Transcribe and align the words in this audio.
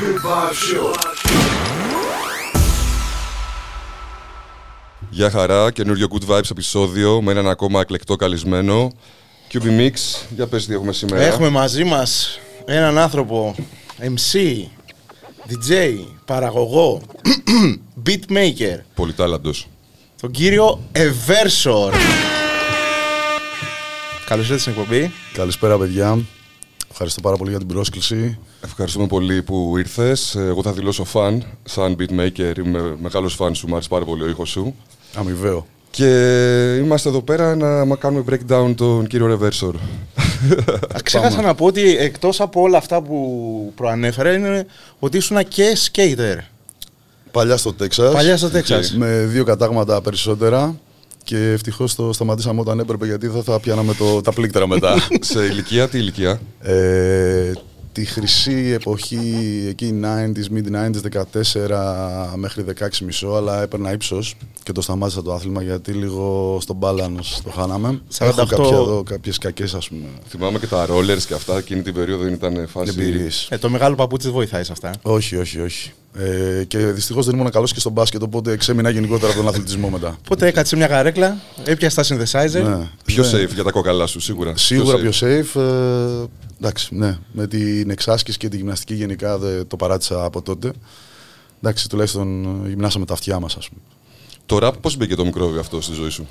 Good 0.00 0.20
Vibe 0.26 0.52
Show. 0.52 0.94
Γεια 5.10 5.30
χαρά, 5.30 5.70
καινούριο 5.72 6.06
Good 6.10 6.30
Vibes 6.30 6.50
επεισόδιο 6.50 7.22
με 7.22 7.30
έναν 7.32 7.48
ακόμα 7.48 7.80
εκλεκτό 7.80 8.16
καλεσμένο. 8.16 8.92
QB 9.52 9.62
Mix, 9.62 9.92
για 10.34 10.46
πες 10.46 10.66
τι 10.66 10.72
έχουμε 10.74 10.92
σήμερα. 10.92 11.22
Έχουμε 11.24 11.48
μαζί 11.48 11.84
μας 11.84 12.38
έναν 12.64 12.98
άνθρωπο, 12.98 13.54
MC, 14.00 14.38
DJ, 15.48 15.98
παραγωγό, 16.24 17.00
beatmaker, 18.06 18.78
Πολυτάλαντος. 18.94 19.66
τον 20.20 20.30
κύριο 20.30 20.80
Eversor. 20.92 21.92
Καλώς 24.26 24.44
ήρθατε 24.50 24.60
στην 24.60 24.72
εκπομπή. 24.72 25.12
Καλησπέρα, 25.32 25.78
παιδιά. 25.78 26.18
Ευχαριστώ 26.96 27.20
πάρα 27.20 27.36
πολύ 27.36 27.50
για 27.50 27.58
την 27.58 27.68
πρόσκληση. 27.68 28.38
Ευχαριστούμε 28.64 29.06
πολύ 29.06 29.42
που 29.42 29.74
ήρθες. 29.78 30.34
Εγώ 30.34 30.62
θα 30.62 30.72
δηλώσω 30.72 31.04
φαν, 31.04 31.44
σαν 31.64 31.96
beatmaker. 31.98 32.58
Είμαι 32.64 32.96
μεγάλος 33.02 33.34
φαν 33.34 33.54
σου, 33.54 33.66
μου 33.66 33.74
άρεσε 33.74 33.88
πάρα 33.88 34.04
πολύ 34.04 34.22
ο 34.22 34.28
ήχος 34.28 34.50
σου. 34.50 34.74
Αμοιβαίο. 35.14 35.66
Και 35.90 36.06
είμαστε 36.82 37.08
εδώ 37.08 37.22
πέρα 37.22 37.56
να 37.56 37.84
μα 37.84 37.96
κάνουμε 37.96 38.24
breakdown 38.30 38.72
τον 38.76 39.06
κύριο 39.06 39.38
Reversor. 39.40 39.74
Α, 40.94 41.00
Ξέχασα 41.02 41.42
να 41.42 41.54
πω 41.54 41.66
ότι 41.66 41.96
εκτός 41.96 42.40
από 42.40 42.60
όλα 42.60 42.78
αυτά 42.78 43.02
που 43.02 43.72
προανέφερα 43.74 44.32
είναι 44.32 44.66
ότι 44.98 45.16
ήσουν 45.16 45.48
και 45.48 45.76
skater. 45.92 46.36
Παλιά 47.30 47.56
στο 47.56 47.72
Τέξας. 47.72 48.12
Παλιά 48.12 48.36
στο 48.36 48.50
Τέξας. 48.50 48.94
Με 48.94 49.24
δύο 49.24 49.44
κατάγματα 49.44 50.00
περισσότερα. 50.02 50.78
Και 51.24 51.36
ευτυχώς 51.36 51.94
το 51.94 52.12
σταματήσαμε 52.12 52.60
όταν 52.60 52.78
έπρεπε 52.78 53.06
γιατί 53.06 53.26
δεν 53.26 53.42
θα 53.42 53.60
πιάναμε 53.60 53.94
το, 53.94 54.20
τα 54.20 54.32
πλήκτρα 54.32 54.66
μετά. 54.66 54.94
Σε 55.20 55.44
ηλικία, 55.44 55.88
τι 55.88 55.98
ηλικία; 55.98 56.40
ε, 56.60 57.52
τη 57.92 58.04
χρυσή 58.04 58.70
εποχή, 58.80 59.64
εκεί 59.68 60.00
90s, 60.02 60.56
mid-90s, 60.56 61.24
14 62.32 62.36
μέχρι 62.36 62.64
16 62.80 62.98
μισό, 63.04 63.28
αλλά 63.28 63.62
έπαιρνα 63.62 63.92
ύψος 63.92 64.34
και 64.62 64.72
το 64.72 64.80
σταμάτησα 64.80 65.22
το 65.22 65.32
άθλημα 65.32 65.62
γιατί 65.62 65.92
λίγο 65.92 66.58
στο 66.60 66.78
balance 66.80 67.40
το 67.44 67.50
χάναμε. 67.50 68.00
48. 68.18 68.26
Έχω 68.26 68.46
κάποια 68.46 68.76
εδώ, 68.76 69.02
κάποιες 69.02 69.38
κακές 69.38 69.74
ας 69.74 69.88
πούμε 69.88 70.04
Θυμάμαι 70.28 70.58
και 70.58 70.66
τα 70.66 70.86
rollers 70.90 71.22
και 71.26 71.34
αυτά, 71.34 71.56
εκείνη 71.56 71.82
την 71.82 71.94
περίοδο 71.94 72.24
δεν 72.24 72.32
ήταν 72.32 72.68
φάση. 72.68 72.94
εμπειρίες. 72.98 73.48
Ε, 73.50 73.58
το 73.58 73.68
μεγάλο 73.68 73.94
παπούτσι 73.94 74.26
δεν 74.26 74.36
βοηθάει 74.36 74.64
σε 74.64 74.72
αυτά. 74.72 74.90
Όχι, 75.02 75.36
όχι, 75.36 75.60
όχι. 75.60 75.92
Ε, 76.18 76.64
και 76.64 76.78
δυστυχώς 76.78 77.26
δεν 77.26 77.34
ήμουν 77.38 77.50
καλός 77.50 77.72
και 77.72 77.80
στον 77.80 77.92
μπάσκετ, 77.92 78.22
οπότε 78.22 78.56
ξέμεινα 78.56 78.90
γενικότερα 78.90 79.32
από 79.32 79.40
τον 79.40 79.48
αθλητισμό 79.48 79.88
μετά. 79.88 80.16
Οπότε 80.24 80.46
έκατσε 80.46 80.76
μια 80.76 80.86
καρέκλα, 80.86 81.36
έπιασε 81.64 81.96
τα 81.96 82.04
synthesizer. 82.04 82.62
Ναι. 82.62 82.88
Πιο 83.04 83.22
Ναι. 83.24 83.30
safe 83.44 83.54
για 83.54 83.64
τα 83.64 83.70
κόκαλά 83.70 84.06
σου, 84.06 84.20
σίγουρα. 84.20 84.56
Σίγουρα 84.56 84.98
πιο 84.98 85.10
safe. 85.14 85.56
safe. 85.56 85.60
Ε, 85.60 86.24
εντάξει, 86.58 86.94
ναι. 86.94 87.18
Με 87.32 87.46
την 87.46 87.90
εξάσκηση 87.90 88.38
και 88.38 88.48
τη 88.48 88.56
γυμναστική 88.56 88.94
γενικά 88.94 89.38
δεν 89.38 89.66
το 89.66 89.76
παράτησα 89.76 90.24
από 90.24 90.42
τότε. 90.42 90.72
Εντάξει, 91.62 91.88
τουλάχιστον 91.88 92.44
ε, 92.64 92.68
γυμνάσαμε 92.68 93.04
τα 93.04 93.12
αυτιά 93.12 93.40
μας, 93.40 93.56
ας 93.56 93.68
πούμε. 93.68 93.80
Το 94.46 94.58
rap 94.62 94.72
πώς 94.80 94.96
μπήκε 94.96 95.14
το 95.14 95.24
μικρόβιο 95.24 95.60
αυτό 95.60 95.80
στη 95.80 95.94
ζωή 95.94 96.10
σου; 96.10 96.26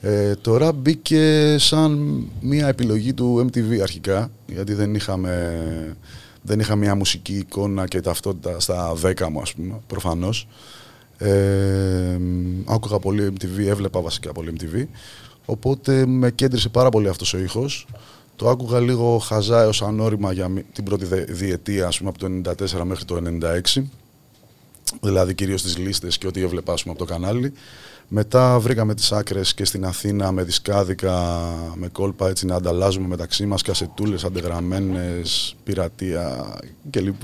Ε, 0.00 0.34
τώρα 0.34 0.72
μπήκε 0.72 1.56
σαν 1.58 2.22
μια 2.40 2.68
επιλογή 2.68 3.12
του 3.12 3.46
MTV 3.50 3.78
αρχικά, 3.82 4.30
γιατί 4.46 4.74
δεν 4.74 4.94
είχαμε, 4.94 5.56
δεν 6.46 6.60
είχα 6.60 6.76
μια 6.76 6.94
μουσική 6.94 7.34
εικόνα 7.36 7.86
και 7.86 8.00
ταυτότητα 8.00 8.60
στα 8.60 8.92
10 9.02 9.28
μου, 9.30 9.40
ας 9.40 9.54
πούμε, 9.54 9.80
προφανώς. 9.86 10.46
Ε, 11.18 12.18
άκουγα 12.64 12.98
πολύ 12.98 13.32
MTV, 13.38 13.66
έβλεπα 13.66 14.00
βασικά 14.00 14.32
πολύ 14.32 14.52
MTV, 14.58 14.84
οπότε 15.44 16.06
με 16.06 16.30
κέντρισε 16.30 16.68
πάρα 16.68 16.88
πολύ 16.88 17.08
αυτός 17.08 17.34
ο 17.34 17.38
ήχος. 17.38 17.86
Το 18.36 18.48
άκουγα 18.48 18.80
λίγο 18.80 19.18
χαζά 19.18 19.62
έως 19.62 19.82
ανώρημα 19.82 20.32
για 20.32 20.48
μη- 20.48 20.64
την 20.72 20.84
πρώτη 20.84 21.04
δε- 21.04 21.24
διετία, 21.24 21.86
ας 21.86 21.98
πούμε, 21.98 22.08
από 22.10 22.18
το 22.18 22.26
94 22.26 22.84
μέχρι 22.84 23.04
το 23.04 23.16
96 23.16 23.90
δηλαδή 25.00 25.34
κυρίως 25.34 25.62
τις 25.62 25.78
λίστες 25.78 26.18
και 26.18 26.26
ό,τι 26.26 26.42
έβλεπα 26.42 26.72
ας 26.72 26.82
πούμε, 26.82 26.94
από 26.98 27.06
το 27.06 27.12
κανάλι. 27.12 27.52
Μετά 28.08 28.58
βρήκαμε 28.58 28.94
τις 28.94 29.12
άκρες 29.12 29.54
και 29.54 29.64
στην 29.64 29.84
Αθήνα 29.84 30.32
με 30.32 30.42
δισκάδικα, 30.42 31.48
με 31.74 31.88
κόλπα 31.88 32.28
έτσι 32.28 32.46
να 32.46 32.54
ανταλλάζουμε 32.54 33.06
μεταξύ 33.06 33.46
μας 33.46 33.62
κασετούλες 33.62 34.24
αντεγραμμένες, 34.24 35.56
πειρατεία 35.64 36.54
κλπ. 36.90 37.22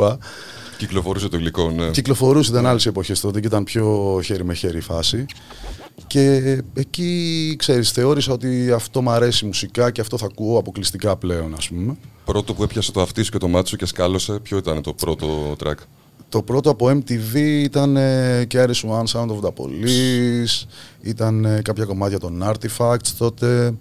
Κυκλοφορούσε 0.79 1.29
το 1.29 1.37
υλικό, 1.37 1.71
ναι. 1.71 1.91
Κυκλοφορούσε, 1.91 2.51
ήταν 2.51 2.67
άλλες 2.67 2.87
εποχές 2.87 3.21
τότε 3.21 3.41
και 3.41 3.47
ήταν 3.47 3.65
πιο 3.65 4.19
χέρι 4.25 4.45
με 4.45 4.55
χέρι 4.55 4.79
η 4.79 4.81
φάση. 4.81 5.27
Και 6.07 6.59
εκεί, 6.75 7.55
ξέρεις, 7.59 7.91
θεώρησα 7.91 8.33
ότι 8.33 8.73
αυτό 8.73 9.03
μου 9.03 9.11
αρέσει 9.11 9.45
μουσικά 9.47 9.91
και 9.91 10.01
αυτό 10.01 10.19
θα 10.19 10.27
ακούω 10.27 10.59
αποκλειστικά 10.59 11.17
πλέον, 11.17 11.55
ας 11.55 11.69
πούμε. 11.69 11.97
Πρώτο 12.25 12.55
που 12.55 12.63
έπιασε 12.63 12.93
το 12.93 13.01
αυτί 13.01 13.23
σου 13.23 13.31
και 13.31 13.39
το 13.39 13.49
μάτι 13.49 13.69
σου 13.69 13.77
και 13.77 13.87
σκάλωσε, 13.87 14.33
ποιο 14.33 14.57
ήταν 14.57 14.83
το 14.83 14.93
πρώτο 14.93 15.57
track; 15.65 15.75
Το 16.29 16.43
πρώτο 16.43 16.71
από 16.71 16.91
MTV 16.91 17.35
ήταν 17.37 17.97
ε, 17.97 18.47
Carries 18.51 18.67
One 18.67 19.05
Sound 19.13 19.27
of 19.29 19.41
the 19.41 19.49
Police, 19.49 20.67
ήταν 21.01 21.45
ε, 21.45 21.61
κάποια 21.65 21.85
κομμάτια 21.85 22.19
των 22.19 22.45
Artifacts 22.45 23.09
τότε. 23.19 23.75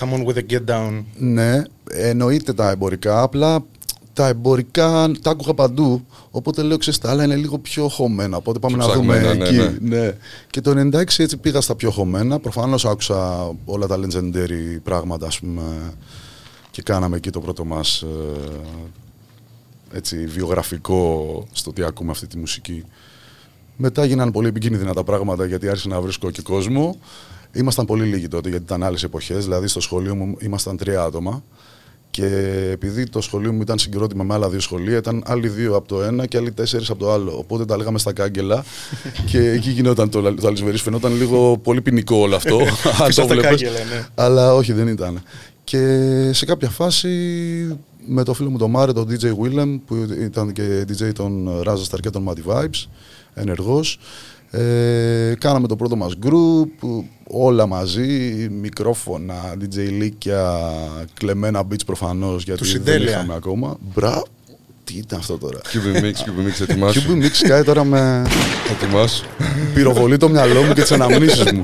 Come 0.00 0.12
on 0.12 0.26
with 0.26 0.34
the 0.36 0.52
get 0.52 0.64
down. 0.74 1.04
Ναι, 1.16 1.62
εννοείται 1.90 2.52
τα 2.52 2.70
εμπορικά, 2.70 3.22
απλά 3.22 3.64
τα 4.12 4.28
εμπορικά 4.28 5.10
τα 5.22 5.30
άκουγα 5.30 5.54
παντού, 5.54 6.06
οπότε 6.30 6.62
λέω 6.62 6.76
ξέρεις 6.76 6.98
τα 6.98 7.10
άλλα 7.10 7.24
είναι 7.24 7.36
λίγο 7.36 7.58
πιο 7.58 7.88
χωμένα, 7.88 8.36
οπότε 8.36 8.58
πάμε 8.58 8.76
Πιο 8.76 8.86
να 8.86 8.92
δούμε 8.92 9.18
ψαγμένα, 9.18 9.50
ναι, 9.50 9.64
εκεί. 9.66 9.76
ναι. 9.80 10.12
Και 10.50 10.60
το 10.60 10.70
96 10.70 11.02
έτσι 11.16 11.36
πήγα 11.36 11.60
στα 11.60 11.74
πιο 11.74 11.90
χωμένα, 11.90 12.38
προφανώς 12.38 12.84
άκουσα 12.84 13.50
όλα 13.64 13.86
τα 13.86 13.98
legendary 13.98 14.78
πράγματα 14.82 15.26
ας 15.26 15.40
πούμε 15.40 15.62
και 16.70 16.82
κάναμε 16.82 17.16
εκεί 17.16 17.30
το 17.30 17.40
πρώτο 17.40 17.64
μας 17.64 18.02
ε, 18.02 18.06
έτσι, 19.92 20.26
βιογραφικό 20.26 21.46
στο 21.52 21.72
τι 21.72 21.82
ακούμε 21.82 22.10
αυτή 22.10 22.26
τη 22.26 22.38
μουσική. 22.38 22.84
Μετά 23.76 24.04
γίνανε 24.04 24.30
πολύ 24.30 24.48
επικίνδυνα 24.48 24.94
τα 24.94 25.04
πράγματα 25.04 25.44
γιατί 25.46 25.68
άρχισα 25.68 25.88
να 25.88 26.00
βρίσκω 26.00 26.30
και 26.30 26.42
κόσμο. 26.42 26.96
Ήμασταν 27.52 27.86
πολύ 27.86 28.04
λίγοι 28.04 28.28
τότε 28.28 28.48
γιατί 28.48 28.64
ήταν 28.64 28.82
άλλες 28.82 29.02
εποχές. 29.02 29.44
Δηλαδή 29.44 29.66
στο 29.66 29.80
σχολείο 29.80 30.14
μου 30.14 30.36
ήμασταν 30.40 30.76
τρία 30.76 31.02
άτομα. 31.02 31.42
Και 32.10 32.26
επειδή 32.72 33.06
το 33.06 33.20
σχολείο 33.20 33.52
μου 33.52 33.60
ήταν 33.60 33.78
συγκρότημα 33.78 34.24
με 34.24 34.34
άλλα 34.34 34.48
δύο 34.48 34.60
σχολεία, 34.60 34.96
ήταν 34.96 35.22
άλλοι 35.26 35.48
δύο 35.48 35.76
από 35.76 35.88
το 35.88 36.02
ένα 36.02 36.26
και 36.26 36.36
άλλοι 36.36 36.52
τέσσερις 36.52 36.90
από 36.90 36.98
το 36.98 37.12
άλλο. 37.12 37.36
Οπότε 37.38 37.64
τα 37.64 37.76
λέγαμε 37.76 37.98
στα 37.98 38.12
κάγκελα 38.12 38.64
και 39.30 39.50
εκεί 39.50 39.70
γινόταν 39.70 40.10
το, 40.10 40.34
το 40.34 40.46
αλυσβερί. 40.46 40.76
Φαινόταν 40.76 41.16
λίγο 41.16 41.58
πολύ 41.58 41.80
ποινικό 41.80 42.16
όλο 42.16 42.36
αυτό. 42.36 42.58
αν 42.60 42.66
το 42.98 43.04
Πίσω 43.06 43.10
στα 43.10 43.26
βλέπεις. 43.26 43.48
κάγκελα, 43.62 43.84
ναι. 43.84 44.06
Αλλά 44.14 44.54
όχι, 44.54 44.72
δεν 44.72 44.88
ήταν. 44.88 45.22
Και 45.64 45.78
σε 46.32 46.44
κάποια 46.44 46.68
φάση 46.68 47.08
με 48.06 48.22
το 48.24 48.34
φίλο 48.34 48.50
μου 48.50 48.58
τον 48.58 48.70
Μάρε, 48.70 48.92
τον 48.92 49.08
DJ 49.10 49.24
Willem, 49.24 49.78
που 49.86 49.94
ήταν 50.20 50.52
και 50.52 50.84
DJ 50.88 51.12
των 51.14 51.48
Raza 51.64 51.84
Star 51.90 52.00
και 52.00 52.10
των 52.10 52.28
Muddy 52.28 52.52
Vibes, 52.52 52.86
ενεργός, 53.34 53.98
ε, 54.50 55.34
κάναμε 55.38 55.66
το 55.66 55.76
πρώτο 55.76 55.96
μας 55.96 56.12
group, 56.22 56.88
όλα 57.28 57.66
μαζί, 57.66 58.08
μικρόφωνα, 58.60 59.34
DJ 59.60 59.76
λίκια, 59.90 60.60
κλεμμένα 61.14 61.62
beats 61.70 61.84
προφανώς, 61.86 62.42
γιατί 62.44 62.60
Του 62.60 62.66
δεν 62.66 62.74
Σιντέλια. 62.74 63.10
είχαμε 63.10 63.34
ακόμα. 63.34 63.76
Μπρα, 63.94 64.22
τι 64.84 64.94
ήταν 64.96 65.18
αυτό 65.18 65.38
τώρα. 65.38 65.58
QB 65.72 65.96
Mix, 65.96 66.02
QB 66.02 66.46
Mix, 66.48 66.60
ετοιμάσου. 66.68 67.00
Cube 67.00 67.24
Mix 67.24 67.46
κάει 67.48 67.62
τώρα 67.62 67.84
με 67.84 68.26
ετοιμάσου. 68.70 69.24
πυροβολεί 69.74 70.16
το 70.16 70.28
μυαλό 70.28 70.62
μου 70.62 70.72
και 70.72 70.80
τις 70.80 70.92
αναμνήσεις 70.92 71.52
μου. 71.52 71.60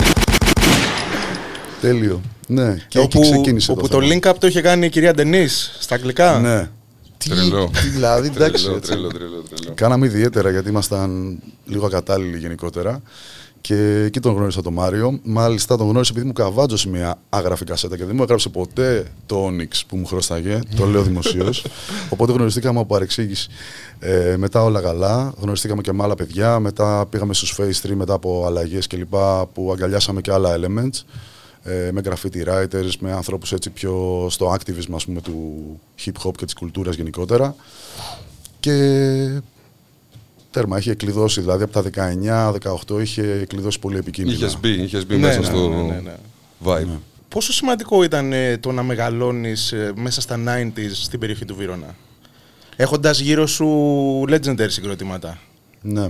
Τέλειο. 1.81 2.20
Ναι, 2.48 2.76
και 2.88 2.98
εκεί 2.98 3.16
όπου 3.19 3.28
ξεκίνησε 3.31 3.70
όπου 3.70 3.81
το 3.81 3.88
το, 3.88 4.00
θέμα. 4.06 4.20
link 4.22 4.28
up 4.31 4.34
το 4.38 4.47
είχε 4.47 4.60
κάνει 4.60 4.87
η 4.87 4.88
κυρία 4.88 5.14
Ντενής 5.14 5.76
στα 5.81 5.94
αγγλικά. 5.94 6.38
Ναι. 6.38 6.69
Τι, 7.19 7.28
Τρελό. 7.28 7.70
τι 7.82 7.88
δηλαδή, 7.88 8.26
εντάξει. 8.34 8.62
Τρελό, 8.64 8.76
έτσι. 8.76 8.91
τρελό, 8.91 9.09
τρελό, 9.09 9.42
τρελό. 9.56 9.75
Κάναμε 9.75 10.06
ιδιαίτερα 10.06 10.50
γιατί 10.50 10.69
ήμασταν 10.69 11.38
λίγο 11.66 11.86
ακατάλληλοι 11.86 12.38
γενικότερα. 12.38 13.03
Και 13.60 14.03
εκεί 14.04 14.20
τον 14.20 14.34
γνώρισα 14.34 14.62
τον 14.62 14.72
Μάριο. 14.72 15.19
Μάλιστα 15.22 15.76
τον 15.76 15.88
γνώρισα 15.88 16.10
επειδή 16.12 16.26
μου 16.26 16.32
καβάτζωσε 16.32 16.88
μια 16.88 17.19
άγραφη 17.28 17.65
κασέτα 17.65 17.97
και 17.97 18.04
δεν 18.04 18.16
μου 18.16 18.22
έγραψε 18.22 18.48
ποτέ 18.48 19.06
το 19.26 19.47
Onyx 19.47 19.81
που 19.86 19.97
μου 19.97 20.06
χρωστάγε. 20.06 20.59
το 20.76 20.86
λέω 20.86 21.03
δημοσίως. 21.03 21.65
Οπότε 22.12 22.32
γνωριστήκαμε 22.32 22.78
από 22.78 22.88
παρεξήγηση. 22.88 23.48
Ε, 23.98 24.34
μετά 24.36 24.62
όλα 24.62 24.80
καλά. 24.80 25.34
Γνωριστήκαμε 25.41 25.80
και 25.83 25.92
με 25.92 26.03
άλλα 26.03 26.15
παιδιά. 26.15 26.59
Μετά 26.60 27.06
πήγαμε 27.10 27.34
στους 27.34 27.59
Face 27.59 27.86
3 27.89 27.91
μετά 27.95 28.15
από 28.15 28.45
αλλαγές 28.47 28.86
κλπ. 28.86 29.15
που 29.53 29.71
αγκαλιάσαμε 29.72 30.21
και 30.21 30.33
άλλα 30.33 30.56
elements. 30.56 31.03
Ε, 31.66 31.91
με 31.92 32.01
graffiti 32.04 32.48
writers, 32.48 32.91
με 32.98 33.13
ανθρώπους 33.13 33.53
έτσι 33.53 33.71
πιο 33.71 34.27
στο 34.30 34.53
activism 34.54 34.95
ας 34.95 35.04
πούμε, 35.04 35.21
του 35.21 35.80
hip 36.04 36.27
hop 36.27 36.33
και 36.36 36.45
της 36.45 36.54
κουλτούρας 36.54 36.97
γενικότερα. 36.97 37.54
Και 38.60 39.41
τέρμα, 40.51 40.78
είχε 40.78 40.95
κλειδώσει, 40.95 41.41
δηλαδή 41.41 41.63
από 41.63 41.83
τα 41.83 41.83
19-18 42.89 43.01
είχε 43.01 43.45
κλειδώσει 43.48 43.78
πολύ 43.78 43.97
επικίνδυνα. 43.97 44.36
Είχες 44.36 44.59
μπει, 44.60 44.71
είχες 44.71 45.07
μπει 45.07 45.15
Ναι, 45.15 45.21
μέσα 45.27 45.39
ναι, 45.39 45.45
στο 45.45 45.68
ναι, 45.68 45.83
ναι, 45.83 46.01
ναι. 46.01 46.15
vibe. 46.65 46.98
Πόσο 47.28 47.53
σημαντικό 47.53 48.03
ήταν 48.03 48.33
ε, 48.33 48.57
το 48.59 48.72
να 48.72 48.83
μεγαλώνεις 48.83 49.72
ε, 49.72 49.92
μέσα 49.97 50.21
στα 50.21 50.39
90s 50.47 50.91
στην 50.92 51.18
περιοχή 51.18 51.45
του 51.45 51.54
Βύρονα. 51.54 51.95
Έχοντας 52.77 53.18
γύρω 53.21 53.47
σου 53.47 53.66
legendary 54.28 54.68
συγκροτήματα; 54.68 55.39
Ναι. 55.80 56.07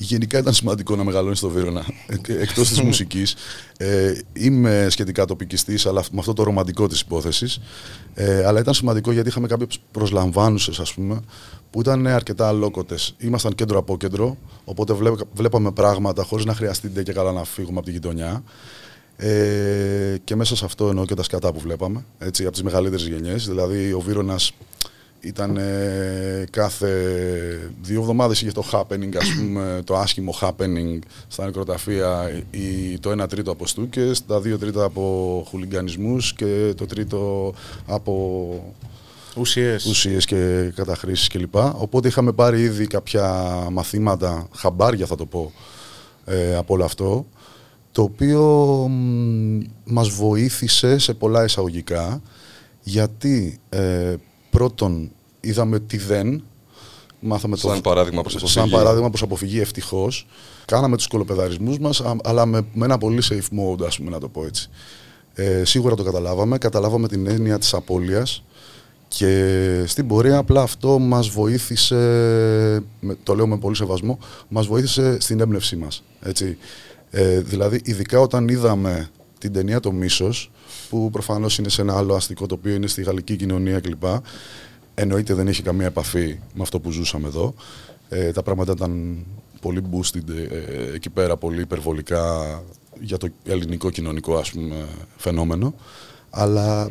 Γενικά 0.00 0.38
ήταν 0.38 0.52
σημαντικό 0.52 0.96
να 0.96 1.04
μεγαλώνεις 1.04 1.38
στο 1.38 1.48
Βύρονα. 1.48 1.84
Εκτός 2.26 2.68
της 2.68 2.80
μουσικής. 2.88 3.34
Ε, 3.78 4.12
είμαι 4.32 4.86
σχετικά 4.90 5.24
τοπικιστής, 5.24 5.86
αλλά 5.86 6.04
με 6.12 6.18
αυτό 6.18 6.32
το 6.32 6.42
ρομαντικό 6.42 6.86
της 6.88 7.00
υπόθεσης. 7.00 7.60
Ε, 8.14 8.44
αλλά 8.44 8.60
ήταν 8.60 8.74
σημαντικό 8.74 9.12
γιατί 9.12 9.28
είχαμε 9.28 9.46
κάποιες 9.46 9.78
προσλαμβάνουσες, 9.90 10.78
ας 10.78 10.94
πούμε, 10.94 11.20
που 11.70 11.80
ήταν 11.80 12.06
αρκετά 12.06 12.48
αλόκοτες. 12.48 13.14
Ήμασταν 13.18 13.54
κέντρο 13.54 13.78
από 13.78 13.96
κέντρο, 13.96 14.36
οπότε 14.64 14.94
βλέπαμε 15.32 15.70
πράγματα 15.70 16.22
χωρίς 16.22 16.44
να 16.44 16.54
χρειαστεί 16.54 16.88
και 17.02 17.12
καλά 17.12 17.32
να 17.32 17.44
φύγουμε 17.44 17.76
από 17.76 17.86
τη 17.86 17.92
γειτονιά. 17.92 18.42
Ε, 19.16 20.16
και 20.24 20.36
μέσα 20.36 20.56
σε 20.56 20.64
αυτό 20.64 20.88
εννοώ 20.88 21.04
και 21.04 21.14
τα 21.14 21.22
σκατά 21.22 21.52
που 21.52 21.60
βλέπαμε, 21.60 22.04
έτσι, 22.18 22.42
από 22.42 22.52
τις 22.52 22.62
μεγαλύτερες 22.62 23.06
γενιές. 23.06 23.46
Δηλαδή, 23.46 23.92
ο 23.92 24.00
Βύρονα 24.00 24.38
ήταν 25.20 25.56
ε, 25.56 26.44
κάθε 26.50 26.90
δύο 27.82 28.00
εβδομάδες 28.00 28.40
είχε 28.40 28.52
το 28.52 28.64
happening, 28.72 29.16
ας 29.20 29.34
πούμε, 29.38 29.82
το 29.84 29.96
άσχημο 29.96 30.34
happening 30.40 30.98
στα 31.28 31.44
νεκροταφεία, 31.44 32.42
η, 32.50 32.98
το 32.98 33.10
ένα 33.10 33.26
τρίτο 33.26 33.50
από 33.50 33.66
στούκες, 33.66 34.26
τα 34.26 34.40
δύο 34.40 34.58
τρίτα 34.58 34.84
από 34.84 35.44
χουλιγκανισμούς 35.48 36.32
και 36.32 36.72
το 36.76 36.86
τρίτο 36.86 37.54
από 37.86 38.74
ουσίες, 39.36 39.84
ουσίες 39.84 40.24
και 40.24 40.72
καταχρήσεις 40.74 41.28
κλπ. 41.28 41.54
Οπότε 41.54 42.08
είχαμε 42.08 42.32
πάρει 42.32 42.60
ήδη 42.62 42.86
κάποια 42.86 43.32
μαθήματα, 43.70 44.48
χαμπάρια 44.54 45.06
θα 45.06 45.16
το 45.16 45.26
πω, 45.26 45.52
ε, 46.24 46.56
από 46.56 46.74
όλο 46.74 46.84
αυτό, 46.84 47.26
το 47.92 48.02
οποίο 48.02 48.42
μ, 48.88 49.58
μας 49.84 50.08
βοήθησε 50.08 50.98
σε 50.98 51.14
πολλά 51.14 51.44
εισαγωγικά, 51.44 52.22
γιατί 52.82 53.58
ε, 53.68 54.14
πρώτον 54.50 55.10
είδαμε 55.40 55.80
τι 55.80 55.96
δεν. 55.96 56.42
Μάθαμε 57.20 57.56
σαν 57.56 57.74
το, 57.74 57.80
παράδειγμα 57.80 58.22
προς 58.22 58.34
αποφυγή. 58.36 58.60
Σαν 58.60 58.70
παράδειγμα 58.70 59.08
προς 59.08 59.22
αποφυγή 59.22 59.60
ευτυχώς. 59.60 60.26
Κάναμε 60.64 60.96
τους 60.96 61.06
κολοπεδαρισμούς 61.06 61.78
μας, 61.78 62.02
αλλά 62.22 62.46
με, 62.46 62.66
με 62.72 62.84
ένα 62.84 62.98
πολύ 62.98 63.22
safe 63.22 63.58
mode, 63.58 63.86
ας 63.86 63.96
πούμε, 63.96 64.10
να 64.10 64.18
το 64.18 64.28
πω 64.28 64.44
έτσι. 64.44 64.68
Ε, 65.34 65.64
σίγουρα 65.64 65.94
το 65.94 66.02
καταλάβαμε. 66.02 66.58
Καταλάβαμε 66.58 67.08
την 67.08 67.26
έννοια 67.26 67.58
της 67.58 67.74
απώλειας 67.74 68.42
και 69.08 69.84
στην 69.86 70.06
πορεία 70.06 70.38
απλά 70.38 70.62
αυτό 70.62 70.98
μας 70.98 71.28
βοήθησε, 71.28 72.82
το 73.22 73.34
λέω 73.34 73.46
με 73.46 73.58
πολύ 73.58 73.76
σεβασμό, 73.76 74.18
μας 74.48 74.66
βοήθησε 74.66 75.20
στην 75.20 75.40
έμπνευσή 75.40 75.76
μας. 75.76 76.02
Έτσι. 76.20 76.58
Ε, 77.10 77.40
δηλαδή, 77.40 77.80
ειδικά 77.84 78.20
όταν 78.20 78.48
είδαμε 78.48 79.08
την 79.38 79.52
ταινία 79.52 79.80
«Το 79.80 79.92
μίσος», 79.92 80.50
που 80.88 81.10
προφανώς 81.10 81.58
είναι 81.58 81.68
σε 81.68 81.82
ένα 81.82 81.96
άλλο 81.96 82.14
αστικό 82.14 82.46
τοπίο, 82.46 82.74
είναι 82.74 82.86
στη 82.86 83.02
γαλλική 83.02 83.36
κοινωνία 83.36 83.80
κλπ. 83.80 84.04
Εννοείται 84.94 85.34
δεν 85.34 85.48
έχει 85.48 85.62
καμία 85.62 85.86
επαφή 85.86 86.38
με 86.54 86.62
αυτό 86.62 86.80
που 86.80 86.90
ζούσαμε 86.90 87.26
εδώ. 87.26 87.54
Ε, 88.08 88.32
τα 88.32 88.42
πράγματα 88.42 88.72
ήταν 88.72 89.24
πολύ 89.60 89.82
boosted 89.92 90.28
ε, 90.28 90.94
εκεί 90.94 91.10
πέρα, 91.10 91.36
πολύ 91.36 91.60
υπερβολικά 91.60 92.62
για 93.00 93.16
το 93.16 93.28
ελληνικό 93.44 93.90
κοινωνικό 93.90 94.36
ας 94.36 94.50
πούμε, 94.50 94.86
φαινόμενο. 95.16 95.74
Αλλά 96.30 96.90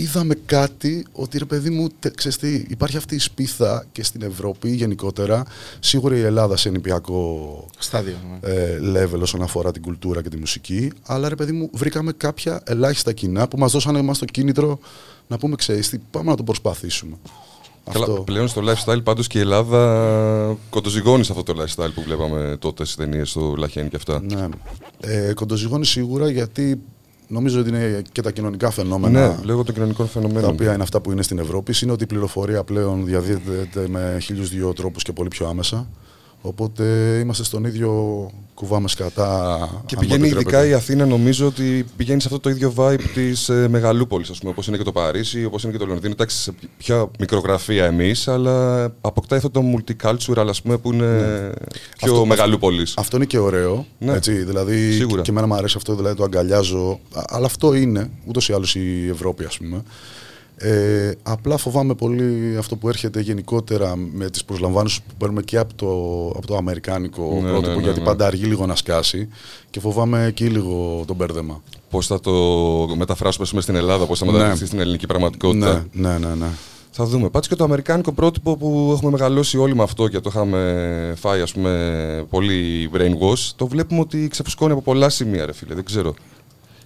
είδαμε 0.00 0.34
κάτι 0.46 1.06
ότι 1.12 1.38
ρε 1.38 1.44
παιδί 1.44 1.70
μου, 1.70 1.88
ξέρεις 2.14 2.38
τι, 2.38 2.64
υπάρχει 2.68 2.96
αυτή 2.96 3.14
η 3.14 3.18
σπίθα 3.18 3.86
και 3.92 4.04
στην 4.04 4.22
Ευρώπη 4.22 4.70
γενικότερα. 4.70 5.44
Σίγουρα 5.80 6.16
η 6.16 6.20
Ελλάδα 6.20 6.56
σε 6.56 6.70
νηπιακό 6.70 7.66
στάδιο 7.78 8.16
ναι. 8.30 8.50
ε, 8.52 8.78
level 8.94 9.20
όσον 9.20 9.42
αφορά 9.42 9.72
την 9.72 9.82
κουλτούρα 9.82 10.22
και 10.22 10.28
τη 10.28 10.36
μουσική. 10.36 10.92
Αλλά 11.06 11.28
ρε 11.28 11.34
παιδί 11.34 11.52
μου, 11.52 11.70
βρήκαμε 11.72 12.12
κάποια 12.12 12.62
ελάχιστα 12.64 13.12
κοινά 13.12 13.48
που 13.48 13.58
μας 13.58 13.72
δώσανε 13.72 13.98
εμάς 13.98 14.18
το 14.18 14.24
κίνητρο 14.24 14.78
να 15.26 15.38
πούμε, 15.38 15.56
ξέρεις 15.56 15.88
τι, 15.88 15.98
πάμε 16.10 16.30
να 16.30 16.36
το 16.36 16.42
προσπαθήσουμε. 16.42 17.16
Καλά, 17.92 18.04
αυτό. 18.04 18.22
πλέον 18.22 18.48
στο 18.48 18.62
lifestyle 18.64 19.04
πάντως 19.04 19.26
και 19.26 19.38
η 19.38 19.40
Ελλάδα 19.40 20.56
κοντοζυγώνει 20.70 21.24
σε 21.24 21.32
αυτό 21.32 21.52
το 21.52 21.62
lifestyle 21.62 21.90
που 21.94 22.02
βλέπαμε 22.02 22.56
τότε 22.58 22.84
στις 22.84 22.96
ταινίες 22.96 23.30
στο 23.30 23.54
Λαχένι 23.58 23.88
και 23.88 23.96
αυτά. 23.96 24.22
Ναι. 24.22 24.48
Ε, 25.00 25.32
κοντοζυγώνει 25.32 25.86
σίγουρα 25.86 26.30
γιατί 26.30 26.80
Νομίζω 27.28 27.60
ότι 27.60 27.68
είναι 27.68 28.02
και 28.12 28.22
τα 28.22 28.30
κοινωνικά 28.30 28.70
φαινόμενα. 28.70 29.28
Ναι, 29.28 29.44
λέγω 29.44 29.64
των 29.64 29.74
κοινωνικών 29.74 30.08
φαινομένων. 30.08 30.42
Τα 30.42 30.48
οποία 30.48 30.72
είναι 30.72 30.82
αυτά 30.82 31.00
που 31.00 31.12
είναι 31.12 31.22
στην 31.22 31.38
Ευρώπη. 31.38 31.74
Είναι 31.82 31.92
ότι 31.92 32.02
η 32.02 32.06
πληροφορία 32.06 32.64
πλέον 32.64 33.04
διαδίδεται 33.04 33.88
με 33.88 34.18
χίλιους 34.20 34.48
δύο 34.48 34.72
τρόπους 34.72 35.02
και 35.02 35.12
πολύ 35.12 35.28
πιο 35.28 35.48
άμεσα. 35.48 35.88
Οπότε 36.40 36.84
είμαστε 37.22 37.44
στον 37.44 37.64
ίδιο 37.64 38.30
κουβάμε 38.58 38.88
σκατά. 38.88 39.82
Και 39.86 39.96
πηγαίνει 39.96 40.28
ειδικά 40.28 40.66
η 40.66 40.72
Αθήνα, 40.72 41.06
νομίζω 41.06 41.46
ότι 41.46 41.86
πηγαίνει 41.96 42.20
σε 42.20 42.26
αυτό 42.26 42.40
το 42.40 42.50
ίδιο 42.50 42.72
vibe 42.76 43.00
της 43.14 43.48
ε, 43.48 43.68
Μεγαλούπολης, 43.68 44.30
ας 44.30 44.38
πούμε, 44.38 44.50
όπως 44.50 44.66
είναι 44.66 44.76
και 44.76 44.82
το 44.82 44.92
Παρίσι, 44.92 45.44
όπως 45.44 45.62
είναι 45.62 45.72
και 45.72 45.78
το 45.78 45.86
Λονδίνο. 45.86 46.12
Εντάξει, 46.12 46.36
σε 46.36 46.52
πιο 46.76 47.10
μικρογραφία 47.18 47.84
εμείς, 47.84 48.28
αλλά 48.28 48.84
αποκτάει 49.00 49.38
αυτό 49.38 49.50
το 49.50 49.62
multicultural, 49.76 50.46
ας 50.48 50.62
πούμε, 50.62 50.76
που 50.78 50.92
είναι 50.92 51.06
ναι. 51.06 51.50
πιο 51.96 52.12
αυτό, 52.12 52.26
Μεγαλούπολης. 52.26 52.94
Αυτό 52.96 53.16
είναι 53.16 53.24
και 53.24 53.38
ωραίο. 53.38 53.86
Ναι. 53.98 54.12
Έτσι, 54.12 54.32
δηλαδή, 54.32 54.92
Σίγουρα. 54.92 55.22
Και 55.22 55.30
εμένα 55.30 55.46
μου 55.46 55.54
αρέσει 55.54 55.74
αυτό, 55.76 55.94
δηλαδή 55.94 56.16
το 56.16 56.24
αγκαλιάζω. 56.24 57.00
Αλλά 57.12 57.46
αυτό 57.46 57.74
είναι 57.74 58.10
ούτως 58.26 58.48
ή 58.48 58.52
άλλως 58.52 58.74
η 58.74 59.08
Ευρώπη, 59.10 59.44
ας 59.44 59.56
πούμε. 59.58 59.82
Ε, 60.60 61.12
απλά 61.22 61.56
φοβάμαι 61.56 61.94
πολύ 61.94 62.56
αυτό 62.58 62.76
που 62.76 62.88
έρχεται 62.88 63.20
γενικότερα 63.20 63.96
με 63.96 64.30
τις 64.30 64.44
προσλαμβάνσεις 64.44 65.00
που 65.00 65.14
παίρνουμε 65.18 65.42
και 65.42 65.58
από 65.58 65.74
το, 65.74 65.88
από 66.36 66.46
το 66.46 66.56
αμερικάνικο 66.56 67.40
ναι, 67.42 67.48
πρότυπο, 67.48 67.70
ναι, 67.70 67.76
ναι, 67.76 67.82
γιατί 67.82 68.00
πάντα 68.00 68.26
αργεί 68.26 68.44
λίγο 68.44 68.66
να 68.66 68.74
σκάσει 68.74 69.28
και 69.70 69.80
φοβάμαι 69.80 70.24
εκεί 70.24 70.44
λίγο 70.44 71.04
το 71.06 71.14
μπέρδεμα. 71.14 71.62
Πώς 71.90 72.06
θα 72.06 72.20
το 72.20 72.32
μεταφράσουμε 72.96 73.60
στην 73.60 73.74
Ελλάδα, 73.74 74.06
πώς 74.06 74.18
θα 74.18 74.26
μεταφραστεί 74.26 74.66
στην 74.66 74.80
ελληνική 74.80 75.06
πραγματικότητα. 75.06 75.86
Ναι, 75.92 76.08
ναι, 76.08 76.18
ναι. 76.18 76.34
ναι. 76.34 76.48
Θα 76.90 77.04
δούμε. 77.04 77.28
Πάντως 77.30 77.48
και 77.48 77.54
το 77.54 77.64
αμερικάνικο 77.64 78.12
πρότυπο 78.12 78.56
που 78.56 78.90
έχουμε 78.96 79.10
μεγαλώσει 79.10 79.58
όλοι 79.58 79.74
με 79.74 79.82
αυτό 79.82 80.08
και 80.08 80.20
το 80.20 80.30
είχαμε 80.32 81.14
φάει 81.16 81.40
ας 81.40 81.52
πούμε 81.52 82.26
πολύ 82.30 82.90
brainwash, 82.94 83.52
το 83.56 83.66
βλέπουμε 83.66 84.00
ότι 84.00 84.28
ξεφουσκώνει 84.28 84.72
από 84.72 84.82
πολλά 84.82 85.08
σημεία 85.08 85.46
ρε 85.46 85.52
φίλε, 85.52 85.74
δεν 85.74 85.84
ξέρω. 85.84 86.14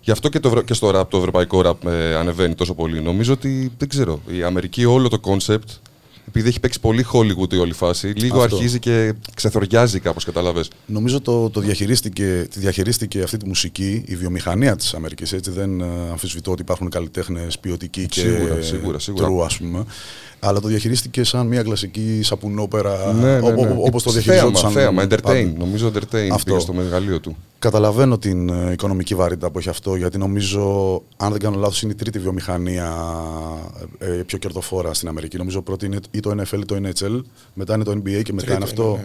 Γι' 0.04 0.10
αυτό 0.10 0.28
και, 0.28 0.40
το, 0.40 0.62
και 0.62 0.74
στο 0.74 0.90
rap, 0.94 1.08
το 1.08 1.16
ευρωπαϊκό 1.16 1.62
rap 1.64 1.90
ε, 1.90 2.14
ανεβαίνει 2.14 2.54
τόσο 2.54 2.74
πολύ. 2.74 3.00
Νομίζω 3.00 3.32
ότι, 3.32 3.72
δεν 3.78 3.88
ξέρω, 3.88 4.20
η 4.26 4.42
Αμερική 4.42 4.84
όλο 4.84 5.08
το 5.08 5.20
concept, 5.22 5.80
επειδή 6.28 6.48
έχει 6.48 6.60
παίξει 6.60 6.80
πολύ 6.80 7.06
Hollywood 7.12 7.52
η 7.52 7.56
όλη 7.56 7.72
φάση, 7.72 8.06
λίγο 8.06 8.40
αρχίζει 8.40 8.78
και 8.78 9.14
ξεθοριάζει 9.34 10.00
κάπως, 10.00 10.24
κατάλαβε. 10.24 10.64
Νομίζω 10.86 11.20
το, 11.20 11.50
το 11.50 11.60
διαχειρίστηκε, 11.60 12.46
τη 12.50 12.58
διαχειρίστηκε 12.58 13.22
αυτή 13.22 13.36
τη 13.36 13.46
μουσική 13.46 14.04
η 14.06 14.16
βιομηχανία 14.16 14.76
της 14.76 14.94
Αμερικής. 14.94 15.32
Έτσι 15.32 15.50
δεν 15.50 15.80
ε, 15.80 15.84
αμφισβητώ 16.10 16.50
ότι 16.50 16.62
υπάρχουν 16.62 16.90
καλλιτέχνες 16.90 17.58
ποιοτικοί 17.58 18.06
και 18.06 18.20
σίγουρα, 18.20 18.62
σίγουρα, 18.62 18.98
σίγουρα. 18.98 19.28
true, 19.28 19.44
ας 19.44 19.56
πούμε 19.56 19.84
αλλά 20.44 20.60
το 20.60 20.68
διαχειρίστηκε 20.68 21.24
σαν 21.24 21.46
μια 21.46 21.62
κλασική 21.62 22.20
σαπουνόπερα 22.22 23.12
ναι, 23.12 23.40
ναι, 23.40 23.50
ναι. 23.50 23.74
όπως 23.78 24.02
το 24.02 24.10
διαχειριζόταν. 24.10 24.70
Θέαμα, 24.70 25.06
entertain, 25.08 25.52
νομίζω 25.58 25.92
entertain 25.94 26.28
αυτό. 26.32 26.60
στο 26.60 26.72
μεγαλείο 26.72 27.20
του. 27.20 27.36
Καταλαβαίνω 27.58 28.18
την 28.18 28.48
ε, 28.48 28.72
οικονομική 28.72 29.14
βαρύτητα 29.14 29.50
που 29.50 29.58
έχει 29.58 29.68
αυτό, 29.68 29.96
γιατί 29.96 30.18
νομίζω, 30.18 31.02
αν 31.16 31.30
δεν 31.30 31.40
κάνω 31.40 31.58
λάθος, 31.58 31.82
είναι 31.82 31.92
η 31.92 31.94
τρίτη 31.94 32.18
βιομηχανία 32.18 32.94
ε, 33.98 34.06
πιο 34.06 34.38
κερδοφόρα 34.38 34.94
στην 34.94 35.08
Αμερική. 35.08 35.36
Νομίζω 35.36 35.62
πρώτη 35.62 35.86
είναι 35.86 35.98
ή 36.10 36.20
το 36.20 36.30
NFL 36.30 36.58
ή 36.58 36.64
το 36.64 36.76
NHL, 36.84 37.20
μετά 37.54 37.74
είναι 37.74 37.84
το 37.84 37.90
NBA 37.90 38.22
και 38.22 38.32
μετά 38.32 38.54
είναι 38.54 38.64
αυτό. 38.64 39.00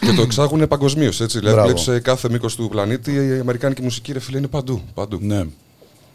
και 0.00 0.12
το 0.12 0.22
εξάγουν 0.22 0.68
παγκοσμίως. 0.68 1.26
Δηλαδή, 1.26 1.60
βλέπεις 1.62 1.82
σε 1.82 2.00
κάθε 2.00 2.28
μήκος 2.30 2.56
του 2.56 2.68
πλανήτη 2.68 3.12
η 3.12 3.38
Αμερικάνικη 3.40 3.82
μουσική 3.82 4.12
ρε 4.12 4.18
φίλε 4.18 4.38
είναι 4.38 4.46
παντού. 4.46 4.80
παντού. 4.94 5.18
Ναι. 5.22 5.44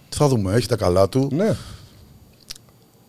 Θα 0.09 0.27
δούμε, 0.27 0.53
έχει 0.53 0.67
τα 0.67 0.75
καλά 0.75 1.09
του. 1.09 1.29
Ναι. 1.31 1.55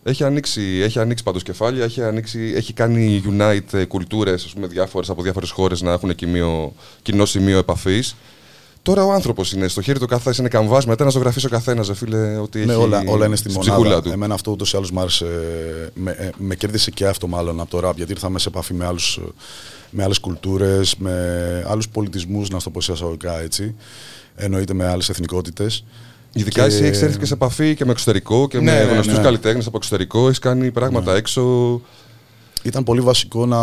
Έχει 0.07 0.23
ανοίξει, 0.23 0.61
έχει 0.83 0.99
ανοίξει 0.99 1.23
πάντως 1.23 1.43
κεφάλια, 1.43 1.83
έχει, 1.83 2.03
ανοίξει, 2.03 2.53
έχει 2.55 2.73
κάνει 2.73 3.23
unite 3.29 3.73
ε, 3.73 3.85
κουλτούρες 3.85 4.53
διάφορες, 4.57 5.09
από 5.09 5.21
διάφορες 5.21 5.49
χώρες 5.49 5.81
να 5.81 5.91
έχουν 5.91 6.15
κοινό, 6.15 6.73
κοινό 7.01 7.25
σημείο 7.25 7.57
επαφής. 7.57 8.15
Τώρα 8.81 9.05
ο 9.05 9.11
άνθρωπος 9.11 9.51
είναι 9.51 9.67
στο 9.67 9.81
χέρι 9.81 9.99
του 9.99 10.05
καθένα, 10.05 10.35
είναι 10.39 10.47
καμβά. 10.47 10.81
Μετά 10.87 11.03
να 11.03 11.09
ζωγραφίσει 11.09 11.45
ο 11.45 11.49
καθένας, 11.49 11.91
φίλε, 11.93 12.37
ότι 12.37 12.65
ναι, 12.65 12.73
έχει. 12.73 12.81
Όλα, 12.81 13.03
όλα 13.07 13.25
είναι 13.25 13.35
στη 13.35 13.51
μονάδα. 13.51 14.01
Του. 14.01 14.09
Εμένα 14.09 14.33
αυτό 14.33 14.51
ούτως 14.51 14.73
ή 14.73 14.77
άλλως 14.77 14.91
άρεσε. 14.95 15.25
Με, 15.93 16.11
ε, 16.11 16.29
με 16.37 16.55
κέρδισε 16.55 16.91
και 16.91 17.07
αυτό 17.07 17.27
μάλλον 17.27 17.59
από 17.59 17.69
το 17.69 17.79
ραπ, 17.79 17.97
γιατί 17.97 18.11
ήρθαμε 18.11 18.39
σε 18.39 18.49
επαφή 18.49 18.73
με, 18.73 18.85
άλλους, 18.85 19.19
με 19.89 20.03
άλλες 20.03 20.19
κουλτούρες, 20.19 20.95
με 20.95 21.65
άλλους 21.67 21.89
πολιτισμούς, 21.89 22.49
να 22.49 22.61
το 22.61 22.69
πω 22.69 22.79
εισαγωγικά 22.79 23.39
έτσι. 23.41 23.75
Εννοείται 24.35 24.73
με 24.73 24.87
άλλες 24.87 25.09
εθνικότητες. 25.09 25.83
Ειδικά 26.37 26.61
και... 26.61 26.67
εσύ 26.67 26.83
έχεις 26.83 27.01
έρθει 27.01 27.17
και 27.17 27.25
σε 27.25 27.33
επαφή 27.33 27.75
και 27.75 27.85
με 27.85 27.91
εξωτερικό 27.91 28.47
και 28.47 28.59
ναι, 28.59 28.71
με 28.71 28.83
ναι, 28.83 28.91
γνωστούς 28.91 29.17
ναι. 29.17 29.23
καλλιτέχνες 29.23 29.67
από 29.67 29.77
εξωτερικό. 29.77 30.25
Έχεις 30.25 30.39
κάνει 30.39 30.71
πράγματα 30.71 31.11
ναι. 31.11 31.17
έξω. 31.17 31.81
Ήταν 32.63 32.83
πολύ 32.83 33.01
βασικό 33.01 33.45
να. 33.45 33.59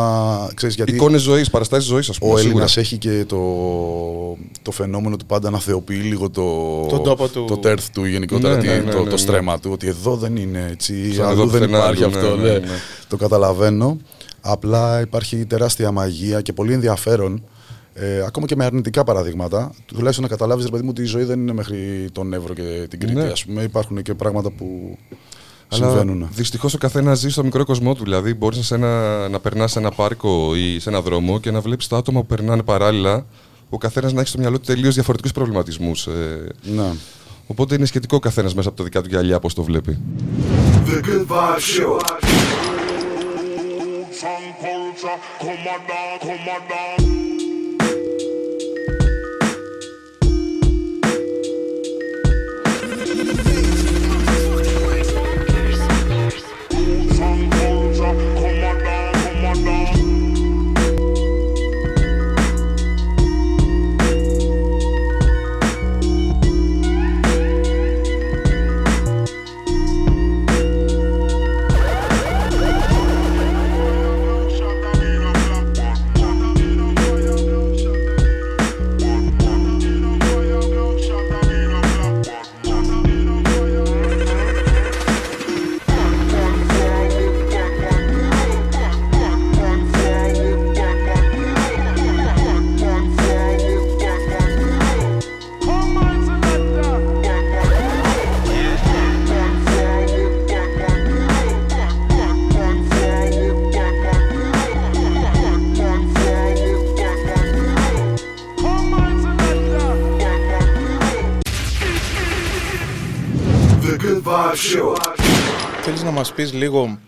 Ξέρεις, 0.55 0.75
γιατί 0.75 0.93
Εικόνες 0.93 1.21
ζωής, 1.21 1.51
παραστάσεις 1.51 1.89
ζωής, 1.89 2.09
ας 2.09 2.19
πούμε. 2.19 2.33
Ο 2.33 2.39
Έλληνας 2.39 2.77
έχει 2.77 2.97
και 2.99 3.25
το, 3.29 3.39
το 4.63 4.71
φαινόμενο 4.71 5.17
του 5.17 5.27
πάντα 5.27 5.51
να 5.51 5.59
θεοποιεί 5.59 6.01
λίγο 6.05 6.31
το, 6.31 6.87
το, 6.87 7.29
του... 7.33 7.45
το 7.45 7.57
τέρθ 7.57 7.89
του 7.93 8.05
γενικότερα, 8.05 8.57
ναι, 8.57 8.77
ναι, 8.77 8.91
το, 8.91 9.05
το 9.05 9.17
στρέμμα 9.17 9.59
του. 9.59 9.71
Ότι 9.73 9.87
εδώ 9.87 10.17
δεν 10.17 10.37
είναι 10.37 10.69
έτσι. 10.71 11.21
Αλλού 11.23 11.47
δεν 11.47 11.63
υπάρχει 11.63 12.05
αυτό. 12.05 12.37
Το 13.09 13.17
καταλαβαίνω. 13.17 13.97
Απλά 14.41 15.01
υπάρχει 15.01 15.45
τεράστια 15.45 15.91
μαγεία 15.91 16.41
και 16.41 16.53
πολύ 16.53 16.73
ενδιαφέρον 16.73 17.43
ε, 17.95 18.23
ακόμα 18.27 18.47
και 18.47 18.57
με 18.57 18.65
αρνητικά 18.65 19.05
παραδείγματα, 19.05 19.73
τουλάχιστον 19.87 20.25
να 20.25 20.31
καταλάβεις, 20.31 20.69
παιδί 20.71 20.83
μου, 20.83 20.89
ότι 20.91 21.03
η 21.03 21.05
ζωή 21.05 21.25
δεν 21.25 21.41
είναι 21.41 21.53
μέχρι 21.53 22.09
τον 22.13 22.33
Εύρο 22.33 22.55
και 22.55 22.87
την 22.91 23.01
Κρήτη. 23.01 23.15
Ναι. 23.15 23.27
Ας 23.27 23.45
πούμε. 23.45 23.63
Υπάρχουν 23.63 24.03
και 24.03 24.15
πράγματα 24.15 24.51
που 24.51 24.99
Συμβαίνουν. 25.69 26.29
Δυστυχώς 26.33 26.75
ο 26.75 26.79
καθένας 26.79 27.19
ζει 27.19 27.31
στο 27.31 27.45
μικρό 27.45 27.65
κοσμό 27.65 27.95
του. 27.95 28.03
Δηλαδή, 28.03 28.35
μπορείς 28.35 28.71
να, 28.71 29.29
να 29.29 29.41
περνάς 29.41 29.71
σε 29.71 29.79
ένα 29.79 29.91
πάρκο 29.91 30.57
ή 30.57 30.79
σε 30.79 30.89
ένα 30.89 31.01
δρόμο 31.01 31.41
και 31.41 31.51
να 31.51 31.61
βλέπεις 31.61 31.87
τα 31.87 31.97
άτομα 31.97 32.21
που 32.21 32.27
περνάνε 32.27 32.63
παράλληλα. 32.63 33.27
Ο 33.69 33.79
καθένας 33.79 34.13
να 34.13 34.21
έχει 34.21 34.29
στο 34.29 34.39
μυαλό 34.39 34.59
του 34.59 34.67
τελείως 34.67 34.95
διαφορετικούς 34.95 35.33
προβληματισμούς. 35.33 36.07
Ε, 36.07 36.47
Ναι. 36.63 36.93
οπότε 37.47 37.75
είναι 37.75 37.87
σχετικό 37.87 38.17
ο 38.17 38.21
καθένας 38.21 38.55
μέσα 38.55 38.69
από 38.69 38.79
τα 38.79 38.85
δικά 38.85 39.03
του 39.03 39.09
γυαλιά 39.09 39.39
πώς 39.39 39.55
το 39.55 39.63
βλέπει. 39.63 39.99
The 40.87 41.07
Good 41.07 41.27
Vibe 41.27 41.59
Show. 41.59 41.99
Show. 114.63 114.97
Θέλεις 115.83 116.03
να 116.03 116.11
μας 116.11 116.33
πεις 116.33 116.53
λίγο 116.53 116.99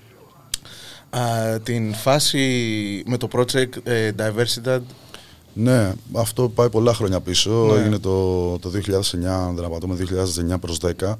α, 1.10 1.20
την 1.62 1.94
φάση 1.94 3.02
με 3.06 3.16
το 3.16 3.28
project 3.32 3.68
ε, 3.82 4.10
Diversity; 4.18 4.80
Ναι, 5.52 5.92
αυτό 6.12 6.48
πάει 6.48 6.70
πολλά 6.70 6.94
χρόνια 6.94 7.20
πίσω. 7.20 7.50
Ναι. 7.50 7.80
Έγινε 7.80 7.98
το, 7.98 8.58
το 8.58 8.70
2009, 8.86 9.24
αν 9.24 9.54
δεν 9.54 9.64
απατώμε, 9.64 9.96
2009 10.52 10.60
προς 10.60 10.78
10. 11.00 11.14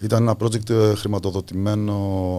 Ήταν 0.00 0.22
ένα 0.22 0.36
project 0.40 0.70
ε, 0.70 0.94
χρηματοδοτημένο 0.94 1.94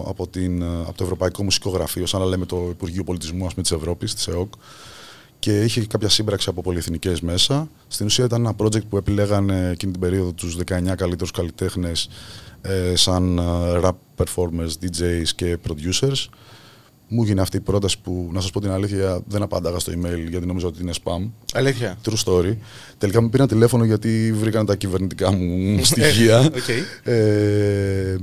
από, 0.08 0.26
την, 0.28 0.62
ε, 0.62 0.80
από 0.80 0.96
το 0.96 1.04
Ευρωπαϊκό 1.04 1.42
Μουσικό 1.42 1.70
Γραφείο, 1.70 2.06
σαν 2.06 2.20
να 2.20 2.26
λέμε 2.26 2.46
το 2.46 2.66
Υπουργείο 2.70 3.04
Πολιτισμού 3.04 3.46
ας 3.46 3.50
πούμε, 3.50 3.62
της 3.62 3.72
Ευρώπης, 3.72 4.14
της 4.14 4.26
ΕΟΚ. 4.26 4.52
Και 5.38 5.62
είχε 5.62 5.86
κάποια 5.86 6.08
σύμπραξη 6.08 6.48
από 6.48 6.62
πολυεθνικές 6.62 7.20
μέσα. 7.20 7.68
Στην 7.88 8.06
ουσία 8.06 8.24
ήταν 8.24 8.40
ένα 8.40 8.54
project 8.56 8.86
που 8.88 8.96
επιλέγανε 8.96 9.70
εκείνη 9.72 9.92
την 9.92 10.00
περίοδο 10.00 10.32
τους 10.32 10.56
19 10.66 10.94
καλύτερους 10.96 11.30
καλλιτέχνες 11.30 12.08
ε, 12.62 12.96
σαν 12.96 13.38
ε, 13.38 13.42
rap 13.82 13.90
performers, 14.16 14.70
DJs 14.82 15.28
και 15.36 15.58
producers. 15.68 16.26
Μου 17.08 17.22
έγινε 17.22 17.40
αυτή 17.40 17.56
η 17.56 17.60
πρόταση 17.60 18.00
που, 18.02 18.30
να 18.32 18.40
σας 18.40 18.50
πω 18.50 18.60
την 18.60 18.70
αλήθεια, 18.70 19.22
δεν 19.26 19.42
απάνταγα 19.42 19.78
στο 19.78 19.92
email 19.92 20.28
γιατί 20.28 20.46
νόμιζα 20.46 20.66
ότι 20.66 20.82
είναι 20.82 20.92
spam. 21.04 21.30
Αλήθεια. 21.52 21.98
True 22.04 22.24
story. 22.24 22.56
Τελικά 22.98 23.22
μου 23.22 23.28
πήραν 23.28 23.46
τηλέφωνο 23.48 23.84
γιατί 23.84 24.32
βρήκαν 24.32 24.66
τα 24.66 24.76
κυβερνητικά 24.76 25.32
μου 25.32 25.84
στοιχεία. 25.84 26.40
ΟΚ. 26.40 26.68
ε, 27.02 28.16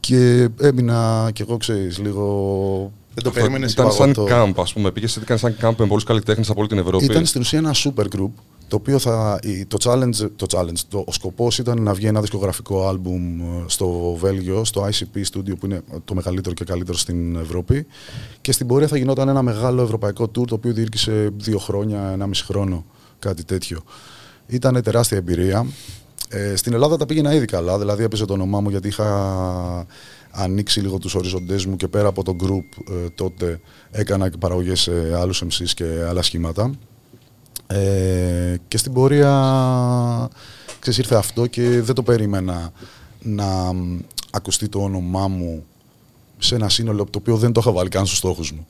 και 0.00 0.48
έμεινα 0.60 1.30
κι 1.32 1.42
εγώ, 1.42 1.56
ξέρεις, 1.56 1.98
λίγο... 1.98 2.92
Δεν 3.14 3.22
το 3.22 3.28
Αυτό 3.28 3.40
περίμενες 3.40 3.72
Ήταν 3.72 3.84
είπα 3.86 3.94
σαν 3.94 4.10
εγώ 4.16 4.24
το- 4.24 4.34
camp, 4.42 4.62
ας 4.62 4.72
πούμε. 4.72 4.90
Πήγες 4.90 5.16
ήταν 5.16 5.38
σαν 5.38 5.56
camp 5.60 5.72
με 5.78 5.86
πολλούς 5.86 6.04
καλλιτέχνες 6.04 6.50
από 6.50 6.60
όλη 6.60 6.68
την 6.68 6.78
Ευρώπη. 6.78 7.04
Ήταν 7.04 7.26
στην 7.26 7.40
ουσία 7.40 7.58
ένα 7.58 7.74
super 7.74 8.04
group, 8.16 8.30
το 8.68 8.76
οποίο 8.76 8.98
θα, 8.98 9.38
η- 9.42 9.64
το 9.66 9.76
challenge, 9.84 10.28
το 10.36 10.46
challenge 10.50 10.78
το, 10.88 11.04
ο 11.06 11.12
σκοπός 11.12 11.58
ήταν 11.58 11.82
να 11.82 11.94
βγει 11.94 12.06
ένα 12.06 12.20
δισκογραφικό 12.20 12.88
άλμπουμ 12.88 13.40
ε, 13.40 13.64
στο 13.66 14.16
Βέλγιο, 14.20 14.64
στο 14.64 14.88
ICP 14.90 15.18
Studio 15.32 15.58
που 15.58 15.66
είναι 15.66 15.80
το 16.04 16.14
μεγαλύτερο 16.14 16.54
και 16.54 16.64
καλύτερο 16.64 16.96
στην 16.98 17.36
Ευρώπη 17.36 17.86
και 18.40 18.52
στην 18.52 18.66
πορεία 18.66 18.86
θα 18.88 18.96
γινόταν 18.96 19.28
ένα 19.28 19.42
μεγάλο 19.42 19.82
ευρωπαϊκό 19.82 20.24
tour 20.24 20.46
το 20.46 20.54
οποίο 20.54 20.72
διήρκησε 20.72 21.30
δύο 21.36 21.58
χρόνια, 21.58 22.10
ένα 22.12 22.26
μισή 22.26 22.44
χρόνο, 22.44 22.84
κάτι 23.18 23.44
τέτοιο. 23.44 23.80
Ήταν 24.46 24.82
τεράστια 24.82 25.16
εμπειρία. 25.16 25.66
Ε, 26.28 26.56
στην 26.56 26.72
Ελλάδα 26.72 26.96
τα 26.96 27.06
πήγαινα 27.06 27.34
ήδη 27.34 27.44
καλά, 27.46 27.78
δηλαδή 27.78 28.02
έπαιζε 28.04 28.24
το 28.24 28.32
όνομά 28.32 28.60
μου 28.60 28.70
γιατί 28.70 28.88
είχα 28.88 29.06
ανοίξει 30.34 30.80
λίγο 30.80 30.98
τους 30.98 31.14
οριζοντές 31.14 31.66
μου 31.66 31.76
και 31.76 31.88
πέρα 31.88 32.08
από 32.08 32.22
το 32.22 32.36
group 32.42 32.82
ε, 32.90 33.08
τότε 33.14 33.60
έκανα 33.90 34.28
και 34.28 34.36
παραγωγές 34.36 34.80
σε 34.80 35.18
άλλους 35.18 35.42
MCs 35.44 35.68
και 35.74 36.04
άλλα 36.08 36.22
σχήματα. 36.22 36.74
Ε, 37.66 38.56
και 38.68 38.78
στην 38.78 38.92
πορεία 38.92 40.30
ξέρεις, 40.78 40.98
ήρθε 40.98 41.14
αυτό 41.14 41.46
και 41.46 41.80
δεν 41.80 41.94
το 41.94 42.02
περίμενα 42.02 42.72
να 43.22 43.72
μ, 43.72 43.98
ακουστεί 44.30 44.68
το 44.68 44.78
όνομά 44.78 45.28
μου 45.28 45.64
σε 46.38 46.54
ένα 46.54 46.68
σύνολο 46.68 47.04
το 47.04 47.18
οποίο 47.18 47.36
δεν 47.36 47.52
το 47.52 47.60
είχα 47.60 47.72
βάλει 47.72 47.88
καν 47.88 48.06
στους 48.06 48.18
στόχους 48.18 48.52
μου. 48.52 48.66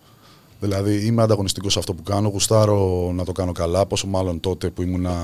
Δηλαδή 0.61 1.07
είμαι 1.07 1.23
ανταγωνιστικός 1.23 1.73
σε 1.73 1.79
αυτό 1.79 1.95
που 1.95 2.03
κάνω, 2.03 2.29
γουστάρω 2.29 3.13
να 3.15 3.25
το 3.25 3.33
κάνω 3.33 3.53
καλά, 3.53 3.87
πόσο 3.87 4.07
μάλλον 4.07 4.41
τότε 4.41 4.71
που 4.71 4.83
ήμουνα 4.83 5.15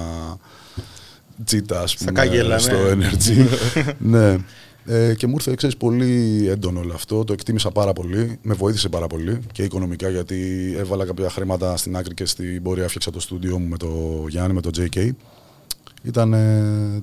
τζίτα 1.45 1.81
ας 1.81 1.97
πούμε, 1.97 2.13
κάγελα, 2.13 2.59
στο 2.59 2.95
ναι. 2.95 3.11
Energy. 3.11 3.47
ναι. 3.99 4.39
Ε, 4.85 5.15
και 5.15 5.27
μου 5.27 5.35
ήρθε 5.35 5.55
ξέρεις, 5.55 5.77
πολύ 5.77 6.47
έντονο 6.49 6.81
όλο 6.81 6.95
αυτό, 6.95 7.25
το 7.25 7.33
εκτίμησα 7.33 7.71
πάρα 7.71 7.93
πολύ, 7.93 8.39
με 8.43 8.55
βοήθησε 8.55 8.89
πάρα 8.89 9.07
πολύ 9.07 9.39
και 9.53 9.63
οικονομικά 9.63 10.09
γιατί 10.09 10.75
έβαλα 10.79 11.07
κάποια 11.07 11.31
χρήματα 11.31 11.77
στην 11.77 11.97
άκρη 11.97 12.15
και 12.15 12.27
στην 12.27 12.63
πορεία 12.63 12.85
έφτιαξα 12.85 13.11
το 13.11 13.21
στούντιο 13.21 13.59
μου 13.59 13.67
με 13.67 13.77
το 13.77 14.25
Γιάννη, 14.29 14.53
με 14.53 14.61
το 14.61 14.71
JK. 14.77 15.11
Ήταν 16.03 16.33
ε, 16.33 17.01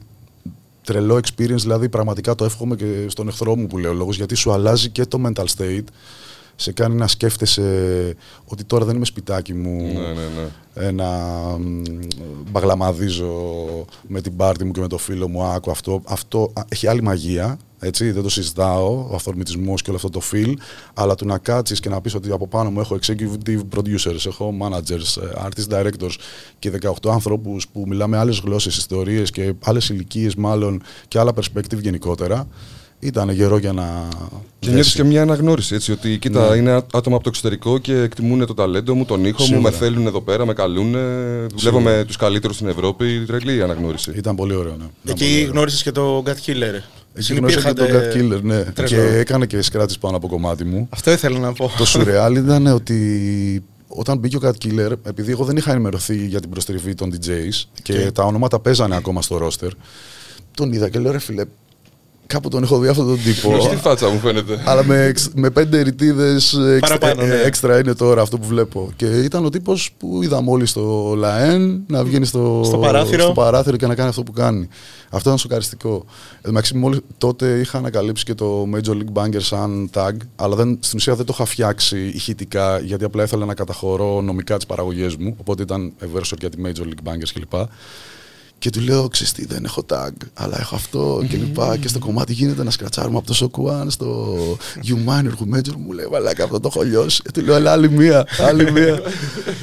τρελό 0.83 1.15
experience, 1.15 1.55
δηλαδή 1.55 1.89
πραγματικά 1.89 2.35
το 2.35 2.45
εύχομαι 2.45 2.75
και 2.75 3.05
στον 3.07 3.27
εχθρό 3.27 3.55
μου 3.55 3.67
που 3.67 3.77
λέω 3.77 3.93
λόγος, 3.93 4.15
γιατί 4.15 4.35
σου 4.35 4.51
αλλάζει 4.51 4.89
και 4.89 5.05
το 5.05 5.21
mental 5.25 5.45
state, 5.57 5.83
σε 6.55 6.71
κάνει 6.71 6.95
να 6.95 7.07
σκέφτεσαι 7.07 8.15
ότι 8.45 8.63
τώρα 8.63 8.85
δεν 8.85 8.95
είμαι 8.95 9.05
σπιτάκι 9.05 9.53
μου, 9.53 9.81
Ναι, 9.81 9.91
ναι, 9.91 10.13
ναι. 10.13 10.47
ένα 10.87 11.09
μ, 11.59 11.81
μπαγλαμαδίζω 12.51 13.31
με 14.07 14.21
την 14.21 14.35
πάρτη 14.35 14.63
μου 14.63 14.71
και 14.71 14.79
με 14.79 14.87
το 14.87 14.97
φίλο 14.97 15.27
μου, 15.27 15.43
άκου 15.43 15.71
αυτό, 15.71 16.01
αυτό 16.05 16.51
α, 16.53 16.61
έχει 16.69 16.87
άλλη 16.87 17.01
μαγεία, 17.01 17.57
έτσι, 17.79 18.11
δεν 18.11 18.23
το 18.23 18.29
συζητάω, 18.29 19.07
ο 19.11 19.15
αυθορμητισμός 19.15 19.81
και 19.81 19.89
όλο 19.89 19.97
αυτό 20.03 20.09
το 20.19 20.21
feel, 20.31 20.53
αλλά 20.93 21.15
του 21.15 21.25
να 21.25 21.37
κάτσεις 21.37 21.79
και 21.79 21.89
να 21.89 22.01
πεις 22.01 22.15
ότι 22.15 22.31
από 22.31 22.47
πάνω 22.47 22.69
μου 22.71 22.79
έχω 22.79 22.99
executive 23.01 23.59
producers, 23.75 24.25
έχω 24.25 24.53
managers, 24.61 25.21
ε, 25.21 25.45
artist 25.47 25.73
directors 25.77 26.15
και 26.59 26.69
18 26.69 27.09
ανθρώπους 27.11 27.67
που 27.67 27.83
μιλάμε 27.87 28.17
άλλες 28.17 28.39
γλώσσες, 28.45 28.77
ιστορίες 28.77 29.31
και 29.31 29.53
άλλες 29.63 29.89
ηλικίες 29.89 30.35
μάλλον 30.35 30.81
και 31.07 31.19
άλλα 31.19 31.31
perspective 31.35 31.79
γενικότερα, 31.81 32.47
ήταν 32.99 33.29
γερό 33.29 33.57
για 33.57 33.73
να 33.73 34.07
Και 34.59 34.67
νιώθεις 34.69 34.83
δέσει. 34.85 34.95
και 34.95 35.03
μια 35.03 35.21
αναγνώριση 35.21 35.75
έτσι, 35.75 35.91
ότι 35.91 36.17
κοίτα, 36.17 36.55
είναι 36.55 36.71
άτομα 36.93 37.15
από 37.15 37.23
το 37.23 37.29
εξωτερικό 37.29 37.77
και 37.77 37.93
εκτιμούν 37.97 38.45
το 38.45 38.53
ταλέντο 38.53 38.95
μου, 38.95 39.05
τον 39.05 39.25
ήχο 39.25 39.41
μου, 39.41 39.45
Σίγουρα. 39.47 39.71
με 39.71 39.77
θέλουν 39.77 40.07
εδώ 40.07 40.21
πέρα, 40.21 40.45
με 40.45 40.53
καλούν. 40.53 40.91
Δουλεύω 41.55 41.79
με 41.79 42.03
τους 42.07 42.15
καλύτερους 42.15 42.55
στην 42.55 42.67
Ευρώπη. 42.67 43.23
Τρελή 43.27 43.63
αναγνώριση. 43.63 44.11
Ήταν 44.15 44.35
πολύ 44.35 44.53
ωραίο, 44.55 44.71
ναι. 44.71 44.85
Ήταν 45.03 45.15
πολύ 45.17 45.29
Εκεί 45.31 45.39
ωραίο. 45.39 45.51
γνώρισες 45.51 45.83
και 45.83 45.91
το 45.91 46.23
God 46.25 46.49
Killer. 46.49 46.81
Εκεί 47.17 47.33
γνώρισα 47.33 47.61
και 47.61 47.73
τον 47.73 47.87
Cat 47.87 48.15
Killer, 48.17 48.41
ναι. 48.41 48.63
Τρελό. 48.63 48.87
Και 48.89 49.17
έκανε 49.17 49.45
και 49.45 49.61
σκράτης 49.61 49.97
πάνω 49.97 50.17
από 50.17 50.27
κομμάτι 50.27 50.63
μου. 50.63 50.87
Αυτό 50.89 51.11
ήθελα 51.11 51.39
να 51.39 51.53
πω. 51.53 51.71
το 51.77 51.85
σουρεάλ 51.85 52.35
ήταν 52.35 52.67
ότι 52.67 53.63
όταν 53.87 54.17
μπήκε 54.17 54.35
ο 54.35 54.39
Cat 54.43 54.65
Killer, 54.65 54.91
επειδή 55.03 55.31
εγώ 55.31 55.43
δεν 55.45 55.57
είχα 55.57 55.71
ενημερωθεί 55.71 56.25
για 56.27 56.39
την 56.39 56.49
προστριβή 56.49 56.93
των 56.93 57.13
DJs 57.13 57.63
και 57.81 57.93
Και- 57.93 58.11
τα 58.11 58.23
ονόματα 58.23 58.59
παίζανε 58.59 58.95
ακόμα 58.95 59.21
στο 59.21 59.47
roster, 59.47 59.69
τον 60.53 60.73
είδα 60.73 60.89
και 60.89 60.99
λέω 60.99 61.11
ρε 61.11 61.19
φίλε, 61.19 61.43
κάπου 62.27 62.49
τον 62.49 62.63
έχω 62.63 62.79
δει 62.79 62.87
αυτόν 62.87 63.07
τον 63.07 63.19
τύπο. 63.23 63.49
Γνωστή 63.49 63.75
φάτσα 63.75 64.09
μου 64.09 64.19
φαίνεται. 64.19 64.61
Αλλά 64.65 64.83
με, 64.83 65.03
εξ- 65.03 65.29
με 65.35 65.49
πέντε 65.49 65.81
ρητίδες 65.81 66.57
Παραπάνω, 66.79 67.25
ναι. 67.25 67.35
έξτρα 67.35 67.79
είναι 67.79 67.93
τώρα 67.93 68.21
αυτό 68.21 68.37
που 68.37 68.47
βλέπω. 68.47 68.91
Και 68.95 69.05
ήταν 69.05 69.45
ο 69.45 69.49
τύπος 69.49 69.89
που 69.97 70.23
είδα 70.23 70.43
όλοι 70.45 70.65
στο 70.65 71.13
ΛΑΕΝ 71.17 71.83
να 71.87 72.03
βγαίνει 72.03 72.25
στο, 72.25 72.61
Στο 72.65 72.77
παράθυρο. 72.77 73.23
στο 73.23 73.31
παράθυρο 73.31 73.77
και 73.77 73.87
να 73.87 73.95
κάνει 73.95 74.09
αυτό 74.09 74.23
που 74.23 74.31
κάνει. 74.31 74.67
Αυτό 75.09 75.29
ήταν 75.29 75.37
σοκαριστικό. 75.37 75.93
Εν 76.35 76.41
τω 76.41 76.49
μεταξύ, 76.49 76.75
μόλις 76.75 76.99
τότε 77.17 77.59
είχα 77.59 77.77
ανακαλύψει 77.77 78.23
και 78.23 78.33
το 78.33 78.67
Major 78.75 78.91
League 78.91 79.23
Banger 79.23 79.37
σαν 79.41 79.89
tag, 79.93 80.11
αλλά 80.35 80.55
δεν, 80.55 80.77
στην 80.79 80.97
ουσία 80.97 81.15
δεν 81.15 81.25
το 81.25 81.31
είχα 81.35 81.45
φτιάξει 81.45 82.11
ηχητικά, 82.15 82.79
γιατί 82.79 83.03
απλά 83.03 83.23
ήθελα 83.23 83.45
να 83.45 83.53
καταχωρώ 83.53 84.21
νομικά 84.21 84.55
τις 84.55 84.65
παραγωγές 84.65 85.15
μου. 85.15 85.35
Οπότε 85.39 85.61
ήταν 85.63 85.93
Eversor 86.01 86.37
για 86.39 86.49
τη 86.49 86.57
Major 86.65 86.81
League 86.83 87.11
Bangers 87.11 87.29
κλπ. 87.33 87.53
Και 88.59 88.69
του 88.69 88.79
λέω, 88.79 89.07
ξέρεις 89.07 89.31
τι, 89.33 89.45
δεν 89.45 89.65
έχω 89.65 89.85
tag, 89.89 90.09
αλλά 90.33 90.59
έχω 90.59 90.75
αυτό 90.75 91.25
και 91.29 91.37
λοιπά. 91.37 91.77
και 91.77 91.87
στο 91.87 91.99
κομμάτι 91.99 92.33
γίνεται 92.33 92.63
να 92.63 92.71
σκρατσάρουμε 92.71 93.17
από 93.17 93.27
το 93.27 93.33
Σοκουάν 93.33 93.91
στο 93.91 94.37
You 94.87 95.09
Minor 95.09 95.29
who 95.29 95.55
Major. 95.57 95.75
Μου 95.77 95.91
λέει, 95.91 96.05
μαλάκα, 96.11 96.43
αυτό 96.43 96.59
το 96.59 96.69
έχω 96.73 96.81
λιώσει. 96.83 97.21
Και 97.21 97.31
του 97.31 97.41
λέω, 97.45 97.55
αλλά 97.55 97.71
άλλη 97.71 97.89
μία, 97.91 98.27
άλλη 98.39 98.71
μία. 98.71 99.01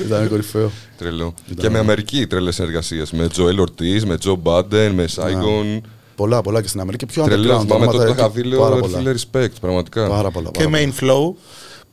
Ήταν 0.04 0.28
κορυφαίο. 0.28 0.70
Τρελό. 0.98 1.34
Και 1.56 1.70
με 1.70 1.78
Αμερική 1.78 2.26
τρελές 2.26 2.54
συνεργασίε. 2.54 3.02
Με 3.12 3.28
Τζοέλ 3.28 3.58
Ορτή, 3.58 4.02
με 4.06 4.18
Τζο 4.18 4.34
Μπάντεν, 4.34 4.92
με 4.92 5.06
Σάιγκον. 5.06 5.80
Πολλά, 6.16 6.40
πολλά 6.42 6.62
και 6.62 6.68
στην 6.68 6.80
Αμερική. 6.80 7.06
Πιο 7.06 7.24
Τρελό. 7.24 7.42
underground 7.42 7.60
Θυμάμαι 7.60 7.84
τότε 7.84 7.96
το 7.96 8.02
ονόματα, 8.02 8.20
είχα 8.20 8.30
δει, 8.30 8.42
λέω, 8.42 8.60
πάρα 8.60 8.74
ρε 8.74 8.80
πολλά. 8.80 8.98
φίλε, 8.98 9.14
respect, 9.14 9.52
πραγματικά. 9.60 10.08
Πάρα 10.08 10.30
πολλά. 10.30 10.50
Και 10.50 10.64
πάρα 10.64 10.70
πολλά. 10.70 10.92
main 10.92 11.02
flow. 11.04 11.34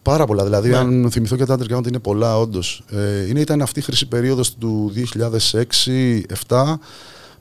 Πάρα 0.03 0.25
πολλά. 0.25 0.43
Δηλαδή, 0.43 0.69
Ναι. 0.69 0.77
αν 0.77 1.07
θυμηθώ 1.11 1.35
και 1.35 1.45
τα 1.45 1.57
underground 1.59 1.87
είναι 1.87 1.99
πολλά, 1.99 2.37
όντως. 2.39 2.83
Ε, 2.89 3.27
είναι, 3.27 3.39
ήταν 3.39 3.61
αυτή 3.61 3.79
η 3.79 3.81
χρυσή 3.81 4.07
περίοδος 4.07 4.55
του 4.55 4.91
2006-2007 6.47 6.79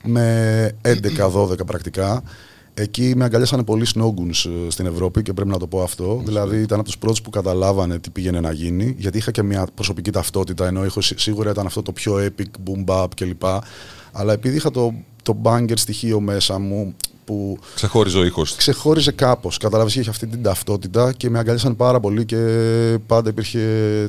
με 0.05 0.76
11-12 0.83 1.64
πρακτικά. 1.67 2.23
Εκεί 2.75 3.12
με 3.17 3.25
αγκαλιάσανε 3.25 3.62
πολλοί 3.64 3.87
snowgoons 3.95 4.50
ε, 4.67 4.71
στην 4.71 4.87
Ευρώπη 4.87 5.23
και 5.23 5.33
πρέπει 5.33 5.50
να 5.50 5.59
το 5.59 5.67
πω 5.67 5.83
αυτό. 5.83 6.23
Δηλαδή 6.25 6.61
ήταν 6.61 6.79
από 6.79 6.88
τους 6.88 6.99
πρώτους 6.99 7.23
που 7.23 7.31
καταλάβανε 7.31 7.99
τι 7.99 8.11
πήγαινε 8.11 8.40
να 8.40 8.52
γίνει. 8.52 8.95
Γιατί 8.99 9.19
είχα 9.19 9.31
και 9.31 9.43
μια 9.43 9.67
προσωπική 9.75 10.11
ταυτότητα, 10.11 10.67
ενώ 10.67 10.83
έχω, 10.85 11.00
σί- 11.00 11.19
σίγουρα 11.19 11.50
ήταν 11.50 11.67
αυτό 11.67 11.83
το 11.83 11.93
πιο 11.93 12.14
epic, 12.17 12.45
boom 12.71 12.85
bap 12.87 13.07
κλπ. 13.17 13.43
Αλλά 14.12 14.33
επειδή 14.33 14.57
είχα 14.57 14.71
το, 14.71 14.95
το 15.23 15.37
banger 15.43 15.73
στοιχείο 15.75 16.21
μέσα 16.21 16.59
μου 16.59 16.95
που 17.31 17.59
Ξεχώριζε 17.75 18.19
ο 18.19 18.25
ήχος. 18.25 18.55
ξεχώριζε 18.55 19.13
κάπως. 19.13 19.57
Κατάλαβε, 19.57 19.91
είχε 20.01 20.11
αυτή 20.11 20.27
την 20.27 20.43
ταυτότητα 20.43 21.13
και 21.13 21.31
με 21.31 21.39
αγκαλιάσαν 21.39 21.77
πάρα 21.77 22.01
πολύ 22.01 22.25
και 22.25 22.37
πάντα 23.07 23.31
υπήρχε 23.31 23.61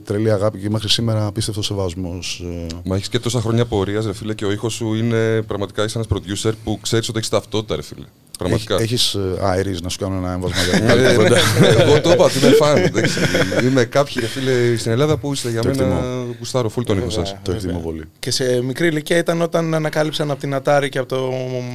τρελή 0.05 0.31
αγάπη 0.31 0.59
και 0.59 0.69
μέχρι 0.69 0.89
σήμερα 0.89 1.25
απίστευτος 1.25 1.65
σεβασμός. 1.65 2.43
Μα 2.85 2.95
έχεις 2.95 3.09
και 3.09 3.19
τόσα 3.19 3.41
χρόνια 3.41 3.65
πορεία, 3.65 4.01
ρε 4.01 4.13
φίλε, 4.13 4.33
και 4.33 4.45
ο 4.45 4.51
ήχος 4.51 4.73
σου 4.73 4.93
είναι 4.93 5.41
πραγματικά 5.41 5.83
είσαι 5.83 5.97
ένας 5.97 6.19
producer 6.19 6.51
που 6.63 6.79
ξέρεις 6.81 7.09
ότι 7.09 7.17
έχεις 7.17 7.29
ταυτότητα, 7.29 7.75
ρε 7.75 7.81
φίλε. 7.81 8.05
Πραγματικά. 8.41 8.81
Έχεις 8.81 9.17
αερεί 9.41 9.75
να 9.83 9.89
σου 9.89 9.97
κάνω 9.97 10.15
ένα 10.17 10.31
έμβασμα 10.33 10.57
για 10.69 10.73
την 10.79 10.87
Ε, 10.87 10.91
άλλη 10.91 11.15
κουβέντα. 11.15 11.37
Εγώ 11.79 12.01
το 12.01 12.11
είπα 12.11 12.23
ότι 12.23 12.37
είμαι 12.37 12.49
φαν. 12.55 12.77
εντάξει. 12.77 13.19
Είμαι 13.67 13.83
κάποιοι 13.83 14.15
ρε 14.19 14.25
φίλε 14.27 14.77
στην 14.77 14.91
Ελλάδα 14.91 15.17
που 15.17 15.33
είστε 15.33 15.49
για 15.49 15.61
Το 15.61 15.67
μένα 15.67 15.83
εκτιμώ. 15.83 16.35
γουστάρω 16.39 16.71
full 16.77 16.83
τον 16.85 16.97
ήχο 16.97 17.09
σας. 17.09 17.35
Το 17.41 17.51
εκτιμώ 17.51 17.79
πολύ. 17.79 18.03
Και 18.19 18.31
σε 18.31 18.61
μικρή 18.63 18.87
ηλικία 18.87 19.17
ήταν 19.17 19.41
όταν 19.41 19.73
ανακάλυψαν 19.73 20.31
από 20.31 20.39
την 20.39 20.55
Atari 20.63 20.87
και 20.89 20.97
από 20.99 21.07
το 21.07 21.31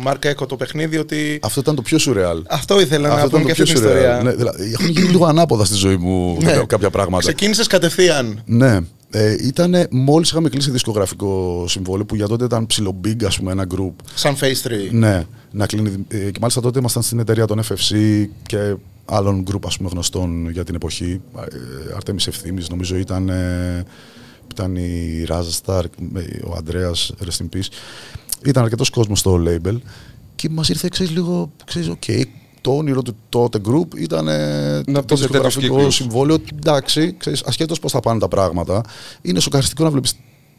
Mark 0.06 0.26
Echo 0.32 0.48
το 0.48 0.56
παιχνίδι 0.56 0.98
ότι. 0.98 1.38
Αυτό 1.42 1.60
ήταν 1.60 1.74
το 1.74 1.82
πιο 1.82 1.98
σουρεάλ. 1.98 2.42
Αυτό 2.48 2.80
ήθελα 2.80 3.08
να 3.08 3.14
Αυτό 3.14 3.28
πούμε 3.28 3.42
ήταν 3.42 3.54
και 3.54 3.62
το 3.62 3.70
αυτή 3.70 3.72
πιο 3.80 3.90
την 3.90 3.98
σουρεάλ. 3.98 4.16
ιστορία. 4.16 4.30
Ναι, 4.30 4.36
δηλαδή, 4.36 4.72
έχουν 4.72 4.88
γίνει 4.88 5.08
λίγο 5.08 5.24
ανάποδα 5.26 5.64
στη 5.64 5.74
ζωή 5.74 5.96
μου 5.96 6.36
Ναι. 6.40 6.44
κάποια- 6.46 6.64
κάποια 6.66 6.90
πράγματα. 6.90 7.22
Ξεκίνησες 7.22 7.66
κατευθείαν. 7.66 8.42
Ναι. 8.44 8.78
Ε, 9.10 9.46
ήταν 9.46 9.86
μόλις 9.90 10.30
είχαμε 10.30 10.48
κλείσει 10.48 10.70
δισκογραφικό 10.70 11.64
συμβόλαιο 11.68 12.04
που 12.06 12.14
για 12.14 12.26
τότε 12.28 12.44
ήταν 12.44 12.66
ψιλο 12.66 13.00
big, 13.04 13.24
ας 13.24 13.38
πούμε, 13.38 13.52
ένα 13.52 13.66
group. 13.74 13.92
Σαν 14.14 14.36
Phase 14.40 14.68
3. 14.68 14.90
Ναι, 14.90 15.24
να 15.50 15.66
κλείνει. 15.66 16.04
ε, 16.08 16.30
Και 16.30 16.38
μάλιστα 16.40 16.60
τότε 16.60 16.78
ήμασταν 16.78 17.02
στην 17.02 17.18
εταιρεία 17.18 17.46
των 17.46 17.60
FFC 17.62 18.24
και 18.46 18.74
άλλων 19.04 19.44
group 19.50 19.60
ας 19.66 19.76
πούμε, 19.76 19.88
γνωστών 19.92 20.50
για 20.50 20.64
την 20.64 20.74
εποχή. 20.74 21.20
Ε, 21.36 21.94
Άρτεμις 21.94 22.26
Ευθύμης 22.26 22.68
νομίζω 22.68 22.96
ήταν, 22.96 23.28
ε, 23.28 23.84
ήταν 24.50 24.76
η 24.76 25.24
Ράζα 25.26 25.52
Σταρ, 25.52 25.84
ο 26.44 26.54
Ανδρέας, 26.56 27.12
rest 27.24 27.42
in 27.44 27.56
peace. 27.56 27.68
Ήταν 28.44 28.62
αρκετός 28.62 28.90
κόσμος 28.90 29.18
στο 29.18 29.42
label 29.46 29.76
και 30.36 30.48
μας 30.48 30.68
ήρθε, 30.68 30.88
ξέρεις, 30.90 31.12
λίγο, 31.12 31.52
ξέρεις, 31.64 31.88
ΟΚ, 31.88 32.04
το 32.66 32.76
όνειρο 32.76 33.02
του 33.02 33.16
τότε 33.28 33.60
group 33.68 33.96
ήταν 33.96 34.28
ε, 34.28 34.80
το 34.84 34.90
Να 34.90 35.00
μπει 35.00 35.16
σε 35.16 35.16
τέτοιους 35.16 35.20
δισκογραφικό 35.20 35.74
κύκλους. 35.74 35.94
συμβόλαιο. 35.94 36.36
Εντάξει, 36.56 37.14
ξέρεις, 37.18 37.42
ασχέτως 37.46 37.78
πώς 37.80 37.92
θα 37.92 38.00
πάνε 38.00 38.18
τα 38.20 38.28
πράγματα, 38.28 38.80
είναι 39.22 39.40
σοκαριστικό 39.40 39.84
να 39.84 39.90
βλέπεις 39.90 40.12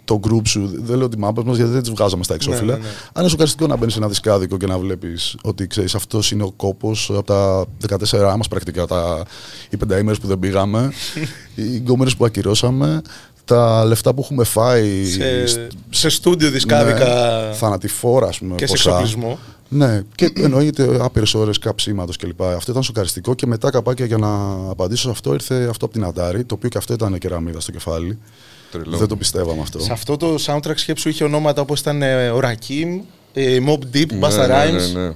το 0.06 0.20
group 0.28 0.42
σου, 0.48 0.72
δεν 0.74 0.98
λέω 0.98 1.10
τη 1.10 1.18
μάπα 1.18 1.44
μα 1.46 1.54
γιατί 1.56 1.72
δεν 1.72 1.82
τις 1.82 1.90
βγάζαμε 1.92 2.24
στα 2.24 2.34
εξώφυλλα. 2.34 2.74
ναι, 2.74 2.80
ναι. 2.80 2.88
Αλλά 2.88 3.20
είναι 3.20 3.30
σοκαριστικό 3.30 3.68
να 3.68 3.76
μπαίνεις 3.78 3.94
σε 3.94 4.00
ένα 4.00 4.08
δισκάδικο 4.08 4.58
και 4.58 4.66
να 4.68 4.78
βλέπεις 4.78 5.36
ότι 5.44 5.68
ξέρεις 5.68 5.96
αυτός 5.96 6.32
είναι 6.32 6.44
ο 6.44 6.52
κόπος 6.52 7.12
από 7.16 7.24
τα 7.24 7.66
14 8.12 8.34
μας 8.38 8.48
πρακτικά. 8.48 8.86
Τα, 8.88 9.24
οι 9.70 9.78
πενταήμερες 9.78 10.20
που 10.20 10.28
δεν 10.28 10.40
πήγαμε, 10.40 10.92
οι 11.56 11.76
γκόμενες 11.78 12.16
που 12.16 12.26
ακυρώσαμε, 12.26 13.02
τα 13.46 13.86
λεφτά 13.86 14.14
που 14.14 14.22
έχουμε 14.22 14.44
φάει. 14.44 15.06
Σε, 15.06 15.46
στ- 15.48 15.60
σε 15.90 16.10
στούντιο 16.10 16.50
δισκάδικα 16.50 17.06
ναι, 17.48 17.54
θανατηφόρα, 17.54 18.28
ας 18.28 18.38
πούμε. 18.38 18.56
και 18.56 18.66
σε 18.66 18.72
ποσά. 18.72 18.90
εξοπλισμό. 18.90 19.40
Ναι, 19.70 20.02
και 20.16 20.32
εννοείται 20.36 20.98
άπειρες 21.02 21.34
ώρες 21.34 21.60
καψίματο 21.60 22.14
κλπ. 22.20 22.42
Αυτό 22.42 22.72
ήταν 22.72 22.84
σοκαριστικό 22.84 23.34
και 23.34 23.46
μετά 23.48 23.70
καπάκια 23.70 24.06
για 24.06 24.18
να 24.18 24.30
απαντήσω 24.70 25.02
σε 25.04 25.10
αυτό 25.10 25.34
ήρθε 25.34 25.68
αυτό 25.70 25.86
από 25.86 25.94
την 25.94 26.04
Αντάρη, 26.04 26.44
το 26.44 26.56
οποίο 26.56 26.70
και 26.70 26.78
αυτό 26.78 26.94
ήταν 26.94 27.18
κεραμίδα 27.18 27.60
στο 27.60 27.72
κεφάλι. 27.72 28.18
Τρελό. 28.72 28.98
Δεν 28.98 29.08
το 29.08 29.16
πιστεύαμε 29.16 29.62
αυτό. 29.62 29.80
Σε 29.80 29.92
αυτό 29.92 30.18
το 30.18 30.36
soundtrack 30.46 30.74
σκέψου 30.76 31.10
είχε 31.10 31.24
ονόματα 31.24 31.62
όπως 31.62 31.80
ήταν 31.80 32.02
ε, 32.02 32.30
ο 32.30 32.40
Rakim, 32.44 33.00
ε, 33.34 33.58
Mob 33.68 33.96
Deep, 33.96 34.12
Ναι, 34.14 34.20
Basta 34.28 34.36
ναι, 34.36 34.46
Rhymes. 34.46 34.94
ναι, 34.94 35.02
ναι. 35.02 35.10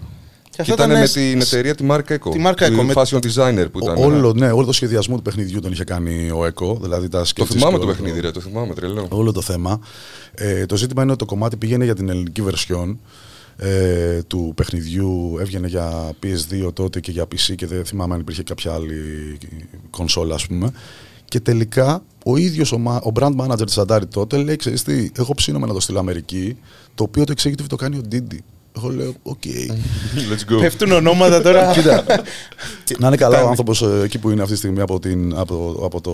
Και 0.43 0.57
Και 0.57 0.71
αυτό 0.71 0.73
ήταν 0.73 0.89
ήταν 0.89 0.99
με 1.01 1.05
σ- 1.05 1.13
την 1.13 1.41
εταιρεία 1.41 1.75
τη 1.75 1.85
Mark 1.89 1.99
Echo. 1.99 2.31
Τη 2.31 2.41
Mark 2.45 2.51
Echo, 2.63 2.67
του 2.77 2.83
με- 2.85 2.93
fashion 2.95 3.17
designer 3.19 3.65
που 3.71 3.79
ήταν. 3.79 3.97
Ό- 3.97 4.05
όλο, 4.05 4.33
ναι, 4.33 4.51
όλο 4.51 4.65
το 4.65 4.71
σχεδιασμό 4.71 5.15
του 5.15 5.21
παιχνιδιού 5.21 5.59
τον 5.59 5.71
είχε 5.71 5.83
κάνει 5.83 6.31
ο 6.35 6.45
ΕΚΟ. 6.45 6.77
Δηλαδή 6.81 7.07
τα 7.07 7.21
Το 7.21 7.29
sketches 7.35 7.45
θυμάμαι 7.47 7.71
και 7.71 7.77
το 7.77 7.83
όλο 7.85 7.91
παιχνίδι, 7.95 8.19
ρε, 8.19 8.31
το 8.31 8.39
θυμάμαι, 8.39 8.73
τρελό. 8.73 9.07
Όλο 9.09 9.31
το 9.31 9.41
θέμα. 9.41 9.79
Ε, 10.33 10.65
το 10.65 10.75
ζήτημα 10.77 11.01
είναι 11.01 11.11
ότι 11.11 11.19
το 11.19 11.25
κομμάτι 11.25 11.55
πήγαινε 11.57 11.83
για 11.83 11.95
την 11.95 12.09
ελληνική 12.09 12.43
version 12.49 12.95
ε, 13.57 14.21
του 14.23 14.51
παιχνιδιού. 14.55 15.37
Έβγαινε 15.39 15.67
για 15.67 16.11
PS2 16.23 16.73
τότε 16.73 16.99
και 16.99 17.11
για 17.11 17.23
PC 17.23 17.55
και 17.55 17.65
δεν 17.67 17.85
θυμάμαι 17.85 18.13
αν 18.13 18.19
υπήρχε 18.19 18.43
κάποια 18.43 18.73
άλλη 18.73 18.97
κονσόλα, 19.89 20.35
ας 20.35 20.47
πούμε. 20.47 20.71
Και 21.25 21.39
τελικά 21.39 22.03
ο 22.25 22.37
ίδιος 22.37 22.71
ο, 22.71 22.77
μα- 22.77 23.01
ο 23.03 23.11
brand 23.15 23.35
manager 23.35 23.65
της 23.65 23.79
Atari 23.79 24.07
τότε 24.09 24.37
λέει: 24.37 24.55
Ξέρεις 24.55 24.83
τι, 24.83 25.09
εγώ 25.17 25.33
ψήνομαι 25.33 25.67
να 25.67 25.73
το 25.73 25.79
στείλω 25.79 25.99
Αμερική. 25.99 26.57
Το 26.95 27.03
οποίο 27.03 27.23
το 27.23 27.33
executive 27.37 27.65
το 27.67 27.75
κάνει 27.75 27.97
ο 27.97 28.01
Diddy. 28.11 28.37
Εγώ 28.77 28.89
λέω: 28.89 29.13
ΟΚ. 29.23 29.41
Let's 30.15 30.53
go. 30.53 30.59
Πέφτουν 30.59 30.91
ονόματα 30.91 31.41
τώρα. 31.41 31.71
Κοίτα, 31.75 32.03
να 32.99 33.07
είναι 33.07 33.15
καλά 33.15 33.29
ο 33.29 33.37
Φτάνει. 33.37 33.49
άνθρωπος 33.49 33.81
εκεί 34.03 34.19
που 34.19 34.29
είναι 34.29 34.41
αυτή 34.41 34.53
τη 34.53 34.59
στιγμή 34.59 34.81
από 34.81 34.99
την, 34.99 35.33
από, 35.37 35.79
από 35.83 36.01
το, 36.01 36.11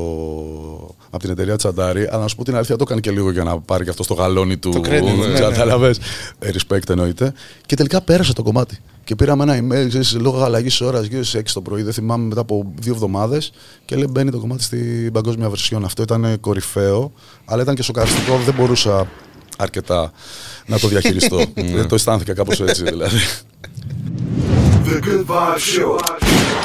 από 1.09 1.19
την 1.19 1.29
εταιρεία 1.29 1.55
της 1.55 1.72
Atari. 1.72 2.07
Αλλά 2.11 2.21
να 2.21 2.27
σου 2.27 2.35
πω 2.35 2.43
την 2.43 2.55
αλήθεια, 2.55 2.75
το 2.75 2.83
έκανε 2.85 2.99
και 2.99 3.11
λίγο 3.11 3.31
για 3.31 3.43
να 3.43 3.59
πάρει 3.59 3.83
και 3.83 3.89
αυτό 3.89 4.03
στο 4.03 4.13
γαλόνι 4.13 4.57
του. 4.57 4.69
Το 4.69 4.79
credit, 4.79 5.17
ναι, 5.19 5.27
ναι. 5.27 5.39
Κατάλαβες. 5.39 5.99
Ε, 6.39 6.49
Respect 6.51 6.89
εννοείται. 6.89 7.33
Και 7.65 7.75
τελικά 7.75 8.01
πέρασε 8.01 8.33
το 8.33 8.43
κομμάτι. 8.43 8.77
Και 9.03 9.15
πήραμε 9.15 9.43
ένα 9.43 9.57
email, 9.57 9.87
ξέρεις, 9.87 10.13
λόγω 10.19 10.43
αλλαγής 10.43 10.81
ώρας, 10.81 11.05
γύρω 11.05 11.23
στις 11.23 11.39
6 11.41 11.43
το 11.53 11.61
πρωί, 11.61 11.81
δεν 11.81 11.93
θυμάμαι 11.93 12.25
μετά 12.27 12.41
από 12.41 12.73
δύο 12.79 12.93
εβδομάδες. 12.93 13.51
Και 13.85 13.95
λέει 13.95 14.07
μπαίνει 14.09 14.31
το 14.31 14.39
κομμάτι 14.39 14.63
στην 14.63 15.11
παγκόσμια 15.11 15.51
version. 15.51 15.81
Αυτό 15.83 16.01
ήταν 16.01 16.39
κορυφαίο, 16.39 17.11
αλλά 17.45 17.61
ήταν 17.61 17.75
και 17.75 17.83
σοκαριστικό. 17.83 18.37
Δεν 18.45 18.53
μπορούσα 18.53 19.07
αρκετά 19.57 20.11
να 20.65 20.79
το 20.79 20.87
διαχειριστώ. 20.87 21.39
Ε, 21.55 21.85
το 21.85 21.95
αισθάνθηκα 21.95 22.33
κάπως 22.33 22.59
έτσι 22.59 22.83
δηλαδή. 22.83 23.17
The 24.85 25.03
Good 25.05 25.25
Vibe 25.25 25.57
Show. 25.57 26.56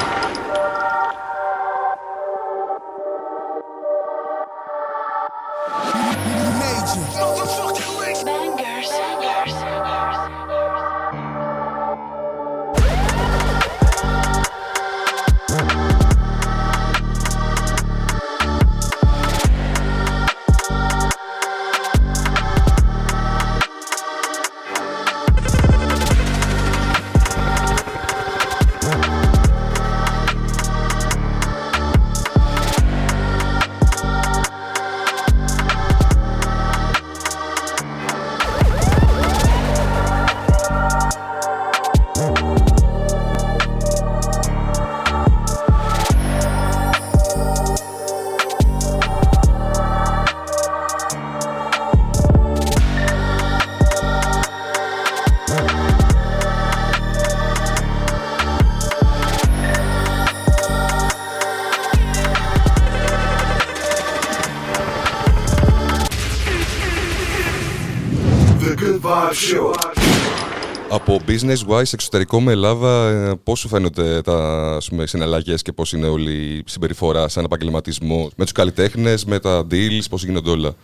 Business 71.33 71.69
wise, 71.69 71.93
εξωτερικό 71.93 72.41
με 72.41 72.53
Ελλάδα, 72.53 73.09
ε, 73.09 73.35
πώς 73.45 73.59
σου 73.59 73.69
φαίνονται 73.69 74.21
τα 74.21 74.37
ας 74.77 74.89
πούμε, 74.89 75.07
συναλλαγές 75.07 75.63
και 75.63 75.73
πώς 75.73 75.93
είναι 75.93 76.07
όλη 76.07 76.33
η 76.33 76.63
συμπεριφορά 76.67 77.29
σαν 77.29 77.45
επαγγελματισμό 77.45 78.31
με 78.37 78.45
τους 78.45 78.53
καλλιτέχνες, 78.53 79.25
με 79.25 79.39
τα 79.39 79.67
deals, 79.71 80.05
πώς 80.11 80.25
γίνονται 80.25 80.51
όλα; 80.51 80.75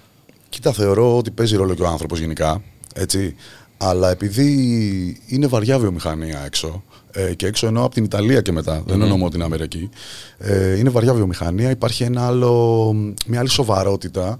Κοίτα, 0.48 0.72
θεωρώ 0.72 1.16
ότι 1.16 1.30
παίζει 1.30 1.56
ρόλο 1.56 1.74
και 1.74 1.82
ο 1.82 1.86
άνθρωπος 1.86 2.18
γενικά. 2.18 2.62
Έτσι. 2.94 3.34
Αλλά 3.80 4.10
επειδή 4.10 5.20
είναι 5.26 5.46
βαριά 5.46 5.78
βιομηχανία 5.78 6.42
έξω, 6.44 6.82
ε, 7.12 7.34
και 7.34 7.46
έξω 7.46 7.66
εννοώ 7.66 7.84
από 7.84 7.94
την 7.94 8.04
Ιταλία 8.04 8.40
και 8.40 8.52
μετά, 8.52 8.82
δεν 8.86 9.00
εννοώ 9.00 9.16
μόνο 9.16 9.30
την 9.30 9.42
Αμερική, 9.42 9.90
ε, 10.38 10.78
είναι 10.78 10.90
βαριά 10.90 11.14
βιομηχανία, 11.14 11.70
υπάρχει 11.70 12.02
ένα 12.02 12.26
άλλο, 12.26 12.92
μια 13.26 13.40
άλλη 13.40 13.48
σοβαρότητα, 13.48 14.38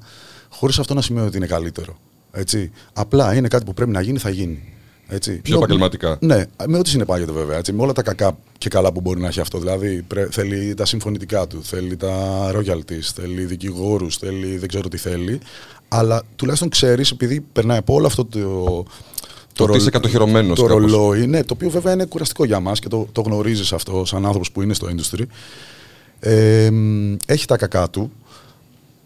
χωρίς 0.48 0.78
αυτό 0.78 0.94
να 0.94 1.02
σημαίνει 1.02 1.26
ότι 1.26 1.36
είναι 1.36 1.46
καλύτερο. 1.46 1.96
Έτσι. 2.32 2.70
Απλά 2.92 3.34
είναι 3.34 3.48
κάτι 3.48 3.64
που 3.64 3.74
πρέπει 3.74 3.90
να 3.90 4.00
γίνει, 4.00 4.18
θα 4.18 4.30
γίνει. 4.30 4.77
Έτσι. 5.10 5.40
Πιο 5.42 5.54
Νο- 5.54 5.62
επαγγελματικά. 5.62 6.16
Ναι, 6.20 6.44
με 6.66 6.78
ό,τι 6.78 6.88
συνεπάγεται 6.88 7.32
βέβαια. 7.32 7.56
Έτσι, 7.58 7.72
με 7.72 7.82
όλα 7.82 7.92
τα 7.92 8.02
κακά 8.02 8.38
και 8.58 8.68
καλά 8.68 8.92
που 8.92 9.00
μπορεί 9.00 9.20
να 9.20 9.26
έχει 9.28 9.40
αυτό. 9.40 9.58
Δηλαδή 9.58 10.02
πρέ- 10.02 10.32
θέλει 10.32 10.74
τα 10.74 10.86
συμφωνητικά 10.86 11.46
του, 11.46 11.64
θέλει 11.64 11.96
τα 11.96 12.12
royalties, 12.54 13.00
θέλει 13.14 13.44
δικηγόρους, 13.44 14.16
θέλει 14.16 14.56
δεν 14.58 14.68
ξέρω 14.68 14.88
τι 14.88 14.96
θέλει. 14.96 15.40
Αλλά 15.88 16.22
τουλάχιστον 16.36 16.68
ξέρεις, 16.68 17.10
επειδή 17.10 17.40
περνάει 17.40 17.78
από 17.78 17.94
όλο 17.94 18.06
αυτό 18.06 18.24
το. 18.24 18.38
Το 19.52 19.64
ότι 19.64 19.72
ρολ- 19.72 19.80
είσαι 19.80 19.90
κατοχυρωμένος 19.90 20.58
Το 20.58 20.66
κάπως. 20.66 20.92
ρολόι, 20.92 21.26
ναι, 21.26 21.44
το 21.44 21.54
οποίο 21.54 21.70
βέβαια 21.70 21.92
είναι 21.92 22.04
κουραστικό 22.04 22.44
για 22.44 22.60
μας 22.60 22.78
και 22.80 22.88
το, 22.88 23.08
το 23.12 23.20
γνωρίζεις 23.20 23.72
αυτό 23.72 24.04
σαν 24.04 24.24
άνθρωπος 24.26 24.50
που 24.52 24.62
είναι 24.62 24.74
στο 24.74 24.88
industry. 24.96 25.22
Ε, 26.20 26.70
μ, 26.70 27.14
έχει 27.26 27.46
τα 27.46 27.56
κακά 27.56 27.90
του, 27.90 28.12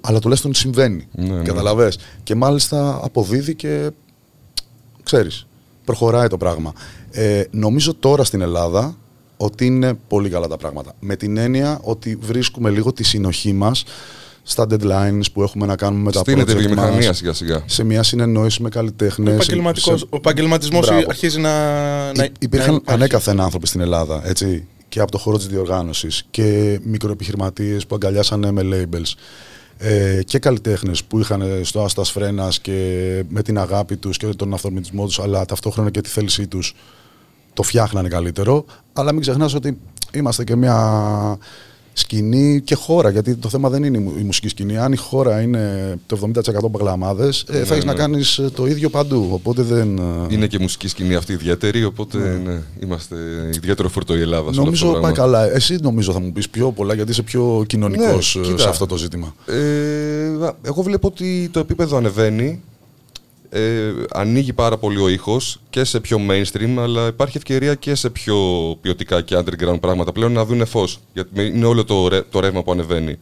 αλλά 0.00 0.18
τουλάχιστον 0.18 0.54
συμβαίνει. 0.54 1.06
Ναι, 1.12 1.26
ναι. 1.36 1.42
Καταλαβες. 1.42 1.98
Και 2.22 2.34
μάλιστα 2.34 3.00
αποδίδει 3.02 3.54
και 3.54 3.90
ξέρεις, 5.02 5.46
προχωράει 5.84 6.26
το 6.28 6.36
πράγμα. 6.36 6.72
Ε, 7.10 7.42
νομίζω 7.50 7.94
τώρα 7.94 8.24
στην 8.24 8.40
Ελλάδα 8.40 8.96
ότι 9.36 9.66
είναι 9.66 9.94
πολύ 10.08 10.28
καλά 10.28 10.48
τα 10.48 10.56
πράγματα. 10.56 10.94
Με 11.00 11.16
την 11.16 11.36
έννοια 11.36 11.80
ότι 11.82 12.18
βρίσκουμε 12.20 12.70
λίγο 12.70 12.92
τη 12.92 13.04
συνοχή 13.04 13.52
μας 13.52 13.84
στα 14.42 14.66
deadlines 14.70 15.22
που 15.32 15.42
έχουμε 15.42 15.66
να 15.66 15.76
κάνουμε 15.76 16.02
με 16.02 16.12
τα 16.12 16.20
Στείνεται 16.20 16.52
η 16.52 16.54
project 16.54 16.58
βιομηχανία 16.58 17.06
μας, 17.06 17.16
σιγά 17.16 17.32
σιγά. 17.32 17.62
σε 17.66 17.84
μια 17.84 18.02
συνεννόηση 18.02 18.62
με 18.62 18.68
Ο, 18.68 18.70
καλλιτέχνες. 18.70 19.34
επαγγελματικός- 19.34 19.98
σε- 19.98 20.06
ο 20.10 20.16
επαγγελματισμός 20.16 20.86
Μπράβο. 20.86 21.04
αρχίζει 21.08 21.40
να. 21.40 21.50
να 22.12 22.24
Υ- 22.24 22.34
Υπήρχαν 22.38 22.70
να 22.70 22.76
υπάρχει. 22.76 23.00
ανέκαθεν 23.00 23.40
άνθρωποι 23.40 23.66
στην 23.66 23.80
Ελλάδα, 23.80 24.22
έτσι, 24.24 24.66
και 24.88 25.00
από 25.00 25.10
το 25.10 25.18
χώρο 25.18 25.36
της 25.36 25.46
διοργάνωσης 25.46 26.24
και 26.30 26.78
μικροεπιχειρηματίες 26.82 27.86
που 27.86 27.94
αγκαλιάσανε 27.94 28.50
με 28.50 28.62
labels 28.64 29.12
ε, 29.84 30.22
και 30.22 30.38
καλλιτέχνες 30.38 31.04
που 31.04 31.18
είχαν 31.18 31.42
στο 31.62 31.82
άστας 31.82 32.10
φρένας 32.10 32.60
και 32.60 33.24
με 33.28 33.42
την 33.42 33.58
αγάπη 33.58 33.96
τους 33.96 34.16
και 34.16 34.26
τον 34.26 34.54
αυθορμητισμό 34.54 35.06
τους 35.06 35.18
αλλά 35.18 35.44
ταυτόχρονα 35.44 35.90
και 35.90 36.00
τη 36.00 36.08
θέλησή 36.08 36.46
τους 36.46 36.74
το 37.52 37.62
φτιάχνανε 37.62 38.08
καλύτερο. 38.08 38.64
Αλλά 38.92 39.12
μην 39.12 39.20
ξεχνάς 39.20 39.54
ότι 39.54 39.78
είμαστε 40.12 40.44
και 40.44 40.56
μια 40.56 41.38
σκηνή 41.92 42.60
και 42.64 42.74
χώρα 42.74 43.10
γιατί 43.10 43.34
το 43.36 43.48
θέμα 43.48 43.68
δεν 43.68 43.82
είναι 43.84 43.98
η 43.98 44.00
μου- 44.00 44.12
η 44.18 44.22
μουσική 44.22 44.48
σκηνή 44.48 44.78
αν 44.78 44.92
η 44.92 44.96
χώρα 44.96 45.40
είναι 45.40 45.94
το 46.06 46.30
70% 46.64 46.70
παγλαμάδες 46.70 47.44
ε, 47.48 47.64
θα 47.64 47.74
έχεις 47.74 47.84
να 47.84 47.94
κάνεις 47.94 48.38
ε, 48.38 48.50
το 48.54 48.66
ίδιο 48.66 48.90
παντού 48.90 49.28
οπότε 49.32 49.62
δεν... 49.62 49.98
ε, 49.98 50.02
Είναι 50.34 50.46
και 50.46 50.58
μουσική 50.58 50.88
σκηνή 50.88 51.14
αυτή 51.14 51.32
ιδιαίτερη, 51.32 51.84
οπότε 51.84 52.40
ναι, 52.44 52.60
είμαστε 52.82 53.16
ιδιαίτερο 53.54 53.88
φόρτο 53.88 54.16
η 54.16 54.20
Ελλάδα. 54.20 54.52
σε 54.52 54.60
όλο 54.60 54.70
αυτό 54.70 54.84
Νομίζω 54.84 54.86
το 54.86 54.92
πάει 54.92 55.12
πράγμα. 55.12 55.16
καλά. 55.38 55.52
Εσύ 55.54 55.76
νομίζω 55.82 56.12
θα 56.12 56.20
μου 56.20 56.32
πεις 56.32 56.48
πιο 56.48 56.72
πολλά 56.72 56.94
γιατί 56.94 57.10
είσαι 57.10 57.22
πιο 57.22 57.64
κοινωνικός 57.66 58.36
Ναι, 58.40 58.46
κοίτα. 58.46 58.58
σε 58.58 58.68
αυτό 58.68 58.86
το 58.86 58.96
ζήτημα. 58.96 59.34
Ε, 59.46 59.54
εγώ 60.62 60.82
βλέπω 60.82 61.06
ότι 61.08 61.48
το 61.52 61.58
επίπεδο 61.60 61.96
ανεβαίνει. 61.96 62.60
Ε, 63.54 63.92
ανοίγει 64.12 64.52
πάρα 64.52 64.76
πολύ 64.78 64.98
ο 65.00 65.08
ήχος 65.08 65.60
και 65.70 65.84
σε 65.84 66.00
πιο 66.00 66.18
mainstream, 66.30 66.74
αλλά 66.78 67.06
υπάρχει 67.06 67.36
ευκαιρία 67.36 67.74
και 67.74 67.94
σε 67.94 68.10
πιο 68.10 68.36
ποιοτικά 68.80 69.20
και 69.22 69.36
underground 69.38 69.80
πράγματα 69.80 70.12
πλέον 70.12 70.32
να 70.32 70.44
δουν 70.44 70.66
φως. 70.66 70.98
Γιατί 71.12 71.46
είναι 71.46 71.66
όλο 71.66 71.84
το, 71.84 72.08
ρε- 72.08 72.22
το 72.22 72.40
ρεύμα 72.40 72.62
που 72.62 72.72
ανεβαίνει. 72.72 73.18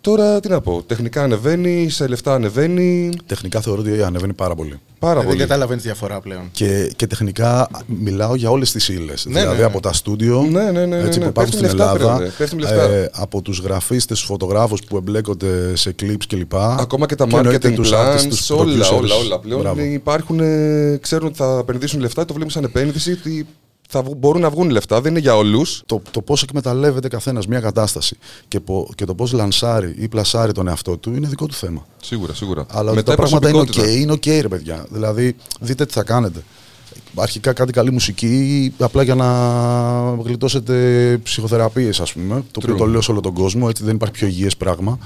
Τώρα 0.00 0.40
τι 0.40 0.48
να 0.48 0.60
πω, 0.60 0.82
τεχνικά 0.86 1.22
ανεβαίνει, 1.22 1.88
σε 1.90 2.06
λεφτά 2.06 2.34
ανεβαίνει. 2.34 3.10
Τεχνικά 3.26 3.60
θεωρώ 3.60 3.80
ότι 3.80 4.02
ανεβαίνει 4.02 4.32
πάρα 4.32 4.54
πολύ. 4.54 4.80
Πάρα 4.98 5.12
Ε, 5.14 5.16
Δεν 5.18 5.26
πολύ. 5.26 5.38
καταλαβαίνεις 5.40 5.82
διαφορά 5.82 6.20
πλέον. 6.20 6.48
Και, 6.52 6.92
και 6.96 7.06
τεχνικά 7.06 7.68
μιλάω 7.86 8.34
για 8.34 8.50
όλες 8.50 8.72
τις 8.72 8.88
ύλες. 8.88 9.26
Ναι, 9.26 9.40
δηλαδή 9.40 9.58
ναι. 9.58 9.64
από 9.64 9.80
τα 9.80 9.92
στούντιο 9.92 10.42
Ναι, 10.50 10.62
ναι, 10.62 10.70
ναι, 10.70 10.86
ναι, 10.86 10.96
έτσι, 10.96 11.18
ναι. 11.18 11.24
που 11.24 11.30
υπάρχουν 11.30 11.32
Πέφτουν 11.32 11.68
στην 11.68 11.78
λεφτά, 11.78 11.92
Ελλάδα, 11.94 12.16
πρέπει, 12.16 12.32
πέφτουν 12.38 12.58
λεφτά. 12.58 12.82
ε, 12.82 13.10
από 13.12 13.42
τους 13.42 13.58
γραφίστε, 13.58 14.14
τους 14.14 14.22
φωτογράφους 14.24 14.80
που 14.84 14.96
εμπλέκονται 14.96 15.76
σε 15.76 15.94
clips 16.02 16.24
κλπ. 16.28 16.54
Ακόμα 16.56 17.06
και 17.06 17.14
τα 17.14 17.26
Και 17.26 17.36
εννοείται 17.36 17.68
marketing 17.68 17.74
τους 17.74 17.90
plans, 17.92 18.16
artists, 18.16 18.26
τους 18.28 18.50
όλα, 18.50 18.86
producers. 18.86 18.98
όλα, 18.98 19.14
όλα. 19.14 19.38
Πλέον 19.38 19.60
Μπράβο. 19.60 19.80
υπάρχουν, 19.82 20.40
ε, 20.40 20.98
ξέρουν 21.02 21.26
ότι 21.26 21.36
θα 21.36 21.58
επενδύσουν 21.60 22.00
λεφτά, 22.00 22.24
το 22.24 22.32
βλέπουν 22.34 22.50
σαν 22.52 22.64
επένδυση, 22.64 23.12
ότι 23.12 23.46
θα 23.90 24.02
βγουν- 24.02 24.16
μπορούν 24.18 24.40
να 24.40 24.50
βγουν 24.50 24.70
λεφτά, 24.70 25.00
δεν 25.00 25.10
είναι 25.10 25.20
για 25.20 25.36
όλους. 25.36 25.82
το, 25.86 26.02
το 26.10 26.22
πώς 26.22 26.42
εκμεταλλεύεται 26.42 27.08
καθένας 27.08 27.46
μια 27.46 27.60
κατάσταση 27.60 28.16
και, 28.48 28.60
πο- 28.60 28.90
και 28.94 29.04
το 29.04 29.14
πώς 29.14 29.32
λανσάρει 29.32 29.94
ή 29.98 30.08
πλασάρει 30.08 30.52
τον 30.52 30.68
εαυτό 30.68 30.96
του 30.96 31.14
είναι 31.14 31.28
δικό 31.28 31.46
του 31.46 31.54
θέμα. 31.54 31.86
Σίγουρα, 32.02 32.34
σίγουρα. 32.34 32.66
Αλλά 32.70 32.88
ότι 32.90 32.96
Μετά 32.98 33.06
τα 33.06 33.12
η 33.12 33.16
πράγματα 33.16 33.48
είναι 33.48 33.58
ok, 33.60 33.64
προσωπικότητα. 33.64 34.00
είναι 34.00 34.12
ok, 34.12 34.40
ρε 34.42 34.48
παιδιά. 34.48 34.86
Δηλαδή, 34.90 35.36
δείτε 35.60 35.86
τι 35.86 35.92
θα 35.92 36.02
κάνετε. 36.02 36.42
Αρχικά 37.14 37.52
κάτι 37.52 37.72
καλή 37.72 37.90
μουσική, 37.90 38.72
απλά 38.78 39.02
για 39.02 39.14
να 39.14 39.28
γλιτώσετε 40.24 40.74
ψυχοθεραπείες, 41.22 42.00
ας 42.00 42.12
πούμε. 42.12 42.34
Το 42.34 42.60
οποίο 42.62 42.74
True. 42.74 42.78
το 42.78 42.86
λέω 42.86 43.00
σε 43.00 43.10
όλο 43.10 43.20
τον 43.20 43.32
κόσμο, 43.34 43.66
έτσι 43.68 43.84
δεν 43.84 43.94
υπάρχει 43.94 44.14
πιο 44.14 44.26
υγιές 44.26 44.56
πράγμα. 44.56 44.98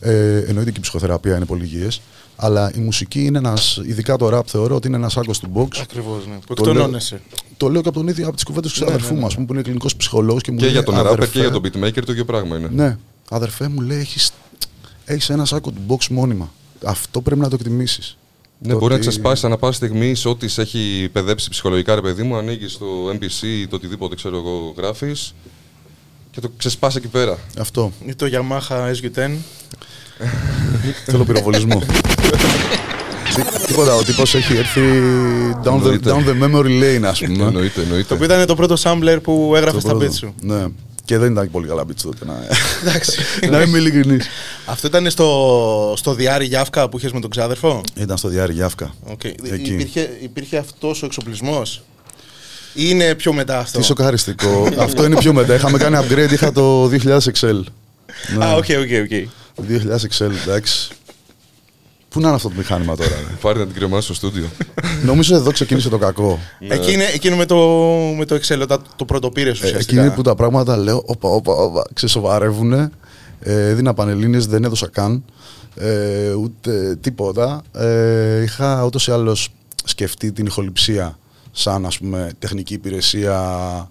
Ε, 0.00 0.38
εννοείται 0.38 0.70
και 0.70 0.78
η 0.78 0.80
ψυχοθεραπεία 0.80 1.36
είναι 1.36 1.44
πολύ 1.44 1.64
υγιές. 1.64 2.00
Αλλά 2.42 2.72
η 2.74 2.78
μουσική 2.78 3.24
είναι 3.24 3.38
ένας, 3.38 3.80
ειδικά 3.86 4.16
το 4.16 4.38
rap 4.38 4.46
θεωρώ 4.46 4.74
ότι 4.74 4.86
είναι 4.88 4.96
ένας 4.96 5.16
άκο 5.16 5.32
του 5.32 5.50
box. 5.54 5.78
Ακριβώς, 5.82 6.26
ναι. 6.26 6.34
Που 6.46 6.54
Το 6.54 6.62
λέω- 6.64 6.72
εκτονώνεσαι. 6.74 7.20
Το 7.56 7.68
λέω 7.68 7.82
και 7.82 7.88
από 7.88 7.98
τον 7.98 8.08
ίδιο 8.08 8.26
από 8.26 8.34
τις 8.34 8.44
κουβέντες 8.44 8.72
του 8.72 8.80
Ναι, 8.84 8.86
αδερφού 8.90 9.06
ναι, 9.08 9.14
ναι. 9.14 9.20
μου, 9.20 9.26
ας 9.26 9.34
πούμε, 9.34 9.46
που 9.46 9.52
είναι 9.52 9.62
κλινικός 9.62 9.96
ψυχολόγος 9.96 10.42
και 10.42 10.50
μου 10.50 10.56
Και 10.56 10.64
λέει. 10.64 10.72
για 10.72 10.82
τον 10.82 10.94
rapper 10.94 10.98
«Αδερφέ, 11.06 11.26
και 11.26 11.38
για 11.38 11.50
τον 11.50 11.62
beatmaker 11.64 12.02
το 12.06 12.12
ίδιο 12.12 12.24
πράγμα 12.24 12.56
είναι. 12.56 12.68
ναι, 12.72 12.96
αδερφέ 13.30 13.68
μου 13.68 13.80
λέει, 13.80 13.98
έχεις, 13.98 14.30
έχεις 15.04 15.30
ένας 15.30 15.48
σάκο 15.48 15.70
του 15.70 15.80
box 15.88 16.06
μόνιμα. 16.10 16.52
Αυτό 16.84 17.20
πρέπει 17.20 17.40
να 17.40 17.48
το 17.48 17.56
εκτιμήσεις. 17.60 18.16
Ναι, 18.58 18.72
Το 18.72 18.78
μπορεί 18.78 18.92
να 18.92 18.98
ότι- 18.98 19.08
ξεσπάσει 19.08 19.46
ανά 19.46 19.56
πάσα 19.56 19.72
στιγμή 19.72 20.14
σε 20.14 20.28
ό,τι 20.28 20.48
σε 20.48 20.62
έχει 20.62 21.08
παιδέψει 21.12 21.50
ψυχολογικά, 21.50 21.94
ρε 21.94 22.00
παιδί 22.00 22.22
μου. 22.22 22.36
Ανοίγει 22.36 22.66
το 22.66 22.86
MPC 23.12 23.42
ή 23.46 23.66
το 23.68 23.76
οτιδήποτε 23.76 24.14
ξέρω 24.14 24.36
εγώ 24.36 24.74
γράφεις 24.76 25.34
και 26.30 26.40
το 26.40 26.50
ξεσπάσει 26.56 26.98
εκεί 26.98 27.08
πέρα. 27.08 27.38
Αυτό. 27.58 27.92
Ή 28.06 28.14
το 28.14 28.26
Yamaha 28.32 28.92
SU10. 28.94 29.30
Θέλω 31.04 31.24
πυροβολισμό. 31.24 31.82
Τι- 33.34 33.66
Τίποτα, 33.66 33.94
ο 33.94 34.02
τύπος 34.02 34.34
έχει 34.34 34.56
έρθει 34.56 34.80
down 35.64 35.72
the, 35.72 35.74
Εννοείται. 35.76 36.10
down 36.10 36.28
the 36.28 36.44
memory 36.44 36.82
lane, 36.82 37.02
ας 37.04 37.20
πούμε. 37.20 37.44
εννοείται, 37.44 37.80
εννοείται. 37.82 38.04
Το 38.08 38.14
οποίο 38.14 38.26
ήταν 38.26 38.46
το 38.46 38.54
πρώτο 38.54 38.74
sampler 38.82 39.18
που 39.22 39.52
έγραφε 39.56 39.74
Το 39.74 39.80
στα 39.80 39.88
πρώτο. 39.88 40.06
beats 40.06 40.14
σου. 40.14 40.34
Ναι. 40.40 40.64
Και 41.04 41.18
δεν 41.18 41.32
ήταν 41.32 41.44
και 41.44 41.50
πολύ 41.50 41.66
καλά 41.66 41.82
beats 41.82 42.00
τότε. 42.02 42.24
Να, 42.24 42.34
Εντάξει. 42.82 43.18
να 43.50 43.62
είμαι 43.62 43.78
ειλικρινής. 43.78 44.26
Αυτό 44.66 44.86
ήταν 44.86 45.10
στο, 45.10 45.94
στο 45.96 46.14
διάρρη 46.14 46.44
Γιάφκα 46.44 46.88
που 46.88 46.98
είχες 46.98 47.12
με 47.12 47.20
τον 47.20 47.30
ξάδερφο; 47.30 47.80
Ήταν 47.96 48.16
στο 48.16 48.28
διάρρη 48.28 48.52
Γιάφκα. 48.52 48.94
Οκ. 49.10 49.24
Εκεί. 49.24 49.70
Υπήρχε, 49.72 50.10
υπήρχε 50.22 50.56
αυτός 50.56 51.02
ο 51.02 51.06
εξοπλισμός; 51.06 51.82
Ή 52.74 52.82
είναι 52.88 53.14
πιο 53.14 53.32
μετά 53.32 53.58
αυτό; 53.58 53.78
Τι 53.78 53.84
σοκαριστικό. 53.84 54.68
Αυτό 54.78 55.04
είναι 55.04 55.16
πιο 55.16 55.32
μετά. 55.32 55.54
Είχαμε 55.54 55.78
κάνει 55.78 55.98
upgrade, 56.00 56.32
είχα 56.32 56.52
το 56.52 56.86
2000 56.88 57.18
Excel. 57.32 57.60
Ναι. 58.38 58.44
Α, 58.44 58.54
οκ, 58.54 58.64
οκ, 58.64 59.12
οκ. 59.12 59.28
2000 59.56 59.96
Excel, 60.08 60.30
εντάξει. 60.42 60.90
Πού 62.08 62.20
να 62.20 62.26
είναι 62.26 62.36
αυτό 62.36 62.48
το 62.48 62.54
μηχάνημα 62.56 62.96
τώρα. 62.96 63.08
ρε; 63.10 63.36
Πάρε 63.40 63.58
να 63.58 63.66
την 63.66 63.74
κρεμάσει 63.74 64.04
στο 64.04 64.14
στούντιο. 64.14 64.48
Νομίζω 65.04 65.34
εδώ 65.34 65.50
ξεκίνησε 65.50 65.88
το 65.88 65.98
κακό. 65.98 66.38
Εκεί 66.58 66.92
είναι, 66.92 67.04
εκείνο 67.04 67.36
με 67.36 67.46
το, 67.46 67.56
με 68.16 68.24
το 68.24 68.34
Excel, 68.34 68.60
όταν 68.62 68.82
το 68.96 69.04
πρωτοπήρες 69.04 69.60
Ε, 69.60 69.66
ουσιαστικά. 69.66 70.00
Εκείνη 70.00 70.14
που 70.14 70.22
τα 70.22 70.34
πράγματα 70.34 70.76
λέω, 70.76 71.02
όπα, 71.06 71.28
όπα, 71.28 71.52
όπα, 71.52 71.86
ξεσοβαρεύουνε. 71.92 72.90
Ε, 73.40 73.68
έδινα 73.68 73.94
πανελλήνιες, 73.94 74.46
δεν 74.46 74.64
έδωσα 74.64 74.88
καν. 74.88 75.24
Ε, 75.74 76.32
ούτε 76.32 76.96
τίποτα. 77.00 77.62
Ε, 77.72 78.42
είχα 78.42 78.84
ούτως 78.84 79.06
ή 79.06 79.12
άλλως 79.12 79.48
σκεφτεί 79.84 80.32
την 80.32 80.46
ηχοληψία 80.46 81.18
σαν 81.52 81.86
ας 81.86 81.98
πούμε 81.98 82.30
τεχνική 82.38 82.74
υπηρεσία 82.74 83.90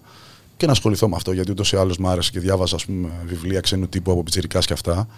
και 0.56 0.66
να 0.66 0.72
ασχοληθώ 0.72 1.08
με 1.08 1.16
αυτό 1.16 1.32
γιατί 1.32 1.50
ούτως 1.50 1.72
ή 1.72 1.76
άλλως 1.76 1.98
μ' 1.98 2.08
άρεσε 2.08 2.30
και 2.30 2.40
διάβαζα 2.40 2.76
ας 2.76 2.84
πούμε, 2.84 3.08
βιβλία 3.26 3.60
ξένου 3.60 3.88
τύπου 3.88 4.12
από 4.12 4.22
πιτσιρικάς 4.22 4.66
και 4.66 4.72
αυτά. 4.72 5.08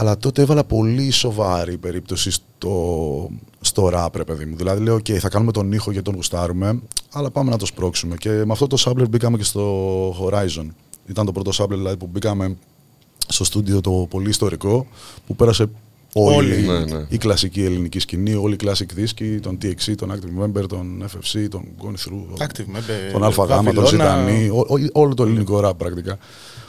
Αλλά 0.00 0.16
τότε 0.18 0.42
έβαλα 0.42 0.64
πολύ 0.64 1.10
σοβαρή 1.10 1.76
περίπτωση 1.78 2.30
στο, 2.30 3.28
στο 3.60 3.90
rap, 3.94 4.08
ρε 4.14 4.24
παιδί 4.24 4.44
μου. 4.44 4.56
Δηλαδή 4.56 4.82
λέω, 4.82 4.94
OK, 4.96 5.10
θα 5.12 5.28
κάνουμε 5.28 5.52
τον 5.52 5.72
ήχο 5.72 5.90
γιατί 5.90 6.04
τον 6.06 6.14
γουστάρουμε, 6.14 6.80
αλλά 7.12 7.30
πάμε 7.30 7.50
να 7.50 7.56
το 7.58 7.66
σπρώξουμε. 7.66 8.16
Και 8.16 8.30
με 8.30 8.52
αυτό 8.52 8.66
το 8.66 8.76
sampler 8.84 9.08
μπήκαμε 9.10 9.36
και 9.36 9.44
στο 9.44 10.10
Horizon. 10.10 10.66
Ήταν 11.06 11.26
το 11.26 11.32
πρώτο 11.32 11.50
sampler 11.54 11.68
δηλαδή, 11.76 11.96
που 11.96 12.06
μπήκαμε 12.12 12.56
στο 13.28 13.44
στούντιο 13.44 13.80
το 13.80 13.90
πολύ 14.10 14.28
ιστορικό, 14.28 14.86
που 15.26 15.36
πέρασε 15.36 15.66
όλη 16.12 16.36
Όλη. 16.52 16.66
Ναι, 16.66 16.78
ναι. 16.78 17.06
η 17.08 17.16
κλασική 17.18 17.64
ελληνική 17.64 17.98
σκηνή, 17.98 18.34
όλη 18.34 18.54
η 18.54 18.58
classic 18.62 18.86
δίσκη, 18.94 19.38
τον 19.42 19.58
TXC, 19.62 19.94
τον 19.96 20.12
Active 20.12 20.44
Member, 20.44 20.68
τον 20.68 21.04
FFC, 21.06 21.46
τον 21.50 21.62
Gone 21.82 21.86
Through, 22.08 22.42
Active 22.46 22.76
Member, 22.76 23.12
τον 23.12 23.24
ΑΓ, 23.24 23.34
τον 23.34 23.46
Βαβυλώνα. 23.46 23.86
Ζητανή, 23.88 24.48
ό- 24.48 24.66
ό- 24.68 25.00
όλο 25.00 25.14
το 25.14 25.22
ελληνικό 25.22 25.60
rap 25.68 25.72
πρακτικά. 25.76 26.18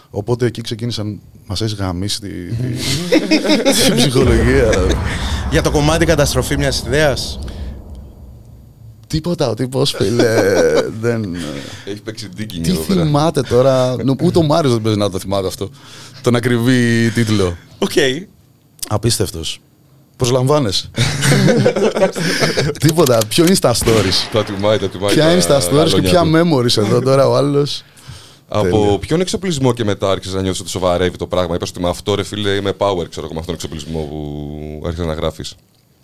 Οπότε 0.09 0.45
εκεί 0.45 0.61
ξεκίνησαν, 0.61 1.19
μας 1.47 1.61
έχει 1.61 1.75
γαμίσει 1.75 2.19
τη, 2.19 2.27
τη, 2.27 2.67
τη 3.85 3.95
ψυχολογία. 3.95 4.69
ρε. 4.69 4.93
Για 5.51 5.61
το 5.61 5.71
κομμάτι 5.71 6.05
καταστροφή 6.05 6.57
μιας 6.57 6.83
ιδέας. 6.87 7.39
Τίποτα, 9.07 9.49
ο 9.49 9.53
τύπος 9.53 9.91
φίλε, 9.97 10.25
δεν... 11.01 11.35
Έχει 11.85 12.01
παίξει 12.01 12.29
digging 12.37 12.59
Τι 12.63 12.69
εδώ 12.69 12.79
πέρα. 12.81 13.03
θυμάται 13.03 13.41
τώρα, 13.41 13.95
νο- 14.03 14.15
ούτε 14.23 14.39
ο 14.39 14.43
Μάριος 14.43 14.73
δεν 14.73 14.81
παίζει 14.81 14.97
να 14.97 15.09
το 15.09 15.19
θυμάται 15.19 15.47
αυτό, 15.47 15.69
τον 16.21 16.35
ακριβή 16.35 17.09
τίτλο. 17.13 17.55
Οκ. 17.79 17.91
Απίστευτος. 18.87 19.61
Προσλαμβάνεσαι. 20.17 20.89
Τίποτα. 22.79 23.17
Ποιο 23.27 23.45
είναι 23.45 23.53
στα 23.55 23.73
stories; 23.73 24.27
Το 24.31 24.39
ατιμάει, 24.39 24.77
το 24.77 24.85
ατιμάει. 24.85 25.13
Ποια 25.13 25.23
τα 25.23 25.31
είναι 25.31 25.41
στα 25.41 25.59
stories 25.61 25.67
και 25.69 25.75
αλόνια 25.75 26.09
ποια 26.09 26.21
του. 26.21 26.31
memories 26.33 26.77
εδώ 26.77 27.01
τώρα 27.01 27.27
ο 27.27 27.35
άλλος; 27.35 27.83
Από 28.51 28.69
Τέλεια. 28.69 28.97
ποιον 28.99 29.21
εξοπλισμό 29.21 29.73
και 29.73 29.83
μετά 29.83 30.11
άρχισε 30.11 30.35
να 30.35 30.41
νιώθεις 30.41 30.61
ότι 30.61 30.69
σοβαρεύει 30.69 31.17
το 31.17 31.27
πράγμα; 31.27 31.55
Είπα 31.55 31.65
ότι 31.69 31.81
με 31.81 31.89
αυτό 31.89 32.15
ρε 32.15 32.23
φίλε 32.23 32.49
είμαι 32.49 32.73
power, 32.77 33.09
ξέρω 33.09 33.25
εγώ, 33.25 33.33
με 33.33 33.39
αυτόν 33.39 33.45
τον 33.45 33.53
εξοπλισμό 33.53 33.99
που 33.99 34.81
άρχισε 34.85 35.05
να 35.05 35.13
γράφεις. 35.13 35.55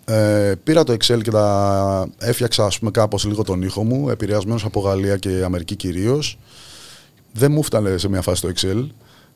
Ε, 0.04 0.54
πήρα 0.64 0.84
το 0.84 0.92
Excel 0.92 1.22
και 1.22 1.30
τα 1.30 2.08
έφτιαξα 2.18 2.64
ας 2.64 2.78
πούμε 2.78 2.90
κάπως 2.90 3.24
λίγο 3.24 3.42
τον 3.42 3.62
ήχο 3.62 3.84
μου, 3.84 4.08
επηρεασμένος 4.10 4.64
από 4.64 4.80
Γαλλία 4.80 5.16
και 5.16 5.42
Αμερική 5.44 5.76
κυρίως. 5.76 6.38
Δεν 7.32 7.52
μου 7.52 7.62
φτάνε 7.62 7.96
σε 7.98 8.08
μια 8.08 8.22
φάση 8.22 8.40
το 8.40 8.52
Excel. 8.56 8.86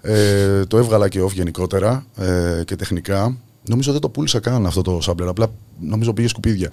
Ε, 0.02 0.64
το 0.64 0.78
έβγαλα 0.78 1.08
και 1.08 1.22
off 1.22 1.32
γενικότερα 1.32 2.06
ε, 2.16 2.62
και 2.64 2.76
τεχνικά. 2.76 3.36
Νομίζω 3.70 3.92
δεν 3.92 4.00
το 4.00 4.08
πούλησα 4.08 4.40
καν 4.40 4.66
αυτό 4.66 4.82
το 4.82 5.00
sampler, 5.06 5.26
απλά 5.26 5.46
νομίζω 5.80 6.12
πήγε 6.12 6.28
σκουπίδια. 6.28 6.70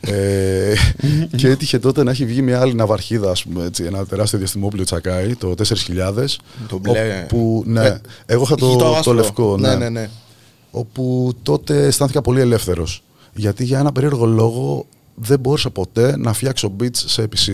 Ε, 0.00 0.74
και 1.36 1.48
έτυχε 1.48 1.78
τότε 1.78 2.02
να 2.02 2.10
έχει 2.10 2.24
βγει 2.24 2.42
μια 2.42 2.60
άλλη 2.60 2.74
ναυαρχίδα, 2.74 3.30
ας 3.30 3.44
πούμε, 3.44 3.64
έτσι, 3.64 3.84
ένα 3.84 4.06
τεράστιο 4.06 4.38
διαστημόπλιο 4.38 4.84
τσακάι, 4.84 5.34
το 5.34 5.54
4000. 5.58 6.24
Το 6.68 6.78
μπλε. 6.78 7.22
Όπου, 7.24 7.62
ναι, 7.66 7.86
Ε, 7.86 8.00
εγώ 8.26 8.42
είχα 8.42 8.54
το, 8.54 8.72
το 8.72 8.76
το, 8.78 8.94
άσπρο. 8.94 9.12
λευκό. 9.12 9.56
Ναι, 9.56 9.74
ναι, 9.74 9.88
ναι. 9.88 10.08
Όπου 10.70 11.32
τότε 11.42 11.86
αισθάνθηκα 11.86 12.20
πολύ 12.22 12.40
ελεύθερος. 12.40 13.02
Γιατί 13.34 13.64
για 13.64 13.78
ένα 13.78 13.92
περίεργο 13.92 14.26
λόγο 14.26 14.86
δεν 15.14 15.38
μπόρεσα 15.38 15.70
ποτέ 15.70 16.16
να 16.16 16.32
φτιάξω 16.32 16.72
beats 16.80 16.88
σε 16.92 17.22
PC. 17.22 17.52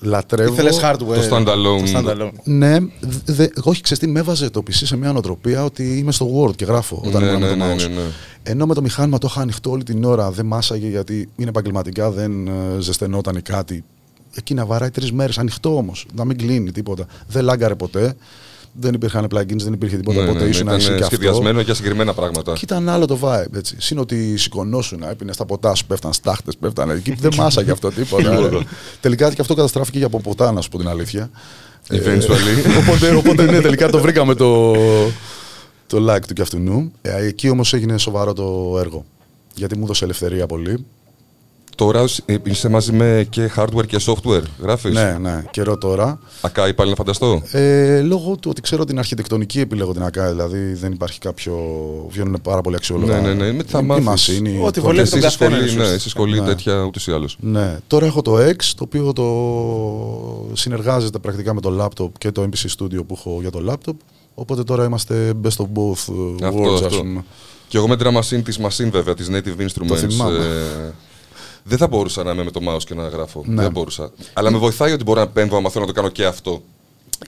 Λατρεύω. 0.00 0.52
Ήθελες 0.52 0.80
hardware. 0.82 1.28
Το 1.28 1.36
standalone. 1.36 1.90
Το 1.92 1.98
standalone. 1.98 2.30
Ναι, 2.44 2.76
δε, 3.00 3.32
δε- 3.34 3.48
όχι, 3.62 3.82
ξέρεις 3.82 4.02
τι, 4.02 4.08
με 4.10 4.20
έβαζε 4.20 4.50
το 4.50 4.62
PC 4.66 4.72
σε 4.72 4.96
μια 4.96 5.12
νοοτροπία 5.12 5.64
ότι 5.64 5.98
είμαι 5.98 6.12
στο 6.12 6.30
Word 6.42 6.56
και 6.56 6.64
γράφω 6.64 7.02
όταν 7.06 7.22
Ναι, 7.22 7.28
ήμουν 7.28 7.40
με 7.40 7.46
ναι, 7.48 7.56
το 7.56 7.64
ναι, 7.66 7.74
mouse. 7.74 7.76
ναι, 7.88 7.94
ναι. 7.94 8.00
Ενώ 8.42 8.66
με 8.66 8.74
το 8.74 8.82
μηχάνημα 8.82 9.18
το 9.18 9.26
είχα 9.30 9.40
ανοιχτό 9.40 9.70
όλη 9.70 9.82
την 9.82 10.04
ώρα, 10.04 10.30
δεν 10.30 10.46
μάσαγε 10.46 10.88
γιατί 10.88 11.28
είναι 11.36 11.48
επαγγελματικά, 11.48 12.10
δεν 12.10 12.46
ε, 12.46 12.50
ζεσθενόταν 12.78 13.36
ή 13.36 13.40
κάτι. 13.42 13.84
Εκεί 14.34 14.54
να 14.54 14.66
βαράει 14.66 14.90
τρεις 14.90 15.12
μέρες, 15.12 15.38
ανοιχτό 15.38 15.76
όμως, 15.76 16.06
να 16.14 16.24
μην 16.24 16.36
κλείνει 16.38 16.72
τίποτα. 16.72 17.06
Δεν 17.28 17.44
λάγκαρε 17.44 17.74
ποτέ. 17.74 18.14
Δεν 18.80 18.94
υπήρχαν 18.94 19.26
plugins, 19.34 19.56
δεν 19.62 19.72
υπήρχε 19.72 19.96
τίποτα. 19.96 20.18
Ναι, 20.18 20.24
ναι, 20.24 20.30
οπότε 20.30 20.44
ναι, 20.44 20.50
ήσουν 20.50 20.66
ήταν 20.66 20.76
εσύ 20.78 20.86
και 20.86 20.92
αυτό. 20.92 21.06
σχεδιασμένο 21.06 21.60
για 21.60 21.74
συγκεκριμένα 21.74 22.14
πράγματα. 22.14 22.52
Και 22.52 22.60
ήταν 22.62 22.88
άλλο 22.88 23.06
το 23.06 23.18
vibe. 23.22 23.54
Έτσι. 23.56 23.76
Συν 23.78 23.98
ότι 23.98 24.36
σηκωνόσουν, 24.36 25.02
έπινε 25.02 25.32
στα 25.32 25.44
ποτά 25.44 25.74
σου, 25.74 25.86
πέφταν 25.86 26.12
στάχτες, 26.12 26.56
πέφταν 26.56 26.90
εκεί. 26.90 27.14
Δεν 27.18 27.30
μάσαγε 27.38 27.70
αυτό 27.70 27.90
τίποτα. 27.90 28.48
ρε. 28.48 28.58
Τελικά 29.00 29.32
και 29.32 29.40
αυτό 29.40 29.54
καταστράφηκε 29.54 29.98
για 29.98 30.06
από 30.06 30.20
ποτά, 30.20 30.52
να 30.52 30.60
σου 30.60 30.68
πω 30.68 30.78
την 30.78 30.88
αλήθεια. 30.88 31.30
Ε, 31.88 31.98
Eventually. 31.98 32.76
οπότε, 32.80 33.14
οπότε 33.14 33.44
ναι, 33.50 33.60
τελικά 33.60 33.90
το 33.90 33.98
βρήκαμε 33.98 34.34
το, 34.34 34.72
το 35.86 36.14
like 36.14 36.24
του 36.26 36.34
κι 36.34 36.42
αυτού 36.42 36.58
νου. 36.58 36.92
Ε, 37.02 37.26
εκεί 37.26 37.48
όμως 37.48 37.74
έγινε 37.74 37.98
σοβαρό 37.98 38.32
το 38.32 38.76
έργο. 38.78 39.04
Γιατί 39.54 39.76
μου 39.76 39.84
έδωσε 39.84 40.04
ελευθερία 40.04 40.46
πολύ. 40.46 40.84
Τώρα 41.76 42.04
ε, 42.24 42.34
είσαι 42.42 42.68
μαζί 42.68 42.92
με 42.92 43.26
και 43.30 43.50
hardware 43.56 43.86
και 43.86 43.98
software. 44.06 44.42
Γράφεις; 44.62 44.94
Ναι, 44.94 45.16
ναι, 45.20 45.44
καιρό 45.50 45.78
τώρα. 45.78 46.18
Ακάει 46.40 46.74
πάλι 46.74 46.90
να 46.90 46.96
φανταστώ. 46.96 47.42
Ε, 47.50 48.00
λόγω 48.00 48.36
του 48.36 48.48
ότι 48.50 48.60
ξέρω 48.60 48.84
την 48.84 48.98
αρχιτεκτονική 48.98 49.60
επιλέγω 49.60 49.92
την 49.92 50.02
ΑΚΑ, 50.02 50.28
δηλαδή 50.30 50.72
δεν 50.74 50.92
υπάρχει 50.92 51.18
κάποιο. 51.18 51.54
Βγαίνουν 52.10 52.38
πάρα 52.42 52.60
πολύ 52.60 52.76
αξιόλογα. 52.76 53.20
Ναι, 53.20 53.28
ναι, 53.32 53.44
ναι. 53.44 53.52
Με 53.52 53.62
τι 53.62 53.70
θα 53.70 53.78
Η 53.78 53.82
μάθεις; 53.82 54.04
μασίνη, 54.04 54.60
Ό,τι 54.64 54.72
το- 54.80 54.86
βολεύει 54.86 55.00
Εσύ 55.02 55.10
τον 55.10 55.18
είσαι 55.18 55.28
καθένας, 55.38 55.58
σχολή, 55.70 55.76
ναι, 55.78 55.84
ίσως. 55.84 55.96
είσαι 55.96 56.08
σχολή 56.08 56.40
Ναι. 56.40 56.46
τέτοια 56.46 56.82
ούτως 56.82 57.06
ή 57.06 57.12
άλλως. 57.12 57.36
Ναι. 57.40 57.76
Τώρα 57.86 58.06
έχω 58.06 58.22
το 58.22 58.36
X, 58.36 58.56
το 58.76 58.84
οποίο 58.84 59.12
το 59.12 59.24
συνεργάζεται 60.52 61.18
πρακτικά 61.18 61.54
με 61.54 61.60
το 61.60 61.84
laptop 61.84 62.08
και 62.18 62.30
το 62.30 62.42
MPC 62.42 62.66
Studio 62.78 63.06
που 63.06 63.14
έχω 63.18 63.38
για 63.40 63.50
το 63.50 63.60
laptop. 63.72 63.94
Οπότε 64.34 64.62
τώρα 64.62 64.84
είμαστε 64.84 65.32
best 65.42 65.56
of 65.62 65.64
both 65.64 66.12
uh, 66.12 66.42
Αυτό, 66.44 66.62
worlds, 66.62 66.74
ας 66.74 66.80
αυτό. 66.82 66.96
πούμε. 66.98 67.24
Και 67.68 67.76
εγώ 67.76 67.88
με 67.88 67.96
την 67.96 68.06
machine 68.18 68.42
τη 68.44 68.56
Machine 68.62 68.90
βέβαια, 68.90 69.14
τη 69.14 69.24
Native 69.30 69.60
Instruments. 69.62 69.96
θυμάμαι. 70.08 70.36
ε, 70.38 70.92
δεν 71.68 71.78
θα 71.78 71.86
μπορούσα 71.86 72.22
να 72.22 72.30
είμαι 72.30 72.44
με 72.44 72.50
το 72.50 72.60
mouse 72.68 72.82
και 72.84 72.94
να 72.94 73.08
γράφω. 73.08 73.42
Ναι. 73.46 73.62
Δεν 73.62 73.70
μπορούσα. 73.70 74.10
Αλλά 74.32 74.50
με 74.50 74.58
βοηθάει 74.58 74.92
ότι 74.92 75.04
μπορώ 75.04 75.20
να 75.20 75.26
επέμβω 75.26 75.56
άμα 75.56 75.70
θέλω 75.70 75.84
να 75.86 75.92
το 75.92 76.00
κάνω 76.00 76.12
και 76.12 76.24
αυτό. 76.24 76.62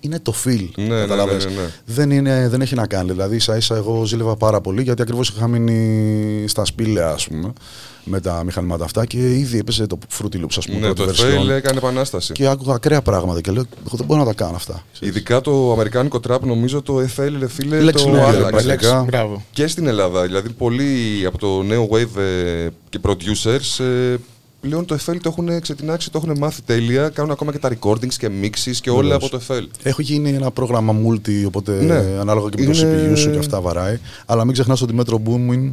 Είναι 0.00 0.18
το 0.18 0.34
feel. 0.44 0.68
Ναι, 0.76 0.84
ναι, 0.84 1.00
καταλαβες. 1.00 1.44
ναι, 1.44 1.50
ναι, 1.50 1.56
ναι. 1.60 1.68
Δεν, 1.84 2.10
είναι, 2.10 2.48
δεν 2.48 2.60
έχει 2.60 2.74
να 2.74 2.86
κάνει. 2.86 3.10
Δηλαδή, 3.10 3.36
ίσα 3.36 3.56
ίσα 3.56 3.76
εγώ 3.76 4.04
ζήλευα 4.04 4.36
πάρα 4.36 4.60
πολύ 4.60 4.82
γιατί 4.82 5.02
ακριβώς 5.02 5.28
είχα 5.28 5.48
μείνει 5.48 6.44
στα 6.48 6.64
σπήλαια, 6.64 7.08
ας 7.10 7.26
πούμε, 7.28 7.52
με 8.04 8.20
τα 8.20 8.44
μηχανήματα 8.44 8.84
αυτά 8.84 9.06
και 9.06 9.18
ήδη 9.18 9.58
έπαιζε 9.58 9.86
το 9.86 9.98
Fruity 10.18 10.36
Loops, 10.36 10.56
ας 10.56 10.66
πούμε. 10.66 10.78
Ναι, 10.78 10.94
πρώτη 10.94 11.16
το 11.16 11.22
version. 11.22 11.46
FL 11.46 11.48
έκανε 11.50 11.78
επανάσταση. 11.78 12.32
Και 12.32 12.46
άκουγα 12.46 12.74
ακραία 12.74 13.02
πράγματα 13.02 13.40
και 13.40 13.50
λέω: 13.50 13.64
Εγώ 13.86 13.96
δεν 13.96 14.06
μπορώ 14.06 14.20
να 14.20 14.26
τα 14.26 14.32
κάνω 14.32 14.56
αυτά. 14.56 14.82
Ειδικά 15.00 15.40
το 15.40 15.72
αμερικάνικο 15.72 16.20
trap, 16.28 16.40
νομίζω 16.40 16.82
το 16.82 16.98
FL, 17.16 17.32
ρε 17.38 17.48
φίλε, 17.48 17.80
Λέξη 17.80 18.04
το 18.04 18.10
λόγια, 18.10 18.26
άλλαξε. 18.26 18.66
πρακτικά. 18.66 19.02
Μπράβο. 19.02 19.44
Και 19.50 19.66
στην 19.66 19.86
Ελλάδα. 19.86 20.22
Δηλαδή, 20.22 20.48
πολλοί 20.48 21.22
από 21.26 21.38
το 21.38 21.62
νέο 21.62 21.88
wave 21.92 22.20
ε, 22.20 22.68
και 22.88 22.98
producers 23.02 23.84
ε, 23.84 24.16
πλέον 24.60 24.84
το 24.84 24.94
FL 25.06 25.16
το 25.22 25.28
έχουν 25.28 25.60
ξετινάξει, 25.60 26.10
το 26.10 26.20
έχουν 26.24 26.38
μάθει 26.38 26.62
τέλεια. 26.62 27.08
Κάνουν 27.08 27.30
ακόμα 27.30 27.52
και 27.52 27.58
τα 27.58 27.70
recordings 27.80 28.12
και 28.18 28.30
mixes 28.42 28.76
και 28.80 28.90
όλα 28.90 29.14
από 29.14 29.28
το 29.28 29.40
FL. 29.48 29.62
Έχω 29.82 30.02
γίνει 30.02 30.30
ένα 30.30 30.50
πρόγραμμα 30.50 30.94
multi, 31.06 31.44
οπότε 31.46 31.82
Ναι. 31.82 31.94
ανάλογα 32.20 32.48
και 32.48 32.66
με 32.66 32.72
το 32.74 32.78
Είναι- 32.80 33.12
CPU 33.12 33.16
σου 33.18 33.30
και 33.30 33.38
αυτά 33.38 33.60
βαράει. 33.60 33.98
Αλλά 34.26 34.44
μην 34.44 34.52
ξεχνάς 34.52 34.82
ότι 34.82 34.94
Metro 34.98 35.14
Boomin. 35.14 35.70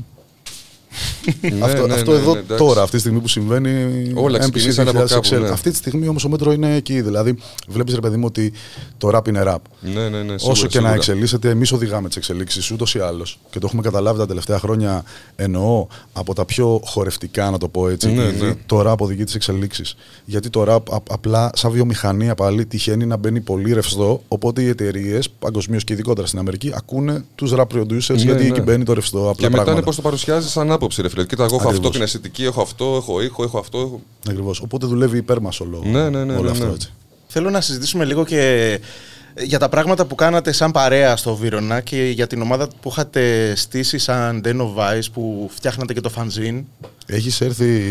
Αυτό 1.63 1.87
ναι, 1.87 1.93
αυτό 1.93 2.11
ναι, 2.11 2.17
εδώ 2.17 2.33
ναι, 2.33 2.39
εντάξει. 2.39 2.63
τώρα, 2.65 2.81
αυτή 2.81 2.95
τη 2.95 2.99
στιγμή 3.01 3.19
που 3.19 3.27
συμβαίνει. 3.27 4.11
Όλα 4.15 4.37
MPC 4.37 4.49
ξεκινήσανε 4.51 4.89
από 4.89 4.99
2000 4.99 5.07
κάπου, 5.07 5.27
Excel. 5.27 5.39
ναι. 5.39 5.47
Αυτή 5.49 5.69
τη 5.69 5.75
στιγμή 5.75 6.07
όμως 6.07 6.25
ο 6.25 6.29
Metro 6.33 6.53
είναι 6.53 6.75
εκεί. 6.75 7.01
Δηλαδή, 7.01 7.37
βλέπεις 7.67 7.93
ρε 7.93 7.99
παιδί 7.99 8.17
μου 8.17 8.25
ότι 8.27 8.53
το 8.97 9.09
rap 9.13 9.27
είναι 9.27 9.43
rap. 9.47 9.55
Ναι, 9.79 10.09
ναι, 10.09 10.21
ναι. 10.23 10.33
Όσο 10.33 10.39
σίγουρα, 10.39 10.55
και 10.55 10.63
να 10.63 10.67
σίγουρα. 10.69 10.93
εξελίσσεται, 10.93 11.49
εμείς 11.49 11.71
οδηγάμε 11.71 12.07
τις 12.07 12.17
εξελίξεις 12.17 12.71
ούτως 12.71 12.95
ή 12.95 12.99
άλλως. 12.99 13.39
Και 13.49 13.59
το 13.59 13.65
έχουμε 13.67 13.81
καταλάβει 13.81 14.17
τα 14.19 14.25
τελευταία 14.27 14.59
χρόνια. 14.59 15.03
Εννοώ 15.35 15.87
από 16.13 16.33
τα 16.33 16.45
πιο 16.45 16.81
χορευτικά, 16.85 17.49
να 17.49 17.57
το 17.57 17.67
πω 17.67 17.89
έτσι. 17.89 18.11
Ναι, 18.11 18.23
είδη, 18.23 18.45
ναι. 18.45 18.53
Το 18.65 18.91
rap 18.91 18.97
οδηγεί 18.97 19.23
τις 19.23 19.35
εξελίξεις. 19.35 19.95
Γιατί 20.25 20.49
το 20.49 20.61
rap 20.67 20.93
α- 20.93 20.97
απλά, 21.09 21.49
σαν 21.55 21.71
βιομηχανία 21.71 22.35
πάλι, 22.35 22.65
τυχαίνει 22.65 23.05
να 23.05 23.17
μπαίνει 23.17 23.39
πολύ 23.41 23.73
ρευστό. 23.73 24.21
Οπότε 24.27 24.61
οι 24.61 24.67
εταιρείες, 24.67 25.29
παγκοσμίως 25.29 25.83
και 25.83 25.93
ειδικότερα 25.93 26.27
στην 26.27 26.39
Αμερική, 26.39 26.71
ακούνε 26.75 27.23
τους 27.35 27.53
rap 27.55 27.61
producers 27.75 28.07
Ναι, 28.07 28.15
γιατί 28.15 28.41
ναι. 28.43 28.47
εκεί 28.49 28.61
μπαίνει 28.61 28.83
το 28.83 28.93
ρευστό. 28.93 29.17
Απλά 29.19 29.33
Και 29.33 29.41
μετά 29.41 29.49
πράγματα. 29.49 29.71
είναι 29.71 29.81
πώς 29.81 29.95
το 29.95 30.01
παρουσιάζεις 30.01 30.51
σαν 30.51 30.71
άποψη, 30.85 31.01
ρε 31.01 31.09
φίλε. 31.09 31.25
Κοίτα, 31.25 31.43
εγώ 31.43 31.55
έχω 31.55 31.63
αυτό 31.63 31.69
Ακριβώς. 31.69 31.91
την 31.91 32.01
αισθητική, 32.01 32.43
έχω 32.43 32.61
αυτό, 32.61 32.95
έχω 32.95 33.21
ήχο, 33.21 33.43
έχω 33.43 33.57
αυτό. 33.57 33.77
Έχω... 33.77 34.01
Ακριβώς. 34.29 34.61
Οπότε 34.61 34.85
δουλεύει 34.85 35.17
υπέρ 35.17 35.39
μας 35.39 35.59
όλο, 35.59 35.81
Ναι, 35.85 36.09
ναι, 36.09 36.23
ναι, 36.23 36.33
όλο 36.33 36.43
ναι, 36.43 36.51
αυτό 36.51 36.65
ναι. 36.65 36.73
έτσι. 36.73 36.93
Θέλω 37.27 37.49
να 37.49 37.61
συζητήσουμε 37.61 38.05
λίγο 38.05 38.25
και 38.25 38.79
για 39.37 39.59
τα 39.59 39.69
πράγματα 39.69 40.05
που 40.05 40.15
κάνατε 40.15 40.51
σαν 40.51 40.71
παρέα 40.71 41.15
στο 41.15 41.35
Βύρονα 41.35 41.81
και 41.81 42.03
για 42.03 42.27
την 42.27 42.41
ομάδα 42.41 42.67
που 42.81 42.89
είχατε 42.89 43.53
στήσει 43.55 43.97
σαν 43.97 44.41
Den 44.45 44.57
of 44.57 44.75
Vice 44.79 45.05
που 45.13 45.49
φτιάχνατε 45.53 45.93
και 45.93 46.01
το 46.01 46.11
fanzine. 46.15 46.63
Έχεις 47.05 47.41
έρθει 47.41 47.83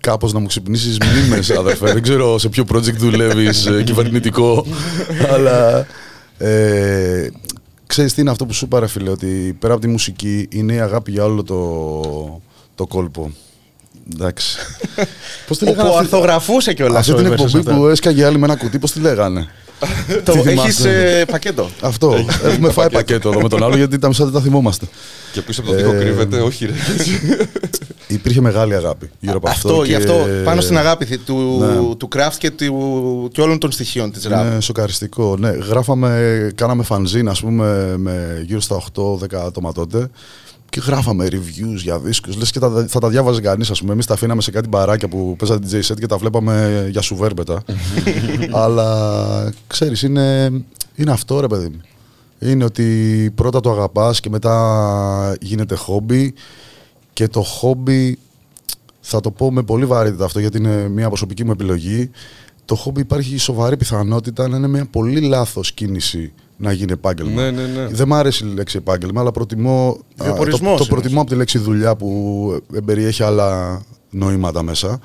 κάπως 0.00 0.32
να 0.32 0.38
μου 0.38 0.46
ξυπνήσεις 0.46 0.98
μνήμες, 0.98 1.50
αδερφέ. 1.60 1.92
Δεν 1.92 2.02
ξέρω 2.02 2.38
σε 2.38 2.48
ποιο 2.48 2.64
project 2.72 2.96
δουλεύεις 2.96 3.66
ε, 3.66 3.82
κυβερνητικό, 3.82 4.66
αλλά 5.34 5.86
ε, 6.38 7.28
ξέρεις 7.86 8.14
τι 8.14 8.20
είναι 8.20 8.30
αυτό 8.30 8.46
που 8.46 8.52
σου 8.52 8.64
είπα, 8.64 8.80
ρε 8.80 8.86
φίλε, 8.86 9.10
ότι 9.10 9.56
πέρα 9.58 9.72
από 9.72 9.82
τη 9.82 9.88
μουσική 9.88 10.48
είναι 10.50 10.72
η 10.74 10.80
αγάπη 10.80 11.10
για 11.10 11.24
όλο 11.24 11.42
το, 11.42 12.40
το 12.74 12.86
κόλπο. 12.86 13.30
Εντάξει. 14.14 14.58
Πώς 15.46 15.58
τη 15.58 15.64
Όπου 15.64 15.72
λέγανε 15.72 15.88
αυτή- 15.88 16.00
αρθογραφούσε 16.04 16.72
κιόλας 16.74 17.08
Αυτή 17.08 17.22
την 17.22 17.32
εκπομπή 17.32 17.62
που 17.62 17.86
έσκαγε 17.86 18.24
άλλη 18.24 18.38
με 18.38 18.44
ένα 18.44 18.56
κουτί, 18.56 18.78
πώς 18.78 18.92
τη 18.92 19.00
λέγανε; 19.00 19.46
Το 20.24 20.32
Τι 20.32 20.38
έχεις 20.38 20.50
θυμάστε. 20.50 21.24
πακέτο. 21.30 21.70
Αυτό. 21.80 22.26
Έχουμε 22.44 22.70
φάει 22.70 22.90
πακέτο 22.90 23.28
εδώ 23.28 23.40
με 23.40 23.48
τον 23.48 23.62
άλλο 23.64 23.76
γιατί 23.76 23.98
τα 23.98 24.08
μισά 24.08 24.24
δεν 24.24 24.32
τα 24.32 24.40
θυμόμαστε. 24.40 24.86
Και 25.36 25.42
πίσω 25.42 25.60
από 25.60 25.70
το 25.70 25.76
τοίχο 25.76 25.92
Ε, 25.94 25.98
κρύβεται, 25.98 26.40
όχι 26.40 26.66
ρε. 26.66 26.72
Υπήρχε 28.08 28.40
μεγάλη 28.40 28.74
αγάπη 28.74 29.10
γύρω 29.20 29.36
από 29.36 29.48
αυτό. 29.48 29.68
Αυτό, 29.68 29.82
γι' 29.84 29.90
και- 29.90 29.96
αυτό 29.96 30.14
πάνω 30.44 30.60
στην 30.60 30.78
αγάπη 30.78 31.04
θη- 31.04 31.20
του, 31.26 31.56
Ναι. 31.60 31.94
του 31.96 32.08
craft 32.16 32.34
και, 32.38 32.50
του, 32.50 33.28
και 33.32 33.40
όλων 33.40 33.58
των 33.58 33.72
στοιχείων 33.72 34.12
της 34.12 34.26
rap. 34.26 34.46
Είναι 34.50 34.60
σοκαριστικό. 34.60 35.36
Ναι, 35.38 35.48
γράφαμε, 35.50 36.50
κάναμε 36.54 36.82
φανζίν, 36.82 37.28
ας 37.28 37.40
πούμε, 37.40 37.94
με 37.96 38.42
γύρω 38.46 38.60
στα 38.60 38.76
8-10 38.76 39.34
άτομα 39.46 39.72
τότε. 39.72 40.08
Και 40.68 40.82
γράφαμε 40.86 41.26
reviews 41.30 41.74
για 41.82 41.98
δίσκους. 41.98 42.36
Λες 42.36 42.50
και 42.50 42.58
τα, 42.58 42.86
θα 42.88 43.00
τα 43.00 43.08
διάβαζε 43.08 43.40
κανείς, 43.40 43.70
ας 43.70 43.80
πούμε. 43.80 43.92
Εμείς 43.92 44.06
τα 44.06 44.14
αφήναμε 44.14 44.42
σε 44.42 44.50
κάτι 44.50 44.68
μπαράκια 44.68 45.08
που 45.08 45.36
παίζανε 45.38 45.60
DJ 45.70 45.92
set 45.92 45.96
και 46.00 46.06
τα 46.06 46.16
βλέπαμε 46.16 46.86
για 46.90 47.00
σουβέρμπετα. 47.00 47.62
Αλλά, 48.64 49.52
ξέρεις, 49.66 50.02
είναι, 50.02 50.50
είναι 50.94 51.10
αυτό, 51.10 51.40
ρε 51.40 51.46
παιδί 51.46 51.68
μου. 51.68 51.80
Είναι 52.38 52.64
ότι 52.64 53.30
πρώτα 53.34 53.60
το 53.60 53.70
αγαπάς 53.70 54.20
και 54.20 54.30
μετά 54.30 55.36
γίνεται 55.40 55.74
χόμπι. 55.74 56.34
Και 57.12 57.28
το 57.28 57.42
χόμπι 57.42 58.18
θα 59.00 59.20
το 59.20 59.30
πω 59.30 59.52
με 59.52 59.62
πολύ 59.62 59.84
βαρύτητα 59.84 60.24
αυτό 60.24 60.40
γιατί 60.40 60.58
είναι 60.58 60.88
μια 60.88 61.08
προσωπική 61.08 61.44
μου 61.44 61.50
επιλογή. 61.50 62.10
Το 62.64 62.74
χόμπι 62.74 63.00
υπάρχει 63.00 63.36
σοβαρή 63.36 63.76
πιθανότητα 63.76 64.48
να 64.48 64.56
είναι 64.56 64.68
μια 64.68 64.86
πολύ 64.90 65.20
λάθος 65.20 65.72
κίνηση 65.72 66.32
να 66.56 66.72
γίνει 66.72 66.92
επάγγελμα. 66.92 67.42
Ναι, 67.42 67.50
ναι, 67.50 67.66
ναι. 67.66 67.86
Δεν 67.86 68.08
μ' 68.08 68.14
αρέσει 68.14 68.44
η 68.44 68.54
λέξη 68.54 68.76
επάγγελμα, 68.76 69.20
αλλά 69.20 69.32
προτιμώ, 69.32 69.88
α, 69.88 69.94
το, 70.16 70.24
Βιοπορισμός 70.24 70.78
το 70.78 70.84
είναι. 70.88 71.00
προτιμώ 71.00 71.20
από 71.20 71.30
τη 71.30 71.36
λέξη 71.36 71.58
δουλειά 71.58 71.96
που 71.96 72.62
ε, 72.74 72.80
περιέχει 72.80 73.22
άλλα 73.22 73.82
νοήματα 74.10 74.62
μέσα. 74.62 75.00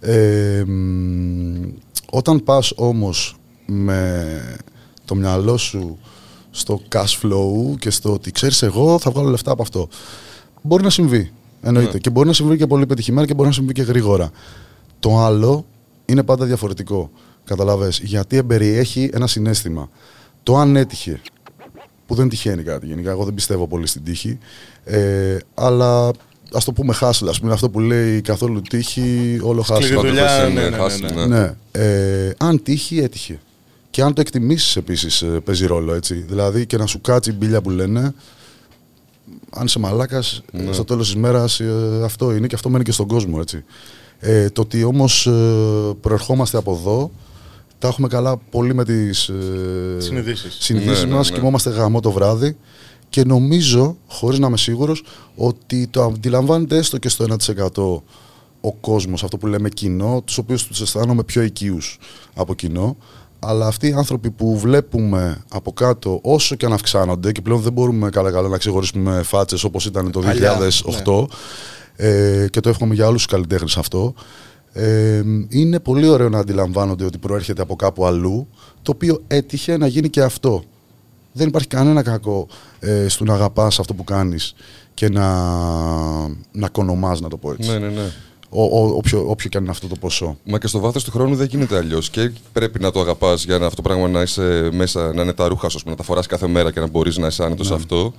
Ε, 0.00 0.64
μ, 0.66 1.68
όταν 2.10 2.44
πας 2.44 2.72
όμως 2.76 3.36
με 3.66 4.26
το 5.04 5.14
μυαλό 5.14 5.56
σου 5.56 5.98
στο 6.58 6.80
cash 6.94 7.20
flow 7.22 7.76
και 7.78 7.90
στο 7.90 8.12
ότι 8.12 8.30
ξέρεις 8.30 8.62
εγώ 8.62 8.98
θα 8.98 9.10
βγάλω 9.10 9.30
λεφτά 9.30 9.50
από 9.50 9.62
αυτό. 9.62 9.88
Μπορεί 10.62 10.82
να 10.82 10.90
συμβεί. 10.90 11.32
Εννοείται. 11.62 11.92
Ναι. 11.92 11.98
Και 11.98 12.10
μπορεί 12.10 12.26
να 12.26 12.32
συμβεί 12.32 12.56
και 12.56 12.66
πολύ 12.66 12.86
πετυχημένα 12.86 13.26
και 13.26 13.34
μπορεί 13.34 13.48
να 13.48 13.54
συμβεί 13.54 13.72
και 13.72 13.82
γρήγορα. 13.82 14.30
Το 15.00 15.18
άλλο 15.18 15.64
είναι 16.04 16.22
πάντα 16.22 16.44
διαφορετικό. 16.44 17.10
Καταλαβες. 17.44 18.00
Γιατί 18.02 18.36
εμπεριέχει 18.36 19.10
ένα 19.12 19.26
συνέστημα. 19.26 19.90
Το 20.42 20.56
αν 20.56 20.76
έτυχε, 20.76 21.20
που 22.06 22.14
δεν 22.14 22.28
τυχαίνει 22.28 22.62
κάτι 22.62 22.86
γενικά, 22.86 23.10
εγώ 23.10 23.24
δεν 23.24 23.34
πιστεύω 23.34 23.66
πολύ 23.66 23.86
στην 23.86 24.04
τύχη, 24.04 24.38
ε, 24.84 25.36
αλλά 25.54 26.10
ας 26.52 26.64
το 26.64 26.72
πούμε 26.72 26.92
χάσλα, 26.92 27.30
ας 27.30 27.40
πούμε, 27.40 27.52
αυτό 27.52 27.70
που 27.70 27.80
λέει 27.80 28.20
καθόλου 28.20 28.60
τύχη, 28.60 29.38
όλο 29.42 29.62
Σκληρή 29.62 29.82
χάσλα. 29.84 30.00
δουλειά, 30.00 30.26
Πάντως, 30.26 30.54
ναι, 30.54 30.60
ναι, 30.62 30.68
ναι, 30.68 30.76
χάσει, 30.76 31.04
ναι. 31.14 31.26
Ναι. 31.26 31.54
Ε, 31.72 32.32
αν 32.38 32.62
τύχει, 32.62 32.98
έτυχε. 32.98 33.38
Και 33.90 34.02
αν 34.02 34.14
το 34.14 34.20
εκτιμήσεις 34.20 34.76
επίσης 34.76 35.24
παίζει 35.44 35.66
ρόλο 35.66 35.94
έτσι. 35.94 36.14
Δηλαδή 36.14 36.66
και 36.66 36.76
να 36.76 36.86
σου 36.86 37.00
κάτσει 37.00 37.30
η 37.30 37.34
μπίλια 37.38 37.62
που 37.62 37.70
λένε. 37.70 38.14
Αν 39.50 39.66
είσαι 39.66 39.78
μαλάκας, 39.78 40.42
Ναι. 40.52 40.72
στο 40.72 40.84
τέλος 40.84 41.06
της 41.06 41.16
μέρας 41.16 41.60
αυτό 42.04 42.34
είναι 42.36 42.46
και 42.46 42.54
αυτό 42.54 42.68
μένει 42.68 42.84
και 42.84 42.92
στον 42.92 43.06
κόσμο 43.06 43.38
έτσι. 43.40 43.64
Ε, 44.18 44.50
το 44.50 44.60
ότι 44.60 44.82
όμως 44.84 45.28
προερχόμαστε 46.00 46.56
από 46.58 46.72
εδώ, 46.72 47.10
τα 47.78 47.88
έχουμε 47.88 48.08
καλά 48.08 48.36
πολύ 48.36 48.74
με 48.74 48.84
τις 48.84 49.28
ε, 49.28 49.34
Συνειδήσεις. 49.98 50.56
συνειδήσεις 50.60 51.02
Ναι, 51.02 51.08
ναι, 51.08 51.14
μας, 51.14 51.30
ναι. 51.30 51.36
κοιμόμαστε 51.36 51.70
γαμό 51.70 52.00
το 52.00 52.10
βράδυ 52.10 52.56
και 53.08 53.24
νομίζω, 53.24 53.96
χωρίς 54.08 54.38
να 54.38 54.46
είμαι 54.46 54.56
σίγουρος, 54.56 55.02
ότι 55.36 55.86
το 55.86 56.02
αντιλαμβάνεται 56.02 56.76
έστω 56.76 56.98
και 56.98 57.08
στο 57.08 57.24
1% 57.24 58.02
ο 58.60 58.72
κόσμος, 58.72 59.24
αυτό 59.24 59.36
που 59.38 59.46
λέμε 59.46 59.68
κοινό, 59.68 60.22
τους 60.24 60.38
οποίους 60.38 60.66
τους 60.66 60.80
αισθάνομαι 60.80 61.22
πιο 61.22 61.42
οικείους 61.42 61.98
από 62.34 62.54
κοινό, 62.54 62.96
αλλά 63.38 63.66
αυτοί 63.66 63.88
οι 63.88 63.92
άνθρωποι 63.92 64.30
που 64.30 64.58
βλέπουμε 64.58 65.44
από 65.48 65.72
κάτω 65.72 66.20
όσο 66.22 66.54
και 66.54 66.66
αν 66.66 66.72
αυξάνονται 66.72 67.32
και 67.32 67.40
πλέον 67.40 67.60
δεν 67.60 67.72
μπορούμε 67.72 68.08
καλά 68.08 68.30
καλά 68.30 68.48
να 68.48 68.58
ξεχωρίσουμε 68.58 69.22
φάτσες 69.22 69.64
όπως 69.64 69.86
ήταν 69.86 70.10
το 70.10 70.20
Παλιά, 70.20 70.58
2008 71.04 71.24
ε, 71.96 72.46
και 72.50 72.60
το 72.60 72.68
εύχομαι 72.68 72.94
για 72.94 73.06
όλους 73.06 73.22
τους 73.22 73.32
καλλιτέχνες 73.32 73.76
αυτό 73.76 74.14
ε, 74.72 75.22
είναι 75.48 75.80
πολύ 75.80 76.08
ωραίο 76.08 76.28
να 76.28 76.38
αντιλαμβάνονται 76.38 77.04
ότι 77.04 77.18
προέρχεται 77.18 77.62
από 77.62 77.76
κάπου 77.76 78.06
αλλού 78.06 78.48
το 78.82 78.92
οποίο 78.94 79.22
έτυχε 79.26 79.76
να 79.76 79.86
γίνει 79.86 80.08
και 80.08 80.22
αυτό. 80.22 80.62
Δεν 81.32 81.48
υπάρχει 81.48 81.68
κανένα 81.68 82.02
κακό 82.02 82.46
ε, 82.80 83.08
στο 83.08 83.24
να 83.24 83.34
αγαπάς 83.34 83.78
αυτό 83.78 83.94
που 83.94 84.04
κάνεις 84.04 84.54
και 84.94 85.08
να, 85.08 85.28
να 86.52 86.68
κονομάς 86.72 87.20
να 87.20 87.28
το 87.28 87.36
πω 87.36 87.52
έτσι. 87.52 87.70
Ναι, 87.70 87.78
ναι, 87.78 87.88
ναι. 87.88 88.10
Ο, 88.50 88.62
ο, 88.62 88.86
όποιο, 88.96 89.24
όποιο 89.28 89.48
και 89.48 89.56
αν 89.56 89.62
είναι 89.62 89.72
αυτό 89.72 89.86
το 89.86 89.96
ποσό 90.00 90.38
Μα 90.44 90.58
και 90.58 90.66
στο 90.66 90.78
βάθος 90.78 91.04
του 91.04 91.10
χρόνου 91.10 91.36
δεν 91.36 91.46
γίνεται 91.46 91.76
αλλιώς. 91.76 92.10
Και 92.10 92.30
πρέπει 92.52 92.80
να 92.80 92.90
το 92.90 93.00
αγαπάς 93.00 93.44
για 93.44 93.58
να 93.58 93.64
αυτό 93.66 93.82
το 93.82 93.88
πράγμα 93.88 94.08
να 94.08 94.22
είσαι 94.22 94.68
μέσα, 94.72 95.12
να 95.14 95.22
είναι 95.22 95.32
τα 95.32 95.48
ρούχα 95.48 95.68
σου, 95.68 95.76
ας 95.76 95.82
πούμε, 95.82 95.94
να 95.94 96.00
τα 96.00 96.06
φοράς 96.06 96.26
κάθε 96.26 96.46
μέρα 96.46 96.72
και 96.72 96.80
να 96.80 96.86
μπορείς 96.86 97.16
να 97.16 97.26
είσαι 97.26 97.44
άνετος 97.44 97.66
σε 97.66 97.74
αυτό. 97.74 98.14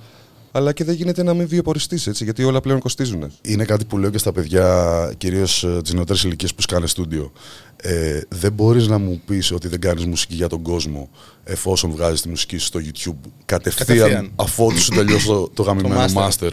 Αλλά 0.52 0.72
και 0.72 0.84
δεν 0.84 0.94
γίνεται 0.94 1.22
να 1.22 1.34
μην 1.34 1.48
βιοποριστείς 1.48 2.06
έτσι, 2.06 2.24
γιατί 2.24 2.44
όλα 2.44 2.60
πλέον 2.60 2.78
κοστίζουν. 2.80 3.32
είναι 3.42 3.64
κάτι 3.64 3.84
που 3.84 3.98
λέω 3.98 4.10
και 4.10 4.18
στα 4.18 4.32
παιδιά, 4.32 5.12
κυρίως 5.18 5.66
τις 5.82 5.92
νεότερες 5.94 6.22
ηλικίες 6.24 6.54
που 6.54 6.62
σκάνε 6.62 6.86
στούντιο. 6.86 7.32
Ε, 7.76 8.20
δεν 8.28 8.52
μπορείς 8.52 8.86
να 8.88 8.98
μου 8.98 9.20
πεις 9.26 9.52
ότι 9.52 9.68
δεν 9.68 9.80
κάνεις 9.80 10.04
μουσική 10.04 10.34
για 10.34 10.48
τον 10.48 10.62
κόσμο 10.62 11.08
εφόσον 11.44 11.90
βγάζεις 11.90 12.20
τη 12.22 12.28
μουσική 12.28 12.58
σου 12.58 12.66
στο 12.66 12.80
YouTube 12.84 13.28
κατευθείαν, 13.44 13.98
Κατευθείαν. 13.98 14.32
αφού 14.36 14.78
σου 14.78 14.90
τελειώσει 14.90 15.26
το, 15.26 15.48
το 15.54 15.62
γαμημένο 15.62 16.04
master. 16.14 16.28
master. 16.28 16.50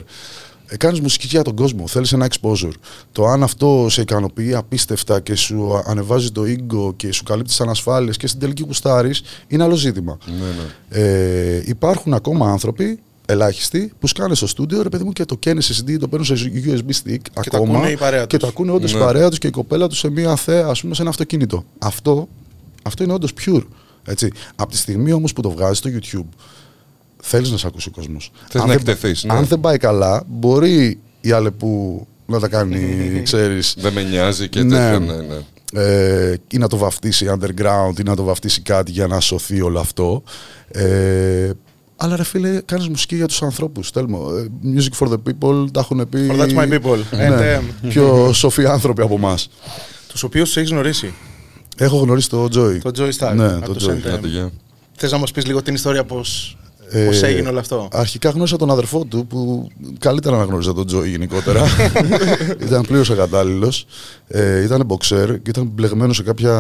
Ε, 0.69 0.77
κάνει 0.77 1.01
μουσική 1.01 1.27
για 1.27 1.41
τον 1.41 1.55
κόσμο. 1.55 1.87
Θέλεις 1.87 2.11
ένα 2.13 2.27
exposure. 2.29 2.71
Το 3.11 3.25
αν 3.25 3.43
αυτό 3.43 3.87
σε 3.89 4.01
ικανοποιεί 4.01 4.53
απίστευτα 4.55 5.19
και 5.19 5.35
σου 5.35 5.81
ανεβάζει 5.85 6.31
το 6.31 6.41
ego 6.41 6.93
και 6.95 7.11
σου 7.11 7.23
καλύπτει 7.23 7.49
τις 7.49 7.61
ανασφάλειες 7.61 8.17
και 8.17 8.27
στην 8.27 8.39
τελική 8.39 8.63
κουστάρει 8.63 9.11
είναι 9.47 9.63
άλλο 9.63 9.75
ζήτημα. 9.75 10.17
Ναι, 10.25 10.33
ναι. 10.33 11.01
Ε, 11.01 11.63
υπάρχουν 11.65 12.13
ακόμα 12.13 12.49
άνθρωποι, 12.51 12.99
ελάχιστοι, 13.25 13.91
που 13.99 14.07
σκάνε 14.07 14.35
στο 14.35 14.47
στούντιο, 14.47 14.81
ρε 14.81 14.89
παιδί 14.89 15.03
μου, 15.03 15.11
και 15.11 15.25
το 15.25 15.35
καίνε 15.35 15.61
σε 15.61 15.83
CD, 15.83 15.97
το 15.99 16.07
παίρνουν 16.07 16.27
σε 16.37 16.51
USB 16.65 17.09
stick 17.09 17.17
το 17.33 17.41
ακόμα. 17.45 17.73
ακούνε 17.77 17.91
η 17.91 17.97
παρέα 17.97 18.19
και 18.25 18.27
τους. 18.27 18.39
το 18.39 18.47
ακούνε 18.47 18.71
όντως 18.71 18.93
Ναι. 18.93 18.99
η 18.99 19.01
παρέα 19.01 19.29
τους 19.29 19.37
και 19.37 19.47
η 19.47 19.51
κοπέλα 19.51 19.87
τους 19.87 19.97
σε 19.99 20.09
μια 20.09 20.35
θέα, 20.35 20.65
ας 20.67 20.81
πούμε, 20.81 20.95
σε 20.95 21.01
ένα 21.01 21.09
αυτοκίνητο. 21.09 21.63
Αυτό, 21.79 22.27
αυτό 22.83 23.03
είναι 23.03 23.13
όντως 23.13 23.31
pure. 23.45 23.63
Έτσι. 24.05 24.31
Από 24.55 24.71
τη 24.71 24.77
στιγμή 24.77 25.11
όμως 25.11 25.33
που 25.33 25.41
το 25.41 25.49
βγάζεις 25.49 25.77
στο 25.77 25.89
YouTube, 25.93 26.27
θέλεις 27.21 27.51
να 27.51 27.57
σε 27.57 27.67
ακούσει 27.67 27.87
ο 27.87 27.91
κόσμος. 27.91 28.31
Θες 28.49 28.63
να 28.63 28.73
εκτεθείς, 28.73 29.23
ναι. 29.23 29.33
Αν 29.33 29.45
δεν 29.45 29.59
πάει 29.59 29.77
καλά, 29.77 30.23
μπορεί 30.27 30.99
η 31.21 31.31
Αλεπού 31.31 32.07
να 32.25 32.39
τα 32.39 32.47
κάνει, 32.47 32.79
ξέρεις. 33.23 33.75
Δεν 33.77 33.93
με 33.93 34.03
νοιάζει 34.03 34.49
και 34.49 34.63
Ναι. 34.63 34.75
τέτοια. 34.75 34.99
Ναι, 34.99 35.15
ναι. 35.15 35.37
Ε, 35.73 36.35
ή 36.51 36.57
να 36.57 36.67
το 36.67 36.77
βαφτίσει 36.77 37.25
underground 37.29 37.99
ή 37.99 38.03
να 38.03 38.15
το 38.15 38.23
βαφτίσει 38.23 38.61
κάτι 38.61 38.91
για 38.91 39.07
να 39.07 39.19
σωθεί 39.19 39.61
όλο 39.61 39.79
αυτό. 39.79 40.23
Ε, 40.67 41.49
αλλά 41.95 42.15
ρε 42.15 42.23
φίλε, 42.23 42.61
κάνεις 42.65 42.87
μουσική 42.87 43.15
για 43.15 43.25
τους 43.27 43.41
ανθρώπους. 43.41 43.91
Τέλμο. 43.91 44.29
Ε, 44.37 44.47
music 44.75 45.05
for 45.05 45.11
the 45.11 45.15
people, 45.15 45.71
τα 45.71 45.79
έχουν 45.79 46.09
πει. 46.09 46.27
For 46.31 46.39
that's 46.41 46.55
my 46.57 46.73
people. 46.73 46.97
Ε, 47.11 47.27
Ναι, 47.29 47.35
ναι. 47.35 47.61
πιο 47.89 48.29
σοφοί 48.33 48.65
άνθρωποι 48.65 49.01
από 49.01 49.15
εμάς. 49.15 49.49
Τους 50.07 50.23
οποίους 50.23 50.51
του 50.51 50.59
έχεις 50.59 50.71
γνωρίσει; 50.71 51.13
Έχω 51.77 51.97
γνωρίσει 51.97 52.29
το 52.29 52.43
Joy. 52.43 52.77
Το 52.81 52.91
Joy 52.97 53.09
Star. 53.19 53.35
Ναι, 53.35 53.45
από 53.53 53.73
το 53.73 53.73
το 53.73 53.85
Joy. 53.91 54.07
Send 54.07 54.13
Άντε, 54.13 54.27
γεια. 54.27 54.51
Θες 54.95 55.11
να 55.11 55.17
μας 55.17 55.31
πεις 55.31 55.45
λίγο 55.45 55.61
την 55.61 55.73
ιστορία 55.73 56.03
πώς 56.03 56.57
Ε, 56.89 57.05
πώς 57.05 57.23
έγινε 57.23 57.49
όλο 57.49 57.59
αυτό; 57.59 57.87
Αρχικά 57.91 58.29
γνώρισα 58.29 58.57
τον 58.57 58.71
αδερφό 58.71 59.05
του 59.05 59.27
που 59.27 59.69
καλύτερα 59.99 60.37
να 60.37 60.43
γνώριζα 60.43 60.73
τον 60.73 60.85
Τζόι 60.85 61.09
γενικότερα. 61.09 61.63
ήταν 62.65 62.81
πλήρως 62.81 63.09
ακατάλληλος. 63.09 63.85
Ε, 64.27 64.63
ήταν 64.63 64.87
boxer 64.87 65.27
και 65.27 65.49
ήταν 65.49 65.71
μπλεγμένο 65.73 66.13
σε 66.13 66.23
κάποια 66.23 66.53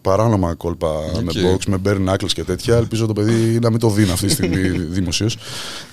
παράνομα 0.00 0.54
κόλπα 0.54 0.88
με 1.22 1.32
box, 1.34 1.64
με 1.66 1.76
bare 1.84 2.08
knuckles 2.08 2.32
και 2.32 2.44
τέτοια. 2.44 2.76
Ελπίζω 2.76 3.06
το 3.06 3.12
παιδί 3.12 3.58
να 3.58 3.70
μην 3.70 3.78
το 3.78 3.90
δίνει 3.90 4.10
αυτή 4.10 4.26
τη 4.26 4.32
στιγμή 4.32 4.68
δημοσίως. 4.98 5.36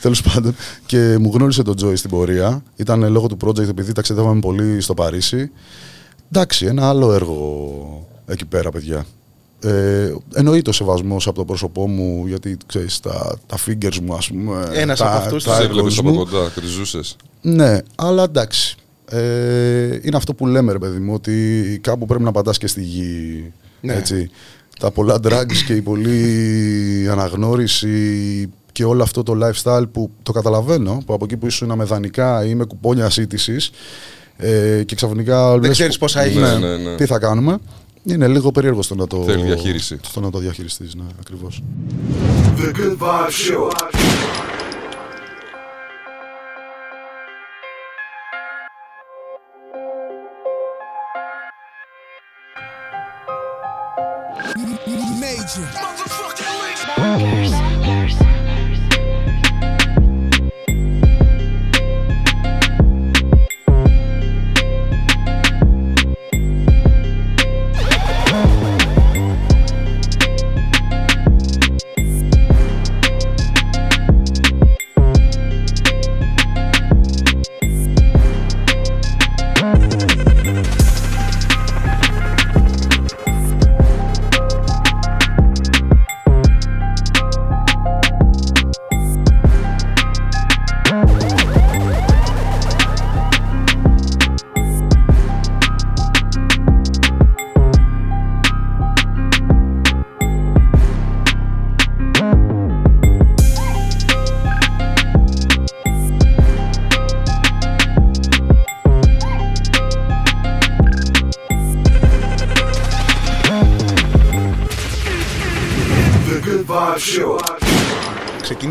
Τέλος 0.01 0.21
πάντων. 0.21 0.55
Και 0.85 1.17
μου 1.19 1.31
γνώρισε 1.33 1.63
τον 1.63 1.75
Τζόι 1.75 1.95
στην 1.95 2.09
πορεία. 2.09 2.63
Ήταν 2.75 3.11
λόγω 3.11 3.27
του 3.27 3.37
project 3.45 3.67
επειδή 3.67 3.91
ταξιδεύαμε 3.91 4.39
πολύ 4.39 4.81
στο 4.81 4.93
Παρίσι. 4.93 5.51
Εντάξει, 6.31 6.65
ένα 6.65 6.89
άλλο 6.89 7.13
έργο 7.13 8.07
εκεί 8.25 8.45
πέρα, 8.45 8.69
παιδιά. 8.69 9.05
Ε, 9.65 10.13
εννοείται 10.33 10.69
ο 10.69 10.73
σεβασμός 10.73 11.27
από 11.27 11.35
το 11.37 11.45
πρόσωπό 11.45 11.87
μου, 11.87 12.23
γιατί 12.27 12.57
ξέρεις 12.65 12.99
τα, 12.99 13.37
τα 13.47 13.57
fingers 13.65 13.99
μου, 13.99 14.13
ας 14.15 14.27
πούμε. 14.27 14.67
Ένας 14.73 14.99
τα, 14.99 15.07
από 15.07 15.17
αυτούς 15.17 15.43
τα 15.43 15.49
τους 15.49 15.59
Σε 15.59 15.63
egos 15.65 15.69
έβλεπες 15.69 15.97
από 15.97 16.09
μου. 16.09 16.15
κοντά 16.17 16.51
και 16.53 16.59
τη 16.59 16.67
ζούσες. 16.67 17.15
Ναι, 17.41 17.77
αλλά 17.95 18.23
εντάξει. 18.23 18.75
Ε, 19.09 19.99
είναι 20.01 20.15
αυτό 20.17 20.33
που 20.33 20.47
λέμε, 20.47 20.71
ρε 20.71 20.77
παιδί 20.79 20.99
μου, 20.99 21.13
ότι 21.13 21.79
κάπου 21.83 22.05
πρέπει 22.05 22.23
να 22.23 22.31
πατάς 22.31 22.57
και 22.57 22.67
στη 22.67 22.81
γη. 22.83 23.51
Ναι. 23.81 23.93
Έτσι. 23.93 24.29
Τα 24.79 24.91
πολλά 24.91 25.15
drugs 25.23 25.55
και 25.67 25.73
η 25.73 25.81
πολλή 25.81 27.07
αναγνώριση 27.11 28.49
και 28.71 28.83
όλο 28.85 29.03
αυτό 29.03 29.23
το 29.23 29.37
lifestyle 29.41 29.83
που 29.91 30.09
το 30.23 30.31
καταλαβαίνω, 30.31 31.03
που 31.05 31.13
από 31.13 31.25
εκεί 31.25 31.37
που 31.37 31.45
ήσουν 31.45 31.73
με 31.75 31.83
δανεικά 31.83 32.45
ή 32.45 32.55
με 32.55 32.65
κουπόνια 32.65 33.09
σύντησης 33.09 33.71
ε, 34.37 34.83
και 34.85 34.95
ξαφνικά 34.95 35.57
λες, 35.57 35.69
ξέρεις 35.71 35.97
πόσα 35.97 36.21
έχεις. 36.21 36.35
ναι, 36.41 36.51
Ναι, 36.57 36.67
ναι, 36.67 36.77
ναι. 36.89 36.95
τι 36.95 37.05
θα 37.05 37.19
κάνουμε. 37.19 37.57
Είναι 38.03 38.27
λίγο 38.27 38.51
περίεργο 38.51 38.81
στο 38.81 38.95
να 38.95 39.07
το, 39.07 39.23
Θέλει 39.23 39.43
διαχείριση. 39.43 39.99
στο 40.01 40.19
να 40.19 40.29
το 40.29 40.37
διαχειριστείς, 40.37 40.95
ναι, 40.95 41.03
ακριβώς. 41.19 41.63
The 42.57 42.77
Good 42.77 42.97
Vibe 42.97 43.29
Show. 43.29 43.69
Bangers. 56.97 57.52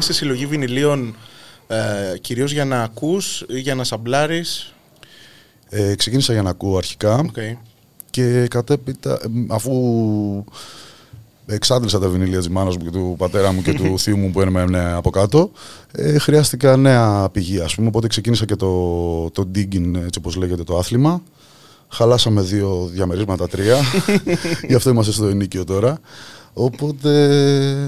The 0.02 0.10
Good 0.10 0.10
Vibe 0.10 0.10
Show. 0.10 0.10
Ξεκίνησε 0.10 0.12
συλλογή 0.12 0.46
βινιλίων 0.46 1.14
Ε, 1.66 2.18
Κυρίως 2.18 2.52
για 2.52 2.64
να 2.64 2.82
ακούς 2.82 3.44
ή 3.48 3.60
για 3.60 3.74
να 3.74 3.84
σαμπλάρεις; 3.84 4.74
Ε, 5.68 5.94
ξεκίνησα 5.94 6.32
για 6.32 6.42
να 6.42 6.50
ακούω 6.50 6.76
αρχικά 6.76 7.24
Okay. 7.24 7.56
και 8.10 8.46
κατέπειτα, 8.50 9.12
ε, 9.12 9.28
αφού 9.48 9.72
εξάντλησα 11.46 11.98
τα 11.98 12.08
βινίλια 12.08 12.38
της 12.38 12.48
μάνας 12.48 12.76
μου 12.76 12.84
και 12.84 12.90
του 12.90 13.14
πατέρα 13.18 13.52
μου 13.52 13.62
και 13.62 13.72
του 13.72 13.98
θείου 14.02 14.16
μου 14.16 14.30
που 14.30 14.40
έμενε 14.40 14.92
από 14.92 15.10
κάτω, 15.10 15.50
ε, 15.92 16.18
χρειάστηκα 16.18 16.76
νέα 16.76 17.28
πηγή, 17.32 17.60
ας 17.60 17.74
πούμε, 17.74 17.88
οπότε 17.88 18.06
ξεκίνησα 18.06 18.44
και 18.44 18.56
το, 18.56 19.30
το 19.30 19.50
digging, 19.54 19.94
έτσι 19.94 20.18
όπως 20.18 20.36
λέγεται, 20.36 20.64
το 20.64 20.78
άθλημα. 20.78 21.22
Χαλάσαμε 21.88 22.40
δύο 22.40 22.88
διαμερίσματα, 22.92 23.48
τρία. 23.48 23.76
Γι' 24.68 24.74
αυτό 24.74 24.90
είμαστε 24.90 25.12
στο 25.12 25.26
ενίκιο 25.26 25.64
τώρα. 25.64 25.98
Οπότε, 26.52 27.10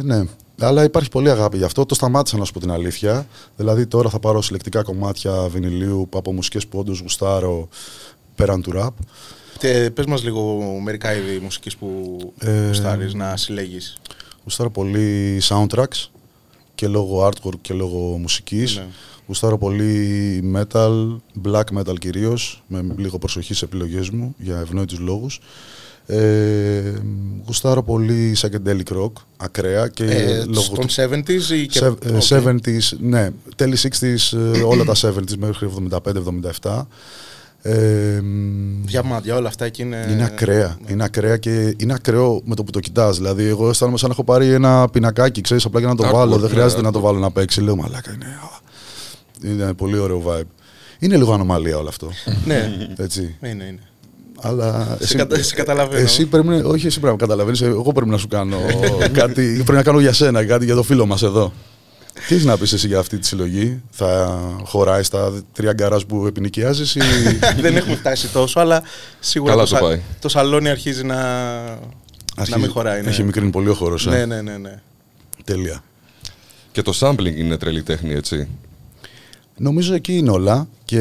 ναι. 0.04 0.22
Αλλά 0.58 0.84
υπάρχει 0.84 1.08
πολύ 1.08 1.30
αγάπη 1.30 1.56
γι' 1.56 1.64
αυτό. 1.64 1.86
Το 1.86 1.94
σταμάτησα 1.94 2.36
να 2.36 2.44
σου 2.44 2.52
πω 2.52 2.60
την 2.60 2.70
αλήθεια. 2.70 3.26
Δηλαδή 3.56 3.86
τώρα 3.86 4.10
θα 4.10 4.18
πάρω 4.18 4.42
συλλεκτικά 4.42 4.82
κομμάτια 4.82 5.48
βινιλίου 5.48 6.08
από 6.14 6.32
μουσικές 6.32 6.66
που 6.66 6.78
όντως 6.78 6.98
γουστάρω 7.00 7.68
πέραν 8.34 8.62
του 8.62 8.72
ραπ. 8.72 8.92
Και 9.58 9.90
πες 9.94 10.06
μας 10.06 10.22
λίγο 10.22 10.62
μερικά 10.82 11.16
είδη 11.16 11.38
μουσικής 11.38 11.76
που 11.76 12.18
Ε, 12.38 12.66
γουστάρεις 12.66 13.14
να 13.14 13.36
συλλέγεις. 13.36 13.96
Γουστάρω 14.42 14.70
πολύ 14.70 15.40
soundtracks 15.48 16.08
και 16.74 16.88
λόγω 16.88 17.28
artwork 17.28 17.58
και 17.60 17.74
λόγω 17.74 17.98
μουσικής. 17.98 18.76
Ναι. 18.76 18.86
Γουστάρω 19.26 19.58
πολύ 19.58 20.42
metal, 20.54 21.16
black 21.44 21.78
metal 21.78 21.98
κυρίως, 21.98 22.62
με 22.66 22.84
λίγο 22.96 23.18
προσοχή 23.18 23.54
σε 23.54 23.64
επιλογές 23.64 24.10
μου 24.10 24.34
για 24.38 24.58
ευνόητους 24.58 24.98
λόγους. 24.98 25.40
Ε, 26.06 26.82
γουστάρω 27.46 27.82
πολύ 27.82 28.36
psychedelic 28.40 28.96
rock, 29.02 29.12
ακραία 29.36 29.88
και 29.88 30.04
Ε, 30.04 30.44
λόγω 30.44 30.68
των 30.74 30.86
70s 30.96 31.50
ή 31.52 31.66
και... 31.66 31.78
Σε- 31.78 31.86
ΟΚ. 31.86 32.04
ε, 32.04 32.42
70s, 32.44 32.96
ναι, 33.00 33.30
τέλη 33.56 33.76
60s, 33.82 34.38
ε, 34.54 34.60
όλα 34.62 34.84
τα 34.84 34.94
70s 34.94 35.36
μέχρι 35.38 35.68
75-77. 36.60 36.82
Ε, 37.62 38.20
μ, 38.22 38.84
Διαμάντια, 38.86 39.36
όλα 39.36 39.48
αυτά 39.48 39.64
εκεί 39.64 39.82
είναι... 39.82 40.08
είναι 40.10 40.24
ακραία. 40.24 40.76
Είναι 40.86 41.04
ακραία 41.04 41.36
και 41.36 41.74
είναι 41.78 41.92
ακραίο 41.92 42.40
με 42.44 42.54
το 42.54 42.64
που 42.64 42.70
το 42.70 42.80
κοιτάς. 42.80 43.16
Δηλαδή, 43.16 43.44
εγώ 43.44 43.68
αισθάνομαι 43.68 43.98
σαν 43.98 44.08
να 44.08 44.14
έχω 44.14 44.24
πάρει 44.24 44.48
ένα 44.52 44.88
πινακάκι, 44.88 45.40
ξέρεις, 45.40 45.64
απλά 45.64 45.80
για 45.80 45.88
να 45.88 45.94
το 45.94 46.08
Artwork, 46.08 46.12
βάλω. 46.12 46.32
Δεν 46.32 46.40
ναι, 46.40 46.48
χρειάζεται 46.48 46.82
να 46.82 46.88
artwork. 46.88 46.92
το 46.92 47.00
βάλω 47.00 47.18
να 47.18 47.30
παίξει. 47.30 47.60
Λέω, 47.60 47.76
μαλάκα 47.76 48.12
είναι. 48.14 48.24
α, 48.24 49.50
Είναι 49.50 49.72
πολύ 49.74 49.98
ωραίο 49.98 50.22
vibe. 50.26 50.42
Είναι 50.98 51.16
λίγο 51.16 51.32
ανομαλία 51.32 51.78
όλο 51.78 51.88
αυτό. 51.88 52.10
Ναι, 52.44 52.76
Έτσι. 52.96 53.36
είναι, 53.42 53.64
είναι. 53.64 53.78
Αλλά. 54.46 54.96
Σε 55.00 55.16
κατα- 55.16 55.42
σε 55.42 55.54
καταλαβαίνω. 55.54 56.02
Εσύ 56.02 56.26
πρέπει 56.26 56.46
να, 56.48 56.56
όχι, 56.56 56.86
εσύ 56.86 57.00
πρέπει 57.00 57.14
να 57.16 57.20
καταλαβαίνεις. 57.20 57.60
Εγώ 57.60 57.92
πρέπει 57.92 58.10
να 58.10 58.16
σου 58.16 58.28
κάνω 58.28 58.58
κάτι. 59.12 59.52
Πρέπει 59.52 59.72
να 59.72 59.82
κάνω 59.82 60.00
για 60.00 60.12
σένα 60.12 60.44
κάτι 60.44 60.64
για 60.64 60.74
το 60.74 60.82
φίλο 60.82 61.06
μας 61.06 61.22
εδώ. 61.22 61.52
Τι 62.28 62.34
έχεις 62.34 62.44
να 62.46 62.58
πεις 62.58 62.72
εσύ 62.72 62.86
για 62.86 62.98
αυτή 62.98 63.18
τη 63.18 63.26
συλλογή, 63.26 63.82
Θα 63.90 64.38
χωράει 64.64 65.02
στα 65.02 65.32
τρία 65.52 65.72
γκαράζ 65.72 66.02
που 66.02 66.26
επινοικιάζεις 66.26 66.94
ή. 66.94 67.00
Δεν 67.60 67.76
έχουμε 67.76 67.94
φτάσει 67.96 68.28
τόσο, 68.28 68.60
αλλά 68.60 68.82
σίγουρα 69.20 69.52
Καλά 69.52 69.64
το, 69.64 69.70
το 69.70 69.76
σα- 69.76 69.82
πάει. 69.82 70.00
το 70.20 70.28
σαλόνι 70.28 70.68
αρχίζει 70.68 71.04
να, 71.04 71.16
να 72.48 72.58
μην 72.58 72.70
χωράει. 72.70 73.02
Ναι. 73.02 73.08
Έχει 73.08 73.22
μικρύνει 73.22 73.50
πολύ 73.50 73.68
ο 73.68 73.74
χώρος. 73.74 74.06
ναι, 74.06 74.24
ναι, 74.26 74.40
ναι, 74.42 74.56
ναι. 74.56 74.74
Τέλεια. 75.44 75.82
Και 76.72 76.82
το 76.82 76.92
sampling 77.00 77.34
είναι 77.36 77.56
τρελή 77.56 77.82
τέχνη, 77.82 78.12
έτσι. 78.14 78.48
Νομίζω 79.56 79.94
εκεί 79.94 80.16
είναι 80.16 80.30
όλα 80.30 80.68
και 80.84 80.98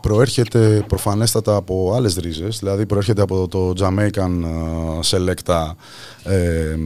προέρχεται 0.00 0.84
προφανέστατα 0.88 1.56
από 1.56 1.92
άλλες 1.96 2.14
ρίζες, 2.16 2.58
δηλαδή 2.58 2.86
προέρχεται 2.86 3.22
από 3.22 3.48
το 3.48 3.72
Jamaican 3.78 4.30
ε, 4.44 5.00
Selecta 5.10 5.72
ε, 6.24 6.76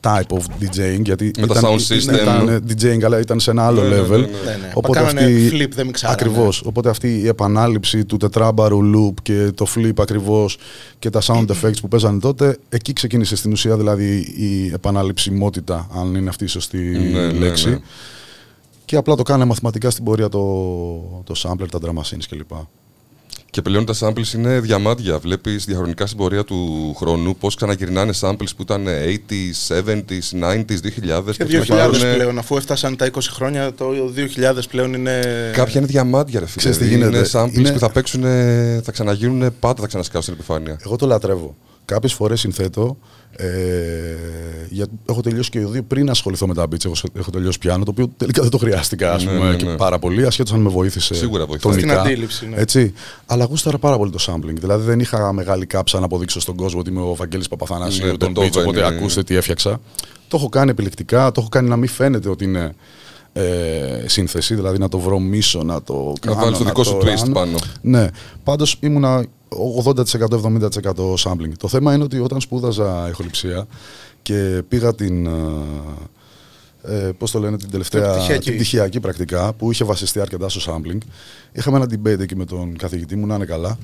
type 0.00 0.36
of 0.36 0.42
DJing 0.60 1.00
γιατί 1.04 1.30
Με 1.38 1.46
τα 1.46 1.58
ήταν, 1.58 1.70
sound 1.70 1.78
system. 1.78 2.22
ήταν 2.22 2.48
ε, 2.48 2.58
DJing 2.68 3.02
αλλά 3.04 3.20
ήταν 3.20 3.40
σε 3.40 3.50
ένα 3.50 3.66
άλλο 3.66 3.82
Ναι, 3.82 3.88
ναι, 3.88 4.00
level 4.02 4.08
ναι, 4.08 4.16
ναι. 4.16 4.20
Ναι, 4.20 4.56
ναι. 4.60 4.70
Οπότε 4.74 5.00
Μα 5.00 5.06
κάνανε 5.06 5.20
αυτή, 5.34 5.48
flip, 5.52 5.70
δεν 5.74 5.86
μιξάρανε. 5.86 6.18
ακριβώς, 6.20 6.62
οπότε 6.66 6.88
αυτή 6.90 7.18
η 7.20 7.26
επανάληψη 7.26 8.04
του 8.04 8.16
τετράμπαρου 8.16 8.80
loop 8.94 9.14
και 9.22 9.50
το 9.54 9.66
flip 9.76 9.92
ακριβώς 9.96 10.58
και 10.98 11.10
τα 11.10 11.20
sound 11.26 11.46
effects 11.46 11.80
που 11.80 11.88
παίζανε 11.88 12.18
τότε 12.18 12.58
εκεί 12.68 12.92
ξεκίνησε 12.92 13.36
στην 13.36 13.52
ουσία 13.52 13.76
δηλαδή 13.76 14.16
η 14.36 14.70
επαναληψιμότητα 14.74 15.88
αν 15.98 16.14
είναι 16.14 16.28
αυτή 16.28 16.44
η 16.44 16.48
σωστή 16.48 16.78
Ναι, 16.78 17.26
ναι, 17.26 17.32
λέξη 17.32 17.68
ναι. 17.68 17.78
Και 18.84 18.96
απλά 18.96 19.14
το 19.14 19.22
κάνε 19.22 19.44
μαθηματικά 19.44 19.90
στην 19.90 20.04
πορεία 20.04 20.28
το, 20.28 20.38
το 21.24 21.34
sampler, 21.36 21.66
τα 21.70 21.78
drum 21.82 21.88
machines 22.00 22.24
κλπ. 22.28 22.50
Και 23.50 23.62
πλέον 23.62 23.84
τα 23.84 23.94
samples 24.00 24.34
είναι 24.34 24.60
διαμάντια. 24.60 25.18
Βλέπεις 25.18 25.64
διαχρονικά 25.64 26.06
στην 26.06 26.18
πορεία 26.18 26.44
του 26.44 26.94
χρόνου 26.98 27.36
πώς 27.36 27.54
ξαναγυρνάνε 27.54 28.12
samples 28.20 28.48
που 28.56 28.62
ήταν 28.62 28.86
80s, 28.86 29.76
70s, 29.84 30.40
90s, 30.40 30.80
2000. 30.80 31.36
Και 31.36 31.44
2000 31.44 31.60
ξαναβάρουνε- 31.62 32.14
πλέον, 32.14 32.38
αφού 32.38 32.56
έφτασαν 32.56 32.96
τα 32.96 33.06
20 33.06 33.30
χρόνια, 33.32 33.74
το 33.74 33.90
2000 34.14 34.68
πλέον 34.70 34.94
είναι. 34.94 35.20
Κάποια 35.52 35.80
είναι 35.80 35.86
διαμάντια, 35.86 36.40
ρε 36.40 36.46
φίλε. 36.46 36.56
Ξέρεις 36.58 36.78
τι 36.78 36.84
Δηλαδή, 36.84 37.10
γίνεται; 37.16 37.38
Είναι 37.38 37.44
samples 37.52 37.58
Είναι- 37.58 37.72
που 37.72 37.78
θα 37.78 37.90
παίξουν, 37.90 38.22
θα 38.82 38.92
ξαναγίνουν 38.92 39.54
πάντα, 39.60 39.80
θα 39.80 39.86
ξανασκάσουν 39.86 40.22
στην 40.22 40.34
επιφάνεια. 40.34 40.80
Εγώ 40.84 40.96
το 40.96 41.06
λατρεύω. 41.06 41.54
Κάποιες 41.84 42.12
φορές 42.12 42.40
συνθέτω. 42.40 42.96
Ε, 43.36 43.46
για, 44.68 44.86
έχω 45.08 45.20
τελειώσει 45.20 45.50
και 45.50 45.58
οι 45.58 45.64
δύο 45.64 45.82
πριν 45.82 46.10
ασχοληθώ 46.10 46.46
με 46.46 46.54
τα 46.54 46.62
beats. 46.64 46.84
Έχω, 46.84 46.94
έχω 47.12 47.30
τελειώσει 47.30 47.58
πιάνο, 47.58 47.84
το 47.84 47.90
οποίο 47.90 48.10
τελικά 48.16 48.42
δεν 48.42 48.50
το 48.50 48.58
χρειάστηκα 48.58 49.12
ας 49.12 49.24
Ναι, 49.24 49.30
πούμε, 49.30 49.50
ναι, 49.50 49.56
και 49.56 49.64
ναι. 49.64 49.76
πάρα 49.76 49.98
πολύ, 49.98 50.26
ασχέτως 50.26 50.52
αν 50.52 50.60
με 50.60 50.68
βοήθησε. 50.68 51.14
Σίγουρα 51.14 51.46
βοηθάει. 51.46 51.72
τονικά, 51.72 51.98
Στην 52.00 52.10
αντίληψη, 52.12 52.48
ναι. 52.48 52.56
Έτσι. 52.56 52.92
Αλλά 53.26 53.44
γούσταρα 53.44 53.78
πάρα 53.78 53.96
πολύ 53.96 54.10
το 54.10 54.24
sampling. 54.26 54.54
Δηλαδή 54.60 54.84
δεν 54.84 55.00
είχα 55.00 55.32
μεγάλη 55.32 55.66
κάψα 55.66 55.98
να 55.98 56.04
αποδείξω 56.04 56.40
στον 56.40 56.56
κόσμο 56.56 56.80
ότι 56.80 56.90
είμαι 56.90 57.00
ο 57.00 57.14
Βαγγέλης 57.14 57.48
Παπαθανάσιου, 57.48 58.06
Ναι, 58.06 58.16
τον 58.16 58.32
Beethoven, 58.36 58.40
beats, 58.40 58.58
οπότε 58.58 58.80
ναι. 58.80 58.86
ακούστε 58.86 59.22
τι 59.22 59.36
έφτιαξα. 59.36 59.80
Το 60.28 60.36
έχω 60.36 60.48
κάνει 60.48 60.70
επιλεκτικά, 60.70 61.32
το 61.32 61.40
έχω 61.40 61.48
κάνει 61.48 61.68
να 61.68 61.76
μην 61.76 61.88
φαίνεται 61.88 62.28
ότι 62.28 62.44
είναι 62.44 62.74
ε, 63.36 64.04
σύνθεση, 64.06 64.54
δηλαδή 64.54 64.78
να 64.78 64.88
το 64.88 64.98
βρω 64.98 65.18
μίσο, 65.18 65.62
να 65.62 65.82
το 65.82 66.12
Να 66.24 66.32
κάνω, 66.32 66.40
βάλεις 66.40 66.58
το 66.58 66.64
δικό 66.64 66.82
το 66.82 66.88
σου 66.88 66.98
twist 67.02 67.18
ράνω. 67.18 67.32
πάνω. 67.32 67.58
Ναι. 67.80 68.08
Πάντως 68.44 68.76
ήμουνα 68.80 69.26
80%-70% 69.84 70.68
sampling. 71.18 71.52
Το 71.58 71.68
θέμα 71.68 71.94
είναι 71.94 72.04
ότι 72.04 72.18
όταν 72.18 72.40
σπούδαζα 72.40 73.08
ηχοληψία 73.08 73.66
και 74.22 74.62
πήγα 74.68 74.94
την. 74.94 75.26
Ε, 75.26 77.06
ε, 77.06 77.10
πώς 77.18 77.30
το 77.30 77.38
λένε, 77.38 77.56
την 77.56 77.70
τελευταία. 77.70 78.14
πτυχιακή. 78.14 78.44
την 78.44 78.54
πτυχιακή 78.54 79.00
πρακτικά 79.00 79.52
που 79.52 79.70
είχε 79.70 79.84
βασιστεί 79.84 80.20
αρκετά 80.20 80.48
στο 80.48 80.72
sampling. 80.72 80.98
Είχαμε 81.52 81.76
ένα 81.76 81.86
debate 81.86 82.20
εκεί 82.20 82.36
με 82.36 82.44
τον 82.44 82.76
καθηγητή 82.76 83.16
μου, 83.16 83.26
να 83.26 83.34
είναι 83.34 83.44
καλά, 83.44 83.78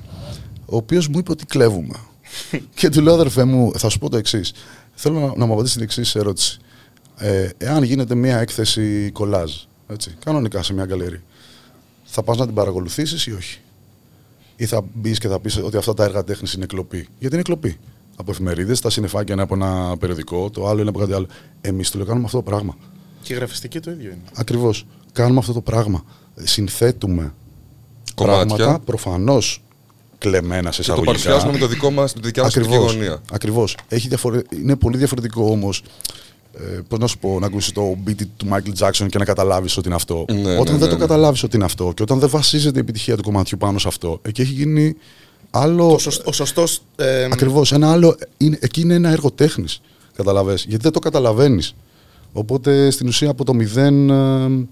ο 0.65 0.75
οποίος 0.75 1.07
μου 1.07 1.17
είπε 1.17 1.31
ότι 1.31 1.45
κλέβουμε. 1.45 1.95
και 2.75 2.89
του 2.89 3.01
λέω, 3.01 3.13
αδερφέ 3.13 3.43
μου, 3.43 3.71
θα 3.77 3.89
σου 3.89 3.99
πω 3.99 4.09
το 4.09 4.17
εξής. 4.17 4.53
Θέλω 4.93 5.19
να, 5.19 5.33
να 5.35 5.45
μου 5.45 5.53
απαντήσεις 5.53 5.75
την 5.75 5.83
εξής 5.83 6.15
ερώτηση. 6.15 6.59
Ε, 7.17 7.49
εάν 7.57 7.83
γίνεται 7.83 8.15
μια 8.15 8.39
έκθεση 8.39 9.09
κολάζ, 9.13 9.51
έτσι, 9.87 10.15
κανονικά 10.25 10.63
σε 10.63 10.73
μια 10.73 10.85
γκαλερί, 10.85 11.21
θα 12.03 12.23
πας 12.23 12.37
να 12.37 12.45
την 12.45 12.53
παρακολουθήσεις 12.55 13.25
ή 13.25 13.31
όχι; 13.33 13.59
Ή 14.55 14.65
θα 14.65 14.81
μπεις 14.93 15.19
και 15.19 15.27
θα 15.27 15.39
πεις 15.39 15.57
ότι 15.57 15.77
αυτά 15.77 15.93
τα 15.93 16.03
έργα 16.03 16.23
τέχνης 16.23 16.53
είναι 16.53 16.65
κλοπή; 16.65 17.07
Γιατί 17.19 17.33
είναι 17.35 17.43
κλοπή. 17.43 17.77
Από 18.15 18.31
εφημερίδες, 18.31 18.79
τα 18.81 18.89
συνεφάκια 18.89 19.33
είναι 19.33 19.43
από 19.43 19.53
ένα 19.53 19.97
περιοδικό, 19.99 20.49
το 20.49 20.67
άλλο 20.67 20.79
είναι 20.79 20.89
από 20.89 20.99
κάτι 20.99 21.13
άλλο. 21.13 21.27
Εμείς 21.61 21.89
το 21.91 22.05
κάνουμε 22.05 22.25
αυτό 22.25 22.37
το 22.37 22.43
πράγμα. 22.43 22.75
Και 23.21 23.33
η 23.33 23.35
γραφιστική 23.35 23.79
το 23.79 23.91
ίδιο 23.91 24.05
είναι. 24.09 24.21
Ακριβώς. 24.33 24.85
Κάνουμε 25.11 25.39
αυτό 25.39 25.53
το 25.53 25.61
πράγμα. 25.61 26.03
Συνθέτουμε 26.35 27.33
Κομμάτια. 28.15 28.45
πράγματα 28.45 28.79
προφανώς 28.79 29.63
κλεμμένα 30.17 30.71
σε 30.71 30.81
Και 30.81 30.87
το 30.87 30.93
εισαγωγικά. 30.93 31.05
παρουσιάζουμε 31.11 31.51
με 31.51 31.57
το 31.57 31.67
δικό 31.67 31.91
μας, 31.91 32.13
τη 32.13 32.19
δικιά 32.23 32.43
μας 32.43 32.55
οπτική 32.55 32.73
Ακριβώς. 32.73 32.93
γωνία. 32.93 33.21
Ακριβώς. 33.31 33.77
Έχει 33.87 34.07
διαφορε... 34.07 34.41
Είναι 34.49 34.75
πολύ 34.75 34.97
διαφορετικό 34.97 35.49
όμως. 35.49 35.83
Ε, 36.57 36.79
Πώς 36.87 36.99
να 36.99 37.07
σου 37.07 37.17
πω, 37.17 37.39
να 37.39 37.45
ακούσεις 37.45 37.71
το 37.71 37.97
beat 38.07 38.15
του 38.37 38.47
Michael 38.51 38.85
Jackson 38.87 39.05
και 39.09 39.17
να 39.17 39.25
καταλάβεις 39.25 39.77
ότι 39.77 39.87
είναι 39.87 39.95
αυτό. 39.95 40.25
Ναι, 40.31 40.35
όταν 40.39 40.55
ναι, 40.57 40.63
δεν 40.63 40.73
ναι, 40.73 40.79
το 40.79 40.91
ναι. 40.91 40.97
καταλάβεις 40.97 41.43
ότι 41.43 41.55
είναι 41.55 41.65
αυτό 41.65 41.91
και 41.95 42.03
όταν 42.03 42.19
δεν 42.19 42.29
βασίζεται 42.29 42.77
η 42.77 42.81
επιτυχία 42.81 43.15
του 43.17 43.23
κομματιού 43.23 43.57
πάνω 43.57 43.79
σε 43.79 43.87
αυτό, 43.87 44.19
εκεί 44.21 44.41
έχει 44.41 44.53
γίνει 44.53 44.95
άλλο. 45.51 45.91
Ο, 45.93 45.97
σωσ- 45.97 46.27
ο 46.27 46.31
σωστός. 46.31 46.81
Ε, 46.95 47.23
Ακριβώς. 47.23 47.71
Ένα 47.71 47.91
άλλο. 47.91 48.15
Είναι, 48.37 48.57
εκεί 48.61 48.81
είναι 48.81 48.93
ένα 48.93 49.09
έργο 49.09 49.31
τέχνης. 49.31 49.81
Καταλαβες. 50.15 50.65
Γιατί 50.67 50.83
δεν 50.83 50.91
το 50.91 50.99
καταλαβαίνεις. 50.99 51.75
Οπότε 52.33 52.89
στην 52.91 53.07
ουσία 53.07 53.29
από 53.29 53.43
το 53.45 53.53
μηδέν. 53.53 54.09
ε, 54.09 54.67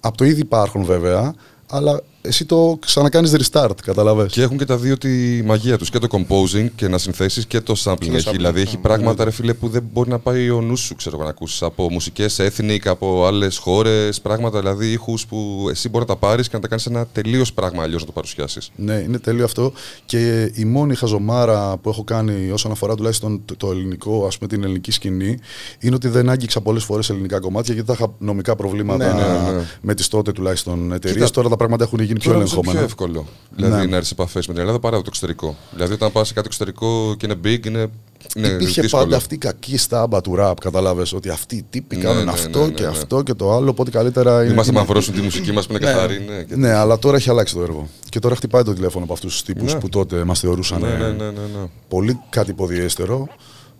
από 0.00 0.16
το 0.16 0.24
ήδη 0.24 0.40
υπάρχουν 0.40 0.84
βέβαια, 0.84 1.34
αλλά 1.70 2.02
εσύ 2.22 2.44
το 2.44 2.78
ξανακάνεις 2.80 3.34
restart. 3.36 3.70
Καταλαβες. 3.84 4.32
Και 4.32 4.42
έχουν 4.42 4.58
και 4.58 4.64
τα 4.64 4.76
δύο 4.76 4.98
τη 4.98 5.42
μαγεία 5.44 5.78
τους. 5.78 5.90
Και 5.90 5.98
το 5.98 6.06
composing 6.10 6.68
και 6.74 6.88
να 6.88 6.98
συνθέσεις 6.98 7.46
και 7.46 7.60
το 7.60 7.74
sampling. 7.84 7.96
το 7.98 8.16
έχει, 8.16 8.26
sampling, 8.28 8.32
δηλαδή 8.32 8.60
έχει 8.60 8.76
ναι. 8.76 8.82
πράγματα, 8.82 9.24
ρε 9.24 9.30
φίλε, 9.30 9.54
που 9.54 9.68
δεν 9.68 9.82
μπορεί 9.92 10.10
να 10.10 10.18
πάει 10.18 10.50
ο 10.50 10.60
νους 10.60 10.80
σου, 10.80 10.94
ξέρω 10.94 11.16
εγώ, 11.16 11.24
να 11.24 11.30
ακούσει. 11.30 11.64
Από 11.64 11.90
μουσικές 11.90 12.40
ethnic, 12.40 12.78
από 12.84 13.26
άλλες 13.26 13.56
χώρες, 13.56 14.20
πράγματα, 14.20 14.58
δηλαδή 14.58 14.92
ήχους 14.92 15.26
που 15.26 15.66
εσύ 15.70 15.88
μπορεί 15.88 16.04
να 16.08 16.14
τα 16.14 16.20
πάρεις 16.26 16.48
και 16.48 16.56
να 16.56 16.62
τα 16.62 16.68
κάνεις 16.68 16.86
ένα 16.86 17.06
τελείως 17.06 17.52
πράγμα 17.52 17.82
αλλιώς 17.82 18.00
να 18.00 18.06
το 18.06 18.12
παρουσιάσεις. 18.12 18.70
Ναι, 18.76 18.94
είναι 18.94 19.18
τέλειο 19.18 19.44
αυτό. 19.44 19.72
Και 20.04 20.52
η 20.54 20.64
μόνη 20.64 20.94
χαζομάρα 20.94 21.76
που 21.76 21.88
έχω 21.88 22.04
κάνει 22.04 22.50
όσον 22.50 22.70
αφορά 22.70 22.94
τουλάχιστον 22.94 23.42
το, 23.44 23.56
το 23.56 23.70
ελληνικό, 23.70 24.26
ας 24.26 24.38
πούμε 24.38 24.48
την 24.50 24.62
ελληνική 24.64 24.90
σκηνή, 24.90 25.38
είναι 25.78 25.94
ότι 25.94 26.08
δεν 26.08 26.30
άγγιξα 26.30 26.60
πολλές 26.60 26.84
φορές 26.84 27.10
ελληνικά 27.10 27.40
κομμάτια 27.40 27.74
γιατί 27.74 27.88
θα 27.88 27.94
είχα 27.98 28.12
νομικά 28.18 28.56
προβλήματα 28.56 29.14
Ναι, 29.14 29.22
ναι, 29.22 29.56
ναι. 29.56 29.64
με 29.80 29.94
τις 29.94 30.08
τότε 30.08 30.32
τουλάχιστον 30.32 30.92
εταιρείες. 30.92 31.18
Κοίτα. 31.20 31.30
Τώρα 31.30 31.48
τα 31.48 31.56
πράγματα 31.56 31.84
έχουν 31.84 31.98
γίνει 32.10 32.18
γίνει 32.18 32.18
πιο 32.18 32.30
Τώρα 32.32 32.36
νομίζω 32.44 32.54
είναι 32.56 32.70
ελεγχόμενο. 32.70 32.78
πιο 32.78 32.84
εύκολο. 32.84 33.26
Δηλαδή 33.56 33.84
Ναι. 33.84 33.90
να 33.90 33.96
έρθεις 33.96 34.08
σε 34.08 34.14
επαφές 34.14 34.46
με 34.46 34.52
την 34.52 34.62
Ελλάδα 34.62 34.78
παρά 34.80 34.96
το 34.96 35.04
εξωτερικό. 35.06 35.56
Δηλαδή 35.72 35.92
όταν 35.92 36.12
πας 36.12 36.26
σε 36.28 36.34
κάτι 36.34 36.46
εξωτερικό 36.46 37.14
και 37.18 37.26
είναι 37.26 37.34
big, 37.44 37.66
είναι. 37.66 37.90
είναι 38.36 38.48
Υπήρχε 38.48 38.80
δύσκολο. 38.80 39.02
πάντα 39.02 39.16
αυτή 39.16 39.34
η 39.34 39.38
κακή 39.38 39.76
στάμπα 39.76 40.20
του 40.20 40.34
ραπ, 40.34 40.60
κατάλαβες 40.60 41.12
ότι 41.12 41.28
αυτοί 41.28 41.56
οι 41.56 41.64
τύποι 41.70 41.96
Ναι, 41.96 42.02
κάνουν 42.02 42.24
ναι, 42.24 42.30
αυτό 42.30 42.58
ναι, 42.60 42.66
ναι, 42.66 42.72
και 42.72 42.82
ναι. 42.82 42.88
αυτό 42.88 43.22
και 43.22 43.34
το 43.34 43.52
άλλο. 43.52 43.70
Οπότε 43.70 43.90
καλύτερα 43.90 44.32
είναι. 44.34 44.44
Μην 44.46 44.54
μα 44.56 44.62
είναι- 44.68 44.78
αμαυρώσουν 44.78 45.14
τη 45.14 45.20
μουσική 45.20 45.52
μας 45.52 45.66
που 45.66 45.72
είναι 45.72 45.80
καθαρή. 45.86 46.24
Ναι, 46.28 46.42
και- 46.42 46.56
Ναι, 46.56 46.70
αλλά 46.72 46.98
τώρα 46.98 47.16
έχει 47.16 47.30
αλλάξει 47.30 47.54
το 47.54 47.62
έργο. 47.62 47.88
Και 48.08 48.18
τώρα 48.18 48.34
χτυπάει 48.36 48.62
το 48.62 48.72
τηλέφωνο 48.74 49.04
από 49.04 49.12
αυτούς 49.12 49.32
τους 49.32 49.42
τύπους 49.42 49.72
Ναι. 49.74 49.80
που 49.80 49.88
τότε 49.88 50.24
μας 50.24 50.40
θεωρούσαν 50.40 50.80
ναι, 50.80 50.86
ε, 50.88 50.90
ναι, 50.96 51.06
ναι, 51.06 51.24
ναι, 51.24 51.30
ναι. 51.30 51.68
πολύ 51.88 52.20
κάτι 52.30 52.50
υποδιέστερο. 52.50 53.28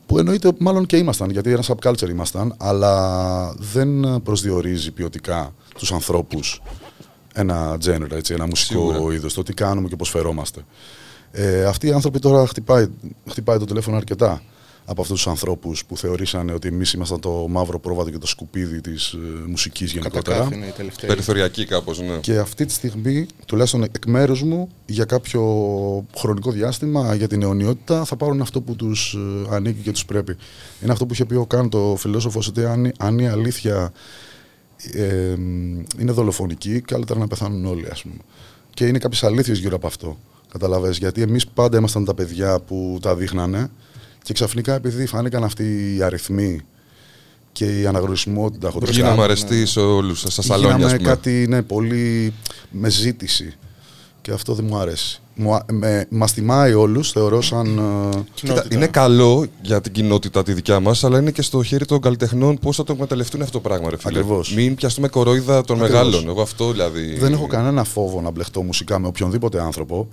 Που 0.07 0.19
εννοείται 0.19 0.53
μάλλον 0.59 0.87
και 0.87 0.97
ήμασταν, 0.97 1.31
γιατί 1.31 1.51
ένας 1.53 1.71
subculture 1.73 2.09
ήμασταν, 2.11 2.55
αλλά 2.59 3.55
δεν 3.59 4.21
προσδιορίζει 4.23 4.91
ποιοτικά 4.91 5.53
τους 5.79 5.93
ανθρώπους 5.93 6.63
ένα 7.35 7.79
genre, 7.85 8.11
έτσι, 8.11 8.35
ένα 8.35 8.47
μουσικό 8.47 8.93
Σίγουρα. 8.93 9.15
είδος, 9.15 9.35
το 9.35 9.43
τι 9.43 9.55
κάνουμε 9.55 9.89
και 9.89 9.97
πώς 9.97 10.11
φερόμαστε. 10.11 10.65
Ε, 11.33 11.65
αυτοί 11.65 11.87
οι 11.87 11.93
άνθρωποι 11.93 12.19
τώρα 12.19 12.47
χτυπάει, 12.47 12.87
χτυπάει 13.29 13.59
το 13.59 13.65
τηλέφωνο 13.65 13.97
αρκετά 13.97 14.43
από 14.85 15.03
αυτούς 15.03 15.17
τους 15.17 15.27
ανθρώπους 15.27 15.85
που 15.85 15.97
θεωρήσαν 15.97 16.49
ότι 16.49 16.69
εμείς 16.69 16.93
ήμασταν 16.93 17.21
το 17.21 17.47
μαύρο 17.49 17.79
πρόβατο 17.79 18.11
και 18.11 18.19
το 18.19 18.27
σκουπίδι 18.27 18.81
της 18.81 19.13
ε, 19.13 19.19
μουσικής 19.47 19.93
γενικότερα. 19.93 20.37
Κατακάθινε 20.37 20.67
η 20.67 20.71
τελευταία. 20.71 21.11
Περιθωριακή 21.11 21.65
κάπως, 21.65 22.01
ναι. 22.01 22.17
Και 22.17 22.39
αυτή 22.39 22.67
τη 22.67 22.73
στιγμή, 22.73 23.27
τουλάχιστον 23.47 23.83
εκ 23.83 24.07
μέρους 24.07 24.43
μου, 24.43 24.69
για 24.87 25.05
κάποιο 25.05 25.43
χρονικό 26.17 26.51
διάστημα, 26.51 27.15
για 27.15 27.29
την 27.29 27.43
αιωνιότητα, 27.43 28.05
θα 28.05 28.17
πάρουν 28.17 28.41
αυτό 28.41 28.61
που 28.61 28.77
τους 28.77 29.17
ανήκει 29.51 29.83
και 29.83 29.93
τους 29.93 30.05
πρέπει. 30.05 30.37
Είναι 30.83 30.93
αυτό 30.93 31.07
που 31.07 31.13
είχε 31.13 31.25
πει 31.25 31.35
ο 31.35 31.47
Καν, 31.47 31.69
το 31.69 31.97
φιλόσοφος, 31.99 32.49
ότι 32.49 32.65
αν, 32.65 32.93
αν 32.99 33.19
η 33.19 33.29
αλήθεια 33.29 33.93
ε, 34.93 35.37
είναι 35.99 36.13
δολοφονική, 36.13 36.81
καλύτερα 36.81 37.19
να 37.19 37.27
πεθάνουν 37.27 37.67
όλοι, 37.67 37.87
ας 37.91 38.03
πούμε. 38.03 38.15
Και 38.75 38.87
είναι 38.87 38.99
κάποιες 38.99 39.23
αλήθειες 39.23 39.59
γύρω 39.59 39.77
από 39.77 39.87
αυτό. 39.87 40.19
Καταλαβες, 40.53 40.99
γιατί 40.99 41.23
εμείς 41.23 41.47
πάντα 41.47 41.79
ήμασταν 41.79 42.05
τα 42.05 42.15
παιδιά 42.15 42.61
που 42.61 42.99
τα 43.03 43.15
δείχνανε 43.17 43.71
και 44.23 44.33
ξαφνικά 44.33 44.75
επειδή 44.75 45.07
φάνηκαν 45.07 45.45
αυτοί 45.45 45.97
οι 45.97 46.03
αριθμοί 46.03 46.61
και 47.53 47.81
η 47.81 47.87
αναγνωρισιμότητα 47.87 48.71
χοντρικά, 48.71 48.93
Γίναμε 48.93 49.23
αρεστοί 49.23 49.67
σε 49.67 49.81
όλους, 49.81 50.21
στα 50.21 50.43
σαλόνια. 50.43 50.77
Γίναμε 50.77 50.93
ας 50.93 50.97
πούμε. 50.97 51.09
κάτι 51.09 51.47
ναι, 51.49 51.63
πολύ 51.63 52.33
με 52.71 52.89
ζήτηση. 52.89 53.55
Και 54.23 54.33
αυτό 54.33 54.55
δεν 54.55 54.65
μου 54.65 54.77
αρέσει. 54.77 55.21
Μου, 55.43 55.55
α- 55.55 55.65
με, 55.73 56.07
μας 56.11 56.33
τιμάει 56.33 56.73
όλους, 56.73 57.11
θεωρώ 57.13 57.41
σαν... 57.41 57.67
ε, 57.67 58.17
Κοίτα, 58.35 58.53
Κοινότητα. 58.53 58.75
είναι 58.77 58.87
καλό 58.87 59.47
για 59.63 59.81
την 59.81 59.93
κοινότητα 59.93 60.43
τη 60.43 60.53
δικιά 60.53 60.81
μας, 60.81 61.05
αλλά 61.05 61.19
είναι 61.19 61.31
και 61.31 61.43
στο 61.43 61.63
χέρι 61.63 61.85
των 61.85 62.01
καλλιτεχνών 62.01 62.59
πώς 62.59 62.77
θα 62.77 62.85
το 62.85 62.93
εκμεταλλευτούν 62.93 63.43
αυτό 63.43 63.61
το 63.61 63.69
πράγμα, 63.69 63.91
ρε 63.91 63.97
φίλε. 63.97 64.19
Ακριβώς. 64.19 64.55
Μην 64.55 64.75
πιαστούμε 64.75 65.09
κορόιδα 65.09 65.63
των 65.65 65.77
Ακριβώς. 65.83 66.05
μεγάλων. 66.05 66.29
Εγώ 66.29 66.43
αυτό 66.43 66.71
δηλαδή. 66.71 67.15
Δεν 67.19 67.33
έχω 67.33 67.47
κανένα 67.47 67.85
φόβο 67.85 68.21
να 68.21 68.31
μπλεχτώ 68.31 68.63
μουσικά 68.63 68.99
με 68.99 69.07
οποιονδήποτε 69.07 69.61
άνθρωπο, 69.61 70.09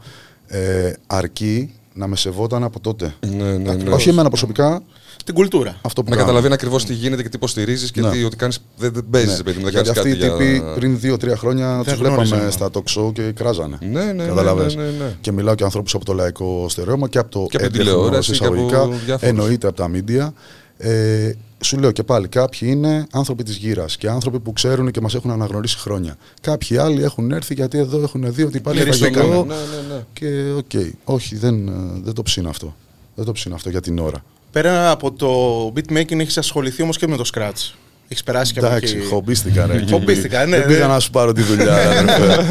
ε, 0.48 0.92
αρκεί 1.08 1.74
να 1.94 2.08
με 2.08 2.16
σεβόταν 2.16 2.64
από 2.64 2.80
τότε. 2.80 3.14
Ναι, 3.38 3.58
ναι, 3.58 3.74
ναι. 3.74 3.90
Όχι 3.90 4.10
εμένα 4.10 4.28
προσωπικά, 4.30 4.82
Την 5.28 5.36
κουλτούρα. 5.36 5.78
αυτό 5.82 6.04
που 6.04 6.10
Να 6.10 6.16
κάνω. 6.16 6.26
καταλαβαίνει 6.26 6.54
ακριβώς 6.54 6.86
τι 6.86 6.94
γίνεται 6.94 7.22
και 7.22 7.30
τι 7.30 7.36
υποστηρίζεις 7.36 7.92
και 7.92 8.02
Ναι. 8.02 8.10
τι, 8.12 8.24
ότι 8.24 8.36
κάνεις, 8.36 8.60
δεν, 8.78 8.94
δεν 8.94 9.06
παίζεις, 9.12 9.38
Ναι. 9.38 9.44
παιδί 9.44 9.58
μου, 9.58 9.64
δεν 9.64 9.74
Γιατί 9.74 9.92
κάνεις 9.94 10.02
αυτοί 10.14 10.28
κάτι. 10.28 10.44
οι 10.44 10.48
τύποι 10.50 10.54
για... 10.66 10.74
πριν 10.74 11.00
δύο-τρία 11.00 11.38
χρόνια 11.38 11.82
τους 11.84 11.94
γνώριζαν, 11.94 12.26
βλέπαμε 12.26 12.44
ναι. 12.46 12.52
στα 12.52 12.70
talk 12.74 12.84
show 12.98 13.14
και 13.14 13.22
κράζανε. 13.32 13.78
Ναι, 13.82 14.04
ναι, 14.04 14.12
ναι, 14.14 14.26
Κατάλαβες. 14.26 14.76
ναι, 14.76 14.84
ναι, 14.84 14.90
ναι. 14.90 15.16
Και 15.22 15.32
μιλάω 15.32 15.56
και 15.56 15.64
ανθρώπους 15.64 15.94
από 15.96 16.06
το 16.06 16.14
λαϊκό 16.14 16.66
στερεώμα 16.70 17.08
και 17.08 17.18
από 17.18 17.32
το 17.32 17.46
Και 17.50 17.58
από 17.58 17.66
την 17.72 17.76
έντεχνο, 17.82 17.94
τηλεόραση 18.00 18.32
και 18.32 18.46
από 18.46 18.54
εισαγωγικά, 18.56 18.88
διάφορους. 19.06 19.22
εννοείται 19.22 19.68
από 19.68 19.76
τα 19.78 19.90
media. 19.94 20.32
Ε, 20.78 21.32
σου 21.64 21.78
λέω 21.80 21.92
και 21.92 22.04
πάλι, 22.04 22.28
κάποιοι 22.28 22.68
είναι 22.72 23.08
άνθρωποι 23.12 23.44
της 23.44 23.56
γύρας 23.56 23.98
και 23.98 24.10
άνθρωποι 24.10 24.40
που 24.40 24.54
ξέρουν 24.54 24.92
και 24.92 25.02
μας 25.02 25.16
έχουν 25.16 25.32
αναγνωρίσει 25.32 25.78
χρόνια. 25.78 26.16
Κάποιοι 26.42 26.78
άλλοι 26.78 27.04
έχουν 27.04 27.32
έρθει 27.32 27.54
γιατί 27.54 27.78
εδώ 27.78 28.02
έχουν 28.02 28.34
δει 28.34 28.44
ότι 28.44 28.58
υπάρχει 28.58 28.82
Κληριστήκανε. 28.82 29.26
φαγητό. 29.28 29.46
Ναι, 29.46 29.54
ναι, 29.54 29.96
ναι. 29.96 30.04
Και 30.14 30.52
ΟΚ, 30.58 30.94
όχι, 31.04 31.36
δεν, 31.38 31.68
ε, 31.68 31.72
δεν 32.04 32.14
το 32.14 32.22
ψήνω 32.24 32.50
αυτό. 32.50 32.76
Δεν 33.16 33.26
το 33.26 33.32
ψήνω 33.32 33.56
αυτό 33.56 33.70
για 33.70 33.82
την 33.82 34.00
ώρα. 34.00 34.24
Πέρα 34.52 34.92
από 34.92 35.12
το 35.12 35.28
beatmaking 35.76 36.20
έχεις 36.20 36.38
ασχοληθεί 36.38 36.82
όμως 36.82 36.98
και 36.98 37.08
με 37.08 37.18
το 37.18 37.30
scratch. 37.34 37.72
Έχεις 38.10 38.24
περάσει 38.24 38.54
και 38.54 38.60
από 38.60 38.68
Εντάξει, 38.68 38.96
εκεί. 38.98 39.06
χομπίστηκα 39.06 39.66
ρε. 39.66 39.84
Χομπίστηκα, 39.92 40.46
ναι, 40.46 40.58
Δεν 40.58 40.68
πήγα 40.68 40.80
ναι. 40.88 40.94
να 40.94 41.00
σου 41.00 41.10
πάρω 41.12 41.32
τη 41.34 41.42
δουλειά. 41.42 41.76
ρε, 41.78 41.98
αδερφέ. 42.00 42.44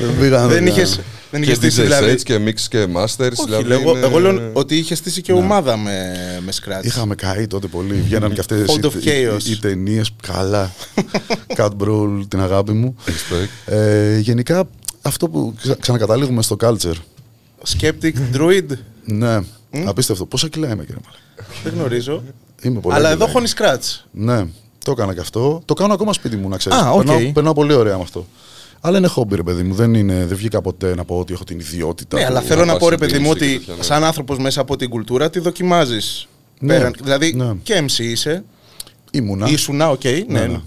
Δεν 0.00 0.18
πήγα 0.20 0.40
να 0.40 0.46
Δεν 0.46 0.58
δουλειά. 0.58 0.82
είχε 0.82 0.96
δεν 1.30 1.40
Και 1.42 1.46
είχες 1.50 1.56
στήσει 1.56 1.80
DJ 1.80 1.84
δηλαδή. 1.84 2.12
sets 2.12 2.22
και 2.22 2.38
mix 2.46 2.60
και 2.68 2.86
masters. 2.96 3.30
Όχι, 3.32 3.44
δηλαδή 3.44 3.64
λέω, 3.64 3.80
εγώ, 3.80 3.90
είναι- 3.96 4.06
εγώ 4.06 4.18
λέω 4.18 4.50
ότι 4.52 4.76
είχε 4.76 4.94
στήσει 4.94 5.20
και 5.22 5.32
ομάδα 5.32 5.76
με, 5.76 6.12
με 6.44 6.52
scratch. 6.60 6.84
Είχαμε 6.84 7.14
καεί 7.14 7.46
τότε 7.46 7.66
πολύ. 7.66 7.94
Βγαίναν 7.94 8.32
και 8.32 8.40
αυτές 8.40 8.64
Hold 8.70 8.84
of 8.86 8.92
οι, 8.94 8.98
chaos. 9.04 9.42
οι, 9.44 9.50
οι 9.50 9.56
ταινίες. 9.58 10.10
Καλά. 10.26 10.72
Cat 11.56 11.68
Brawl, 11.84 12.20
την 12.28 12.40
αγάπη 12.40 12.72
μου. 12.72 12.96
Respect. 13.06 13.72
Ε, 13.72 14.18
γενικά 14.18 14.64
αυτό 15.02 15.28
που 15.28 15.54
ξα- 15.62 15.76
ξανακαταλήγουμε 15.80 16.42
στο 16.42 16.56
culture. 16.60 16.94
Skeptic 17.78 18.12
Druid. 18.36 18.66
Ναι, 19.04 19.38
απίστευτο. 19.86 20.26
Πόσα 20.26 20.48
κιλά 20.48 20.66
είμαι, 20.70 20.84
κύριε 20.84 21.00
Μαλέ. 21.04 21.48
Δεν 21.64 21.72
γνωρίζω. 21.72 22.22
Είμαι 22.62 22.80
πολύ. 22.80 22.94
Αλλά 22.94 23.10
εδώ 23.10 23.26
χώνεις 23.26 23.54
scratch. 23.58 24.04
Ναι, 24.10 24.46
το 24.84 24.90
έκανα 24.90 25.14
και 25.14 25.20
αυτό. 25.20 25.62
Το 25.64 25.74
κάνω 25.74 25.94
ακόμα 25.94 26.12
σπίτι 26.12 26.36
μου, 26.36 26.48
να 26.48 26.56
ξέρεις. 26.56 26.78
Α, 26.78 26.90
οκ. 26.90 27.04
περνάω, 27.04 27.32
περνάω 27.32 27.52
πολύ 27.52 27.72
ωραία 27.72 27.96
με 27.96 28.02
αυτό. 28.02 28.26
Αλλά 28.80 28.98
είναι 28.98 29.06
χόμπι, 29.06 29.36
ρε 29.36 29.42
παιδί 29.42 29.62
μου. 29.62 29.74
Δεν, 29.74 29.94
είναι, 29.94 30.26
δεν 30.26 30.36
βγήκα 30.36 30.60
ποτέ 30.60 30.94
να 30.94 31.04
πω 31.04 31.18
ότι 31.18 31.32
έχω 31.32 31.44
την 31.44 31.58
ιδιότητα. 31.58 32.16
Ναι, 32.16 32.22
του- 32.22 32.30
αλλά 32.30 32.40
θέλω 32.40 32.64
να 32.64 32.72
πας 32.72 32.80
πω 32.80 32.88
ρε 32.88 32.96
στην 32.96 33.08
παιδί 33.08 33.22
μου 33.22 33.28
μουσική 33.28 33.44
ότι 33.44 33.52
και 33.52 33.58
τέτοια, 33.58 33.74
ναι. 33.76 33.82
σαν 33.82 34.04
άνθρωπος 34.04 34.38
μέσα 34.38 34.60
από 34.60 34.76
την 34.76 34.88
κουλτούρα 34.90 35.30
τη 35.30 35.38
δοκιμάζεις. 35.40 36.28
Ναι, 36.58 36.90
δηλαδή 37.02 37.32
ναι. 37.34 37.54
και 37.62 37.84
MC 37.88 37.98
είσαι. 37.98 38.44
Ήμουνα. 39.10 39.48
Ήσουνα, 39.48 39.90
οκ, 39.90 40.04
ναι. 40.04 40.20
ναι. 40.26 40.46
Μπορεί 40.46 40.60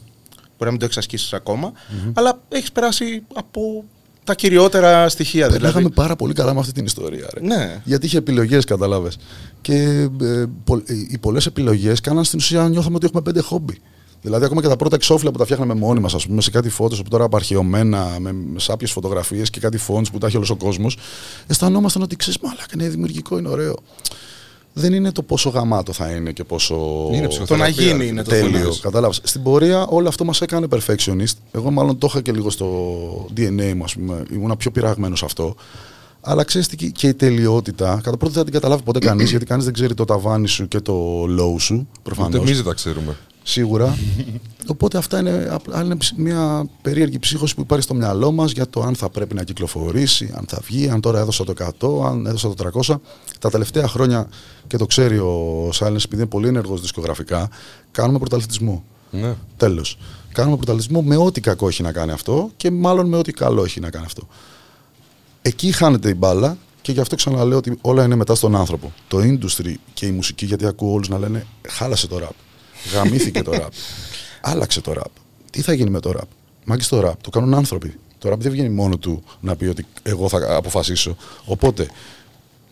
να 0.57 0.69
μην 0.71 0.79
το 0.79 0.85
εξασκήσεις 0.85 1.33
ακόμα. 1.33 1.71
Αλλά 2.13 2.39
έχεις 2.49 2.71
περάσει 2.71 3.23
από 3.33 3.83
τα 4.25 4.35
κυριότερα 4.35 5.09
στοιχεία. 5.09 5.47
Περνάγαμε 5.47 5.73
Δηλαδή. 5.77 5.95
πάρα 5.95 6.15
πολύ 6.15 6.33
καλά 6.33 6.53
με 6.53 6.59
αυτή 6.59 6.71
την 6.71 6.85
ιστορία. 6.85 7.27
Ρε. 7.33 7.45
Ναι. 7.47 7.81
Γιατί 7.83 8.05
είχε 8.05 8.17
επιλογές, 8.17 8.65
κατάλαβες. 8.65 9.17
Και 9.61 9.73
ε, 10.21 10.43
πο- 10.63 10.81
ε, 10.85 10.93
οι 11.09 11.17
πολλές 11.17 11.45
επιλογές 11.45 12.01
κάναν 12.01 12.23
στην 12.23 12.39
ουσία 12.39 12.67
νιώθαμε 12.69 12.95
ότι 12.95 13.05
έχουμε 13.05 13.21
πέντε 13.21 13.41
χόμπι. 13.41 13.77
Δηλαδή, 14.21 14.45
ακόμα 14.45 14.61
και 14.61 14.67
τα 14.67 14.75
πρώτα 14.75 14.95
εξώφυλλα 14.95 15.31
που 15.31 15.37
τα 15.37 15.43
φτιάχναμε 15.43 15.73
μόνοι 15.73 15.99
μας, 15.99 16.13
ας 16.13 16.25
πούμε, 16.27 16.41
σε 16.41 16.49
κάτι 16.49 16.69
φώτο 16.69 16.95
που 16.95 17.09
τώρα 17.09 17.23
απαρχαιωμένα, 17.23 18.15
με, 18.19 18.31
με 18.31 18.59
σάπιε 18.59 18.87
φωτογραφίες 18.87 19.49
και 19.49 19.59
κάτι 19.59 19.77
φόντς 19.77 20.11
που 20.11 20.17
τα 20.17 20.27
έχει 20.27 20.35
όλος 20.35 20.49
ο 20.49 20.55
κόσμος, 20.55 20.97
αισθανόμασταν 21.47 22.01
ότι 22.01 22.15
ξέρεις, 22.15 22.39
μαλάκα 22.41 22.65
είναι 22.73 22.87
δημιουργικό, 22.87 23.37
είναι 23.37 23.49
ωραίο. 23.49 23.75
Δεν 24.77 24.93
είναι 24.93 25.11
το 25.11 25.21
πόσο 25.21 25.49
γαμάτο 25.49 25.93
θα 25.93 26.09
είναι 26.09 26.31
και 26.31 26.43
πόσο. 26.43 26.75
Είναι 27.11 27.21
Το 27.21 27.27
ψυχοθεραπεία. 27.27 27.75
να 27.75 27.81
γίνει 27.81 27.97
ρε 27.97 28.05
είναι 28.05 28.23
το 28.23 28.29
φίλε. 28.29 28.41
θέμα. 28.41 28.51
Τέλειος, 28.51 28.79
κατάλαβες. 28.79 29.19
Στην 29.23 29.43
πορεία 29.43 29.85
όλο 29.87 30.07
αυτό 30.07 30.25
μας 30.25 30.41
έκανε 30.41 30.67
perfectionist. 30.71 31.33
Εγώ, 31.51 31.71
μάλλον 31.71 31.97
το 31.97 32.07
είχα 32.09 32.21
και 32.21 32.31
λίγο 32.31 32.49
στο 32.49 32.67
DNA 33.37 33.73
μου, 33.75 33.83
ας 33.83 33.93
πούμε. 33.93 34.23
Ήμουνα 34.33 34.55
πιο 34.55 34.71
πειραγμένος 34.71 35.19
σε 35.19 35.25
αυτό. 35.25 35.55
Αλλά 36.21 36.43
ξέρεις 36.43 36.67
τι, 36.67 36.91
και 36.91 37.07
η 37.07 37.13
τελειότητα, 37.13 37.85
κατά 38.03 38.17
πρώτον 38.17 38.27
δεν 38.29 38.33
θα 38.37 38.43
την 38.43 38.53
καταλάβει 38.53 38.83
ποτέ 38.83 38.99
κανείς, 38.99 39.29
γιατί 39.31 39.45
κανείς 39.45 39.65
δεν 39.65 39.73
ξέρει 39.73 39.93
το 39.93 40.05
ταβάνι 40.05 40.47
σου 40.47 40.67
και 40.67 40.79
το 40.79 41.23
low 41.23 41.59
σου, 41.59 41.73
Ούτε 41.75 41.87
προφανώς. 42.03 42.35
εμεί 42.35 42.51
δεν 42.53 42.63
τα 42.63 42.73
ξέρουμε. 42.73 43.15
Σίγουρα. 43.47 43.97
Οπότε 44.67 44.97
αυτά 44.97 45.19
είναι, 45.19 45.47
απλά 45.51 45.83
είναι 45.83 45.95
ψ- 45.95 46.13
μια 46.17 46.65
περίεργη 46.81 47.19
ψύχωση 47.19 47.55
που 47.55 47.61
υπάρχει 47.61 47.83
στο 47.83 47.93
μυαλό 47.93 48.31
μας 48.31 48.51
για 48.51 48.69
το 48.69 48.81
αν 48.81 48.95
θα 48.95 49.09
πρέπει 49.09 49.35
να 49.35 49.43
κυκλοφορήσει, 49.43 50.33
αν 50.35 50.45
θα 50.47 50.59
βγει, 50.63 50.89
αν 50.89 51.01
τώρα 51.01 51.19
έδωσα 51.19 51.43
το 51.43 51.51
100, 51.51 52.05
αν 52.09 52.25
έδωσα 52.25 52.47
το 52.53 52.53
300. 52.87 52.99
Τα 53.39 53.49
τελευταία 53.49 53.87
χρόνια, 53.87 54.27
και 54.67 54.77
το 54.77 54.85
ξέρει 54.85 55.17
ο 55.17 55.69
Silence, 55.73 55.95
επειδή 55.95 56.15
είναι 56.15 56.25
πολύ 56.25 56.47
ενεργός 56.47 56.81
δισκογραφικά, 56.81 57.49
κάνουμε 57.91 58.19
πρωταθλητισμό. 58.19 58.83
Ναι. 59.11 59.35
Τέλος. 59.57 59.97
Κάνουμε 60.33 60.55
πρωταθλητισμό 60.55 61.01
με 61.01 61.15
ό,τι 61.17 61.41
κακό 61.41 61.67
έχει 61.67 61.81
να 61.83 61.91
κάνει 61.91 62.11
αυτό 62.11 62.49
και 62.57 62.71
μάλλον 62.71 63.07
με 63.07 63.17
ό,τι 63.17 63.31
καλό 63.31 63.63
έχει 63.63 63.79
να 63.79 63.89
κάνει 63.89 64.05
αυτό. 64.05 64.27
Εκεί 65.41 65.71
χάνεται 65.71 66.09
η 66.09 66.15
μπάλα 66.17 66.57
και 66.81 66.91
γι' 66.91 66.99
αυτό 66.99 67.15
ξαναλέω 67.15 67.57
ότι 67.57 67.77
όλα 67.81 68.03
είναι 68.03 68.15
μετά 68.15 68.35
στον 68.35 68.55
άνθρωπο. 68.55 68.93
Το 69.07 69.17
industry 69.17 69.73
και 69.93 70.05
η 70.05 70.11
μουσική, 70.11 70.45
γιατί 70.45 70.65
ακούω 70.65 70.93
όλους 70.93 71.07
να 71.09 71.19
λένε 71.19 71.45
χάλασε 71.67 72.07
το 72.07 72.19
rap. 72.23 72.29
Γαμήθηκε 72.93 73.41
το 73.41 73.51
rap. 73.55 73.69
Άλλαξε 74.41 74.81
το 74.81 74.93
rap. 74.97 75.11
Τι 75.51 75.61
θα 75.61 75.73
γίνει 75.73 75.89
με 75.89 75.99
το 75.99 76.13
rap; 76.17 76.27
Μάγκης 76.65 76.87
το 76.87 77.09
rap. 77.09 77.13
Το 77.21 77.29
κάνουν 77.29 77.53
άνθρωποι. 77.53 77.99
Το 78.17 78.31
rap 78.31 78.37
δεν 78.37 78.51
βγαίνει 78.51 78.69
μόνο 78.69 78.97
του 78.97 79.23
να 79.39 79.55
πει 79.55 79.65
ότι 79.65 79.85
εγώ 80.03 80.29
θα 80.29 80.55
αποφασίσω. 80.55 81.17
Οπότε 81.45 81.87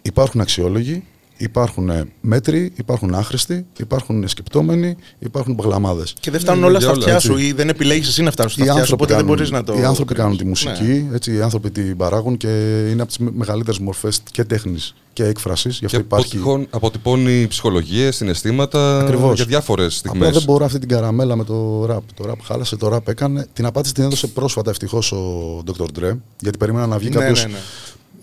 υπάρχουν 0.01 0.41
αξιόλογοι, 0.41 1.03
υπάρχουν 1.44 1.89
ε, 1.89 2.04
μέτροι, 2.22 2.72
υπάρχουν 2.76 3.16
άχρηστοι, 3.16 3.66
υπάρχουν 3.78 4.28
σκεπτόμενοι, 4.28 4.96
υπάρχουν 5.20 5.56
παγλαμάδες. 5.56 6.14
Και 6.20 6.32
δεν 6.32 6.39
φτάνουν 6.39 6.62
Ναι, 6.62 6.68
όλα 6.68 6.78
για 6.78 6.88
στα 6.88 6.96
όλα, 6.98 7.00
αυτιά 7.14 7.16
έτσι. 7.16 7.28
σου 7.28 7.48
ή 7.48 7.52
δεν 7.52 7.70
επιλέγεις 7.70 8.08
εσύ 8.08 8.22
να 8.24 8.32
φτάσει 8.32 8.54
στα 8.54 8.66
Οι 8.66 8.68
αυτιά 8.70 8.74
σου. 8.86 8.94
άνθρωποι, 8.94 9.04
Οπότε 9.04 9.14
δεν 9.14 9.22
κάνουν, 9.22 9.36
μπορείς 9.38 9.52
να 9.52 9.64
το. 9.76 9.82
οι 9.82 9.86
άνθρωποι 9.86 10.14
κάνουν 10.14 10.32
τη 10.32 10.38
κρίνεις. 10.38 10.64
μουσική, 10.66 11.06
Ναι. 11.10 11.16
έτσι, 11.16 11.36
οι 11.36 11.41
άνθρωποι 11.41 11.72
την 11.72 11.98
παράγουν 11.98 12.38
και 12.38 12.48
είναι 12.91 13.02
από 13.02 13.06
τις 13.12 13.18
μεγαλύτερες 13.18 13.80
μορφές 13.80 14.22
και 14.32 14.44
τέχνης 14.44 14.94
και 15.14 15.24
έκφρασης. 15.26 15.78
Γι' 15.80 15.86
αυτό 15.86 15.98
Και 15.98 16.04
υπάρχει. 16.04 16.36
αποτυχών- 16.38 16.68
αποτυπώνει 16.70 17.48
ψυχολογίε, 17.48 18.12
συναισθήματα 18.12 19.00
Ακριβώς. 19.00 19.36
για 19.36 19.46
διάφορες 19.46 19.98
Απλά 20.00 20.10
στιγμές. 20.12 20.34
δεν 20.34 20.44
μπορώ 20.44 20.66
αυτή 20.66 20.80
την 20.80 20.89
καραμέλα 20.89 21.36
με 21.36 21.44
το 21.44 21.86
ραπ. 21.86 22.04
Το 22.14 22.26
ραπ 22.26 22.39
χάλασε, 22.44 22.76
το 22.76 22.88
ραπ 22.88 23.08
έκανε. 23.08 23.48
Την 23.54 23.66
απάντηση 23.66 23.94
την 23.94 24.04
έδωσε 24.04 24.28
πρόσφατα 24.28 24.70
ευτυχώς 24.70 25.12
ο 25.12 25.64
Dr. 25.68 25.84
Dre, 26.00 26.18
γιατί 26.39 26.58
περίμενα 26.58 26.88
να 26.88 26.98
βγει 26.98 27.10
Ναι, 27.10 27.16
κάποιος 27.16 27.46
ναι, 27.46 27.52
ναι. 27.52 27.58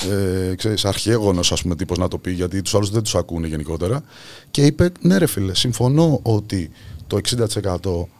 Ε, 0.04 0.54
ξέρεις, 0.54 0.84
αρχαίγονος 0.84 1.52
ας 1.52 1.62
πούμε 1.62 1.76
τύπος 1.76 1.98
να 1.98 2.08
το 2.08 2.18
πει 2.18 2.30
γιατί 2.32 2.62
τους 2.62 2.74
άλλους 2.74 2.90
δεν 2.90 3.02
τους 3.02 3.14
ακούνε 3.14 3.46
γενικότερα 3.46 4.02
και 4.50 4.66
είπε 4.66 4.90
ναι 5.00 5.16
ρε 5.18 5.26
φίλε 5.26 5.54
συμφωνώ 5.54 6.18
ότι 6.22 6.70
το 7.06 7.18
60% 7.36 7.74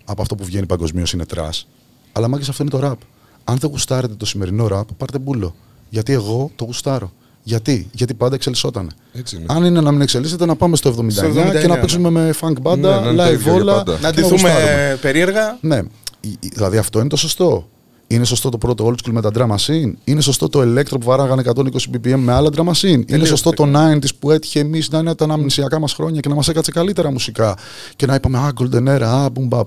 από 0.05 0.23
αυτό 0.23 0.35
που 0.35 0.45
βγαίνει 0.45 0.67
παγκοσμίως 0.67 1.13
είναι 1.13 1.27
trash 1.27 1.69
αλλά 2.13 2.29
μάγκες 2.29 2.49
αυτό 2.49 2.63
είναι 2.63 2.73
το 2.73 2.79
ραπ 2.79 3.01
αν 3.45 3.57
δεν 3.59 3.71
γουστάρετε 3.71 4.15
το 4.15 4.27
σημερινό 4.27 4.67
ραπ, 4.67 4.93
πάρτε 4.93 5.19
μπούλο. 5.19 5.55
Γιατί 5.89 6.13
εγώ 6.13 6.51
το 6.57 6.65
γουστάρω. 6.65 7.13
Γιατί, 7.43 7.89
Γιατί 7.93 8.15
πάντα 8.15 8.35
εξελισσόταν. 8.35 8.91
Έτσι 9.13 9.37
είναι. 9.37 9.45
Αν 9.49 9.65
είναι 9.65 9.81
να 9.81 9.91
μην 9.93 10.01
εξελίσσεται, 10.01 10.47
να 10.47 10.57
πάμε 10.57 10.77
στο 10.77 10.89
79, 10.89 11.11
Στο 11.11 11.27
79, 11.27 11.33
και 11.61 11.67
να 11.67 11.75
ναι. 11.75 11.81
παίξουμε 11.81 12.11
με 12.11 12.35
funk 12.41 12.53
Ναι, 12.53 12.61
μπάντα, 12.61 13.01
να 13.01 13.09
είναι 13.11 13.17
το 13.17 13.29
live 13.29 13.33
ίδιο 13.33 13.43
για 13.43 13.53
όλα. 13.53 13.75
πάντα. 13.75 13.99
Να 14.01 14.11
και 14.13 14.21
ντυθούμε 14.21 14.41
γουστάρουμε. 14.51 14.99
περίεργα. 15.01 15.59
Ναι, 15.61 15.77
η- 16.21 16.29
η- 16.41 16.49
δηλαδή 16.55 16.77
αυτό 16.77 16.99
είναι 17.01 17.09
το 17.09 17.17
σωστό. 17.17 17.69
Είναι 18.11 18.25
σωστό 18.25 18.49
το 18.49 18.59
πρώτο 18.59 18.87
old 18.87 19.07
school 19.07 19.11
με 19.13 19.21
τα 19.21 19.31
drum 19.35 19.57
machine. 19.57 19.93
Είναι 20.05 20.21
σωστό 20.21 20.49
το 20.49 20.61
electro 20.61 20.91
που 20.91 21.01
βαράγανε 21.03 21.43
120 21.55 21.63
BPM 21.63 22.17
με 22.17 22.33
άλλα 22.33 22.51
drum 22.57 22.73
machine. 22.73 23.03
Είναι 23.07 23.25
σωστό 23.25 23.51
το 23.51 23.65
90s 23.75 24.09
που 24.19 24.31
έτυχε 24.31 24.61
εμείς 24.61 24.91
να 24.91 24.99
είναι 24.99 25.15
τα 25.15 25.25
αναμνησιακά 25.25 25.79
μας 25.79 25.93
χρόνια 25.93 26.21
και 26.21 26.29
να 26.29 26.35
μας 26.35 26.49
έκατσε 26.49 26.71
καλύτερα 26.71 27.11
μουσικά. 27.11 27.57
Και 27.97 28.07
να 28.07 28.15
είπαμε 28.15 28.39
Α, 28.39 28.53
golden 28.61 28.87
era, 28.87 29.03
α, 29.03 29.27
boom 29.27 29.49
bap. 29.49 29.65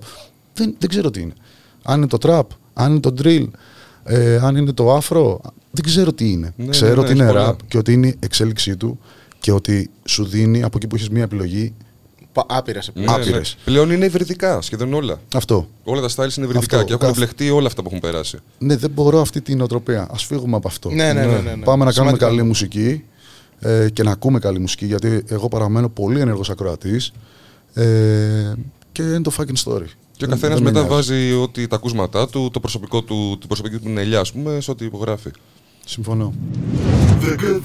Δεν, 0.54 0.76
δεν 0.78 0.90
ξέρω 0.90 1.10
τι 1.10 1.22
είναι. 1.22 1.34
Αν 1.84 1.98
είναι 1.98 2.08
το 2.08 2.18
trap, 2.22 2.42
αν 2.74 2.92
είναι 2.92 3.00
το 3.00 3.14
drill, 3.24 3.48
ε, 4.04 4.40
αν 4.42 4.56
είναι 4.56 4.72
το 4.72 4.98
afro. 4.98 5.38
Δεν 5.72 5.84
ξέρω 5.84 6.14
τι 6.14 6.32
είναι. 6.32 6.54
Ναι, 6.56 6.68
ξέρω 6.70 6.94
ναι, 6.94 7.00
ότι 7.00 7.12
έχει 7.12 7.20
είναι 7.22 7.28
πολλά. 7.28 7.52
rap 7.52 7.56
και 7.68 7.78
ότι 7.78 7.94
είναι 7.94 8.08
η 8.08 8.16
εξέλιξή 8.20 8.78
του 8.78 9.00
και 9.40 9.52
ότι 9.52 9.90
σου 10.06 10.26
δίνει 10.26 10.64
από 10.64 10.78
εκεί 10.78 10.88
που 10.88 10.96
έχεις 10.96 11.10
μία 11.10 11.24
επιλογή 11.24 11.74
Άπειρες 12.48 12.92
Ναι, 12.94 13.06
ναι. 13.06 13.12
Άπειρες. 13.12 13.56
Πλέον 13.66 13.92
είναι 13.92 14.06
υβριδικά 14.06 14.62
σχεδόν 14.62 14.94
όλα. 14.94 15.20
αυτό. 15.36 15.68
Όλα 15.84 16.02
τα 16.02 16.08
styles 16.08 16.38
είναι 16.38 16.46
υβριδικά 16.46 16.76
Αυτό, 16.76 16.88
και 16.88 16.94
έχουν 16.94 17.00
κάθε- 17.08 17.14
μπλεχτεί 17.14 17.50
όλα 17.50 17.68
αυτά 17.68 17.82
που 17.82 17.88
έχουν 17.88 18.00
περάσει. 18.00 18.38
Ναι, 18.58 18.76
δεν 18.78 18.90
μπορώ 18.90 19.22
αυτή 19.22 19.42
την 19.42 19.62
οτροπία. 19.62 20.02
Α 20.02 20.16
φύγουμε 20.18 20.56
από 20.56 20.68
αυτό. 20.68 20.90
Ναι, 20.90 21.14
ναι, 21.14 21.26
ναι, 21.26 21.26
ναι, 21.26 21.56
ναι. 21.56 21.64
Πάμε 21.64 21.86
να 21.86 21.92
κάνουμε 21.92 21.92
Σημαντικό. 21.92 22.26
καλή 22.26 22.44
μουσική 22.44 23.04
ε, 23.60 23.88
και 23.94 24.04
να 24.04 24.12
ακούμε 24.12 24.40
καλή 24.40 24.60
μουσική 24.60 24.86
γιατί 24.86 25.24
εγώ 25.28 25.48
παραμένω 25.48 25.90
πολύ 25.90 26.20
ενεργός 26.20 26.50
ακροατής 26.50 27.12
ε, 27.74 27.84
και 28.92 29.02
είναι 29.02 29.22
το 29.22 29.32
fucking 29.38 29.72
story. 29.72 29.86
Και 30.18 30.26
ο 30.26 30.28
Δεν- 30.28 30.30
καθένας 30.30 30.60
δεν 30.60 30.64
με 30.64 30.72
μετά 30.72 30.88
νοιάζει. 30.88 30.94
βάζει 31.12 31.34
ότι 31.34 31.68
τα 31.68 31.76
ακούσματά 31.76 32.28
του, 32.30 32.50
το 32.54 32.60
προσωπικό 32.60 33.02
του, 33.02 33.36
την 33.40 33.48
προσωπική 33.48 33.78
του 33.80 33.90
νελιά, 33.90 34.20
ας 34.20 34.32
πούμε, 34.32 34.62
σε 34.62 34.72
ό,τι 34.72 34.86
υπογράφει. 34.86 35.30
Συμφωνώ. 35.86 36.34
The 37.22 37.40
Good 37.42 37.62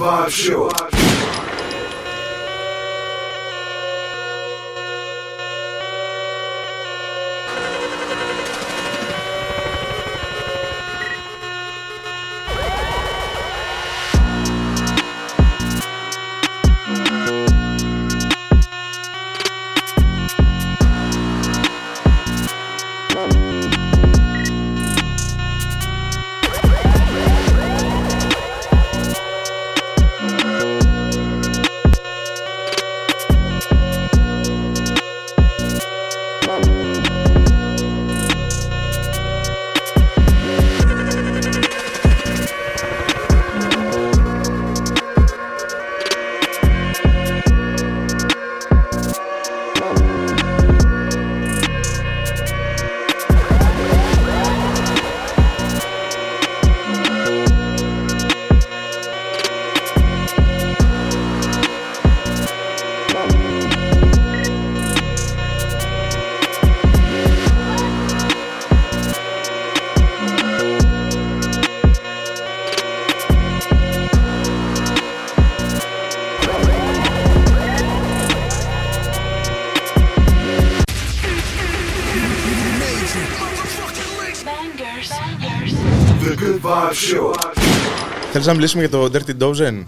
Θέλεις 88.41 88.53
να 88.53 88.59
μιλήσουμε 88.59 88.87
για 88.87 88.99
το 88.99 89.11
Dirty 89.13 89.43
Dozen; 89.43 89.85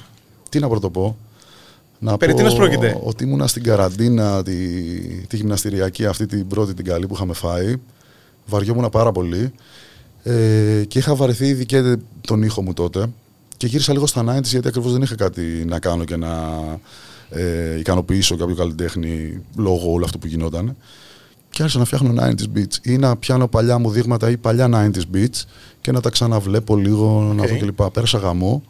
Τι 0.49 0.59
να 0.59 0.69
πρωτοπώ; 0.69 1.17
Να 1.99 2.17
Περί 2.17 2.33
πω 2.33 2.39
τίνος 2.39 2.55
πρόκειται; 2.55 3.01
ότι 3.03 3.25
ήμουνα 3.25 3.47
στην 3.47 3.63
καραντίνα 3.63 4.43
τη, 4.43 4.55
τη 5.27 5.37
γυμναστηριακή 5.37 6.07
αυτή 6.07 6.27
την 6.27 6.47
πρώτη 6.47 6.75
την 6.75 6.85
καλή 6.85 7.07
που 7.07 7.15
είχαμε 7.15 7.35
φάει. 7.35 7.75
Βαριόμουν 8.47 8.89
πάρα 8.91 9.13
πολύ. 9.13 9.53
Ε, 10.23 10.85
και 10.89 10.99
είχα 10.99 11.15
βαρεθεί 11.15 11.47
ήδη 11.47 11.67
και 11.67 11.97
τον 12.21 12.43
ήχο 12.43 12.63
μου 12.63 12.73
τότε. 12.73 13.07
Και 13.57 13.67
γύρισα 13.67 13.93
λίγο 13.93 14.07
στα 14.07 14.25
90s 14.39 14.43
γιατί 14.43 14.69
ακριβώς 14.69 14.93
δεν 14.93 15.03
είχα 15.03 15.15
κάτι 15.15 15.43
να 15.43 15.79
κάνω 15.79 16.05
και 16.05 16.17
να 16.17 16.59
ε, 17.31 17.79
ικανοποιήσω 17.79 18.37
κάποιο 18.37 18.55
καλλιτέχνη 18.55 19.41
λόγω 19.57 19.93
όλου 19.93 20.05
αυτού 20.05 20.19
που 20.19 20.27
γινόταν. 20.27 20.77
Και 21.51 21.63
άρχισα 21.63 21.79
να 21.79 21.85
φτιάχνω 21.85 22.15
90s 22.23 22.59
beats 22.59 22.77
ή 22.83 22.97
να 22.97 23.17
πιάνω 23.17 23.49
παλιά 23.49 23.79
μου 23.79 23.91
δείγματα 23.91 24.31
ή 24.31 24.37
παλιά 24.37 24.69
90s 24.73 25.17
beats 25.17 25.45
και 25.81 25.93
να 25.93 26.01
τα 26.01 26.11
ξαναβλέπω 26.11 26.77
λίγο, 26.77 27.33
να 27.37 27.43
Οκ. 27.43 27.49
δω 27.49 27.59
κλπ. 27.59 27.83
Πέρασα 27.83 28.19
γαμώ 28.19 28.63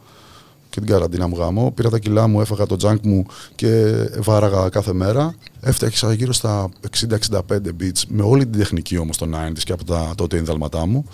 και 0.71 0.81
την 0.81 0.89
καραντίνα 0.89 1.29
μου 1.29 1.37
γαμώ. 1.37 1.73
Πήρα 1.75 1.91
τα 1.91 1.99
κιλά 1.99 2.27
μου, 2.27 2.41
έφαγα 2.41 2.67
το 2.67 2.77
junk 2.83 3.01
μου 3.03 3.27
και 3.55 3.93
βάραγα 4.19 4.69
κάθε 4.69 4.93
μέρα. 4.93 5.35
Έφτιαξα 5.61 6.13
γύρω 6.13 6.33
στα 6.33 6.69
60-65 7.29 7.39
beats 7.51 8.03
με 8.09 8.23
όλη 8.23 8.47
την 8.47 8.59
τεχνική 8.59 8.99
όμως 8.99 9.17
των 9.17 9.35
90s 9.35 9.59
και 9.59 9.73
από 9.73 9.85
τα 9.85 10.13
τότε 10.17 10.37
ινδάλματά 10.37 10.87
μου. 10.87 11.05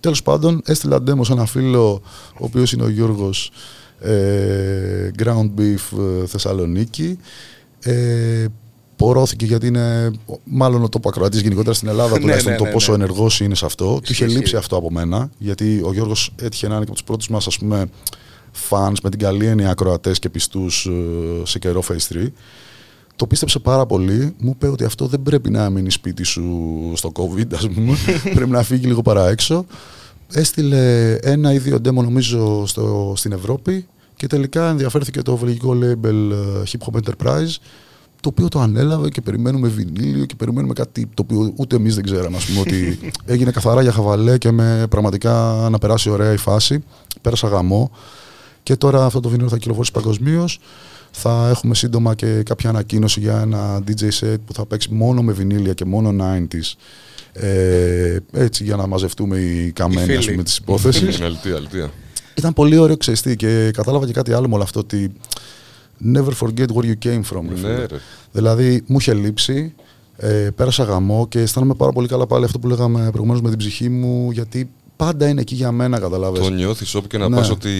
Τέλος 0.00 0.22
πάντων, 0.22 0.62
έστειλα 0.64 0.98
demo 1.06 1.20
σε 1.24 1.32
ένα 1.32 1.46
φίλο, 1.46 2.02
ο 2.32 2.44
οποίος 2.44 2.72
είναι 2.72 2.82
ο 2.82 2.88
Γιώργος 2.88 3.50
ε, 4.00 5.10
Ground 5.18 5.50
Beef 5.58 5.98
ε, 6.22 6.26
Θεσσαλονίκη. 6.26 7.18
Ε, 7.80 8.46
πορώθηκε 9.04 9.44
γιατί 9.44 9.66
είναι 9.66 10.10
μάλλον 10.44 10.82
ο 10.82 10.88
τόπο 10.88 11.08
ακροατής 11.08 11.40
γενικότερα 11.40 11.74
στην 11.74 11.88
Ελλάδα 11.88 12.12
Ναι, 12.14 12.20
τουλάχιστον 12.20 12.52
ναι, 12.52 12.58
το 12.58 12.64
ναι, 12.64 12.70
πόσο 12.70 12.96
ναι. 12.96 13.04
ενεργός 13.04 13.40
είναι 13.40 13.54
σε 13.54 13.66
αυτό. 13.66 13.84
Του 13.94 14.12
είχε 14.12 14.24
Ισχύει. 14.24 14.36
λείψει 14.38 14.56
αυτό 14.56 14.76
από 14.76 14.90
μένα 14.90 15.30
γιατί 15.38 15.80
ο 15.84 15.92
Γιώργος 15.92 16.32
έτυχε 16.42 16.68
να 16.68 16.74
είναι 16.74 16.84
και 16.84 16.90
από 16.90 16.98
τους 16.98 17.06
πρώτους 17.06 17.28
μας 17.28 17.46
ας 17.46 17.58
πούμε 17.58 17.86
fans 18.68 18.94
με 19.02 19.10
την 19.10 19.18
καλή 19.18 19.46
έννοια 19.46 19.70
ακροατές 19.70 20.18
και 20.18 20.28
πιστούς 20.28 20.86
ε, 20.86 21.46
σε 21.46 21.58
καιρό 21.58 21.82
Face 21.88 22.14
3. 22.14 22.26
Το 23.16 23.26
πίστεψε 23.26 23.58
πάρα 23.58 23.86
πολύ. 23.86 24.34
Μου 24.38 24.50
είπε 24.54 24.68
ότι 24.68 24.84
αυτό 24.84 25.06
δεν 25.06 25.22
πρέπει 25.22 25.50
να 25.50 25.70
μείνει 25.70 25.90
σπίτι 25.90 26.22
σου 26.22 26.42
στο 26.94 27.12
COVID, 27.14 27.54
ας 27.54 27.68
πούμε. 27.68 27.96
πρέπει 28.34 28.50
να 28.50 28.62
φύγει 28.62 28.86
λίγο 28.86 29.02
παρά 29.02 29.28
έξω. 29.28 29.66
Έστειλε 30.32 31.14
ένα 31.14 31.52
ή 31.52 31.58
δύο 31.58 31.76
demo 31.76 31.92
νομίζω 31.92 32.66
στο, 32.66 33.12
στην 33.16 33.32
Ευρώπη 33.32 33.86
και 34.16 34.26
τελικά 34.26 34.68
ενδιαφέρθηκε 34.68 35.22
το 35.22 35.36
βελγικό 35.36 35.78
label 35.82 36.30
ε, 36.32 36.62
Hip 36.70 36.86
Hop 36.86 37.00
Enterprise 37.00 37.56
το 38.24 38.30
οποίο 38.32 38.48
το 38.48 38.60
ανέλαβε 38.60 39.08
και 39.08 39.20
περιμένουμε 39.20 39.68
βινίλιο 39.68 40.24
και 40.24 40.34
περιμένουμε 40.34 40.72
κάτι 40.72 41.06
το 41.14 41.22
οποίο 41.24 41.52
ούτε 41.56 41.76
εμείς 41.76 41.94
δεν 41.94 42.04
ξέραμε 42.04 42.36
ας 42.36 42.44
πούμε 42.44 42.60
ότι 42.60 42.98
έγινε 43.34 43.50
καθαρά 43.50 43.82
για 43.82 43.92
χαβαλέ 43.92 44.38
και 44.38 44.50
με 44.50 44.86
πραγματικά 44.90 45.32
να 45.70 45.78
περάσει 45.78 46.10
ωραία 46.10 46.32
η 46.32 46.36
φάση 46.36 46.84
πέρασα 47.20 47.48
γαμό 47.48 47.90
και 48.64 48.76
τώρα 48.76 49.04
αυτό 49.04 49.20
το 49.20 49.28
βινίλιο 49.28 49.50
θα 49.50 49.56
κυκλοφορήσει 49.56 49.92
παγκοσμίως. 49.92 50.60
Θα 51.10 51.48
έχουμε 51.50 51.74
σύντομα 51.74 52.14
και 52.14 52.42
κάποια 52.42 52.70
ανακοίνωση 52.70 53.20
για 53.20 53.40
ένα 53.40 53.82
DJ 53.86 54.02
set 54.20 54.36
που 54.46 54.52
θα 54.52 54.66
παίξει 54.66 54.88
μόνο 54.92 55.22
με 55.22 55.32
βινίλια 55.32 55.72
και 55.72 55.84
μόνο 55.84 56.14
90s. 56.20 56.72
Ε, 57.32 58.16
έτσι 58.32 58.64
για 58.64 58.76
να 58.76 58.86
μαζευτούμε 58.86 59.36
οι 59.38 59.72
καμένοι 59.72 60.04
φίλοι. 60.06 60.16
ας 60.16 60.26
πούμε, 60.26 60.42
της 60.42 60.56
υπόθεσης. 60.56 61.20
Αλτία, 61.30 61.56
αλτία. 61.56 61.90
Ήταν 62.34 62.52
πολύ 62.52 62.76
ωραίο 62.76 62.96
ξεστή 62.96 63.36
και 63.36 63.70
κατάλαβα 63.72 64.06
και 64.06 64.12
κάτι 64.12 64.32
άλλο 64.32 64.48
με 64.48 64.54
όλο 64.54 64.62
αυτό 64.62 64.80
ότι 64.80 65.12
never 66.12 66.32
forget 66.44 66.66
where 66.74 66.84
you 66.86 67.08
came 67.08 67.22
from. 67.32 67.42
ρε 67.48 67.50
Ναι, 67.50 67.56
φίλε. 67.56 67.74
ρε. 67.86 67.96
Δηλαδή 68.32 68.82
μου 68.86 68.96
είχε 68.98 69.14
λείψει, 69.14 69.74
ε, 70.16 70.48
πέρασα 70.56 70.84
γαμό 70.84 71.28
και 71.28 71.40
αισθάνομαι 71.40 71.74
πάρα 71.74 71.92
πολύ 71.92 72.08
καλά 72.08 72.26
πάλι 72.26 72.44
αυτό 72.44 72.58
που 72.58 72.68
λέγαμε 72.68 73.08
προηγουμένως 73.10 73.42
με 73.42 73.48
την 73.48 73.58
ψυχή 73.58 73.88
μου 73.88 74.30
γιατί 74.30 74.70
πάντα 74.96 75.28
είναι 75.28 75.40
εκεί 75.40 75.54
για 75.54 75.72
μένα 75.72 75.98
καταλάβες. 75.98 76.40
Το 76.40 76.50
νιώθεις 76.50 76.94
όπου 76.94 77.06
και 77.06 77.18
να 77.18 77.28
Ναι. 77.28 77.36
πας 77.36 77.50
ότι 77.50 77.70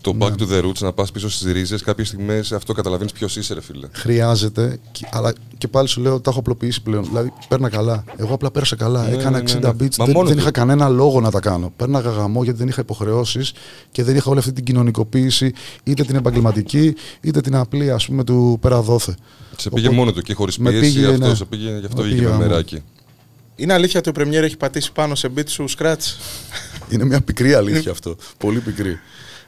το 0.00 0.16
back 0.18 0.28
to 0.30 0.52
the 0.52 0.64
roots, 0.64 0.78
να 0.80 0.92
πας 0.92 1.12
πίσω 1.12 1.30
στις 1.30 1.52
ρίζες, 1.52 1.82
κάποιες 1.82 2.08
στιγμές 2.08 2.52
αυτό 2.52 2.72
καταλαβαίνεις 2.72 3.12
ποιος 3.12 3.36
είσαι, 3.36 3.54
ρε 3.54 3.60
φίλε. 3.60 3.86
χρειάζεται, 3.92 4.78
και- 4.92 5.06
αλλά 5.12 5.32
και 5.58 5.68
πάλι 5.68 5.88
σου 5.88 6.00
λέω 6.00 6.20
τα 6.20 6.30
έχω 6.30 6.38
απλοποιήσει 6.38 6.82
πλέον. 6.82 7.04
Δηλαδή, 7.04 7.32
παίρνα 7.48 7.68
καλά. 7.68 8.04
Εγώ 8.16 8.34
απλά 8.34 8.50
πέρασα 8.50 8.76
καλά. 8.76 9.02
Ναι, 9.08 9.14
Έκανα 9.14 9.30
ναι, 9.30 9.38
60 9.42 9.58
ναι, 9.60 9.68
ναι. 9.68 9.86
beats. 9.86 9.96
Μα 9.98 10.04
δεν 10.04 10.14
μόνο 10.14 10.26
δεν 10.28 10.36
του. 10.36 10.42
είχα 10.42 10.50
κανένα 10.50 10.88
λόγο 10.88 11.20
να 11.20 11.30
τα 11.30 11.40
κάνω. 11.40 11.72
Πέρναγα 11.76 12.10
γαμό 12.10 12.42
γιατί 12.44 12.58
δεν 12.58 12.68
είχα 12.68 12.80
υποχρεώσεις 12.80 13.52
και 13.92 14.02
δεν 14.04 14.16
είχα 14.16 14.30
όλη 14.30 14.38
αυτή 14.38 14.52
την 14.52 14.64
κοινωνικοποίηση, 14.64 15.52
είτε 15.84 16.02
την 16.04 16.16
επαγγελματική, 16.16 16.94
είτε 17.20 17.40
την 17.40 17.54
απλή, 17.56 17.90
ας 17.90 18.06
πούμε, 18.06 18.24
του 18.24 18.58
πέρα 18.60 18.80
δόθε. 18.82 19.14
Σε 19.56 19.68
πήγε 19.70 19.80
Οπότε- 19.86 19.96
μόνο 20.02 20.12
του 20.12 20.22
και 20.22 20.34
χωρίς 20.34 20.58
με 20.58 20.70
πίεση, 20.70 20.92
πήγε, 20.94 21.06
αυτό 21.06 21.26
ναι. 21.26 21.34
σε 21.34 21.44
πήγε, 21.44 21.78
γι' 21.78 21.86
αυτό 21.86 21.96
Με 21.96 22.02
βγήκε 22.02 22.14
πήγε 22.20 22.30
με 22.30 22.36
γαμό. 22.36 22.46
μεράκι. 22.48 22.82
Είναι 23.62 23.72
αλήθεια 23.72 23.98
ότι 24.00 24.08
ο 24.08 24.12
Πρεμιέρ 24.12 24.44
έχει 24.44 24.56
πατήσει 24.56 24.92
πάνω 24.92 25.14
σε 25.14 25.30
beat 25.36 25.48
σου 25.48 25.64
scratch; 25.78 26.16
είναι 26.88 27.04
μια 27.04 27.20
πικρή 27.20 27.54
αλήθεια 27.60 27.90
αυτό. 27.90 28.16
Πολύ 28.38 28.58
πικρή. 28.60 28.98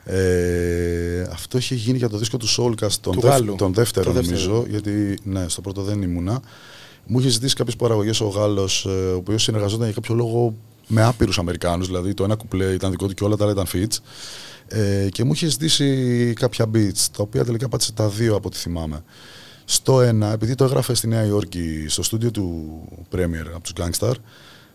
Ε, 0.05 1.23
αυτό 1.33 1.59
είχε 1.59 1.75
γίνει 1.75 1.99
για 1.99 2.09
το 2.09 2.19
δίσκο 2.19 2.37
του 2.37 2.49
Soulcast 2.49 2.93
τον, 3.01 3.12
Του 3.12 3.21
δεύ- 3.21 3.25
Γάλλου. 3.33 3.55
τον 3.55 3.73
δεύτερο, 3.75 4.07
Το 4.07 4.12
δεύτερο. 4.12 4.41
νομίζω, 4.41 4.65
γιατί 4.69 5.19
ναι, 5.23 5.45
στο 5.49 5.61
πρώτο 5.61 5.83
δεν 5.83 6.03
ήμουνα. 6.03 6.41
Μου 7.07 7.19
είχε 7.19 7.29
ζητήσει 7.29 7.55
κάποιες 7.55 7.77
παραγωγές 7.77 8.21
ο 8.21 8.27
Γάλλος, 8.27 8.85
ο 8.85 9.15
οποίος 9.17 9.43
συνεργαζόταν 9.43 9.85
για 9.85 9.95
κάποιο 9.95 10.15
λόγο 10.15 10.55
με 10.87 11.03
άπειρους 11.03 11.39
Αμερικάνους. 11.39 11.87
Δηλαδή 11.87 12.15
το 12.15 12.25
ένα 12.25 12.35
κουπλέ 12.35 12.65
ήταν 12.65 12.91
δικό 12.91 13.07
του 13.07 13.15
και 13.15 13.25
όλα 13.25 13.37
τα 13.37 13.45
άλλα 13.45 13.53
ήταν 13.53 13.67
feats. 13.73 13.97
Ε, 14.69 15.09
και 15.11 15.25
μου 15.25 15.33
είχε 15.33 15.47
ζητήσει 15.49 16.33
κάποια 16.37 16.65
beats, 16.75 17.07
τα 17.17 17.23
οποία 17.23 17.45
τελικά 17.45 17.69
πάτησε 17.69 17.93
τα 17.93 18.09
δύο 18.09 18.35
από 18.35 18.47
ό,τι 18.49 18.57
θυμάμαι. 18.57 19.05
Στο 19.65 20.01
ένα, 20.01 20.33
επειδή 20.33 20.55
το 20.55 20.65
έγραφε 20.65 20.95
στη 20.95 21.07
Νέα 21.07 21.25
Υόρκη, 21.25 21.85
στο 21.89 22.03
στούντιο 22.03 22.31
του 22.31 22.81
Premier 23.15 23.47
από 23.55 23.61
τους 23.61 23.73
Gangstar, 23.77 24.15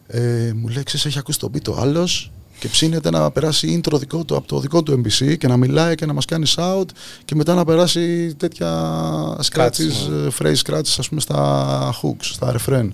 ε, 0.08 0.52
μου 0.56 0.68
λέει, 0.68 0.84
ξέρεις, 0.84 1.06
έχει 1.06 1.20
ακούσει 1.20 1.40
το 1.40 1.52
beat 1.54 1.68
ο 1.70 1.76
άλλος 1.80 2.32
και 2.60 2.68
ψήνεται 2.68 3.10
να 3.10 3.32
περάσει 3.32 3.82
intro 3.84 4.00
δικό 4.00 4.24
του 4.24 4.36
από 4.36 4.48
το 4.48 4.60
δικό 4.60 4.84
του 4.84 5.02
MPC 5.02 5.38
και 5.38 5.48
να 5.48 5.58
μιλάει 5.58 5.96
και 5.96 6.06
να 6.06 6.14
μας 6.14 6.26
κάνει 6.26 6.46
shout 6.56 6.86
και 7.26 7.36
μετά 7.36 7.54
να 7.54 7.66
περάσει 7.66 8.36
τέτοια 8.36 8.72
scratches, 9.52 10.12
ε, 10.12 10.28
phrase 10.40 10.56
scratches 10.66 10.96
ας 10.98 11.10
πούμε 11.10 11.22
στα 11.22 11.94
hooks, 12.02 12.22
στα 12.22 12.56
refrain. 12.58 12.90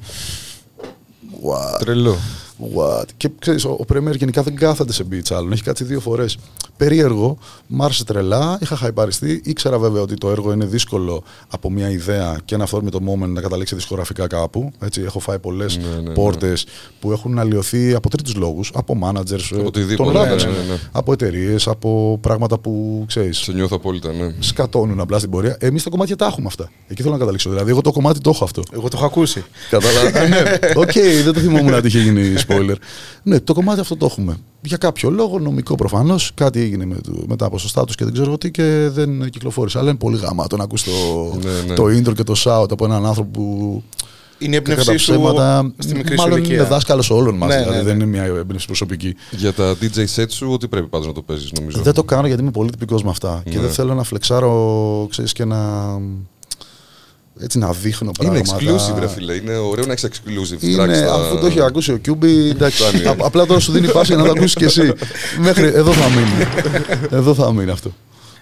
What? 1.43 1.79
Τρελό. 1.79 2.17
What? 2.59 3.05
Και 3.17 3.29
ξέρεις, 3.39 3.65
ο, 3.65 3.69
ο 3.69 3.85
Premier 3.93 4.15
γενικά 4.17 4.43
δεν 4.43 4.55
κάθεται 4.55 4.93
σε 4.93 5.03
beats 5.11 5.35
άλλων. 5.35 5.51
Έχει 5.51 5.63
κάτσει 5.63 5.83
δύο 5.83 5.99
φορές. 5.99 6.37
Περίεργο, 6.77 7.37
μ' 7.67 7.81
άρεσε 7.83 8.03
τρελά, 8.03 8.57
είχα 8.61 8.75
χαϊπαριστεί. 8.75 9.41
Ήξερα 9.43 9.79
βέβαια 9.79 10.01
ότι 10.01 10.13
το 10.13 10.29
έργο 10.29 10.51
είναι 10.51 10.65
δύσκολο 10.65 11.23
από 11.49 11.71
μια 11.71 11.89
ιδέα 11.89 12.37
και 12.45 12.55
ένα 12.55 12.63
αυθόρμητο 12.63 12.99
moment 13.07 13.27
να 13.27 13.41
καταλήξει 13.41 13.75
δισκογραφικά 13.75 14.27
κάπου. 14.27 14.71
Έτσι, 14.79 15.01
έχω 15.01 15.19
φάει 15.19 15.39
πολλές 15.39 15.77
Ναι, 15.77 15.83
ναι, 15.83 16.01
ναι. 16.01 16.13
πόρτες 16.13 16.65
που 16.99 17.11
έχουν 17.11 17.39
αλλοιωθεί 17.39 17.93
από 17.93 18.09
τρίτους 18.09 18.35
λόγους, 18.35 18.71
από 18.73 18.97
managers, 19.03 19.57
ε, 19.57 19.61
οτιδήποτε, 19.65 20.11
των 20.11 20.21
ναι, 20.21 20.33
rappers, 20.33 20.45
ναι, 20.45 20.51
ναι, 20.51 20.57
ναι. 20.69 20.79
από 20.91 21.11
εταιρείες, 21.11 21.67
από 21.67 22.17
πράγματα 22.21 22.57
που 22.57 23.03
ξέρεις 23.07 23.37
Σε 23.37 23.51
νιώθω 23.51 23.75
απόλυτα, 23.75 24.11
ναι. 24.13 24.33
σκατώνουν 24.39 24.99
απλά 24.99 25.17
στην 25.17 25.29
πορεία. 25.29 25.57
Εμείς 25.59 25.83
τα 25.83 25.89
κομμάτια 25.89 26.15
τα 26.15 26.25
έχουμε 26.25 26.47
αυτά. 26.47 26.69
Εκεί 26.87 27.01
θέλω 27.01 27.13
να 27.13 27.19
καταλήξω. 27.19 27.49
Δηλαδή, 27.49 27.69
εγώ 27.69 27.81
το 27.81 27.91
κομμάτι 27.91 28.19
το 28.19 28.29
έχω 28.29 28.43
αυτό. 28.43 28.63
Εγώ 28.73 28.87
το 28.87 28.97
έχω 28.97 29.05
ακούσει. 29.05 29.43
Κατάλαβα. 29.69 30.27
ναι, 30.27 30.41
οκ, 30.75 30.91
δεν 31.23 31.33
το 31.33 31.39
θυμόμουν 31.39 31.71
να 31.71 31.81
είχε 31.83 31.99
γίνει 31.99 32.33
spoiler. 32.47 32.75
ναι, 33.23 33.39
το 33.39 33.53
κομμάτι 33.53 33.79
αυτό 33.79 33.95
το 33.95 34.05
έχουμε. 34.05 34.37
Για 34.61 34.77
κάποιο 34.77 35.09
λόγο, 35.09 35.39
νομικό 35.39 35.75
προφανώς, 35.75 36.31
κάτι 36.33 36.59
έγινε 36.61 36.85
με, 36.85 36.95
το- 36.95 37.23
με 37.27 37.35
τα 37.35 37.49
ποσοστά 37.49 37.85
τους 37.85 37.95
και 37.95 38.03
δεν 38.03 38.13
ξέρω 38.13 38.37
τι 38.37 38.51
και 38.51 38.89
δεν 38.91 39.29
κυκλοφόρησε. 39.29 39.77
Αλλά 39.79 39.89
είναι 39.89 39.97
πολύ 39.97 40.17
γαμάτο 40.17 40.57
να 40.57 40.63
ακούς 40.63 40.83
το, 40.83 40.91
Ναι, 41.43 41.51
ναι. 41.67 41.73
το 41.73 41.83
intro 41.83 42.13
και 42.15 42.23
το 42.23 42.33
shout 42.37 42.71
από 42.71 42.85
έναν 42.85 43.05
άνθρωπο 43.05 43.29
που. 43.39 43.83
Είναι 44.37 44.55
η 44.55 44.59
κατά 44.61 44.71
έμπνευσή 44.71 44.97
σου 44.97 45.11
ψέματα, 45.11 45.71
στη 45.77 45.95
μικρή 45.95 46.15
σου 46.17 46.21
μάλλον 46.23 46.37
ηλικία. 46.37 46.55
είναι 46.55 46.65
δάσκαλος 46.67 47.09
όλων 47.09 47.35
μας. 47.37 47.49
Ναι, 47.49 47.55
δηλαδή 47.59 47.77
ναι, 47.77 47.83
δεν 47.83 47.97
ναι. 47.97 48.03
είναι 48.03 48.11
μια 48.11 48.23
έμπνευση 48.23 48.65
προσωπική. 48.67 49.15
Για 49.31 49.53
τα 49.53 49.75
DJ 49.81 50.05
set 50.15 50.25
σου, 50.29 50.47
ότι 50.51 50.67
πρέπει 50.67 50.87
πάντως 50.87 51.07
να 51.07 51.13
το 51.13 51.21
παίζεις, 51.21 51.51
νομίζω. 51.51 51.81
Δεν 51.81 51.93
το 51.93 52.03
κάνω 52.03 52.27
γιατί 52.27 52.41
είμαι 52.41 52.51
πολύ 52.51 52.69
τυπικός 52.69 53.03
με 53.03 53.09
αυτά. 53.09 53.41
Και 53.45 53.55
Ναι. 53.55 53.61
δεν 53.61 53.71
θέλω 53.71 53.93
να 53.93 54.03
φλεξάρω, 54.03 55.07
ξέρεις 55.09 55.33
και 55.33 55.45
να. 55.45 55.57
Έτσι 57.39 57.57
να 57.57 57.71
δείχνω 57.71 58.11
Είναι 58.21 58.41
πράγματα. 58.41 58.75
exclusive, 58.75 58.99
ρε 58.99 59.07
φίλε. 59.07 59.33
Είναι 59.33 59.55
ωραίο 59.57 59.85
να 59.85 59.91
έχεις 59.91 60.05
exclusive. 60.09 60.61
Είναι, 60.63 60.83
tracks 60.83 60.95
στα- 60.95 61.13
αφού 61.13 61.37
το 61.39 61.45
έχει 61.45 61.61
ακούσει 61.61 61.91
ο 61.91 61.97
Κιούμπι, 61.97 62.47
εντάξει. 62.49 62.83
Φτάνει, 62.83 63.03
ε. 63.03 63.07
Α- 63.09 63.15
απλά 63.19 63.45
τώρα 63.45 63.59
σου 63.59 63.71
δίνει 63.71 63.87
φάση 63.87 64.05
για 64.13 64.15
να 64.21 64.23
το 64.23 64.31
ακούσεις 64.31 64.55
κι 64.55 64.63
εσύ. 64.63 64.93
Μέχρι 65.47 65.65
εδώ 65.67 65.93
θα 65.93 66.09
μείνει. 66.09 66.45
εδώ 67.11 67.33
θα 67.33 67.53
μείνει 67.53 67.71
αυτό. 67.71 67.91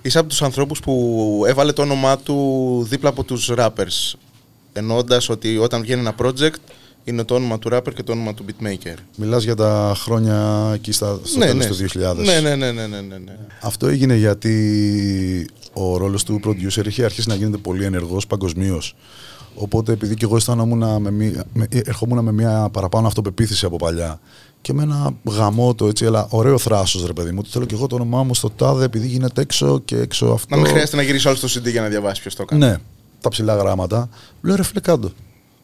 Είσαι 0.02 0.20
από 0.20 0.28
τους 0.30 0.41
ανθρώπους 0.41 0.80
που 0.80 1.44
έβαλε 1.48 1.72
το 1.72 1.82
όνομά 1.82 2.18
του 2.18 2.86
δίπλα 2.89 3.10
από 3.10 3.24
τους 3.24 3.52
rappers. 3.58 4.14
Εννοώντας 4.74 5.30
ότι 5.30 5.58
όταν 5.58 5.82
βγαίνει 5.82 6.00
ένα 6.00 6.16
project 6.22 6.56
είναι 7.04 7.24
το 7.24 7.36
όνομα 7.36 7.60
του 7.60 7.70
rapper 7.74 7.93
και 7.95 8.04
το 8.04 8.12
όνομα 8.12 8.34
του 8.34 8.45
beatmaker. 8.47 8.95
Μιλάς 9.18 9.43
για 9.43 9.56
τα 9.56 9.93
χρόνια 9.97 10.70
εκεί 10.74 10.91
στα, 10.91 11.20
στο 11.24 11.39
τέλος 11.39 11.66
του 11.66 11.76
2000. 11.76 12.16
Ναι, 12.16 12.39
ναι, 12.39 12.56
ναι, 12.56 12.72
ναι, 12.72 12.88
ναι, 12.88 13.01
ναι, 13.01 13.18
ναι. 13.18 13.38
Αυτό 13.62 13.88
έγινε 13.88 14.16
γιατί 14.16 15.49
ο 15.74 15.97
ρόλος 15.97 16.24
του 16.24 16.39
producer 16.45 16.86
είχε 16.88 17.04
αρχίσει 17.04 17.30
να 17.30 17.36
γίνεται 17.36 17.58
πολύ 17.58 17.86
ενεργός 17.86 18.28
παγκοσμίως. 18.28 18.95
Οπότε 19.56 19.91
επειδή 19.91 20.16
και 20.16 20.26
εγώ 20.26 20.36
αισθάνομουν 20.36 21.01
με, 21.01 21.12
μία- 21.12 21.45
με, 21.54 21.68
ερχόμουν 21.72 22.24
με 22.24 22.32
μια 22.32 22.70
παραπάνω 22.72 23.08
αυτοπεποίθηση 23.08 23.66
από 23.66 23.76
παλιά 23.76 24.20
και 24.62 24.74
με 24.74 24.84
ένα 24.84 25.14
γαμότο 25.24 25.88
έτσι, 25.88 26.06
αλλά 26.06 26.28
ωραίο 26.30 26.58
θράσος 26.58 27.06
ρε 27.06 27.14
παιδί 27.14 27.32
μου. 27.32 27.38
ότι 27.39 27.49
Θέλω 27.49 27.66
και 27.66 27.76
εγώ 27.76 27.88
το 27.88 27.95
όνομά 27.95 28.24
μου 28.24 28.36
στο 28.36 28.49
τάδε 28.49 28.84
επειδή 28.86 29.08
γίνεται 29.08 29.41
έξω 29.41 29.80
και 29.86 29.97
έξω 29.97 30.26
αυτό. 30.26 30.56
Να 30.56 30.62
μην 30.62 30.72
χρειάζεται 30.72 30.95
να 30.95 31.01
γυρίσεις 31.01 31.26
όλο 31.26 31.36
στο 31.36 31.47
CD 31.47 31.72
για 31.72 31.82
να 31.82 31.88
διαβάσεις 31.88 32.20
ποιος 32.20 32.36
το 32.36 32.41
έκανε. 32.41 32.68
Ναι, 32.68 32.78
τα 33.22 33.30
ψηλά 33.30 33.56
γράμματα. 33.56 34.10
Λέω 34.41 34.56
ρε 34.56 34.64
φίλε 34.64 34.80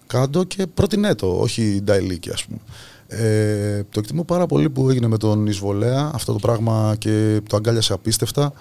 κάντο. 0.09 0.21
Κάντο 0.25 0.43
και 0.43 0.67
πρότεινέ 0.73 1.15
το, 1.15 1.27
όχι 1.39 1.81
νταϊλίκι 1.83 2.29
ας 2.31 2.45
πούμε. 2.45 2.59
Ε, 3.07 3.83
το 3.91 3.99
εκτιμώ 3.99 4.23
πάρα 4.23 4.45
πολύ 4.45 4.69
που 4.69 4.89
έγινε 4.89 5.07
με 5.07 5.17
τον 5.17 5.47
Ισβολέα 5.47 6.11
αυτό 6.13 6.33
το 6.33 6.39
πράγμα 6.39 6.95
και 6.97 7.41
το 7.49 7.55
αγκάλιασε 7.55 7.93
απίστευτα. 7.93 8.53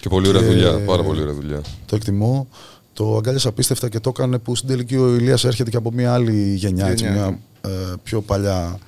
Και 0.00 0.08
πολύ 0.08 0.28
ωραία 0.28 0.40
Και- 0.40 0.46
δουλειά. 0.46 0.78
Πάρα 0.84 1.02
πολύ 1.02 1.20
ωραία 1.20 1.34
δουλειά. 1.34 1.60
Το 1.86 1.96
εκτιμώ. 1.96 2.46
Το 2.92 3.16
αγκάλιασε 3.16 3.48
απίστευτα 3.48 3.88
και 3.88 4.00
το 4.00 4.08
έκανε 4.08 4.38
που 4.38 4.56
στην 4.56 4.68
τελική 4.68 4.96
ο 4.96 5.14
Ηλίας 5.14 5.44
έρχεται 5.44 5.70
και 5.70 5.76
από 5.76 5.90
μια 5.92 6.12
άλλη 6.14 6.54
γενιά, 6.54 6.86
έτσι, 6.86 7.04
Γενιά. 7.04 7.20
μια 7.20 7.38
ε, 7.70 7.92
πιο 8.02 8.20
παλιά 8.20 8.78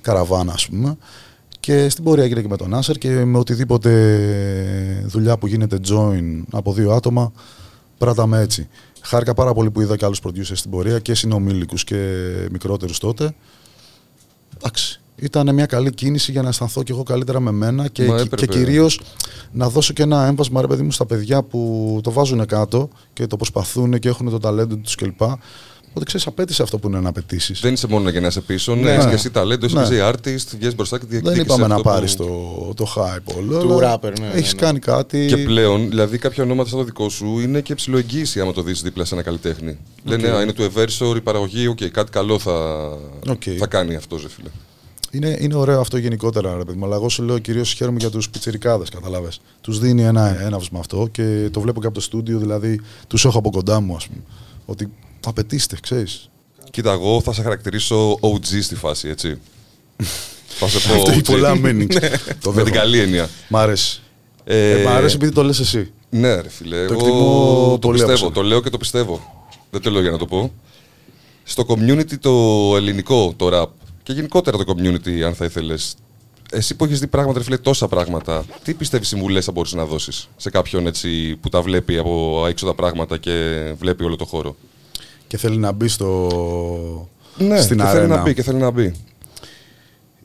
καραβάνα 0.00 0.52
ας 0.52 0.66
πούμε. 0.68 0.96
Και 1.60 1.88
στην 1.88 2.04
πορεία 2.04 2.24
έγινε 2.24 2.40
και 2.40 2.48
με 2.48 2.56
τον 2.56 2.74
Άσερ 2.74 2.98
και 2.98 3.08
με 3.24 3.38
οτιδήποτε 3.38 3.90
δουλειά 5.06 5.36
που 5.38 5.46
γίνεται 5.46 5.78
join 5.88 6.42
από 6.50 6.72
δύο 6.72 6.92
άτομα, 6.92 7.32
πράταμε 7.98 8.40
έτσι. 8.40 8.68
Χάρηκα 9.00 9.34
πάρα 9.34 9.52
πολύ 9.54 9.70
που 9.70 9.80
είδα 9.80 9.96
και 9.96 10.04
άλλους 10.04 10.20
producers 10.26 10.56
στην 10.56 10.70
πορεία 10.70 10.98
και 10.98 11.14
συνομήλικους 11.14 11.84
και 11.84 12.24
μικρότερους 12.50 12.98
τότε. 12.98 13.34
Εντάξει. 14.56 15.00
Ήταν 15.16 15.54
μια 15.54 15.66
καλή 15.66 15.90
κίνηση 15.90 16.32
για 16.32 16.42
να 16.42 16.48
αισθανθώ 16.48 16.82
κι 16.82 16.92
εγώ 16.92 17.02
καλύτερα 17.02 17.40
με 17.40 17.50
μένα 17.50 17.88
και, 17.88 18.04
Μα 18.04 18.16
και, 18.16 18.22
έπρεπε. 18.22 18.46
κυρίως 18.46 19.00
να 19.52 19.68
δώσω 19.68 19.92
και 19.92 20.02
ένα 20.02 20.26
έμβασμα 20.26 20.60
ρε 20.60 20.66
παιδί 20.66 20.82
μου 20.82 20.90
στα 20.90 21.06
παιδιά 21.06 21.42
που 21.42 22.00
το 22.02 22.10
βάζουν 22.12 22.46
κάτω 22.46 22.88
και 23.12 23.26
το 23.26 23.36
προσπαθούν 23.36 23.98
και 23.98 24.08
έχουν 24.08 24.30
το 24.30 24.38
ταλέντο 24.38 24.76
τους 24.76 24.94
κλπ. 24.94 25.20
Ότι 25.96 26.04
ξέρεις, 26.04 26.26
απαίτησε 26.26 26.62
αυτό 26.62 26.78
που 26.78 26.88
είναι 26.88 27.00
να 27.00 27.08
απαιτήσεις. 27.08 27.60
Δεν 27.60 27.72
είσαι 27.72 27.86
μόνο 27.86 28.04
να 28.04 28.10
'σαι 28.10 28.38
πίσω. 28.46 28.74
Ναι, 28.74 28.80
Ναι. 28.80 28.90
είσαι 28.98 29.08
και 29.08 29.14
εσύ 29.14 29.30
ταλέντο, 29.30 29.66
είσαι 29.66 29.78
Ναι. 29.78 29.86
και 29.88 29.94
εσύ 29.94 30.10
artist, 30.14 30.56
βγαίνε 30.58 30.74
μπροστά 30.74 30.98
και 30.98 31.04
Δεν 31.08 31.20
διεκδίκησες 31.20 31.44
είπαμε 31.46 31.66
να 31.66 31.74
αυτό 31.74 31.88
που- 31.88 31.94
πάρεις 31.94 32.16
το, 32.16 32.24
το 32.76 32.86
hype 32.96 33.34
όλο. 33.36 33.58
Του 33.58 33.72
αλλά 33.78 33.94
rapper, 34.00 34.12
ναι, 34.20 34.26
ναι, 34.26 34.32
Έχεις 34.34 34.54
ναι. 34.54 34.60
κάνει 34.60 34.78
κάτι. 34.78 35.26
Και 35.26 35.36
πλέον, 35.36 35.88
δηλαδή, 35.88 36.18
κάποια 36.18 36.44
ονόματα 36.44 36.68
σαν 36.68 36.78
το 36.78 36.84
δικό 36.84 37.08
σου 37.08 37.38
είναι 37.38 37.60
και 37.60 37.74
ψιλοεγγύηση 37.74 38.40
άμα 38.40 38.52
το 38.52 38.62
δεις 38.62 38.82
δίπλα 38.82 39.04
σε 39.04 39.14
ένα 39.14 39.22
καλλιτέχνη. 39.22 39.78
Λένε, 40.04 40.28
Α, 40.28 40.42
είναι 40.42 40.52
του 40.52 40.72
Eversor 40.74 41.16
η 41.16 41.20
παραγωγή, 41.20 41.66
οκ, 41.66 41.78
κάτι 41.92 42.10
καλό 42.10 42.38
θα, 42.38 42.52
Οκ. 43.28 43.42
θα 43.58 43.66
κάνει 43.66 43.94
αυτό, 43.96 44.16
ρε 44.16 44.28
φίλε. 44.28 44.48
Είναι, 45.10 45.36
είναι 45.40 45.54
ωραίο 45.54 45.80
αυτό 45.80 45.96
γενικότερα, 45.96 46.56
ρε 46.56 46.64
παιδί 46.64 46.78
μου. 46.78 46.84
Αλλά 46.84 46.94
εγώ 46.94 47.08
σου 47.08 47.22
λέω 47.22 47.38
κυρίως 47.38 47.72
χαίρομαι 47.72 47.96
για 48.00 48.10
τους 48.10 48.30
πιτσιρικάδες, 48.30 48.88
κατάλαβε. 48.88 49.28
Τους 49.60 49.78
δίνει 49.78 50.02
ένα 50.02 50.42
έναυσμα 50.42 50.78
αυτό 50.78 51.08
και 51.12 51.48
το 51.52 51.60
βλέπω 51.60 51.80
και 51.80 51.86
από 51.86 51.94
το 51.94 52.00
στούντιο, 52.00 52.38
δηλαδή 52.38 52.80
τους 53.06 53.24
έχω 53.24 53.38
από 53.38 53.50
κοντά 53.50 53.80
μου, 53.80 53.96
ας 53.96 54.06
πούμε. 54.06 54.20
Ότι 54.66 54.88
απαιτήστε, 55.30 55.76
ξέρεις. 55.82 56.28
Κοίτα, 56.70 56.92
εγώ 56.92 57.20
θα 57.20 57.32
σε 57.32 57.42
χαρακτηρίσω 57.42 58.18
OG 58.20 58.62
στη 58.62 58.74
φάση, 58.74 59.08
έτσι. 59.08 59.38
θα 60.58 60.68
σε 60.68 60.88
πω 60.88 60.94
Αυτό 60.94 61.10
έχει 61.10 61.20
OG. 61.20 61.24
πολλά 61.24 61.52
meanings. 61.64 61.94
το 62.00 62.02
Με 62.02 62.12
την 62.40 62.52
δέχομαι. 62.52 62.70
καλή 62.70 62.98
έννοια. 62.98 63.28
Μ' 63.48 63.56
αρέσει. 63.56 64.00
Ε, 64.44 64.80
Ε, 64.80 64.84
μ' 64.84 64.88
αρέσει 64.88 65.14
επειδή 65.14 65.32
το 65.32 65.42
λες 65.42 65.58
εσύ. 65.58 65.92
Ναι, 66.10 66.34
ρε 66.40 66.48
φίλε. 66.48 66.86
Το 66.86 66.92
εγώ 66.92 67.04
εκτιμώ 67.06 67.68
το 67.70 67.78
πολύ 67.78 67.92
πιστεύω. 67.92 68.12
άψογα. 68.12 68.32
Το 68.32 68.42
λέω 68.42 68.60
και 68.62 68.70
το 68.70 68.78
πιστεύω. 68.78 69.44
Δεν 69.70 69.80
το 69.80 69.90
λέω 69.90 70.00
για 70.00 70.10
να 70.10 70.18
το 70.18 70.26
πω. 70.26 70.52
Στο 71.44 71.64
community 71.68 72.18
το 72.20 72.30
ελληνικό, 72.76 73.34
το 73.36 73.48
rap 73.52 73.66
και 74.02 74.12
γενικότερα 74.12 74.56
το 74.56 74.74
community, 74.76 75.20
αν 75.20 75.34
θα 75.34 75.44
ήθελες. 75.44 75.94
Εσύ 76.50 76.74
που 76.74 76.84
έχεις 76.84 77.00
δει 77.00 77.06
πράγματα, 77.06 77.38
ρε 77.38 77.44
φίλε, 77.44 77.56
τόσα 77.58 77.88
πράγματα, 77.88 78.44
τι 78.62 78.74
πιστεύεις 78.74 79.08
συμβουλές 79.08 79.44
θα 79.44 79.52
μπορούσε 79.52 79.76
να 79.76 79.84
δώσεις 79.84 80.28
σε 80.36 80.50
κάποιον 80.50 80.86
έτσι 80.86 81.36
που 81.40 81.48
τα 81.48 81.62
βλέπει 81.62 81.98
από 81.98 82.44
έξω 82.48 82.66
τα 82.66 82.74
πράγματα 82.74 83.16
και 83.18 83.62
βλέπει 83.78 84.04
όλο 84.04 84.16
το 84.16 84.24
χώρο; 84.24 84.56
Και 85.34 85.40
θέλει 85.40 85.56
να 85.56 85.72
μπει 85.72 85.88
στο... 85.88 87.08
Ναι, 87.38 87.60
στην 87.60 87.76
και 87.76 87.82
αρένα. 87.82 87.98
θέλει 88.00 88.08
να 88.08 88.22
μπει 88.22 88.34
και 88.34 88.42
θέλει 88.42 88.58
να 88.58 88.70
μπει. 88.70 88.94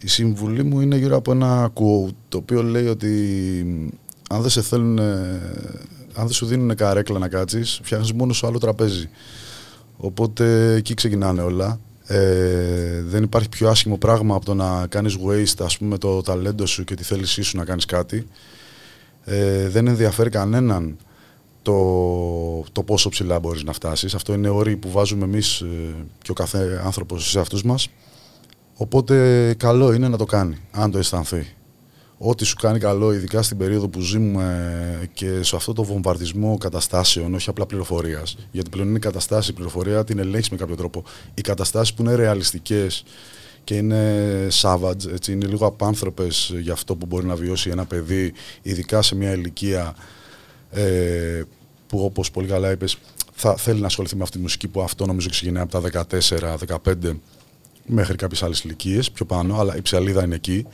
Η 0.01 0.07
συμβουλή 0.07 0.64
μου 0.64 0.82
είναι 0.82 0.97
γύρω 0.97 1.16
από 1.16 1.32
ένα 1.32 1.72
quote 1.74 2.14
το 2.30 2.38
οποίο 2.38 2.64
λέει 2.64 2.88
ότι 2.88 3.10
αν 4.30 4.41
δεν 4.41 4.49
σε 4.49 4.62
θέλουν, 4.62 4.97
ε, 4.97 5.03
αν 6.14 6.26
δεν 6.26 6.32
σου 6.32 6.45
δίνουν 6.45 6.76
καρέκλα 6.76 7.20
να 7.20 7.28
κάτσεις, 7.28 7.80
φτιάχνεις 7.84 8.14
μόνος 8.14 8.38
σου 8.38 8.47
άλλο 8.47 8.57
τραπέζι. 8.57 9.10
Οπότε 9.97 10.74
εκεί 10.74 10.93
ξεκινάνε 10.93 11.41
όλα. 11.41 11.80
Ε, 12.05 13.01
δεν 13.01 13.24
υπάρχει 13.24 13.49
πιο 13.49 13.70
άσχημο 13.70 13.97
πράγμα 13.97 14.36
από 14.36 14.45
το 14.45 14.53
να 14.53 14.88
κάνεις 14.88 15.18
waste 15.28 15.66
ας 15.66 15.78
πούμε 15.78 15.97
το 15.97 16.22
ταλέντο 16.22 16.66
σου 16.66 16.84
και 16.84 16.95
τη 16.95 17.03
θέλησή 17.03 17.41
σου 17.41 17.57
να 17.57 17.66
κάνεις 17.66 17.86
κάτι. 17.86 18.28
Ε, 19.26 19.70
δεν 19.70 19.88
ενδιαφέρει 19.88 20.30
κανέναν 20.30 20.97
το, 21.62 22.64
το 22.72 22.84
πόσο 22.84 23.10
ψηλά 23.10 23.39
μπορείς 23.39 23.64
να 23.64 23.74
φτάσεις. 23.74 24.16
Αυτό 24.16 24.34
είναι 24.34 24.49
όροι 24.49 24.78
που 24.78 24.91
βάζουμε 24.91 25.26
εμείς 25.26 25.60
ε, 25.62 25.68
και 26.22 26.32
ο 26.32 26.34
κάθε 26.34 26.82
άνθρωπος 26.86 27.30
σε 27.30 27.39
αυτούς 27.39 27.64
μας. 27.64 27.88
Οπότε 28.76 29.53
καλό 29.57 29.93
είναι 29.93 30.07
να 30.07 30.18
το 30.18 30.26
κάνει, 30.26 30.57
αν 30.72 30.91
το 30.91 30.97
αισθανθεί. 30.97 31.47
Ό,τι 32.22 32.45
σου 32.45 32.55
κάνει 32.55 32.80
καλό, 32.80 33.14
ειδικά 33.14 33.41
στην 33.41 33.57
περίοδο 33.57 33.88
που 33.88 33.99
ζούμε 33.99 35.10
και 35.14 35.43
σε 35.43 35.55
αυτό 35.55 35.74
το 35.74 35.84
βομβαρδισμό 35.84 36.57
καταστάσεων, 36.57 37.34
όχι 37.34 37.49
απλά 37.49 37.66
πληροφορίας. 37.66 38.38
Γιατί 38.51 38.70
πλέον 38.70 38.88
είναι 38.88 38.99
καταστάσει, 38.99 39.51
η 39.51 39.53
πληροφορία 39.53 40.03
την 40.03 40.20
ελέγχεις 40.20 40.49
με 40.49 40.57
κάποιο 40.57 40.76
τρόπο. 40.76 41.03
Οι 41.34 41.41
καταστάσεις 41.41 41.93
που 41.93 42.01
είναι 42.01 42.16
ρεαλιστικές 42.16 43.03
και 43.64 43.76
είναι 43.76 44.47
savage, 44.62 45.12
έτσι, 45.14 45.32
είναι 45.32 45.45
λίγο 45.45 45.66
απάνθρωπες 45.66 46.53
για 46.62 46.74
αυτό 46.74 46.95
που 46.95 47.05
μπορεί 47.05 47.26
να 47.26 47.36
βιώσει 47.36 47.70
ένα 47.70 47.86
παιδί, 47.86 48.34
ειδικά 48.62 49.01
σε 49.01 49.16
μια 49.16 49.32
ηλικία 49.32 49.95
ε, 50.72 51.41
που 51.88 51.99
όπως 52.03 52.32
πολύ 52.32 52.47
καλά 52.47 52.72
είπες, 52.72 52.97
θα 53.34 53.55
θέλει 53.55 53.80
να 53.80 53.86
ασχοληθεί 53.86 54.15
με 54.15 54.24
αυτή 54.24 54.36
τη 54.36 54.41
μουσική 54.41 54.67
που 54.67 54.82
αυτό 54.82 55.05
νομίζω 55.05 55.30
ξεκινάει 55.30 55.63
από 55.63 55.82
τα 55.82 56.05
14-15 56.84 57.13
μέχρι 57.86 58.15
κάποιες 58.15 58.43
άλλες 58.43 58.61
ηλικίες 58.61 59.11
πιο 59.11 59.26
πάνω, 59.26 59.59
αλλά 59.59 59.78
η 59.78 59.82
ψαλίδα 59.82 60.24
είναι 60.24 60.36
εκεί, 60.36 60.65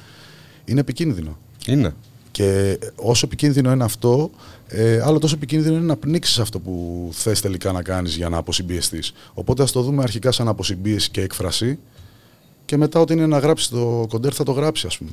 είναι 0.65 0.79
επικίνδυνο. 0.79 1.37
Είναι. 1.65 1.95
Και 2.31 2.79
όσο 2.95 3.25
επικίνδυνο 3.25 3.71
είναι 3.71 3.83
αυτό, 3.83 4.31
ε, 4.67 5.01
άλλο 5.01 5.19
τόσο 5.19 5.35
επικίνδυνο 5.35 5.75
είναι 5.75 5.85
να 5.85 5.95
πνίξεις 5.95 6.39
αυτό 6.39 6.59
που 6.59 7.09
θες 7.13 7.41
τελικά 7.41 7.71
να 7.71 7.81
κάνεις 7.81 8.15
για 8.15 8.29
να 8.29 8.37
αποσυμπιεστείς. 8.37 9.13
Οπότε 9.33 9.63
ας 9.63 9.71
το 9.71 9.81
δούμε 9.81 10.03
αρχικά 10.03 10.31
σαν 10.31 10.47
αποσυμπίεση 10.47 11.09
και 11.09 11.21
έκφραση, 11.21 11.79
και 12.65 12.77
μετά, 12.77 12.99
ό,τι 12.99 13.13
είναι 13.13 13.27
να 13.27 13.37
γράψεις 13.37 13.67
το 13.67 14.05
κοντέρ, 14.09 14.33
θα 14.35 14.43
το 14.43 14.51
γράψει, 14.51 14.87
ας 14.87 14.97
πούμε. 14.97 15.09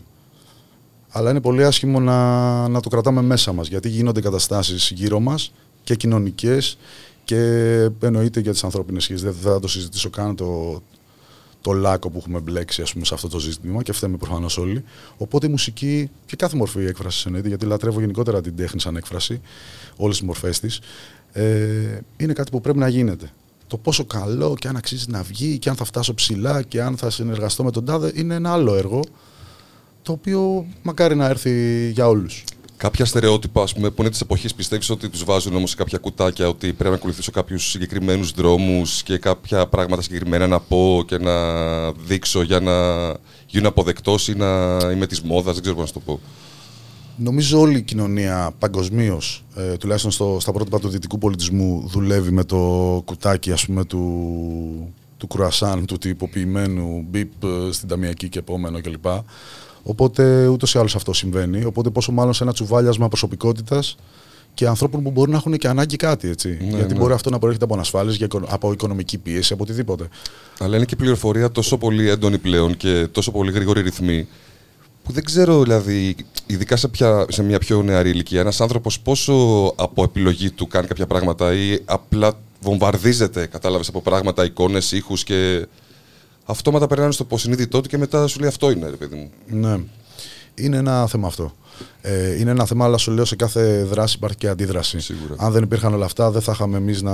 Αλλά 1.12 1.30
είναι 1.30 1.40
πολύ 1.40 1.64
άσχημο 1.64 2.00
να, 2.00 2.68
να 2.68 2.80
το 2.80 2.88
κρατάμε 2.88 3.22
μέσα 3.22 3.52
μας, 3.52 3.68
γιατί 3.68 3.88
γίνονται 3.88 4.20
καταστάσεις 4.20 4.90
γύρω 4.94 5.20
μας 5.20 5.52
και 5.84 5.94
κοινωνικές 5.94 6.78
και 7.24 7.36
εννοείται 8.00 8.40
για 8.40 8.52
τις 8.52 8.64
ανθρώπινες 8.64 9.02
σχέσεις. 9.02 9.22
Δεν 9.22 9.34
θα 9.34 9.60
το 9.60 9.68
συζητήσω 9.68 10.10
καν 10.10 10.36
το, 10.36 10.82
το 11.60 11.72
λάκκο 11.72 12.10
που 12.10 12.18
έχουμε 12.18 12.40
μπλέξει 12.40 12.82
ας 12.82 12.92
πούμε, 12.92 13.04
σε 13.04 13.14
αυτό 13.14 13.28
το 13.28 13.38
ζήτημα 13.38 13.82
και 13.82 13.92
φταίμε 13.92 14.16
προφανώς 14.16 14.58
όλοι. 14.58 14.84
Οπότε 15.16 15.46
η 15.46 15.50
μουσική 15.50 16.10
και 16.26 16.36
κάθε 16.36 16.56
μορφή 16.56 16.84
έκφρασης 16.84 17.24
εννοείται, 17.24 17.48
γιατί 17.48 17.66
λατρεύω 17.66 18.00
γενικότερα 18.00 18.40
την 18.40 18.56
τέχνη 18.56 18.80
σαν 18.80 18.96
έκφραση, 18.96 19.40
όλες 19.96 20.16
τις 20.16 20.26
μορφές 20.26 20.60
της, 20.60 20.80
ε, 21.32 21.98
είναι 22.16 22.32
κάτι 22.32 22.50
που 22.50 22.60
πρέπει 22.60 22.78
να 22.78 22.88
γίνεται. 22.88 23.30
Το 23.66 23.76
πόσο 23.76 24.04
καλό 24.04 24.54
και 24.58 24.68
αν 24.68 24.76
αξίζει 24.76 25.04
να 25.08 25.22
βγει 25.22 25.58
και 25.58 25.68
αν 25.68 25.76
θα 25.76 25.84
φτάσω 25.84 26.14
ψηλά 26.14 26.62
και 26.62 26.82
αν 26.82 26.96
θα 26.96 27.10
συνεργαστώ 27.10 27.64
με 27.64 27.70
τον 27.70 27.84
τάδε 27.84 28.12
είναι 28.14 28.34
ένα 28.34 28.52
άλλο 28.52 28.74
έργο 28.74 29.02
το 30.02 30.12
οποίο 30.12 30.66
μακάρι 30.82 31.16
να 31.16 31.26
έρθει 31.26 31.90
για 31.90 32.08
όλους. 32.08 32.44
Κάποια 32.76 33.04
στερεότυπα, 33.04 33.62
ας 33.62 33.74
πούμε, 33.74 33.90
που 33.90 34.02
είναι 34.02 34.10
της 34.10 34.20
εποχής, 34.20 34.54
πιστεύεις 34.54 34.90
ότι 34.90 35.08
τους 35.08 35.24
βάζουν 35.24 35.56
όμως 35.56 35.70
σε 35.70 35.76
κάποια 35.76 35.98
κουτάκια, 35.98 36.48
ότι 36.48 36.72
πρέπει 36.72 36.90
να 36.90 36.96
ακολουθήσω 36.96 37.30
κάποιους 37.30 37.70
συγκεκριμένους 37.70 38.30
δρόμους 38.30 39.02
και 39.02 39.18
κάποια 39.18 39.66
πράγματα 39.66 40.02
συγκεκριμένα 40.02 40.46
να 40.46 40.60
πω 40.60 41.04
και 41.06 41.18
να 41.18 41.32
δείξω 41.92 42.42
για 42.42 42.60
να 42.60 42.72
γίνω 43.46 43.68
αποδεκτός 43.68 44.28
ή 44.28 44.34
να 44.34 44.78
είμαι 44.92 45.06
της 45.06 45.20
μόδας, 45.20 45.52
δεν 45.52 45.62
ξέρω 45.62 45.76
πώς 45.76 45.84
να 45.84 45.86
σου 45.86 46.06
το 46.06 46.12
πω. 46.12 46.20
Νομίζω 47.16 47.60
όλη 47.60 47.78
η 47.78 47.82
κοινωνία 47.82 48.54
παγκοσμίως, 48.58 49.44
ε, 49.54 49.76
τουλάχιστον 49.76 50.10
στο, 50.10 50.36
στα 50.40 50.52
πρότυπα 50.52 50.78
του 50.80 50.88
δυτικού 50.88 51.18
πολιτισμού, 51.18 51.84
δουλεύει 51.86 52.30
με 52.30 52.44
το 52.44 52.56
κουτάκι 53.04 53.52
ας 53.52 53.66
πούμε, 53.66 53.84
του, 53.84 54.94
του 55.16 55.26
κρουασάν, 55.26 55.86
του 55.86 55.98
τυποποιημένου 55.98 57.04
μπιπ 57.10 57.44
ε, 57.44 57.72
στην 57.72 57.88
ταμιακή 57.88 58.28
και 58.28 58.38
επόμενο 58.38 58.80
κλπ. 58.80 59.04
Οπότε 59.82 60.46
ούτως 60.46 60.74
ή 60.74 60.78
άλλως 60.78 60.94
αυτό 60.96 61.12
συμβαίνει. 61.12 61.64
Οπότε 61.64 61.90
πόσο 61.90 62.12
μάλλον 62.12 62.34
σε 62.34 62.42
ένα 62.42 62.52
τσουβάλιασμα 62.52 63.08
προσωπικότητας 63.08 63.96
και 64.54 64.66
ανθρώπων 64.66 65.02
που 65.02 65.10
μπορεί 65.10 65.30
να 65.30 65.36
έχουν 65.36 65.56
και 65.56 65.68
ανάγκη 65.68 65.96
κάτι. 65.96 66.28
Έτσι. 66.28 66.58
Ναι, 66.60 66.76
Γιατί 66.76 66.92
ναι. 66.92 66.98
μπορεί 66.98 67.12
αυτό 67.12 67.30
να 67.30 67.38
προέρχεται 67.38 67.64
από 67.64 67.74
ανασφάλειες, 67.74 68.26
από 68.48 68.72
οικονομική 68.72 69.18
πίεση, 69.18 69.52
από 69.52 69.62
οτιδήποτε. 69.62 70.08
Αλλά 70.58 70.76
είναι 70.76 70.84
και 70.84 70.96
πληροφορία 70.96 71.50
τόσο 71.50 71.78
πολύ 71.78 72.08
έντονη 72.08 72.38
πλέον 72.38 72.76
και 72.76 73.08
τόσο 73.12 73.30
πολύ 73.30 73.50
γρήγορη 73.52 73.80
ρυθμή 73.80 74.28
που 75.04 75.12
δεν 75.12 75.24
ξέρω, 75.24 75.62
δηλαδή, 75.62 76.16
ειδικά 76.46 76.76
σε, 76.76 76.88
πια, 76.88 77.26
σε 77.28 77.42
μια 77.42 77.58
πιο 77.58 77.82
νεαρή 77.82 78.10
ηλικία, 78.10 78.40
ένας 78.40 78.60
άνθρωπος 78.60 79.00
πόσο 79.00 79.34
από 79.76 80.02
επιλογή 80.02 80.50
του 80.50 80.66
κάνει 80.66 80.86
κάποια 80.86 81.06
πράγματα 81.06 81.54
ή 81.54 81.78
απλά 81.84 82.32
βομβαρδίζεται, 82.60 83.46
κατάλαβες 83.46 83.88
από 83.88 84.00
πράγματα, 84.00 84.44
εικόνες, 84.44 84.92
ήχους 84.92 85.24
και 85.24 85.66
αυτόματα 86.52 86.86
περνάνε 86.86 87.12
στο 87.12 87.24
υποσυνείδητό 87.26 87.80
του 87.80 87.88
και 87.88 87.98
μετά 87.98 88.26
σου 88.26 88.38
λέει 88.40 88.48
αυτό 88.48 88.70
είναι, 88.70 88.90
ρε 88.90 88.96
παιδί 88.96 89.14
μου. 89.16 89.30
Ναι. 89.46 89.78
Είναι 90.54 90.76
ένα 90.76 91.06
θέμα 91.06 91.26
αυτό. 91.26 91.52
Ε, 92.00 92.38
είναι 92.38 92.50
ένα 92.50 92.66
θέμα, 92.66 92.84
αλλά 92.84 92.96
σου 92.96 93.10
λέω 93.10 93.24
σε 93.24 93.36
κάθε 93.36 93.84
δράση 93.84 94.16
υπάρχει 94.16 94.36
και 94.36 94.48
αντίδραση. 94.48 95.00
Σίγουρα. 95.00 95.34
Αν 95.36 95.52
δεν 95.52 95.62
υπήρχαν 95.62 95.94
όλα 95.94 96.04
αυτά, 96.04 96.30
δεν 96.30 96.40
θα 96.42 96.52
είχαμε 96.54 96.76
εμείς 96.76 97.02
να. 97.02 97.12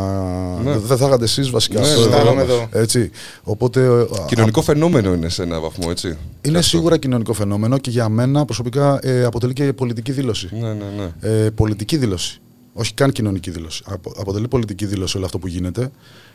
Ναι. 0.62 0.78
Δεν 0.78 0.96
θα 0.96 1.06
είχατε 1.06 1.24
εσείς 1.24 1.50
βασικά. 1.50 1.80
Ναι, 1.80 1.86
στο 1.86 2.00
ναι, 2.08 2.16
έδρα 2.16 2.24
ναι. 2.24 2.34
μας. 2.34 2.42
εδώ. 2.42 2.68
Έτσι. 2.72 3.10
Οπότε. 3.42 3.84
ε, 3.84 4.06
Κοινωνικό 4.26 4.62
φαινόμενο 4.62 5.12
είναι 5.12 5.28
σε 5.28 5.42
ένα 5.42 5.60
βαθμό, 5.60 5.86
έτσι. 5.90 6.06
Είναι 6.08 6.16
Και 6.40 6.48
αυτό. 6.48 6.62
σίγουρα 6.62 6.96
κοινωνικό 6.96 7.32
φαινόμενο 7.32 7.78
και 7.78 7.90
για 7.90 8.08
μένα 8.08 8.44
προσωπικά 8.44 8.98
ε, 9.02 9.24
αποτελεί 9.24 9.52
και 9.52 9.72
πολιτική 9.72 10.12
δήλωση. 10.12 10.48
Ναι, 10.52 10.72
ναι, 10.72 10.84
ναι. 10.96 11.30
Ε, 11.30 11.50
πολιτική 11.50 11.96
δήλωση. 11.96 12.40
Όχι 12.72 12.94
καν 12.94 13.12
κοινωνική 13.12 13.50
δήλωση. 13.50 13.82
Απο, 13.86 14.12
αποτελεί 14.18 14.48
πολιτική 14.48 14.86
δήλωση 14.86 15.16
όλο 15.16 15.26
αυτό 15.26 15.38
που 15.38 15.46
γίνεται 15.46 15.90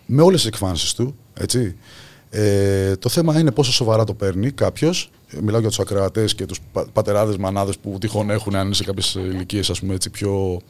με 0.06 0.22
όλες 0.22 0.40
τις 0.40 0.48
εκφάνσεις 0.48 0.94
του. 0.94 1.16
Έτσι. 1.34 1.76
Ε, 2.36 2.96
το 2.96 3.10
θέμα 3.10 3.40
είναι 3.40 3.52
πόσο 3.52 3.72
σοβαρά 3.72 4.04
το 4.04 4.14
παίρνει 4.14 4.52
κάποιος. 4.52 5.10
Μιλάω 5.42 5.60
για 5.60 5.70
τους 5.70 5.80
ακροατές 5.80 6.36
και 6.36 6.46
τους 6.46 6.60
πα, 6.72 6.86
πατεράδες, 6.94 7.38
μανάδες 7.38 7.78
που 7.78 7.98
τυχόν 8.00 8.30
έχουν, 8.30 8.56
αν 8.56 8.66
είναι 8.66 8.76
σε 8.76 8.84
κάποιες 8.84 9.16
ηλικίες 9.16 9.82
πιο 10.12 10.62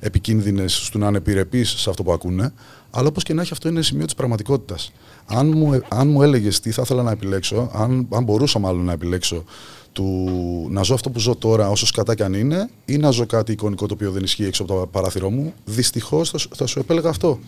επικίνδυνες, 0.00 0.72
στο 0.74 0.98
να 0.98 1.08
είναι 1.08 1.16
επιρρεπείς 1.16 1.70
σε 1.70 1.90
αυτό 1.90 2.02
που 2.02 2.12
ακούνε. 2.12 2.52
Αλλά 2.90 3.08
όπως 3.08 3.22
και 3.22 3.34
να 3.34 3.42
έχει, 3.42 3.52
αυτό 3.52 3.68
είναι 3.68 3.82
σημείο 3.82 4.04
της 4.04 4.14
πραγματικότητας. 4.14 4.92
Αν 5.26 5.46
μου, 5.56 5.80
αν 5.88 6.08
μου 6.08 6.22
έλεγες 6.22 6.60
τι 6.60 6.70
θα 6.70 6.82
ήθελα 6.84 7.02
να 7.02 7.10
επιλέξω, 7.10 7.70
αν, 7.74 8.06
αν 8.10 8.24
μπορούσα 8.24 8.58
μάλλον 8.58 8.84
να 8.84 8.92
επιλέξω 8.92 9.44
του, 9.92 10.28
να 10.70 10.82
ζω 10.82 10.94
αυτό 10.94 11.10
που 11.10 11.18
ζω 11.18 11.36
τώρα, 11.36 11.70
όσο 11.70 11.86
σκατά 11.86 12.14
κι 12.14 12.22
αν 12.22 12.34
είναι, 12.34 12.68
ή 12.84 12.96
να 12.96 13.10
ζω 13.10 13.26
κάτι 13.26 13.52
εικονικό 13.52 13.86
το 13.86 13.94
οποίο 13.94 14.10
δεν 14.10 14.22
ισχύει 14.22 14.44
έξω 14.44 14.62
από 14.62 14.74
το 14.74 14.86
παράθυρό 14.86 15.30
μου, 15.30 15.52
δυστυχώς 15.64 16.30
θα, 16.30 16.38
σου- 16.38 16.50
θα 16.56 16.66
σου 16.66 16.78
επέλεγα 16.78 17.08
αυτό. 17.08 17.38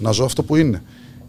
Να 0.00 0.10
ζω 0.10 0.24
αυτό 0.24 0.42
που 0.42 0.56
είναι. 0.56 0.82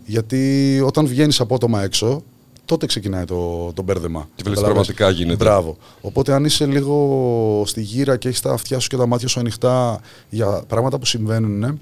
Γιατί 0.05 0.81
όταν 0.85 1.07
βγαίνεις 1.07 1.39
απότομα 1.39 1.83
έξω, 1.83 2.23
τότε 2.65 2.85
ξεκινάει 2.85 3.25
το, 3.25 3.71
το 3.73 3.81
μπέρδεμα. 3.81 4.27
Και 4.35 4.43
βλέπεις 4.43 4.61
Καταλάβες; 4.61 4.85
πραγματικά 4.87 5.09
γίνεται. 5.09 5.43
Μπράβο. 5.43 5.77
Οπότε 6.01 6.33
αν 6.33 6.45
είσαι 6.45 6.65
λίγο 6.65 7.63
στη 7.65 7.81
γύρα 7.81 8.17
και 8.17 8.27
έχεις 8.27 8.41
τα 8.41 8.51
αυτιά 8.51 8.79
σου 8.79 8.87
και 8.87 8.97
τα 8.97 9.05
μάτια 9.05 9.27
σου 9.27 9.39
ανοιχτά 9.39 10.01
για 10.29 10.63
πράγματα 10.67 10.99
που 10.99 11.05
συμβαίνουν, 11.05 11.79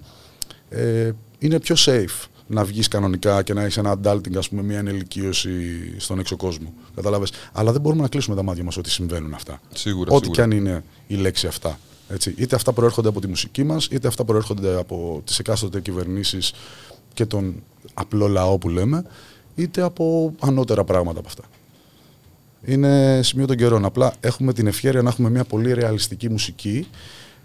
ε, 0.69 1.11
είναι 1.39 1.59
πιο 1.59 1.75
safe 1.77 2.27
να 2.47 2.63
βγεις 2.63 2.87
κανονικά 2.87 3.43
και 3.43 3.53
να 3.53 3.61
έχεις 3.61 3.77
ένα 3.77 3.95
adulting, 4.03 4.35
ας 4.37 4.49
πούμε, 4.49 4.61
μια 4.61 4.77
ενηλικίωση 4.79 5.51
στον 5.97 6.19
έξω 6.19 6.35
κόσμο. 6.35 6.73
Κατάλαβε. 6.95 7.25
Αλλά 7.51 7.71
δεν 7.71 7.81
μπορούμε 7.81 8.01
να 8.01 8.07
κλείσουμε 8.07 8.35
τα 8.35 8.43
μάτια 8.43 8.63
μας 8.63 8.77
ότι 8.77 8.89
συμβαίνουν 8.89 9.33
αυτά. 9.33 9.61
Σίγουρα, 9.73 10.11
Ό,τι 10.11 10.25
σίγουρα. 10.25 10.47
και 10.47 10.55
αν 10.55 10.57
είναι 10.57 10.83
η 11.07 11.15
λέξη 11.15 11.47
αυτά. 11.47 11.79
Έτσι. 12.09 12.33
Είτε 12.37 12.55
αυτά 12.55 12.73
προέρχονται 12.73 13.07
από 13.07 13.21
τη 13.21 13.27
μουσική 13.27 13.63
μας, 13.63 13.87
είτε 13.91 14.07
αυτά 14.07 14.25
προέρχονται 14.25 14.75
από 14.79 15.21
τις 15.25 15.39
εκάστοτε 15.39 15.81
κυβερνήσεις 15.81 16.53
και 17.13 17.25
τον 17.25 17.63
απλό 17.99 18.27
λαό 18.27 18.57
που 18.57 18.69
λέμε, 18.69 19.03
είτε 19.55 19.81
από 19.81 20.33
ανώτερα 20.39 20.83
πράγματα 20.83 21.19
από 21.19 21.27
αυτά. 21.27 21.43
Είναι 22.65 23.19
σημείο 23.23 23.45
των 23.47 23.55
καιρών. 23.57 23.85
Απλά 23.85 24.13
έχουμε 24.19 24.53
την 24.53 24.67
ευχαίρεια 24.67 25.01
να 25.01 25.09
έχουμε 25.09 25.29
μια 25.29 25.43
πολύ 25.43 25.73
ρεαλιστική 25.73 26.29
μουσική 26.29 26.87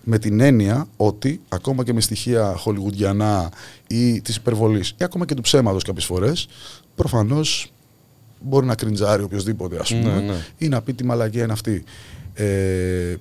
με 0.04 0.18
την 0.18 0.40
έννοια 0.40 0.86
ότι 0.96 1.40
ακόμα 1.48 1.84
και 1.84 1.92
με 1.92 2.00
στοιχεία 2.00 2.54
χολιγουντιανά 2.56 3.50
ή 3.86 4.20
της 4.20 4.36
υπερβολής 4.36 4.88
ή 4.88 5.04
ακόμα 5.04 5.24
και 5.24 5.34
του 5.34 5.42
ψέματος 5.42 5.82
κάποιες 5.82 6.04
φορές 6.04 6.48
προφανώς 6.94 7.72
μπορεί 8.40 8.66
να 8.66 8.74
κριντζάρει 8.74 9.22
οποιοδήποτε 9.22 9.78
ας 9.78 9.88
πούμε 9.88 10.14
Ναι, 10.14 10.20
ναι. 10.20 10.34
ή 10.58 10.68
να 10.68 10.82
πει 10.82 10.94
τι 10.94 11.04
μαλακία 11.04 11.42
είναι 11.42 11.52
αυτή. 11.52 11.84
Ε, 12.34 13.14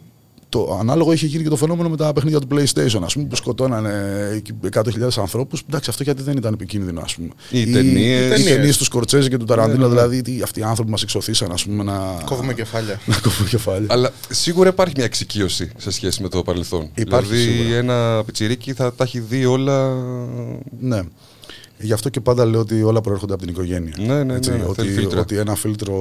το 0.53 0.77
ανάλογο 0.79 1.11
είχε 1.11 1.25
γίνει 1.25 1.43
και 1.43 1.49
το 1.49 1.55
φαινόμενο 1.55 1.89
με 1.89 1.97
τα 1.97 2.13
παιχνίδια 2.13 2.39
του 2.39 2.47
PlayStation, 2.51 3.01
ας 3.03 3.13
πούμε, 3.13 3.25
που 3.25 3.35
σκοτώνανε 3.35 4.29
εκεί 4.35 4.53
100.000 4.73 4.81
ανθρώπους. 5.17 5.63
Εντάξει, 5.67 5.89
αυτό 5.89 6.03
γιατί 6.03 6.21
δεν 6.21 6.37
ήταν 6.37 6.53
επικίνδυνο, 6.53 7.01
ας 7.01 7.15
πούμε. 7.15 7.29
Οι 7.49 7.71
ταινίες. 7.71 8.39
Οι 8.39 8.43
ταινίες 8.43 8.77
του 8.77 8.83
Σκορτσέζη 8.83 9.29
και 9.29 9.37
του 9.37 9.45
Ταραντίνο, 9.45 9.77
Ναι, 9.77 9.83
ναι. 9.83 9.89
δηλαδή 9.89 10.21
τι, 10.21 10.41
αυτοί 10.41 10.59
οι 10.59 10.63
άνθρωποι 10.63 10.91
μας 10.91 11.01
εξωθήσαν, 11.01 11.51
ας 11.51 11.63
πούμε, 11.65 11.83
να, 11.83 12.21
Κόβουμε 12.25 12.53
κεφάλια. 12.53 12.99
να 13.05 13.19
κόβουν 13.19 13.47
κεφάλια. 13.47 13.87
Αλλά 13.89 14.11
σίγουρα 14.29 14.69
υπάρχει 14.69 14.93
μια 14.95 15.05
εξοικείωση 15.05 15.71
σε 15.77 15.91
σχέση 15.91 16.21
με 16.21 16.29
το 16.29 16.43
παρελθόν. 16.43 16.89
Υπάρχει 16.95 17.35
δηλαδή 17.35 17.51
σίγουρα. 17.51 17.77
ένα 17.77 18.23
πιτσιρίκι 18.25 18.73
θα 18.73 18.93
τα 18.93 19.03
έχει 19.03 19.19
δει 19.19 19.45
όλα. 19.45 19.93
Ναι. 20.79 21.01
Γι' 21.77 21.93
αυτό 21.93 22.09
και 22.09 22.19
πάντα 22.19 22.45
λέω 22.45 22.59
ότι 22.59 22.83
όλα 22.83 23.01
προέρχονται 23.01 23.33
από 23.33 23.41
την 23.41 23.51
οικογένεια. 23.51 23.93
Ναι, 23.97 24.05
ναι, 24.05 24.23
ναι, 24.23 24.33
ναι, 24.33 24.39
θέλει 24.41 24.63
ότι, 24.67 24.87
φίλτρα. 24.87 25.19
ότι 25.19 25.37
ένα 25.37 25.55
φίλτρο 25.55 25.95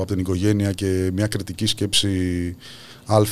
από 0.00 0.06
την 0.06 0.18
οικογένεια 0.18 0.72
και 0.72 1.10
μια 1.14 1.26
κριτική 1.26 1.66
σκέψη 1.66 2.08
α 3.08 3.22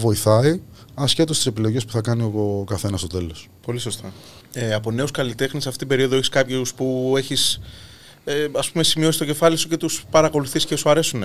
βοηθάει 0.00 0.60
ασχέτως 0.94 1.36
τις 1.36 1.46
επιλογές 1.46 1.84
που 1.84 1.92
θα 1.92 2.00
κάνει 2.00 2.22
ο 2.22 2.64
καθένας 2.66 3.00
στο 3.00 3.08
τέλος. 3.08 3.48
Πολύ 3.62 3.78
σωστά. 3.78 4.12
Ε, 4.52 4.74
από 4.74 4.90
νέους 4.90 5.10
καλλιτέχνες, 5.10 5.66
αυτή 5.66 5.78
την 5.78 5.88
περίοδο 5.88 6.14
έχεις 6.14 6.28
κάποιους 6.28 6.74
που 6.74 7.14
έχεις 7.16 7.60
ε, 8.24 8.46
ας 8.56 8.70
πούμε 8.70 8.84
σημειώσει 8.84 9.18
το 9.18 9.24
κεφάλι 9.24 9.56
σου 9.56 9.68
και 9.68 9.76
τους 9.76 10.04
παρακολουθείς 10.10 10.64
και 10.64 10.76
σου 10.76 10.90
αρέσουν. 10.90 11.22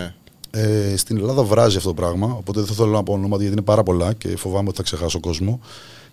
Ε, 0.52 0.96
στην 0.98 1.18
Ελλάδα 1.18 1.44
βράζει 1.44 1.78
αυτό 1.78 1.90
το 1.90 1.96
πράγμα, 1.96 2.34
οπότε 2.34 2.62
δεν 2.62 2.76
θέλω 2.76 2.92
να 2.92 3.04
πω 3.04 3.14
ονόματα 3.14 3.42
γιατί 3.42 3.58
είναι 3.58 3.66
πάρα 3.66 3.84
πολλά 3.84 4.14
και 4.14 4.38
φοβάμαι 4.38 4.68
ότι 4.68 4.78
θα 4.78 4.84
ξεχάσω 4.84 5.20
κόσμο. 5.20 5.60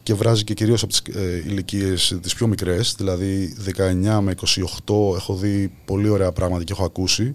Και 0.03 0.15
βράζει 0.15 0.45
και 0.45 0.55
κυρίως 0.55 0.83
από 0.83 0.93
τις 0.93 1.03
ε, 1.15 1.43
ηλικίες 1.47 2.19
τις 2.23 2.35
πιο 2.35 2.47
μικρές, 2.47 2.95
δηλαδή 2.97 3.57
19 3.77 4.19
με 4.21 4.35
28 4.87 5.17
έχω 5.17 5.35
δει 5.35 5.73
πολύ 5.85 6.09
ωραία 6.09 6.33
πράγματα 6.33 6.65
και 6.65 6.73
έχω 6.73 6.85
ακούσει 6.85 7.35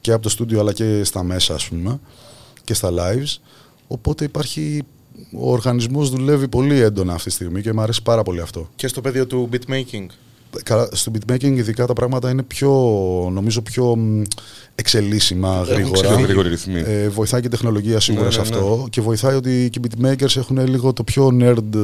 και 0.00 0.12
από 0.12 0.22
το 0.22 0.28
στούντιο 0.28 0.60
αλλά 0.60 0.72
και 0.72 1.04
στα 1.04 1.22
μέσα, 1.22 1.54
ας 1.54 1.68
πούμε, 1.68 2.00
και 2.64 2.74
στα 2.74 2.90
lives. 2.92 3.36
Οπότε 3.92 4.24
υπάρχει. 4.24 4.82
Ο 5.32 5.52
οργανισμός 5.52 6.10
δουλεύει 6.10 6.48
πολύ 6.48 6.80
έντονα 6.80 7.12
αυτή 7.12 7.28
τη 7.28 7.34
στιγμή 7.34 7.60
και 7.62 7.72
μου 7.72 7.80
αρέσει 7.80 8.02
πάρα 8.02 8.22
πολύ 8.22 8.40
αυτό. 8.40 8.68
Και 8.76 8.88
στο 8.88 9.00
πεδίο 9.00 9.26
του 9.26 9.48
beatmaking. 9.52 10.06
καλά, 10.62 10.88
στο 10.92 11.12
beatmaking 11.14 11.42
ειδικά 11.56 11.86
τα 11.86 11.92
πράγματα 11.92 12.30
είναι 12.30 12.42
πιο, 12.42 12.70
νομίζω, 13.32 13.62
πιο 13.62 13.96
μ, 13.96 14.22
εξελίσσιμα 14.74 15.62
γρήγορα. 15.62 16.08
Πιο 16.08 16.20
γρήγορη 16.20 16.48
ρυθμή. 16.48 16.82
Ε, 16.86 17.08
βοηθάει 17.08 17.40
και 17.40 17.46
η 17.46 17.50
τεχνολογία 17.50 18.00
σίγουρα 18.00 18.24
Ναι, 18.24 18.30
σε 18.30 18.40
ναι, 18.40 18.42
αυτό 18.42 18.86
και 18.90 19.00
βοηθάει 19.00 19.34
ότι 19.34 19.68
και 19.72 19.80
οι 19.82 19.88
beatmakers 19.88 20.36
έχουν 20.36 20.66
λίγο 20.66 20.92
το 20.92 21.04
πιο 21.04 21.30
nerd 21.40 21.74
ε, 21.74 21.78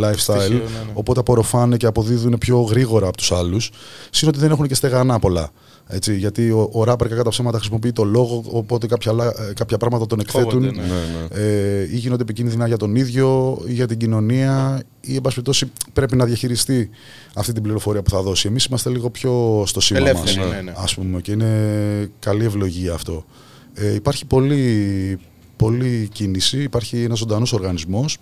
lifestyle 0.00 0.16
Στοιχείο, 0.16 0.48
ναι, 0.48 0.56
ναι. 0.56 0.92
οπότε 0.92 1.20
απορροφάνε 1.20 1.76
και 1.76 1.86
αποδίδουν 1.86 2.36
πιο 2.38 2.60
γρήγορα 2.60 3.06
από 3.06 3.16
τους 3.16 3.32
άλλους 3.32 3.70
συν 4.10 4.28
ότι 4.28 4.38
δεν 4.38 4.50
έχουν 4.50 4.66
και 4.66 4.74
στεγανά 4.74 5.18
πολλά 5.18 5.50
έτσι, 5.86 6.16
γιατί 6.16 6.50
ο, 6.50 6.70
ο 6.72 6.82
rapper 6.86 7.08
κατά 7.08 7.28
ψέματα 7.30 7.58
χρησιμοποιεί 7.58 7.92
το 7.92 8.04
λόγο 8.04 8.44
οπότε 8.50 8.86
κάποια, 8.86 9.10
άλλα- 9.10 9.34
ε, 9.48 9.52
κάποια 9.54 9.76
πράγματα 9.76 10.06
τον 10.06 10.20
εκθέτουν 10.20 10.50
Κόβονται, 10.50 10.70
ναι. 10.70 10.82
Ναι, 10.82 10.86
ναι. 11.34 11.42
ε, 11.42 11.88
ή 11.92 11.96
γίνονται 11.96 12.22
επικίνδυνα 12.22 12.66
για 12.66 12.76
τον 12.76 12.96
ίδιο 12.96 13.58
ή 13.66 13.72
για 13.72 13.86
την 13.86 13.98
κοινωνία 13.98 14.82
ή 15.00 15.14
εν 15.14 15.20
πάση 15.20 15.34
περιπτώσει 15.34 15.72
πρέπει 15.92 16.16
να 16.16 16.24
διαχειριστεί 16.24 16.90
αυτή 17.34 17.52
την 17.52 17.62
πληροφορία 17.62 18.02
που 18.02 18.10
θα 18.10 18.22
δώσει. 18.22 18.48
Εμείς 18.48 18.64
είμαστε 18.64 18.90
λίγο 18.90 19.10
πιο 19.10 19.62
στο 19.66 19.80
σήμα 19.80 19.98
Ελεύθεροι, 20.00 20.38
μας, 20.38 20.48
ναι, 20.50 20.60
ναι. 20.60 20.72
ας 20.76 20.94
πούμε, 20.94 21.20
και 21.20 21.32
είναι 21.32 22.10
καλή 22.18 22.44
ευλογία 22.44 22.92
αυτό. 22.92 23.24
Ε, 23.74 23.94
υπάρχει 23.94 24.24
πολύ, 24.24 25.18
πολύ 25.56 26.08
κίνηση, 26.12 26.62
υπάρχει 26.62 27.02
ένας 27.02 27.18
ζωντανός 27.18 27.52
οργανισμός 27.52 28.18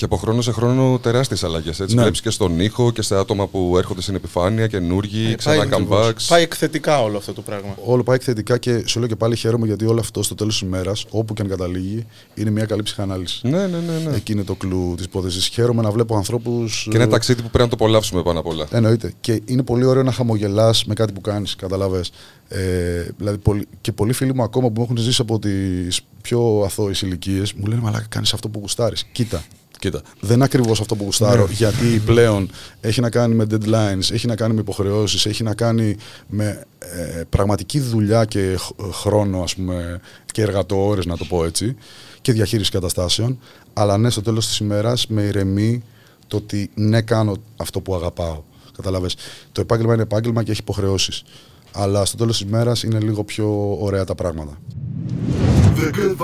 Και 0.00 0.06
από 0.06 0.16
χρόνο 0.16 0.42
σε 0.42 0.52
χρόνο 0.52 0.98
τεράστιες 0.98 1.44
αλλαγές. 1.44 1.80
Έτσι 1.80 1.94
Ναι. 1.94 2.00
βλέπεις 2.02 2.20
και 2.20 2.30
στον 2.30 2.60
ήχο 2.60 2.92
και 2.92 3.02
σε 3.02 3.16
άτομα 3.16 3.46
που 3.46 3.74
έρχονται 3.78 4.00
στην 4.02 4.14
επιφάνεια, 4.14 4.66
καινούργοι, 4.66 5.30
Ε, 5.32 5.34
ξανά 5.34 5.56
πάει- 5.68 5.86
comebacks. 5.88 6.24
Πάει 6.28 6.42
εκθετικά 6.42 7.02
όλο 7.02 7.16
αυτό 7.16 7.32
το 7.32 7.40
πράγμα. 7.42 7.74
Όλο 7.84 8.02
πάει 8.02 8.16
εκθετικά 8.16 8.58
και 8.58 8.82
σου 8.86 8.98
λέω 8.98 9.08
και 9.08 9.16
πάλι 9.16 9.36
χαίρομαι 9.36 9.66
γιατί 9.66 9.86
όλο 9.86 10.00
αυτό 10.00 10.22
στο 10.22 10.34
τέλος 10.34 10.58
της 10.58 10.68
ημέρας, 10.68 11.04
όπου 11.10 11.34
και 11.34 11.42
αν 11.42 11.48
καταλήγει, 11.48 12.06
είναι 12.34 12.50
μια 12.50 12.64
καλή 12.64 12.82
ψυχανάλυση. 12.82 13.48
Ναι, 13.48 13.66
ναι, 13.66 13.78
ναι. 13.78 14.10
ναι. 14.10 14.16
Εκεί 14.16 14.32
είναι 14.32 14.44
το 14.44 14.54
κλου 14.54 14.94
της 14.96 15.04
υπόθεσης. 15.04 15.46
Χαίρομαι 15.46 15.82
να 15.82 15.90
βλέπω 15.90 16.16
ανθρώπους... 16.16 16.86
Και 16.90 16.96
ένα 16.96 17.04
ε, 17.04 17.08
ταξίδι 17.08 17.42
που 17.42 17.48
πρέπει 17.50 17.70
να 17.70 17.76
το 17.76 17.84
απολαύσουμε 17.84 18.22
πάνω 18.22 18.38
απ' 18.38 18.46
όλα. 18.46 18.66
Εννοείται. 18.70 19.12
Και 19.20 19.42
είναι 19.44 19.62
πολύ 19.62 19.84
ωραίο 19.84 20.02
να 20.02 20.12
χαμογελάς 20.12 20.84
με 20.84 20.94
κάτι 20.94 21.12
που 21.12 21.20
κάνεις. 21.20 21.56
Καταλαβέ. 21.56 22.00
Ε, 22.48 22.60
δηλαδή, 23.16 23.38
πολλοί- 23.38 23.66
και 23.80 23.92
πολλοί 23.92 24.12
φίλοι 24.12 24.34
μου 24.34 24.42
ακόμα 24.42 24.70
που 24.70 24.82
έχουν 24.82 24.96
ζήσει 24.96 25.22
από 25.22 25.38
τις 25.38 26.00
πιο 26.22 26.62
αθώες 26.64 27.02
ηλικίες 27.02 27.52
μου 27.52 27.66
λένε 27.66 27.80
Μαλάκα, 27.80 28.06
κάνεις 28.08 28.32
αυτό 28.32 28.48
που 28.48 28.58
γουστάρεις. 28.62 29.04
Κοίτα. 29.12 29.42
Κοίτα. 29.80 30.02
Δεν 30.20 30.34
είναι 30.34 30.44
ακριβώς 30.44 30.80
αυτό 30.80 30.96
που 30.96 31.04
γουστάρω, 31.04 31.48
γιατί 31.50 32.02
πλέον 32.04 32.50
έχει 32.80 33.00
να 33.00 33.10
κάνει 33.10 33.34
με 33.34 33.46
deadlines, 33.50 34.10
έχει 34.12 34.26
να 34.26 34.36
κάνει 34.36 34.54
με 34.54 34.60
υποχρεώσεις, 34.60 35.26
έχει 35.26 35.42
να 35.42 35.54
κάνει 35.54 35.96
με 36.26 36.64
ε, 36.78 37.22
πραγματική 37.28 37.80
δουλειά 37.80 38.24
και 38.24 38.56
χ- 38.58 38.94
χρόνο, 38.94 39.42
ας 39.42 39.54
πούμε, 39.54 40.00
και 40.32 40.42
εργατοώρες, 40.42 41.06
να 41.06 41.16
το 41.16 41.24
πω 41.24 41.44
έτσι, 41.44 41.76
και 42.20 42.32
διαχείριση 42.32 42.70
καταστάσεων. 42.70 43.38
Αλλά 43.72 43.98
ναι, 43.98 44.10
στο 44.10 44.22
τέλος 44.22 44.46
της 44.46 44.58
ημέρας 44.58 45.06
με 45.06 45.22
ηρεμεί 45.22 45.82
το 46.26 46.36
ότι 46.36 46.70
ναι, 46.74 47.00
κάνω 47.00 47.34
αυτό 47.56 47.80
που 47.80 47.94
αγαπάω. 47.94 48.42
Καταλάβες. 48.76 49.16
Το 49.52 49.60
επάγγελμα 49.60 49.92
είναι 49.92 50.02
επάγγελμα 50.02 50.42
και 50.42 50.50
έχει 50.50 50.60
υποχρεώσεις. 50.60 51.22
Αλλά 51.72 52.04
στο 52.04 52.16
τέλος 52.16 52.38
της 52.38 52.48
ημέρας 52.48 52.82
είναι 52.82 52.98
λίγο 52.98 53.24
πιο 53.24 53.76
ωραία 53.80 54.04
τα 54.04 54.14
πράγματα. 54.14 54.58
The 55.76 55.90
Good 55.94 56.16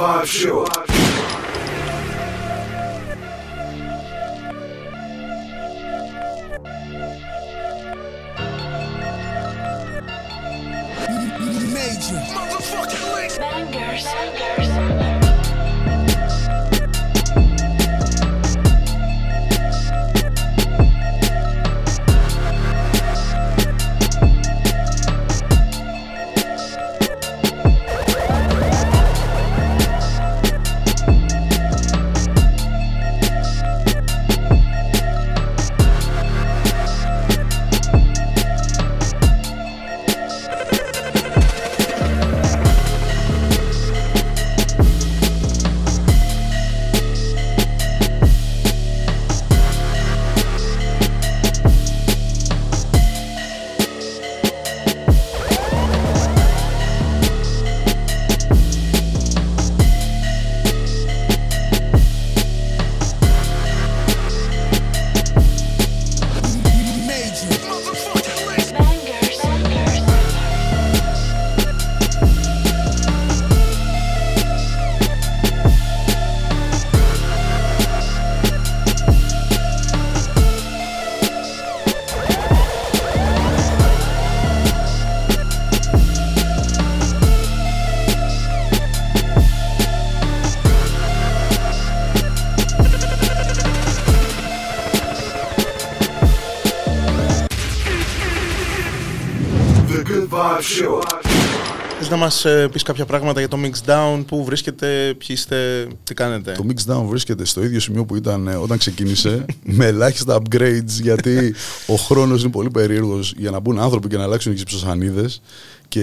μας 102.27 102.45
ε, 102.45 102.69
πεις 102.73 102.83
κάποια 102.83 103.05
πράγματα 103.05 103.41
για 103.41 103.49
το 103.49 103.59
Mixdown, 103.63 104.25
πού 104.27 104.45
βρίσκεται, 104.45 105.15
ποιοι 105.19 105.29
είστε, 105.29 105.87
τι 106.05 106.15
κάνετε; 106.15 106.53
Το 106.53 106.67
Mixdown 106.69 107.05
βρίσκεται 107.09 107.45
στο 107.45 107.63
ίδιο 107.65 107.81
σημείο 107.81 108.05
που 108.05 108.17
ήταν 108.17 108.49
ε, 108.49 108.55
όταν 108.55 108.79
ξεκίνησε, 108.79 109.45
με 109.79 109.87
ελάχιστα 109.87 110.39
upgrades, 110.41 111.01
γιατί 111.03 111.55
ο 111.87 111.95
χρόνος 111.95 112.43
είναι 112.43 112.51
πολύ 112.51 112.71
περίεργος 112.71 113.35
για 113.37 113.51
να 113.51 113.61
μπουν 113.61 113.79
άνθρωποι 113.79 114.09
και 114.09 114.17
να 114.17 114.23
αλλάξουν 114.23 114.55
και 114.55 114.65
τις 114.65 114.75
ψωσανίδες. 114.75 115.43
Και 115.89 116.01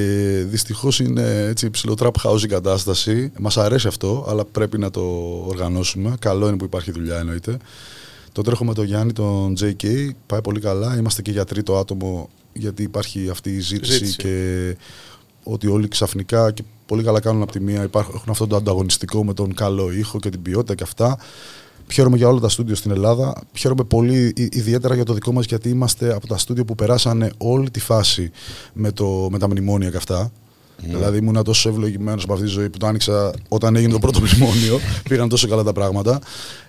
δυστυχώς 0.47 0.99
είναι 0.99 1.45
έτσι 1.49 1.69
ψηλό 1.69 1.95
trap 1.99 2.11
house 2.23 2.41
η 2.41 2.47
κατάσταση. 2.47 3.31
Μας 3.39 3.57
αρέσει 3.57 3.87
αυτό, 3.87 4.25
αλλά 4.29 4.45
πρέπει 4.45 4.77
να 4.77 4.89
το 4.89 5.01
οργανώσουμε. 5.47 6.15
Καλό 6.19 6.47
είναι 6.47 6.57
που 6.57 6.65
υπάρχει 6.65 6.91
δουλειά 6.91 7.17
εννοείται. 7.17 7.57
Το 8.31 8.41
τρέχω 8.41 8.65
με 8.65 8.73
τον 8.73 8.85
Γιάννη, 8.85 9.13
τον 9.13 9.55
JK, 9.59 10.09
πάει 10.25 10.41
πολύ 10.41 10.59
καλά. 10.59 10.95
Είμαστε 10.97 11.21
και 11.21 11.31
για 11.31 11.45
τρίτο 11.45 11.77
άτομο, 11.77 12.29
γιατί 12.53 12.83
υπάρχει 12.83 13.29
αυτή 13.29 13.49
η 13.49 13.59
ζήτηση, 13.59 13.93
Ζήτηση. 13.93 14.15
και 14.15 14.75
ότι 15.43 15.67
όλοι 15.67 15.87
ξαφνικά 15.87 16.51
και 16.51 16.63
πολύ 16.85 17.03
καλά 17.03 17.19
κάνουν 17.19 17.41
από 17.41 17.51
τη 17.51 17.59
μία, 17.59 17.83
υπάρχουν, 17.83 18.15
έχουν 18.15 18.29
αυτό 18.31 18.47
το 18.47 18.55
ανταγωνιστικό 18.55 19.25
με 19.25 19.33
τον 19.33 19.53
καλό 19.53 19.91
ήχο 19.91 20.19
και 20.19 20.29
την 20.29 20.41
ποιότητα 20.41 20.75
και 20.75 20.83
αυτά. 20.83 21.17
Χαίρομαι 21.91 22.17
για 22.17 22.27
όλα 22.27 22.39
τα 22.39 22.49
στούντιο 22.49 22.75
στην 22.75 22.91
Ελλάδα. 22.91 23.41
Χαίρομαι 23.53 23.83
πολύ 23.83 24.33
ι- 24.35 24.55
ιδιαίτερα 24.55 24.95
για 24.95 25.03
το 25.03 25.13
δικό 25.13 25.31
μας 25.31 25.45
γιατί 25.45 25.69
είμαστε 25.69 26.13
από 26.13 26.27
τα 26.27 26.37
στούντιο 26.37 26.65
που 26.65 26.75
περάσανε 26.75 27.31
όλη 27.37 27.71
τη 27.71 27.79
φάση 27.79 28.31
με, 28.73 28.91
το, 28.91 29.27
με 29.31 29.37
τα 29.37 29.47
μνημόνια 29.49 29.89
και 29.89 29.97
αυτά. 29.97 30.31
Δηλαδή 30.77 31.17
ήμουν 31.17 31.43
τόσο 31.43 31.69
ευλογημένος 31.69 32.23
από 32.23 32.33
αυτή 32.33 32.45
τη 32.45 32.51
ζωή 32.51 32.69
που 32.69 32.77
το 32.77 32.87
άνοιξα 32.87 33.31
όταν 33.47 33.75
έγινε 33.75 33.91
το 33.91 33.99
πρώτο 33.99 34.19
μνημόνιο. 34.19 34.79
Πήγαν 35.09 35.29
τόσο 35.29 35.47
καλά 35.47 35.63
τα 35.63 35.73
πράγματα. 35.73 36.19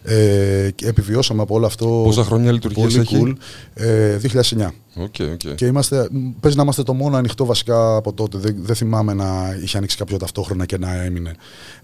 Ε, 0.03 0.71
και 0.75 0.87
επιβιώσαμε 0.87 1.43
από 1.43 1.55
όλο 1.55 1.67
αυτό. 1.67 2.03
Πόσα 2.05 2.25
χρόνια 2.25 2.53
λειτουργίας 2.53 2.95
πολύ 2.95 3.01
έχει; 3.01 3.23
cool. 3.27 3.83
Ε, 3.85 4.19
2009. 4.33 4.69
Οκ, 4.95 5.15
οκ. 5.33 5.55
Και 5.55 5.67
είμαστε, 5.67 6.09
μ, 6.11 6.29
παίζει 6.41 6.57
να 6.57 6.63
είμαστε 6.63 6.83
το 6.83 6.95
μόνο 6.95 7.17
ανοιχτό 7.17 7.45
βασικά 7.45 7.97
από 7.97 8.13
τότε. 8.13 8.39
Δεν, 8.39 8.57
δεν 8.63 8.75
θυμάμαι 8.77 9.15
να 9.15 9.59
είχε 9.63 9.77
ανοίξει 9.77 9.97
κάποιο 9.97 10.17
ταυτόχρονα 10.17 10.67
και 10.67 10.79
να 10.79 11.03
έμεινε. 11.03 11.35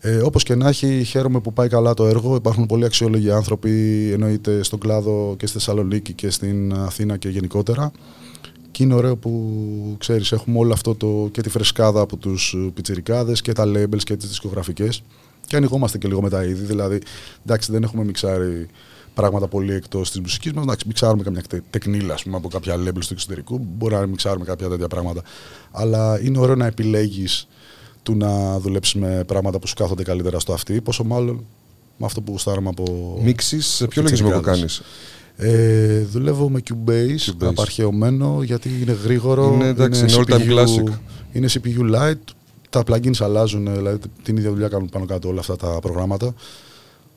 Ε, 0.00 0.16
Όπως 0.16 0.42
και 0.42 0.54
να 0.54 0.68
έχει, 0.68 1.04
χαίρομαι 1.04 1.40
που 1.40 1.52
πάει 1.52 1.68
καλά 1.68 1.94
το 1.94 2.06
έργο. 2.06 2.34
Υπάρχουν 2.34 2.66
πολύ 2.66 2.84
αξιόλογοι 2.84 3.30
άνθρωποι, 3.30 3.70
εννοείται 4.12 4.62
στον 4.62 4.78
κλάδο 4.78 5.34
και 5.38 5.46
στη 5.46 5.58
Θεσσαλονίκη 5.58 6.12
και 6.12 6.30
στην 6.30 6.72
Αθήνα 6.74 7.16
και 7.16 7.28
γενικότερα. 7.28 7.92
Και 8.80 8.86
είναι 8.86 8.94
ωραίο 8.94 9.16
που 9.16 9.96
ξέρεις, 9.98 10.32
έχουμε 10.32 10.58
όλο 10.58 10.72
αυτό 10.72 10.94
το, 10.94 11.28
και 11.32 11.40
τη 11.40 11.48
φρεσκάδα 11.48 12.00
από 12.00 12.16
τους 12.16 12.56
πιτσιρικάδες 12.74 13.40
και 13.40 13.52
τα 13.52 13.64
labels 13.66 14.02
και 14.04 14.16
τις 14.16 14.28
δισκογραφικές. 14.28 15.02
Και 15.46 15.56
ανοιγόμαστε 15.56 15.98
και 15.98 16.08
λίγο 16.08 16.22
με 16.22 16.28
τα 16.28 16.44
είδη. 16.44 16.64
Δηλαδή, 16.64 16.98
εντάξει, 17.46 17.72
δεν 17.72 17.82
έχουμε 17.82 18.04
μιξάρει 18.04 18.68
πράγματα 19.14 19.46
πολύ 19.46 19.72
εκτός 19.72 20.10
της 20.10 20.20
μουσικής 20.20 20.52
μας. 20.52 20.64
Εντάξει, 20.64 20.86
μιξάρουμε 20.86 21.22
καμιά 21.22 21.42
τε- 21.48 21.62
τεκνίλα 21.70 22.14
ας 22.14 22.22
πούμε, 22.22 22.36
από 22.36 22.48
κάποια 22.48 22.76
labels 22.76 23.04
του 23.06 23.12
εξωτερικού. 23.12 23.66
Μπορεί 23.76 23.94
να 23.94 24.06
μιξάρουμε 24.06 24.44
κάποια 24.44 24.68
τέτοια 24.68 24.88
πράγματα. 24.88 25.22
Αλλά 25.70 26.20
είναι 26.22 26.38
ωραίο 26.38 26.54
να 26.54 26.66
επιλέγεις 26.66 27.48
του 28.02 28.16
να 28.16 28.60
δουλέψεις 28.60 28.94
με 28.94 29.24
πράγματα 29.26 29.58
που 29.58 29.66
σου 29.66 29.74
κάθονται 29.74 30.02
καλύτερα 30.02 30.38
στο 30.38 30.52
αυτή. 30.52 30.80
Πόσο 30.80 31.04
μάλλον 31.04 31.44
με 31.96 32.06
αυτό 32.06 32.20
που 32.20 32.32
γουστάρουμε 32.32 32.68
από. 32.68 33.18
Μίξεις 33.22 33.66
σε 33.66 33.86
ποιο 33.86 34.02
λογισμό 34.02 34.30
που 34.30 34.40
κάνεις; 34.40 34.82
Πιτσιρικάδες. 35.40 36.00
Ε, 36.00 36.06
δουλεύω 36.10 36.48
με 36.50 36.62
Cubase, 36.70 37.30
Cubase. 37.30 37.46
απαρχαιωμένο 37.48 38.42
γιατί 38.42 38.70
είναι 38.82 38.96
γρήγορο. 39.04 39.52
Είναι, 39.54 39.66
εντάξει, 39.66 40.00
είναι 40.00 40.12
all 40.16 40.30
time 40.32 40.38
CPU 40.38 40.58
classic. 40.58 40.92
Είναι 41.32 41.48
CPU 41.52 41.94
light. 41.96 42.18
Τα 42.70 42.82
plugins 42.86 43.16
αλλάζουν, 43.20 43.74
δηλαδή 43.74 43.98
την 44.22 44.36
ίδια 44.36 44.50
δουλειά 44.50 44.68
κάνουν 44.68 44.88
πάνω 44.88 45.04
κάτω 45.04 45.28
όλα 45.28 45.40
αυτά 45.40 45.56
τα 45.56 45.78
προγράμματα. 45.82 46.34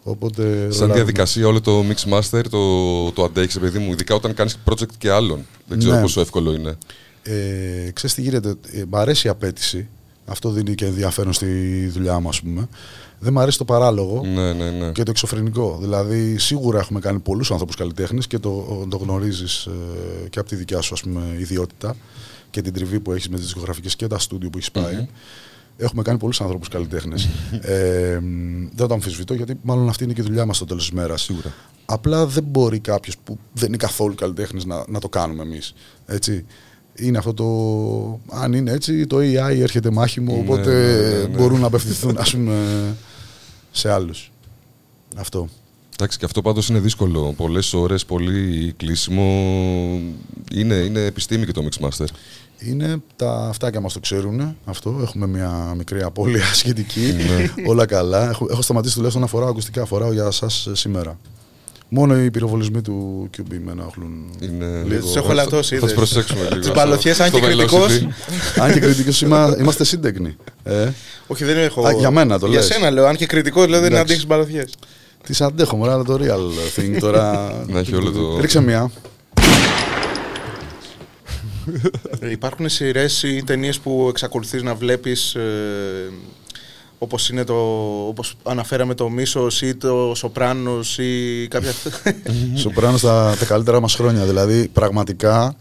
Οπότε, 0.03 0.43
Σαν 0.43 0.69
ρολάρουμε. 0.71 0.93
διαδικασία 0.93 1.47
όλο 1.47 1.61
το 1.61 1.83
Mix 1.89 2.13
Master 2.13 2.41
το, 2.49 3.11
το 3.11 3.23
αντέχεις, 3.23 3.59
παιδί 3.59 3.79
μου. 3.79 3.91
Ειδικά 3.91 4.15
όταν 4.15 4.33
κάνεις 4.33 4.57
project 4.69 4.91
και 4.97 5.11
άλλων. 5.11 5.45
Δεν 5.67 5.77
ξέρω 5.79 5.95
Ναι. 5.95 6.01
πόσο 6.01 6.21
εύκολο 6.21 6.53
είναι. 6.53 6.75
Ε, 7.23 7.91
ξέρεις 7.93 8.15
τι 8.15 8.21
γίνεται, 8.21 8.53
ε, 8.71 8.83
μ' 8.89 8.95
αρέσει 8.95 9.27
η 9.27 9.29
απέτηση. 9.29 9.87
Αυτό 10.25 10.49
δίνει 10.49 10.75
και 10.75 10.85
ενδιαφέρον 10.85 11.33
στη 11.33 11.47
δουλειά 11.93 12.19
μου, 12.19 12.29
ας 12.29 12.41
πούμε. 12.41 12.67
Δεν 13.23 13.33
μ' 13.33 13.39
αρέσει 13.39 13.57
το 13.57 13.65
παράλογο 13.65 14.21
Ναι, 14.25 14.53
ναι, 14.53 14.69
ναι. 14.69 14.91
και 14.91 15.03
το 15.03 15.11
εξωφρενικό. 15.11 15.77
Δηλαδή, 15.81 16.37
σίγουρα 16.37 16.79
έχουμε 16.79 16.99
κάνει 16.99 17.19
πολλούς 17.19 17.51
ανθρώπους 17.51 17.75
καλλιτέχνες 17.75 18.27
και 18.27 18.39
το, 18.39 18.85
το 18.89 18.97
γνωρίζεις 18.97 19.65
ε, 19.65 20.29
και 20.29 20.39
από 20.39 20.49
τη 20.49 20.55
δικιά 20.55 20.81
σου, 20.81 20.93
ας 20.93 21.01
πούμε, 21.01 21.21
ιδιότητα 21.37 21.95
και 22.49 22.61
την 22.61 22.73
τριβή 22.73 22.99
που 22.99 23.11
έχεις 23.11 23.29
με 23.29 23.35
τις 23.35 23.45
δισκογραφικές 23.45 23.95
και 23.95 24.07
τα 24.07 24.19
στούντιο 24.19 24.49
που 24.49 24.57
έχεις 24.57 24.71
πάει. 24.71 25.07
Έχουμε 25.77 26.01
κάνει 26.01 26.17
πολλούς 26.17 26.41
ανθρώπους 26.41 26.67
καλλιτέχνες. 26.67 27.29
ε, 27.61 28.19
μ, 28.21 28.67
δεν 28.75 28.87
το 28.87 28.93
αμφισβητώ 28.93 29.33
γιατί 29.33 29.53
μάλλον 29.61 29.89
αυτή 29.89 30.03
είναι 30.03 30.13
και 30.13 30.21
η 30.21 30.23
δουλειά 30.23 30.45
μας 30.45 30.55
στο 30.55 30.65
τέλος 30.65 30.83
της 30.83 30.91
μέρας. 30.91 31.21
Σίγουρα. 31.21 31.53
Απλά 31.85 32.25
δεν 32.25 32.43
μπορεί 32.43 32.79
κάποιος 32.79 33.15
που 33.23 33.37
δεν 33.53 33.67
είναι 33.67 33.77
καθόλου 33.77 34.15
καλλιτέχνης 34.15 34.65
να, 34.65 34.83
να 34.87 34.99
το 34.99 35.09
κάνουμε 35.09 35.43
εμείς. 35.43 35.73
Έτσι. 36.05 36.45
Είναι 36.95 37.17
αυτό 37.17 37.33
το. 37.33 37.45
Αν 38.37 38.53
είναι 38.53 38.71
έτσι, 38.71 39.07
το 39.07 39.17
AI 39.17 39.59
έρχεται 39.59 39.91
μάχημο, 39.91 40.33
Ναι, 40.33 40.39
οπότε 40.39 40.71
ναι, 40.71 41.17
ναι, 41.17 41.21
ναι. 41.21 41.37
μπορούν 41.37 41.59
να 41.59 41.67
απευθυνθούν, 41.67 42.17
ας 42.17 42.31
πούμε, 42.31 42.55
σε 43.73 43.91
άλλους. 43.91 44.31
Αυτό. 45.15 45.49
Εντάξει, 45.93 46.17
και 46.17 46.25
αυτό 46.25 46.41
πάντως 46.41 46.69
είναι 46.69 46.79
δύσκολο. 46.79 47.33
Πολλές 47.37 47.73
ώρες, 47.73 48.05
πολύ 48.05 48.73
κλείσιμο. 48.77 49.23
Είναι, 50.51 50.75
είναι 50.75 51.05
επιστήμη 51.05 51.45
και 51.45 51.51
το 51.51 51.67
Mix 51.69 51.85
Master. 51.85 52.05
Είναι 52.59 53.01
τα 53.15 53.47
αυτάκια 53.47 53.79
μας 53.81 53.93
το 53.93 53.99
ξέρουν 53.99 54.55
αυτό. 54.65 54.99
Έχουμε 55.01 55.27
μια 55.27 55.73
μικρή 55.77 56.01
απώλεια 56.01 56.43
σχετική. 56.61 57.13
Ναι. 57.13 57.65
Όλα 57.67 57.85
καλά. 57.85 58.29
Έχω, 58.29 58.47
έχω 58.49 58.61
σταματήσει 58.61 58.93
τουλάχιστον 58.93 59.23
να 59.23 59.29
φοράω 59.29 59.49
ακουστικά. 59.49 59.85
Φοράω 59.85 60.13
για 60.13 60.31
σας 60.31 60.67
σήμερα. 60.71 61.19
Μόνο 61.95 62.21
οι 62.23 62.31
πυροβολισμοί 62.31 62.81
του 62.81 63.29
QB 63.37 63.53
με 63.65 63.71
ενοχλούν 63.71 64.25
Είναι... 64.39 64.83
λίγο. 64.87 65.01
Τους 65.05 65.15
έχω 65.15 65.33
λατώσει, 65.33 65.69
Θα 65.69 65.75
είδες. 65.75 65.89
του 65.89 65.95
προσέξουμε 65.95 66.41
λίγο. 66.43 66.59
Τις 66.59 66.71
μπαλωθιές, 66.71 67.19
αν 67.19 67.27
στο 67.27 67.39
και 67.39 67.45
Velocity. 67.45 67.49
κριτικός. 67.55 68.07
Αν 68.59 68.73
και 68.73 68.79
κριτικός 68.79 69.21
είμα- 69.21 69.55
είμαστε 69.59 69.83
σύντεκνοι. 69.83 70.35
Ε, 70.63 70.89
Όχι, 71.27 71.43
δεν 71.43 71.57
έχω. 71.57 71.87
Α, 71.87 71.91
για 71.91 72.11
μένα 72.11 72.39
το 72.39 72.47
Για 72.47 72.55
λες. 72.57 72.65
σένα 72.65 72.89
λέω. 72.91 73.05
Αν 73.07 73.15
και 73.15 73.25
κριτικός, 73.25 73.67
λέω 73.67 73.79
δεν 73.79 73.91
Εντάξει. 73.91 74.13
αντέχει 74.13 74.25
μπαλωθιέ. 74.27 74.63
τις 75.23 75.41
αντέχω, 75.41 75.75
μωρά, 75.75 75.93
αλλά 75.93 76.03
το 76.03 76.19
real 76.21 76.79
thing 76.79 76.97
τώρα. 76.99 77.53
Να 77.67 77.79
έχει 77.79 77.95
όλο 77.95 78.11
το- 78.11 78.39
Ρίξε 78.39 78.61
μια. 78.61 78.91
Υπάρχουν 82.31 82.69
σειρές 82.69 83.23
ή 83.23 83.43
ταινίες 83.45 83.79
που 83.79 84.05
εξακολουθείς 84.09 84.63
να 84.63 84.75
βλέπεις. 84.75 85.35
Ε, 87.03 87.05
Όπως 87.05 87.29
είναι 87.29 87.43
το. 87.43 87.53
Όπως 88.07 88.35
αναφέραμε 88.43 88.93
το 88.93 89.09
Μίσος 89.09 89.61
ή 89.61 89.75
το 89.75 90.11
Σοπράνος 90.15 90.97
ή 90.97 91.47
κάποια. 91.49 91.71
Σοπράνος 92.55 92.99
στα 92.99 93.35
τα 93.39 93.45
καλύτερα 93.45 93.79
μας 93.79 93.95
χρόνια. 93.95 94.25
Δηλαδή, 94.25 94.67
πραγματικά, 94.73 95.55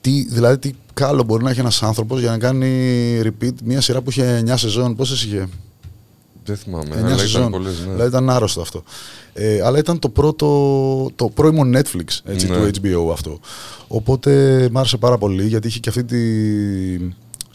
τι, 0.00 0.26
δηλαδή, 0.30 0.58
τι 0.58 0.72
κάλο 0.94 1.22
μπορεί 1.22 1.44
να 1.44 1.50
έχει 1.50 1.60
ένας 1.60 1.82
άνθρωπος 1.82 2.20
για 2.20 2.30
να 2.30 2.38
κάνει 2.38 2.70
repeat 3.22 3.52
μια 3.64 3.80
σειρά 3.80 4.00
που 4.02 4.10
είχε 4.10 4.42
9 4.46 4.52
σεζόν. 4.56 4.96
Πόσε 4.96 5.26
είχε, 5.26 5.48
Δεν 6.44 6.56
θυμάμαι. 6.56 6.88
9 6.90 6.96
αλλά 6.96 7.06
ήταν 7.06 7.18
σεζόν. 7.18 7.50
πολλές, 7.50 7.78
ναι. 7.86 7.92
Δηλαδή, 7.92 8.08
ήταν 8.08 8.30
άρρωστο 8.30 8.60
αυτό. 8.60 8.82
Ε, 9.32 9.60
αλλά 9.64 9.78
ήταν 9.78 9.98
το 9.98 10.08
πρώτο, 10.08 11.10
το 11.16 11.28
πρώιμο 11.28 11.62
Netflix 11.74 12.20
έτσι, 12.24 12.48
Ναι. 12.48 12.56
του 12.56 12.80
HBO 12.82 13.12
αυτό. 13.12 13.40
Οπότε 13.88 14.68
μ' 14.72 14.78
άρεσε 14.78 14.96
πάρα 14.96 15.18
πολύ 15.18 15.46
γιατί 15.46 15.66
είχε 15.68 15.78
και 15.78 15.88
αυτή 15.88 16.04
τη 16.04 16.16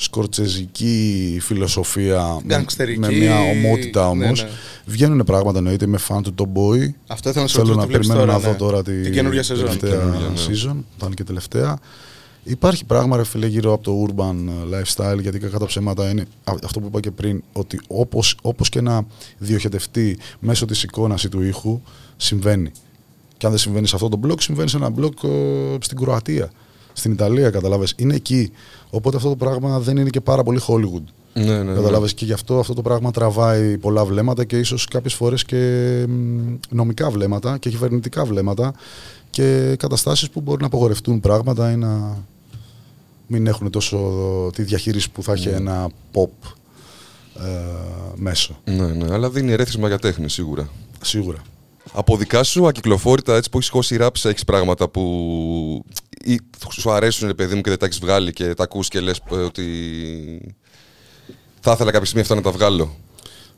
σκορτσεζική 0.01 1.37
φιλοσοφία 1.41 2.23
με, 2.35 2.41
Γκανγκστερική, 2.45 2.99
με 2.99 3.11
μια 3.11 3.39
ομότητα 3.39 4.01
ναι, 4.15 4.25
όμως. 4.25 4.43
ναι. 4.43 4.49
Βγαίνουν 4.85 5.23
πράγματα 5.25 5.57
εννοείται, 5.57 5.85
είμαι 5.85 5.99
fan 6.07 6.19
του 6.23 6.33
Tom 6.37 6.43
Boy. 6.57 6.89
Αυτό 7.07 7.29
ήθελα 7.29 7.43
να 7.43 7.49
σου 7.49 7.57
Θέλω 7.57 7.67
ρωτήσω, 7.67 7.73
να 7.73 7.81
τι 7.81 7.87
βλέπεις 7.87 8.07
περιμένω 8.07 8.19
τώρα, 8.19 8.31
να 8.31 8.39
ναι. 8.39 8.51
δω 8.51 8.65
τώρα 8.65 8.83
τη 8.83 9.01
Την 9.01 9.11
καινούργια 9.13 9.43
σεζόν. 9.43 9.65
τελευταία 9.65 9.99
Καινούργια, 9.99 10.27
ναι. 10.27 10.35
season, 10.47 10.83
θα 10.97 11.05
είναι 11.05 11.15
και 11.15 11.23
τελευταία. 11.23 11.79
Υπάρχει 12.43 12.85
πράγμα 12.85 13.17
ρε 13.17 13.23
φίλε 13.23 13.47
γύρω 13.47 13.73
από 13.73 13.83
το 13.83 14.05
urban 14.07 14.35
lifestyle 14.73 15.19
γιατί 15.21 15.39
κακά 15.39 15.59
τα 15.59 15.65
ψέματα 15.65 16.09
είναι 16.09 16.25
α- 16.43 16.53
αυτό 16.63 16.79
που 16.79 16.85
είπα 16.87 16.99
και 16.99 17.11
πριν 17.11 17.43
ότι 17.53 17.79
όπως, 17.87 18.37
όπως 18.41 18.69
και 18.69 18.81
να 18.81 19.05
διοχετευτεί 19.37 20.17
μέσω 20.39 20.65
της 20.65 20.83
εικόνας 20.83 21.23
ή 21.23 21.29
του 21.29 21.41
ήχου 21.41 21.81
συμβαίνει. 22.17 22.71
Και 23.37 23.45
αν 23.45 23.51
δεν 23.51 23.61
συμβαίνει 23.61 23.87
σε 23.87 23.95
αυτό 23.95 24.09
το 24.09 24.19
blog, 24.27 24.41
συμβαίνει 24.41 24.69
σε 24.69 24.77
ένα 24.77 24.91
blog 24.99 25.23
ε, 25.23 25.75
στην 25.79 25.97
Κροατία, 25.97 26.51
στην 26.93 27.11
Ιταλία, 27.11 27.49
καταλάβες. 27.49 27.93
Είναι 27.97 28.15
εκεί. 28.15 28.51
Οπότε 28.89 29.17
αυτό 29.17 29.29
το 29.29 29.35
πράγμα 29.35 29.79
δεν 29.79 29.97
είναι 29.97 30.09
και 30.09 30.21
πάρα 30.21 30.43
πολύ 30.43 30.59
Hollywood. 30.67 31.03
Ναι, 31.33 31.43
ναι, 31.43 31.63
ναι. 31.63 31.73
Καταλάβες 31.73 32.13
και 32.13 32.25
γι' 32.25 32.33
αυτό 32.33 32.59
αυτό 32.59 32.73
το 32.73 32.81
πράγμα 32.81 33.11
τραβάει 33.11 33.77
πολλά 33.77 34.05
βλέμματα 34.05 34.43
και 34.43 34.59
ίσως 34.59 34.85
κάποιες 34.85 35.13
φορές 35.13 35.45
και 35.45 35.57
μ, 36.07 36.53
νομικά 36.69 37.09
βλέμματα 37.09 37.57
και 37.57 37.69
κυβερνητικά 37.69 38.25
βλέμματα 38.25 38.73
και 39.29 39.75
καταστάσεις 39.79 40.29
που 40.29 40.41
μπορεί 40.41 40.61
να 40.61 40.65
απογορευτούν 40.65 41.19
πράγματα 41.19 41.71
ή 41.71 41.75
να 41.75 42.17
μην 43.27 43.47
έχουν 43.47 43.69
τόσο 43.69 43.99
τη 44.55 44.63
διαχείριση 44.63 45.11
που 45.11 45.23
θα 45.23 45.31
έχει 45.31 45.47
ένα 45.47 45.89
pop 46.13 46.53
ε, 47.35 47.49
μέσο. 48.15 48.57
Ναι, 48.65 48.87
ναι, 48.87 49.13
αλλά 49.13 49.29
δίνει 49.29 49.51
ερέθισμα 49.51 49.87
για 49.87 49.99
τέχνη 49.99 50.29
σίγουρα. 50.29 50.69
Σίγουρα. 51.01 51.37
Από 51.93 52.17
δικά 52.17 52.43
σου 52.43 52.67
ακυκλοφόρητα 52.67 53.35
έτσι 53.35 53.49
που 53.49 53.57
έχεις 53.57 53.69
χώσει 53.69 53.95
ράψα, 53.97 54.29
έχεις 54.29 54.43
πράγματα 54.43 54.89
που 54.89 55.01
ή 56.23 56.39
σου 56.71 56.91
αρέσουν, 56.91 57.27
ρε 57.27 57.33
παιδί 57.33 57.55
μου, 57.55 57.61
και 57.61 57.69
δεν 57.69 57.79
τα 57.79 57.85
έχεις 57.85 57.99
βγάλει 57.99 58.33
και 58.33 58.53
τα 58.53 58.63
ακούς 58.63 58.87
και 58.87 58.99
λες 58.99 59.21
ότι 59.29 59.65
θα 61.59 61.71
ήθελα 61.71 61.91
κάποια 61.91 62.05
στιγμή 62.05 62.21
αυτά 62.21 62.35
να 62.35 62.41
τα 62.41 62.51
βγάλω. 62.51 62.95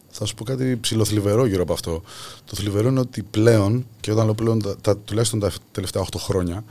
Θα 0.10 0.26
σου 0.26 0.36
πω 0.36 0.44
κάτι 0.44 0.78
ψηλοθλιβερό 0.82 1.46
γύρω 1.46 1.62
από 1.62 1.74
αυτό. 1.74 2.02
Το 2.46 2.56
θλιβερό 2.56 2.88
είναι 2.90 3.00
ότι 3.00 3.24
πλέον, 3.24 3.86
και 4.00 4.12
όταν 4.12 4.26
λέω 4.26 4.34
πλέον, 4.34 4.62
τα, 4.62 4.78
τα- 4.78 4.98
τουλάχιστον 4.98 5.40
τα 5.40 5.52
τελευταία 5.72 6.02
8 6.04 6.06
χρόνια, 6.18 6.64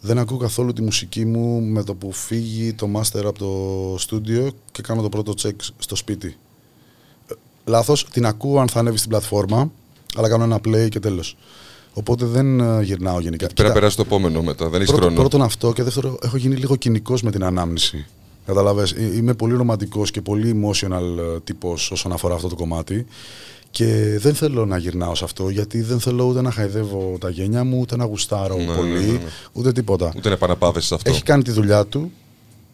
δεν 0.00 0.18
ακούω 0.18 0.36
καθόλου 0.38 0.72
τη 0.72 0.82
μουσική 0.82 1.24
μου 1.24 1.60
με 1.60 1.82
το 1.84 1.94
που 1.94 2.12
φύγει 2.12 2.72
το 2.72 2.88
master 2.96 3.24
από 3.24 3.38
το 3.38 3.98
στούντιο 3.98 4.50
και 4.72 4.82
κάνω 4.82 5.02
το 5.02 5.08
πρώτο 5.08 5.34
check 5.42 5.54
στο 5.78 5.96
σπίτι. 5.96 6.36
Ε, 7.26 7.34
Λάθος, 7.64 8.06
την 8.10 8.26
ακούω 8.26 8.60
αν 8.60 8.68
θα 8.68 8.78
ανέβει 8.78 8.96
στην 8.96 9.08
πλατφόρμα, 9.10 9.70
αλλά 10.16 10.28
κάνω 10.28 10.44
ένα 10.44 10.56
play 10.68 10.88
και 10.88 11.00
τέλος. 11.00 11.36
Οπότε 11.92 12.24
δεν 12.24 12.60
ε, 12.60 12.82
γυρνάω 12.82 13.20
γενικά. 13.20 13.46
Πρέπει 13.46 13.60
να 13.60 13.68
Κοίτα, 13.68 13.72
περάσει 13.72 13.96
το 13.96 14.02
επόμενο 14.06 14.42
μετά. 14.42 14.68
Δεν 14.68 14.74
έχεις 14.80 14.86
Πρώτο, 14.90 15.02
χρόνο. 15.06 15.20
πρώτον 15.20 15.42
αυτό 15.42 15.72
και 15.72 15.82
δεύτερο, 15.82 16.18
έχω 16.22 16.36
γίνει 16.36 16.54
λίγο 16.56 16.76
κοινικός 16.76 17.22
με 17.22 17.30
την 17.30 17.44
ανάμνηση. 17.44 18.06
Καταλαβες, 18.46 18.92
Ε, 18.92 19.16
είμαι 19.16 19.34
πολύ 19.34 19.54
ρομαντικός 19.56 20.10
και 20.10 20.20
πολύ 20.20 20.60
emotional 20.62 21.18
ε, 21.18 21.40
τύπος 21.44 21.90
όσον 21.90 22.12
αφορά 22.12 22.34
αυτό 22.34 22.48
το 22.48 22.54
κομμάτι 22.54 23.06
και 23.70 24.16
δεν 24.18 24.34
θέλω 24.34 24.66
να 24.66 24.76
γυρνάω 24.78 25.14
σε 25.14 25.24
αυτό 25.24 25.48
γιατί 25.48 25.80
δεν 25.82 26.00
θέλω 26.00 26.24
ούτε 26.24 26.40
να 26.42 26.50
χαϊδεύω 26.50 27.16
τα 27.20 27.30
γένια 27.30 27.64
μου, 27.64 27.78
ούτε 27.80 27.96
να 27.96 28.04
γουστάρω 28.04 28.56
Ναι, 28.56 28.74
πολύ, 28.76 28.90
ναι, 28.90 28.98
ναι. 29.12 29.18
ούτε 29.52 29.72
τίποτα. 29.72 30.12
Ούτε 30.16 30.28
να 30.28 30.34
επαναπάβεσαι 30.34 30.86
σε 30.86 30.94
αυτό. 30.94 31.10
Έχει 31.10 31.22
κάνει 31.22 31.42
τη 31.42 31.50
δουλειά 31.50 31.84
του, 31.86 32.12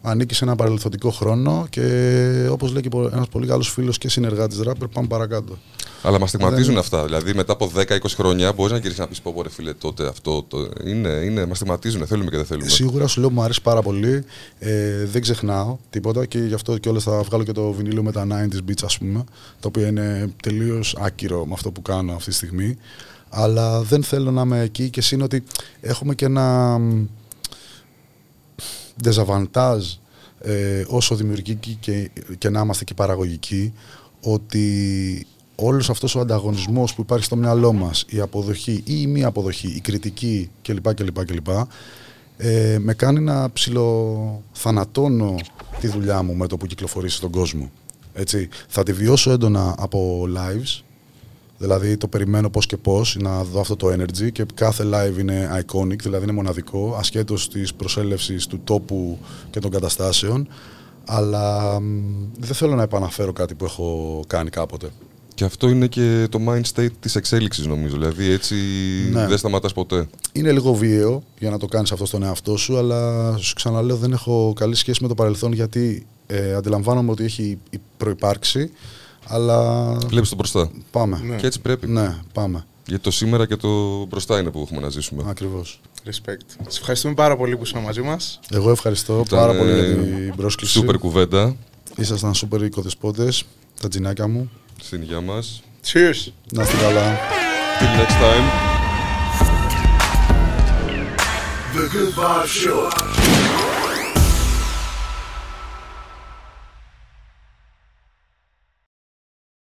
ανήκει 0.05 0.33
σε 0.33 0.43
ένα 0.43 0.55
παρελθοντικό 0.55 1.09
χρόνο 1.11 1.65
και 1.69 2.47
όπως 2.51 2.71
λέει 2.71 2.81
και 2.81 2.89
πο- 2.89 3.09
ένας 3.13 3.27
πολύ 3.27 3.47
καλός 3.47 3.69
φίλος 3.69 3.97
και 3.97 4.09
συνεργάτης 4.09 4.59
ράπερ, 4.61 4.87
πάμε 4.87 5.07
παρακάτω. 5.07 5.57
Αλλά 6.03 6.19
μας 6.19 6.29
στιγματίζουν 6.29 6.69
Δεν- 6.73 6.77
αυτά. 6.77 7.05
Δηλαδή 7.05 7.33
μετά 7.33 7.51
από 7.53 7.71
10-20 7.75 8.15
χρόνια 8.15 8.53
μπορείς 8.53 8.71
να 8.71 8.77
γυρίσεις 8.77 8.99
να 8.99 9.07
πεις 9.07 9.21
πω, 9.21 9.31
πω, 9.35 9.41
ρε 9.41 9.49
φίλε, 9.49 9.73
τότε 9.73 10.07
αυτό. 10.07 10.43
Το... 10.47 10.57
Είναι, 10.85 11.09
είναι, 11.09 11.45
μας 11.45 11.57
στιγματίζουν. 11.57 12.07
Θέλουμε 12.07 12.29
και 12.29 12.35
δεν 12.37 12.45
θέλουμε. 12.45 12.69
Σίγουρα 12.69 13.07
σου 13.07 13.19
λέω 13.19 13.29
μου 13.29 13.41
αρέσει 13.41 13.61
πάρα 13.61 13.81
πολύ. 13.81 14.23
Ε, 14.59 15.05
δεν 15.05 15.21
ξεχνάω 15.21 15.77
τίποτα 15.89 16.25
και 16.25 16.39
γι' 16.39 16.53
αυτό 16.53 16.77
και 16.77 16.89
όλα 16.89 16.99
θα 16.99 17.21
βγάλω 17.21 17.43
και 17.43 17.51
το 17.51 17.71
βινίλιο 17.71 18.03
με 18.03 18.11
τα 18.11 18.27
90s 18.29 18.69
beats, 18.69 18.83
ας 18.83 18.97
πούμε, 18.97 19.23
το 19.59 19.67
οποίο 19.67 19.87
είναι 19.87 20.29
τελείως 20.43 20.95
άκυρο 20.99 21.45
με 21.45 21.53
αυτό 21.53 21.71
που 21.71 21.81
κάνω 21.81 22.13
αυτή 22.13 22.29
τη 22.29 22.35
στιγμή. 22.35 22.77
Αλλά 23.29 23.81
δεν 23.81 24.03
θέλω 24.03 24.31
να 24.31 24.41
είμαι 24.41 24.59
εκεί 24.61 24.89
και 24.89 25.01
είναι 25.11 25.23
ότι 25.23 25.43
έχουμε 25.81 26.15
και 26.15 26.25
ένα 26.25 26.79
μ, 28.95 29.01
desavantage 29.03 29.97
ε, 30.41 30.83
όσο 30.87 31.15
δημιουργικοί 31.15 31.77
και, 31.79 32.11
και 32.37 32.49
να 32.49 32.61
είμαστε 32.61 32.83
και 32.83 32.93
παραγωγικοί 32.93 33.73
ότι 34.21 35.27
όλος 35.55 35.89
αυτός 35.89 36.15
ο 36.15 36.19
ανταγωνισμός 36.19 36.93
που 36.93 37.01
υπάρχει 37.01 37.25
στο 37.25 37.35
μυαλό 37.35 37.73
μας 37.73 38.05
η 38.09 38.19
αποδοχή 38.19 38.71
ή 38.71 38.83
η 39.01 39.07
μη 39.07 39.23
αποδοχή, 39.23 39.67
η 39.67 39.79
κριτική 39.79 40.49
κλπ. 40.61 40.93
κλπ, 40.93 41.25
κλπ 41.25 41.47
ε, 42.37 42.77
με 42.79 42.93
κάνει 42.93 43.19
να 43.19 43.51
ψιλοθανατώνω 43.51 45.35
τη 45.79 45.87
δουλειά 45.87 46.23
μου 46.23 46.35
με 46.35 46.47
το 46.47 46.57
που 46.57 46.65
κυκλοφορήσει 46.65 47.15
στον 47.15 47.31
κόσμο. 47.31 47.71
Έτσι, 48.13 48.49
θα 48.67 48.83
τη 48.83 48.93
βιώσω 48.93 49.31
έντονα 49.31 49.75
από 49.77 50.27
lives, 50.35 50.81
δηλαδή 51.63 51.97
το 51.97 52.07
περιμένω 52.07 52.49
πώς 52.49 52.65
και 52.65 52.77
πώς 52.77 53.17
να 53.19 53.43
δω 53.43 53.59
αυτό 53.59 53.75
το 53.75 53.87
energy 53.87 54.31
και 54.31 54.45
κάθε 54.53 54.83
live 54.93 55.19
είναι 55.19 55.63
iconic, 55.65 55.97
δηλαδή 55.99 56.23
είναι 56.23 56.33
μοναδικό, 56.33 56.95
ασχέτως 56.99 57.49
της 57.49 57.73
προσέλευσης 57.73 58.47
του 58.47 58.59
τόπου 58.63 59.17
και 59.51 59.59
των 59.59 59.71
καταστάσεων, 59.71 60.47
αλλά 61.05 61.79
μ, 61.79 61.85
δεν 62.39 62.55
θέλω 62.55 62.75
να 62.75 62.83
επαναφέρω 62.83 63.33
κάτι 63.33 63.53
που 63.55 63.65
έχω 63.65 64.19
κάνει 64.27 64.49
κάποτε. 64.49 64.85
Και 64.87 65.33
Και 65.35 65.43
αυτό 65.45 65.69
είναι 65.69 65.87
και 65.87 66.27
το 66.29 66.39
mind 66.47 66.61
state 66.75 66.91
της 66.99 67.15
εξέλιξης 67.15 67.65
νομίζω. 67.65 67.93
Δηλαδή 67.97 68.29
έτσι 68.31 68.55
Ναι. 69.11 69.27
δεν 69.27 69.37
σταματάς 69.37 69.73
ποτέ. 69.73 70.07
Είναι 70.31 70.51
λίγο 70.51 70.73
βίαιο 70.73 71.23
για 71.39 71.49
να 71.49 71.57
το 71.57 71.65
κάνεις 71.65 71.91
αυτό 71.91 72.05
στον 72.05 72.23
εαυτό 72.23 72.57
σου, 72.57 72.77
αλλά 72.77 73.33
σου 73.37 73.53
ξαναλέω 73.53 73.95
δεν 73.95 74.11
έχω 74.11 74.53
καλή 74.55 74.75
σχέση 74.75 75.01
με 75.01 75.07
το 75.07 75.15
παρελθόν 75.15 75.53
γιατί 75.53 76.05
ε, 76.27 76.53
αντιλαμβάνομαι 76.53 77.11
ότι 77.11 77.23
έχει 77.23 77.57
προϋπάρξει, 77.97 78.71
αλλά 79.27 79.83
Βλέπεις 80.07 80.29
το 80.29 80.35
μπροστά. 80.35 80.69
πάμε. 80.91 81.21
Ναι. 81.23 81.35
Και 81.35 81.45
έτσι 81.45 81.59
πρέπει. 81.59 81.87
Ναι, 81.87 82.15
πάμε. 82.33 82.65
Γιατί 82.87 83.03
το 83.03 83.11
σήμερα 83.11 83.45
και 83.47 83.55
το 83.55 84.03
μπροστά 84.05 84.39
είναι 84.39 84.49
που 84.51 84.59
έχουμε 84.59 84.79
να 84.81 84.89
ζήσουμε. 84.89 85.23
Ακριβώς. 85.27 85.81
Respect. 86.05 86.45
Σε 86.67 86.79
ευχαριστούμε 86.79 87.13
πάρα 87.13 87.37
πολύ 87.37 87.57
που 87.57 87.63
ήσουν 87.63 87.81
μαζί 87.81 88.01
μας. 88.01 88.39
Εγώ 88.51 88.69
ευχαριστώ 88.71 89.23
Ήταν, 89.25 89.39
πάρα 89.39 89.57
πολύ 89.57 89.69
ε, 89.71 89.75
για 89.75 89.95
την 89.95 90.35
πρόσκληση. 90.35 90.73
Σούπερ 90.73 90.97
κουβέντα 90.97 91.55
Ήσασταν 91.95 92.33
σούπερ 92.33 92.61
οικοδεσπότες, 92.63 93.43
τα 93.81 93.87
τζινάκια 93.87 94.27
μου. 94.27 94.49
στην 94.81 95.01
υγεία 95.01 95.21
μας. 95.21 95.61
Cheers! 95.85 96.31
Να 96.51 96.63
είστε 96.63 96.77
καλά. 96.81 97.17
Till 97.79 97.99
next 97.99 98.17
time. 98.23 98.45
The 101.75 101.85
Good 101.93 102.11
Vibe 102.19 102.47
Show. 102.61 103.32